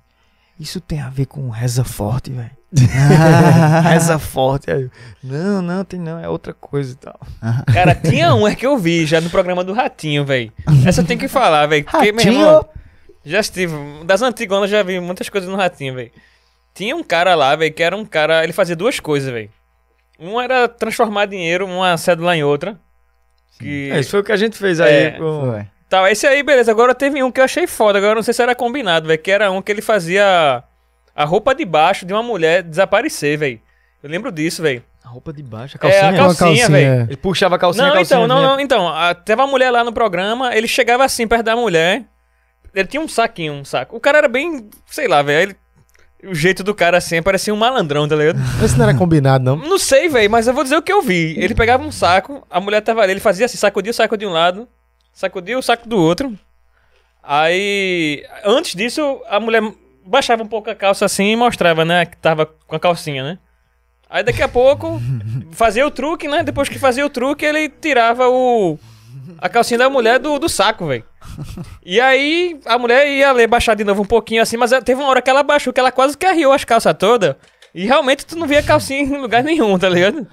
[0.60, 2.52] isso tem a ver com reza forte, velho.
[3.90, 4.70] Reza forte.
[4.70, 4.92] Aí eu,
[5.24, 7.20] não, não, tem não, é outra coisa e tal.
[7.74, 10.52] Cara, tinha um é que eu vi já no programa do Ratinho, velho.
[10.86, 11.86] Essa eu tenho que falar, velho.
[11.86, 12.42] Porque, meu Ratinho?
[12.42, 12.66] irmão,
[13.32, 13.74] já estive.
[14.06, 16.12] Das antigonas já vi muitas coisas no Ratinho, velho.
[16.74, 18.44] Tinha um cara lá, velho, que era um cara.
[18.44, 19.50] Ele fazia duas coisas, velho.
[20.20, 22.78] Um era transformar dinheiro, uma cédula em outra.
[23.60, 23.90] Que.
[23.92, 24.94] É, isso foi o que a gente fez aí.
[24.94, 25.66] É, com-.
[25.90, 26.72] Tal, esse aí, beleza.
[26.72, 27.98] Agora teve um que eu achei foda.
[27.98, 29.20] Agora eu não sei se era combinado, velho.
[29.22, 30.64] Que era um que ele fazia
[31.16, 33.60] a roupa de baixo de uma mulher desaparecer, velho.
[34.04, 34.84] Eu lembro disso, velho.
[35.04, 36.36] A roupa de baixo, a É, a calcinha.
[36.36, 37.02] Calcinha, velho.
[37.10, 38.88] Ele puxava a calcinha, Não, a calcinha então, não, não, então.
[38.88, 42.04] a- Teve uma mulher lá no programa, ele chegava assim perto da mulher.
[42.74, 43.96] Ele tinha um saquinho, um saco.
[43.96, 45.56] O cara era bem, sei lá, velho.
[46.24, 48.40] O jeito do cara assim, parecia um malandrão, tá ligado?
[48.64, 49.56] Esse não era combinado, não.
[49.56, 51.36] Não sei, velho, mas eu vou dizer o que eu vi.
[51.38, 54.26] Ele pegava um saco, a mulher tava ali, ele fazia assim, sacudia o saco de
[54.26, 54.68] um lado,
[55.14, 56.38] sacudia o saco do outro.
[57.24, 59.62] Aí, antes disso, a mulher
[60.06, 63.38] baixava um pouco a calça assim e mostrava, né, que tava com a calcinha, né?
[64.10, 65.00] Aí daqui a pouco,
[65.52, 66.44] fazia o truque, né?
[66.44, 68.78] Depois que fazia o truque, ele tirava o
[69.38, 71.04] a calcinha da mulher do, do saco, velho.
[71.84, 75.10] E aí a mulher ia ler baixar de novo um pouquinho assim, mas teve uma
[75.10, 77.36] hora que ela baixou, que ela quase que arriou as calças todas.
[77.74, 80.28] E realmente tu não via calcinha em lugar nenhum, tá ligado?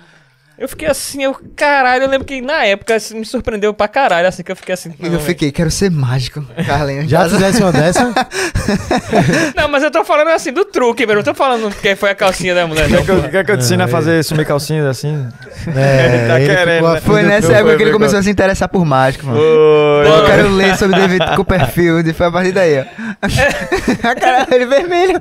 [0.59, 4.27] Eu fiquei assim, eu, caralho, eu lembro que na época isso me surpreendeu pra caralho,
[4.27, 4.91] assim que eu fiquei assim.
[4.99, 7.11] Eu não, fiquei, quero ser mágico, Carlinhos.
[7.11, 8.07] Já fizesse uma dessa?
[9.55, 11.17] Não, mas eu tô falando assim do truque, velho.
[11.19, 12.89] Eu não tô falando que foi a calcinha da mulher.
[12.89, 15.29] Quer que eu, quer que eu te ensine a fazer sumir calcinha assim?
[15.77, 17.01] É, Tá ele querendo, ficou né?
[17.01, 17.55] Foi nessa truque.
[17.55, 19.39] época que ele foi, começou a se interessar por mágico, mano.
[19.39, 20.07] Oi.
[20.09, 22.85] Eu quero ler sobre David Copperfield e foi a partir daí, ó.
[24.09, 25.21] a cara dele vermelho.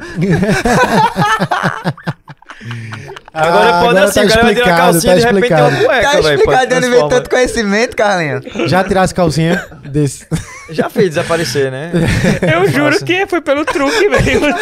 [3.33, 5.25] Agora Ah, pode agora assim, tá cara vai tirar a explicado, calcinha tá e de
[5.25, 5.85] repente tem uma explicado.
[5.85, 8.45] cueca, Tá explicado de onde veio tanto conhecimento, Carlinhos.
[8.69, 10.25] Já tirasse calcinha desse.
[10.69, 11.91] Já fez desaparecer, né?
[12.41, 14.41] Eu juro que foi pelo truque, velho.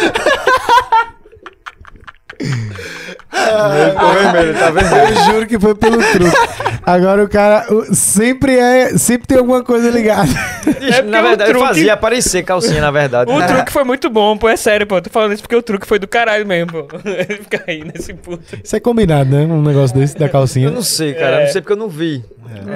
[2.40, 5.08] Ficou vermelho, tá vermelho.
[5.14, 6.36] Eu juro que foi pelo truque.
[6.84, 8.96] Agora o cara o- sempre é.
[8.98, 10.28] Sempre tem alguma coisa ligada.
[10.62, 13.30] Porque na verdade, eu truque- fazia aparecer calcinha, na verdade.
[13.32, 14.48] O truque foi muito bom, pô.
[14.48, 14.96] É sério, pô.
[14.96, 16.86] Eu tô falando isso porque o truque foi do caralho mesmo, pô.
[17.04, 18.42] Ele fica aí nesse puto.
[18.62, 19.42] Isso é combinado, né?
[19.44, 20.68] Um negócio desse da calcinha.
[20.68, 21.36] Eu não sei, cara.
[21.40, 22.24] Eu não sei porque eu não vi.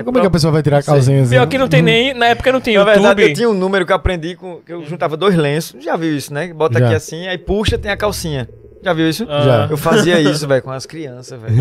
[0.05, 1.31] Como é que a pessoa vai tirar a calcinha assim?
[1.31, 2.15] Pior que não tem nem.
[2.15, 3.29] Na época não tinha Na verdade, YouTube.
[3.31, 4.57] eu tinha um número que eu aprendi com.
[4.67, 5.77] que eu juntava dois lenços.
[5.83, 6.53] Já viu isso, né?
[6.53, 6.87] Bota Já.
[6.87, 8.49] aqui assim, aí puxa, tem a calcinha.
[8.89, 9.27] Já viu isso?
[9.29, 9.43] Ah.
[9.43, 9.67] Já.
[9.67, 11.55] Eu fazia isso, velho, com as crianças, velho.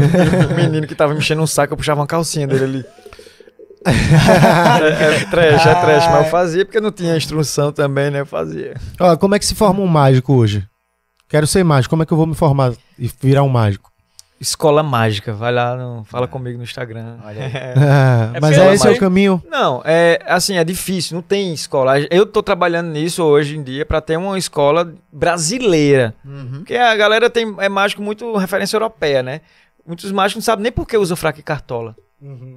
[0.49, 2.85] O menino que tava me enchendo um saco, eu puxava uma calcinha dele ali.
[3.87, 8.21] é, é trash, é trash, mas eu fazia porque não tinha instrução também, né?
[8.21, 8.75] Eu fazia.
[8.97, 10.65] Ó, como é que se forma um mágico hoje?
[11.27, 11.89] Quero ser mágico.
[11.89, 13.91] Como é que eu vou me formar e virar um mágico?
[14.39, 17.17] Escola mágica, vai lá, no- fala comigo no Instagram.
[17.25, 17.51] Olha aí.
[17.75, 19.41] Ah, É mas é esse é o caminho.
[19.49, 21.99] Não, é assim, é difícil, não tem escola.
[22.11, 26.13] Eu tô trabalhando nisso hoje em dia pra ter uma escola brasileira.
[26.23, 26.57] Uhum.
[26.59, 29.41] Porque a galera tem é mágico muito referência europeia, né?
[29.85, 31.95] Muitos mágicos não sabem nem por que usa fraca e cartola.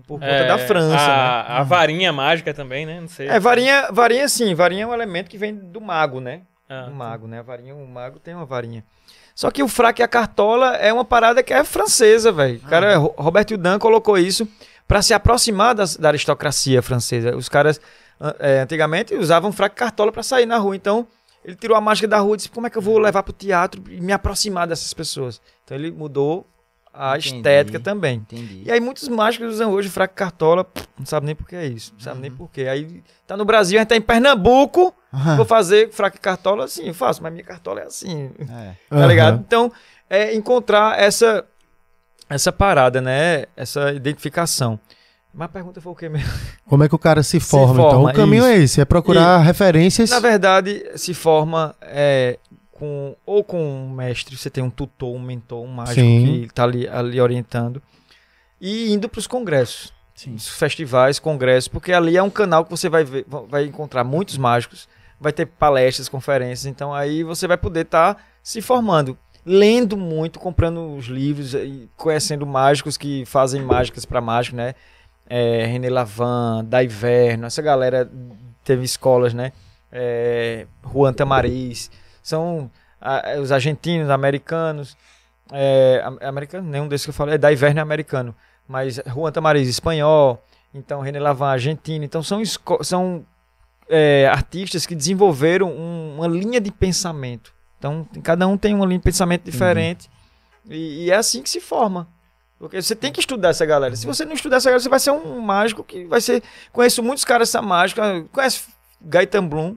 [0.06, 1.02] Por conta É, da França, né?
[1.02, 3.00] a, a varinha mágica também, né?
[3.00, 3.28] Não sei.
[3.28, 6.42] É, varinha, varinha sim, varinha é um elemento que vem do mago, né?
[6.68, 7.40] Ah, Do mago, né?
[7.40, 8.82] A varinha, o mago tem uma varinha.
[9.40, 12.58] Só que o fraco e a cartola é uma parada que é francesa, velho.
[12.62, 14.46] O cara, Ro- Robert Houdin colocou isso
[14.86, 17.34] pra se aproximar das- da aristocracia francesa.
[17.34, 17.80] Os caras,
[18.38, 20.76] é, antigamente, usavam fraco e cartola pra sair na rua.
[20.76, 21.06] Então,
[21.42, 23.32] ele tirou a mágica da rua e disse, como é que eu vou levar pro
[23.32, 25.40] teatro e me aproximar dessas pessoas?
[25.64, 26.46] Então, ele mudou
[26.92, 27.36] a Entendi.
[27.36, 28.16] estética também.
[28.18, 28.62] Entendi.
[28.66, 30.66] E aí muitos mágicos usam hoje fraco e cartola,
[30.98, 32.20] não sabe nem por que é isso, não sabe Uhum.
[32.20, 32.66] nem por quê.
[32.68, 35.34] Aí tá no Brasil, a gente tá em Pernambuco, Ah.
[35.36, 38.74] vou fazer fraco e cartola assim, eu faço, mas minha cartola é assim, É.
[38.88, 39.42] tá ligado?
[39.46, 39.72] Então,
[40.08, 41.44] é encontrar essa
[42.28, 43.46] essa parada, né?
[43.56, 44.78] Essa identificação.
[45.34, 46.28] Mas a pergunta foi o quê mesmo?
[46.66, 47.90] Como é que o cara se forma, então?
[47.90, 48.52] forma, O caminho isso.
[48.52, 50.10] é esse, é procurar referências.
[50.10, 52.38] Na verdade, se forma é,
[52.72, 56.46] com ou com um mestre, você tem um tutor, um mentor, um mágico Sim.
[56.46, 57.82] que tá ali, ali orientando,
[58.60, 59.92] e indo para os congressos.
[60.14, 60.36] Sim.
[60.38, 64.86] festivais, congressos, porque ali é um canal que você vai ver, vai encontrar muitos mágicos,
[65.20, 70.94] vai ter palestras, conferências, então aí você vai poder estar se formando, lendo muito, comprando
[70.96, 74.74] os livros e conhecendo mágicos que fazem mágicas para mágico, né?
[75.28, 78.10] É, René Lavan, Daiverno, essa galera
[78.64, 79.52] teve escolas, né?
[79.92, 81.90] É, Juan Tamariz,
[82.22, 82.70] são
[83.00, 84.96] ah, os argentinos, americanos,
[85.52, 88.34] é, am- americano, nenhum desses que eu falei, é Daiverno é americano
[88.70, 90.40] mas Juan Tamariz, espanhol,
[90.72, 92.04] então René Lavan, argentino.
[92.04, 92.40] Então são,
[92.82, 93.26] são
[93.90, 97.52] é, artistas que desenvolveram um- uma linha de pensamento.
[97.78, 100.08] Então cada um tem uma linha de pensamento diferente
[100.68, 102.08] e, e é assim que se forma.
[102.58, 103.96] Porque você tem que estudar essa galera.
[103.96, 106.42] Se você não estudar essa galera, você vai ser um mágico que vai ser.
[106.72, 108.22] Conheço muitos caras dessa mágica.
[108.30, 108.64] Conhece
[109.00, 109.76] Gaetan Blum?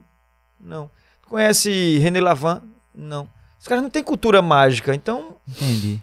[0.60, 0.90] Não.
[1.26, 2.62] Conhece René Lavan?
[2.94, 3.26] Não.
[3.58, 5.36] Os caras não têm cultura mágica, então.
[5.48, 5.98] Entendi.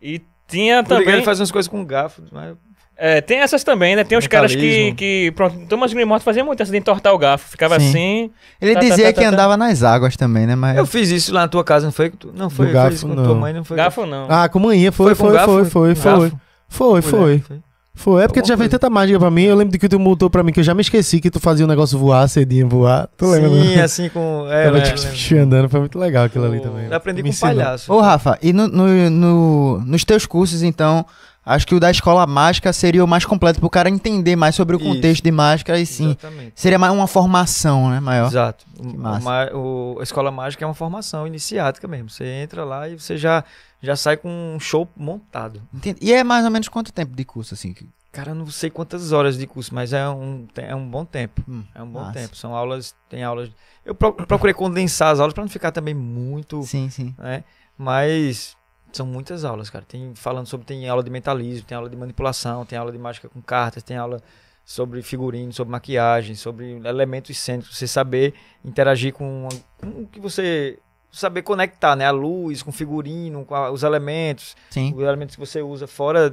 [0.00, 0.98] E tinha Também.
[1.00, 1.14] também.
[1.16, 2.22] Ele faz umas coisas com garfo.
[2.30, 2.56] Mas
[3.02, 4.04] É, tem essas também, né?
[4.04, 5.32] Tem os caras que, que.
[5.34, 7.48] Pronto, Thomas Grimorto fazia muito essa de entortar o garfo.
[7.50, 7.88] Ficava Sim.
[7.88, 8.30] assim.
[8.60, 9.28] Ele Tá, tá, dizia tá, que tá, tá.
[9.32, 10.54] andava nas águas também, né?
[10.54, 12.12] Mas Eu fiz isso lá na tua casa, não foi?
[12.34, 13.24] Não foi, garfo, fiz isso com não.
[13.24, 13.76] tua mãe, não foi?
[13.78, 14.26] Garfo não.
[14.28, 16.36] Ah, com manhã, foi, Foi foi, foi, foi, foi, Garfo?
[16.68, 17.42] foi, Foi, foi?
[17.92, 19.42] Foi, é porque tu já fez tanta mágica pra mim.
[19.42, 21.40] Eu lembro de que tu montou pra mim, que eu já me esqueci que tu
[21.40, 23.08] fazia o negócio voar, cedinho voar.
[23.16, 23.48] Tu lembra?
[23.50, 23.82] Sim, né?
[23.82, 24.46] assim com.
[24.52, 25.42] É, Tava é, tipo, lembro.
[25.42, 26.86] andando, foi muito legal aquilo ali também.
[26.86, 27.54] Eu aprendi Me com ensinou.
[27.56, 27.92] palhaço.
[27.92, 31.04] Ô, Rafa, e no, no- no- nos teus cursos, então,
[31.54, 34.76] acho que o da escola mágica seria o mais completo pro cara entender mais sobre
[34.76, 34.88] o Isso.
[34.88, 36.06] contexto de mágica e sim.
[36.06, 36.52] Exatamente.
[36.54, 38.26] Seria mais uma formação, né, maior?
[38.28, 38.64] Exato.
[38.78, 42.08] O- o o- a escola mágica é uma formação iniciática mesmo.
[42.10, 43.44] Você entra lá e você já,
[43.82, 45.60] já sai com um show montado.
[45.74, 45.98] Entendi.
[46.00, 47.74] E é mais ou menos quanto tempo de curso, assim?
[48.12, 51.42] Cara, eu não sei quantas horas de curso, mas é um, é um bom tempo.
[51.48, 52.12] Hum, É um bom massa.
[52.18, 52.36] tempo.
[52.36, 53.50] São aulas, tem aulas.
[53.86, 57.14] Eu pro- procurei condensar as aulas para não ficar também muito, Sim, sim.
[57.18, 57.44] né?
[57.78, 58.56] Mas
[58.92, 59.84] são muitas aulas, cara.
[59.86, 63.28] Tem falando sobre tem aula de mentalismo, tem aula de manipulação, tem aula de mágica
[63.28, 64.20] com cartas, tem aula
[64.64, 68.34] sobre figurino, sobre maquiagem, sobre elementos cênicos, você saber
[68.64, 69.48] interagir com,
[69.78, 70.78] com o que você
[71.10, 72.06] saber conectar, né?
[72.06, 74.92] A luz com o figurino, com a- os elementos, Sim.
[74.94, 76.32] os elementos que você usa fora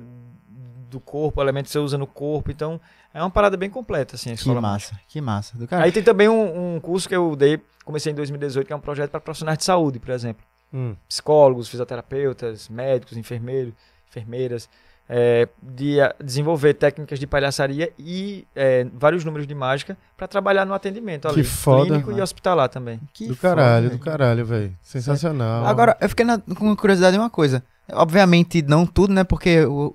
[0.90, 2.52] do corpo, elementos que você usa no corpo.
[2.52, 2.80] Então,
[3.14, 5.58] é uma parada bem completa, assim, a Que massa, que massa.
[5.58, 5.84] Do cara.
[5.84, 8.80] Aí tem também um, um curso que eu dei, comecei em 2018, que é um
[8.80, 10.46] projeto para profissionais de saúde, por exemplo.
[10.74, 10.96] Hum.
[11.08, 13.74] Psicólogos, fisioterapeutas, médicos, enfermeiros,
[14.10, 14.70] enfermeiras,
[15.10, 20.66] é, de a- desenvolver técnicas de palhaçaria e é, vários números de mágica para trabalhar
[20.66, 21.86] no atendimento ali, Que foda.
[21.86, 23.00] clínico e hospitalar também.
[23.14, 23.98] Que Do foda, caralho, velho.
[24.00, 24.78] do caralho, velho.
[24.82, 25.66] Sensacional.
[25.66, 27.64] Agora, eu fiquei na- com curiosidade de uma coisa.
[27.94, 29.24] Obviamente, não tudo, né?
[29.24, 29.92] Porque o,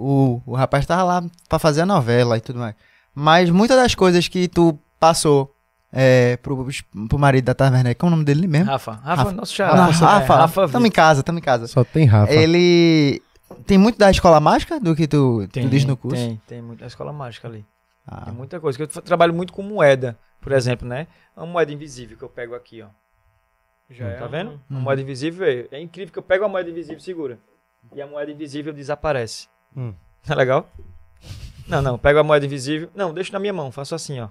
[0.46, 2.74] o, o rapaz tava lá pra fazer a novela e tudo mais.
[3.14, 5.51] Mas muitas das coisas que tu passou
[5.92, 6.66] é, pro,
[7.08, 8.70] pro marido da Taverna, qual é o nome dele mesmo?
[8.70, 9.32] Rafa, Rafa, Rafa.
[9.32, 9.84] nosso Ah, xará.
[9.86, 11.66] Rafa, É, Rafa, Rafa tamo em casa, tamo em casa.
[11.66, 12.32] Só tem Rafa.
[12.32, 13.20] Ele
[13.66, 16.16] tem muito da escola mágica do que tu, tu Tem, diz no curso?
[16.16, 17.64] Tem, tem muita escola mágica ali.
[18.06, 18.82] Ah, Tem muita coisa.
[18.82, 21.06] Eu trabalho muito com moeda, por exemplo, né?
[21.36, 22.88] Uma moeda invisível que eu pego aqui, ó.
[23.90, 24.58] Já é Tá vendo?
[24.70, 24.82] Uma Hum.
[24.82, 27.38] moeda invisível é, é incrível que eu pego a moeda invisível e segura.
[27.94, 29.46] E a moeda invisível desaparece.
[29.76, 29.92] Hum.
[30.26, 30.68] Tá legal?
[31.68, 31.98] Não, não.
[31.98, 32.88] Pego a moeda invisível.
[32.94, 34.28] Não, deixo na minha mão, faço assim, ó.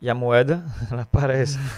[0.00, 1.58] E a moeda, ela aparece.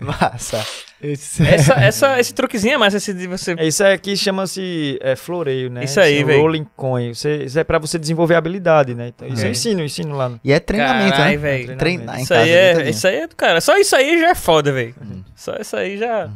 [0.00, 0.64] massa.
[1.02, 3.54] Esse Essa, essa, esse truquezinho é mais esse de você.
[3.58, 5.84] É, Isso aqui chama-se é, floreio, né?
[5.84, 6.38] Isso aí, é o véi.
[6.40, 7.12] Rolling coin.
[7.14, 9.08] Você- Isso é pra você desenvolver habilidade, né?
[9.08, 9.46] Então, isso É.
[9.46, 10.28] eu ensino, eu ensino lá.
[10.30, 11.36] no- E é treinamento, Carai, né?
[11.36, 11.76] velho.
[11.76, 12.40] Treinar em Isso casa.
[12.42, 12.90] aí, é, tadinho?
[12.90, 13.60] isso aí é do cara.
[13.60, 14.94] Só isso aí já é foda, velho.
[15.36, 16.30] Só isso aí já.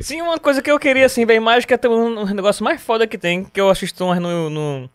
[0.00, 3.06] Sim, uma coisa que eu queria, assim, ver mágica é um, um negócio mais foda
[3.06, 4.90] que tem, que eu assisto umas no, no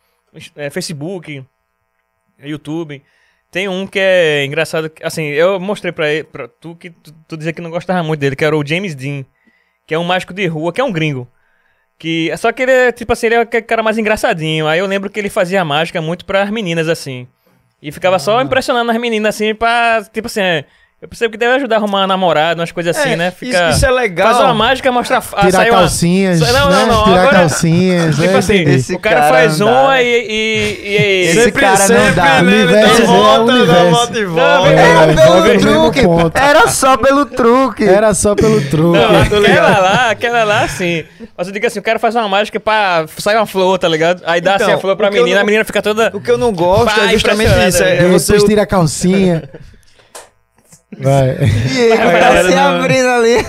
[0.55, 1.43] é, Facebook,
[2.39, 3.03] YouTube.
[3.53, 7.37] Tem um que é engraçado, assim, eu mostrei pra, ele, pra tu que tu, tu
[7.37, 9.23] dizia que não gostava muito dele, que era o James Dean,
[9.85, 11.27] que é um mágico de rua, que é um gringo.
[11.99, 14.67] Que, só que ele é, tipo assim, ele é aquele cara mais engraçadinho.
[14.67, 17.27] Aí eu lembro que ele fazia mágica muito pras meninas, assim.
[17.79, 20.65] E ficava só impressionando as meninas, assim, pra, tipo assim, é,
[21.03, 23.27] eu percebo que deve ajudar a arrumar uma namorada, umas coisas assim, É, né?
[23.27, 24.27] isso, Fica, isso é legal.
[24.31, 25.17] faz uma mágica, mostra...
[25.17, 26.85] ah, Tirar sai uma- calcinhas, Não, não, né?
[26.85, 28.37] não, Tirar agora- calcinhas, Tipo né?
[28.37, 28.53] assim.
[28.63, 32.41] Esse o cara, cara faz uma e, e, e, e- Esse cara não dá.
[32.41, 32.51] né?
[32.53, 33.89] Ele Universo é volta, dá universo.
[33.91, 34.69] volta e Não, volta.
[34.69, 35.59] É, Era pelo
[35.91, 35.99] truque.
[36.39, 37.83] Era só pelo truque.
[37.83, 38.97] Era só pelo truque.
[38.97, 41.03] Não, tô aquela lá, aquela lá, assim.
[41.37, 44.21] Mas eu digo assim, o cara faz uma mágica pra sair uma flor, tá ligado?
[44.25, 46.11] Aí dá Então, assim a flor pra menina, não- a menina fica toda.
[46.13, 47.83] O que eu não gosto é justamente isso.
[47.83, 49.43] É, E é você depois tira a calcinha.
[50.99, 51.37] Vai.
[51.75, 52.75] E ele tá se não.
[52.79, 53.45] abrindo ali.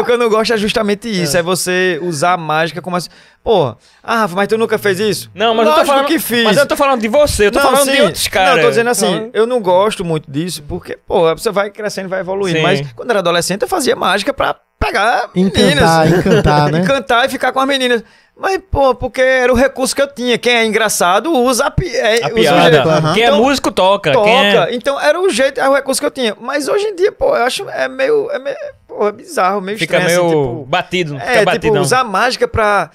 [0.00, 1.36] O que eu não gosto é justamente isso.
[1.36, 3.08] É, você usar a mágica como assim.
[3.42, 5.30] Pô, ah, Rafa, mas tu nunca fez isso?
[5.34, 6.06] Não, mas eu tô Lógico falando.
[6.06, 6.44] que fiz.
[6.44, 7.96] Mas eu tô falando de você, eu tô Não, falando sim.
[7.96, 8.50] de outros caras.
[8.50, 11.70] Não, eu tô dizendo assim, Então, eu não gosto muito disso, porque, pô, você vai
[11.70, 12.58] crescendo, vai evoluindo.
[12.58, 12.62] Sim.
[12.62, 16.18] Mas quando eu era adolescente, eu fazia mágica pra pegar Encantar, meninas.
[16.26, 16.78] encantar, né?
[16.82, 18.02] Encantar e ficar com as meninas.
[18.38, 20.36] Mas, pô, porque era o recurso que eu tinha.
[20.36, 22.70] Quem é engraçado usa a, pi é, A usa o piada.
[22.70, 22.88] jeito.
[22.88, 23.14] Aham.
[23.14, 24.12] Quem é Então, músico toca.
[24.12, 24.24] Toca.
[24.28, 24.74] Quem é...
[24.74, 26.36] Então era o jeito, era o recurso que eu tinha.
[26.38, 28.30] Mas hoje em dia, pô, eu acho é meio.
[28.30, 28.56] É meio
[28.86, 31.80] pô, é bizarro, meio Fica estranho, meio assim, tipo, batido, fica é, tipo, batidão.
[31.82, 32.90] usar mágica pra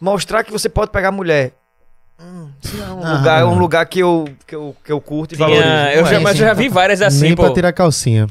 [0.00, 1.52] mostrar que você pode pegar mulher.
[2.18, 3.16] Hum, não é um, Aham.
[3.18, 5.68] lugar, um lugar que eu, que eu, que eu curto e Tinha- valorizo.
[5.94, 6.18] eu não já, é.
[6.20, 7.42] mas eu já vi várias assim, Nem pô.
[7.44, 8.26] pra tirar calcinha.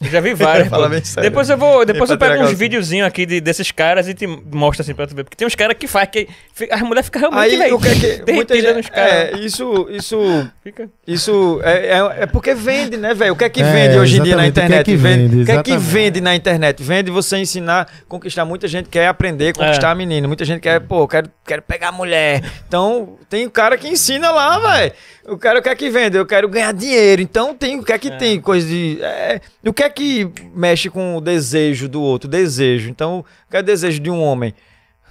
[0.00, 0.68] Eu já vi várias.
[1.08, 1.30] Sério.
[1.30, 2.56] Depois eu vou, depois eu pego uns calcinha.
[2.58, 5.24] videozinhos aqui de- desses caras e te mostro assim pra tu ver.
[5.24, 6.28] Porque tem uns caras que faz que
[6.70, 8.24] as mulheres ficam realmente, Aí velho, o que é que.
[8.32, 9.12] Muita gente, nos caras.
[9.12, 9.86] é, isso.
[9.90, 10.50] Isso.
[10.62, 10.88] Fica...
[11.06, 13.32] Isso é, é, é porque vende, né, velho?
[13.32, 14.84] O que é que É, vende hoje em dia na exatamente, o que é internet?
[14.84, 16.82] que vende, vende, o que é que vende na internet?
[16.82, 18.44] Vende você ensinar, conquistar.
[18.44, 19.92] Muita gente quer aprender, conquistar É.
[19.92, 20.26] a menina.
[20.26, 22.42] Muita gente quer, pô, quero, quero pegar a mulher.
[22.66, 24.92] Então, tem o cara que ensina lá, velho.
[25.26, 26.16] O cara o que é que vende?
[26.18, 27.22] Eu quero ganhar dinheiro.
[27.22, 28.16] Então, tem o que é que É.
[28.16, 28.40] tem?
[28.40, 28.98] Coisa de.
[29.00, 32.28] é, o que é que mexe com o desejo do outro?
[32.28, 32.90] Desejo.
[32.90, 34.54] Então, o que é o desejo de um homem?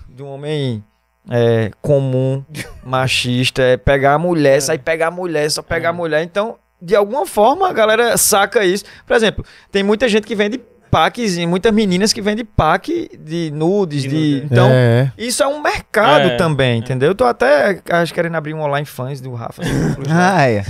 [0.07, 0.83] De um homem
[1.31, 2.43] é, comum,
[2.85, 6.21] machista, é pegar a mulher, sair pegar a mulher, só pegar a mulher.
[6.23, 8.83] Então, de alguma forma, a galera saca isso.
[9.07, 10.59] Por exemplo, tem muita gente que vende
[10.93, 14.15] packs, muitas meninas que vendem pack de nudes, De de.
[14.41, 14.45] nude.
[14.51, 15.11] Então, É.
[15.17, 17.09] isso é um mercado É, também, entendeu?
[17.09, 19.61] Eu tô até acho, querendo abrir um online fans do Rafa.
[20.09, 20.63] Ah, é.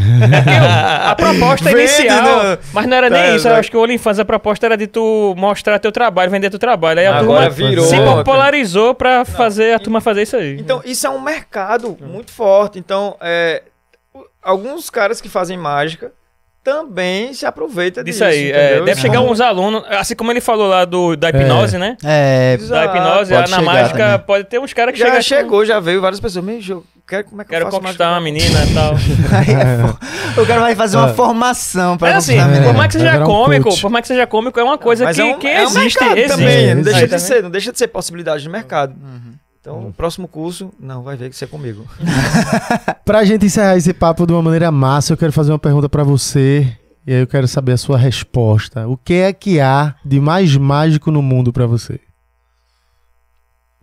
[1.06, 2.58] A proposta Vende, inicial, né?
[2.72, 3.48] mas não era Tá, nem isso.
[3.48, 3.60] Eu exato.
[3.60, 7.00] acho que o OnlyFans, a proposta era de tu mostrar teu trabalho, vender teu trabalho.
[7.00, 7.86] Aí a Agora turma virou.
[7.86, 10.58] se popularizou pra fazer a turma fazer isso aí.
[10.60, 12.80] Então, isso é um mercado muito forte.
[12.80, 13.64] Então, é,
[14.42, 16.12] alguns caras que fazem mágica
[16.64, 18.30] também se aproveitam Disso disso.
[18.30, 18.52] aí.
[18.52, 21.98] é, deve chegar uns alunos, assim como ele falou lá do, da hipnose, né?
[22.04, 22.58] É.
[22.58, 24.20] Da hipnose, pode na mágica, também.
[24.20, 25.22] pode ter uns caras que Já chegam.
[25.22, 26.46] chegou, já veio várias pessoas.
[26.46, 28.46] Meu, eu quero, como é que Quero eu faço conquistar uma mágica?
[28.50, 28.94] menina e tal.
[28.96, 29.88] é
[30.36, 31.14] fo- o cara vai fazer uma É.
[31.14, 34.60] formação pra Mas assim, por mais que seja um cômico, por mais que seja cômico,
[34.60, 36.02] é uma coisa que, é um, que é existe.
[36.04, 36.28] existe.
[36.30, 38.94] também, não deixa de ser, não deixa de ser possibilidade de mercado.
[38.94, 39.34] Uhum.
[39.64, 39.88] Então, Uhum.
[39.88, 41.86] o próximo curso, não, vai ver que você é comigo.
[43.06, 46.04] Pra gente encerrar esse papo de uma maneira massa, eu quero fazer uma pergunta pra
[46.04, 46.68] você.
[47.08, 48.86] E aí eu quero saber a sua resposta.
[48.90, 51.98] O que é que há de mais mágico no mundo pra você?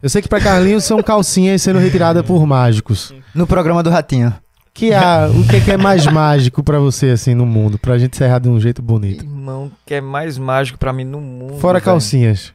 [0.03, 3.15] Eu sei que pra Carlinhos são calcinhas sendo retiradas por mágicos.
[3.35, 4.35] No programa do Ratinho.
[4.75, 7.79] Que há, o que é, que é mais mágico pra você assim no mundo?
[7.79, 9.25] Pra gente encerrar de um jeito bonito.
[9.25, 11.59] Irmão, que é mais mágico pra mim no mundo.
[11.59, 12.53] Fora velho, calcinhas.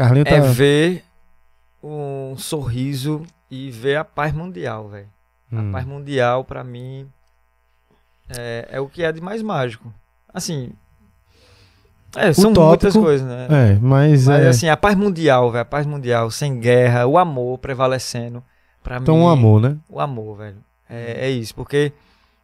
[0.00, 0.36] Carlinhos tá.
[0.36, 1.04] É ver
[1.82, 5.08] um sorriso e ver a paz mundial, velho.
[5.52, 5.68] Hum.
[5.68, 7.06] A paz mundial, pra mim,
[8.30, 9.92] é, é o que é de mais mágico.
[10.32, 10.72] Assim.
[12.16, 13.46] É, são muitas coisas, né?
[13.50, 14.48] É, mas, Mas é.
[14.48, 15.60] assim, a paz mundial, velho.
[15.62, 18.42] A paz mundial, sem guerra, o amor prevalecendo.
[18.82, 19.76] Pra então, mim, um amor, né?
[19.86, 20.64] o amor, velho.
[20.88, 21.92] É, é isso, porque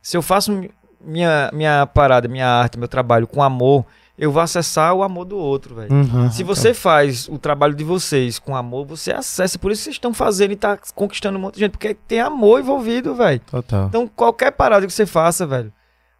[0.02, 0.70] se eu faço mi-
[1.00, 3.86] minha, minha parada, minha arte, meu trabalho com amor,
[4.18, 5.92] eu vou acessar o amor do outro, velho.
[5.92, 6.30] Uhum.
[6.30, 9.58] Se você faz o trabalho de vocês com amor, você acessa.
[9.58, 12.20] Por isso que vocês estão fazendo e tá conquistando um monte de gente, porque tem
[12.20, 13.40] amor envolvido, velho.
[13.50, 13.86] Total.
[13.86, 15.72] Então, qualquer parada que você faça, velho,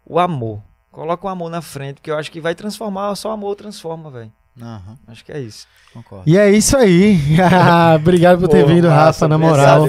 [0.05, 0.61] o amor.
[0.91, 4.09] Coloca o amor na frente, porque eu acho que vai transformar, só o amor transforma,
[4.09, 4.31] velho.
[4.59, 5.67] Aham, Acho que é isso.
[5.93, 6.23] concordo.
[6.25, 7.19] E é isso aí.
[7.95, 9.87] Obrigado por ter Pô, vindo, massa, Rafa, na moral.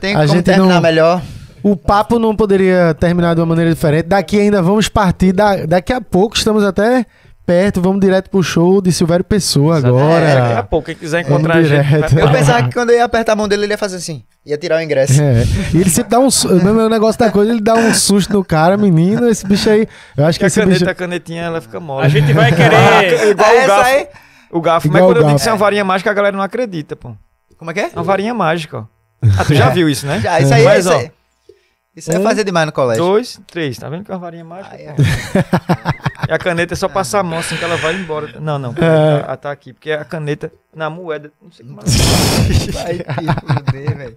[0.00, 1.22] Tem A como gente terminar não- melhor?
[1.62, 4.06] O papo não poderia terminar de uma maneira diferente.
[4.06, 5.32] Daqui ainda vamos partir.
[5.32, 7.06] Da, daqui a pouco estamos até
[7.52, 7.80] perto.
[7.82, 10.24] Vamos direto pro show de Silvério Pessoa agora.
[10.24, 12.14] É, daqui a pouco, quem quiser Vamos encontrar a gente.
[12.14, 14.22] vai Eu pensava que quando eu ia apertar a mão dele, ele ia fazer assim.
[14.44, 15.20] Ia tirar o ingresso.
[15.20, 15.44] É.
[15.74, 16.28] E ele sempre dá um.
[16.28, 19.28] O meu negócio da coisa, ele dá um susto no cara, menino.
[19.28, 19.86] Esse bicho aí.
[20.16, 20.90] Eu acho que Porque a esse caneta, bicho.
[20.90, 22.06] a canetinha, ela fica mole.
[22.06, 23.28] A gente vai querer.
[23.30, 23.84] Igual É o essa garfo.
[23.90, 24.06] aí?
[24.50, 24.58] O.
[24.58, 26.96] Igual Mas quando eu digo que isso é uma varinha mágica, a galera não acredita,
[26.96, 27.12] pô.
[27.56, 27.84] Como é que é?
[27.84, 28.84] É uma varinha mágica, ó.
[29.38, 30.18] Ah, tu já viu isso, né?
[30.20, 31.12] Já, isso aí, Mas, isso ó, aí.
[31.94, 33.04] Isso um, fazia demais no colégio.
[33.04, 33.76] Dois, três.
[33.76, 34.76] Tá vendo que é uma varinha mágica?
[34.76, 35.02] Ai, pô?
[36.28, 38.40] E a caneta é só passar a mão assim que ela vai embora.
[38.40, 38.70] Não, não.
[38.70, 39.22] É.
[39.22, 39.72] Tá, tá aqui.
[39.72, 41.32] Porque a caneta na moeda.
[41.42, 41.80] Não sei como
[42.72, 44.16] Vai te fuder, velho.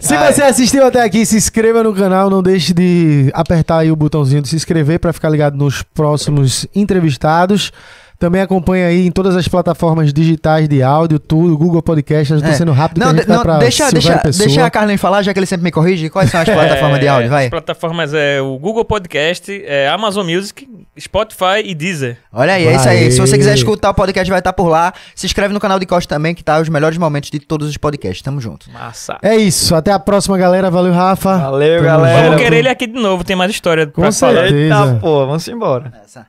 [0.00, 0.32] Se Ai.
[0.32, 2.30] você assistiu até aqui, se inscreva no canal.
[2.30, 6.66] Não deixe de apertar aí o botãozinho de se inscrever para ficar ligado nos próximos
[6.74, 7.72] entrevistados.
[8.20, 12.34] Também acompanha aí em todas as plataformas digitais de áudio, tudo, Google Podcast.
[12.34, 12.52] Eu tô É.
[12.52, 14.46] sendo rápido Não, que a gente de- vai não pra deixa, deixa, Pessoa.
[14.46, 16.10] deixa a Carlin falar, já que ele sempre me corrige.
[16.10, 17.26] Quais são as plataformas de áudio?
[17.26, 17.44] É, Vai.
[17.44, 20.68] As plataformas é o Google Podcast, é Amazon Music,
[21.00, 22.18] Spotify e Deezer.
[22.30, 23.00] Olha aí, é isso aí.
[23.04, 23.10] Vai.
[23.10, 24.92] Se você quiser escutar o podcast, vai estar por lá.
[25.14, 27.76] Se inscreve no canal de Costa também, que tá os melhores momentos de todos os
[27.78, 28.20] podcasts.
[28.22, 28.70] Tamo junto.
[28.70, 29.16] Massa.
[29.22, 29.74] É isso.
[29.74, 30.70] Até a próxima, galera.
[30.70, 31.38] Valeu, Rafa.
[31.38, 32.22] Valeu, Tamo galera.
[32.28, 34.42] Vamos querer ele aqui de novo, tem mais história Com pra falar.
[34.48, 34.56] certeza.
[34.58, 35.90] Eita, pô, vamos embora.
[36.04, 36.26] Essa.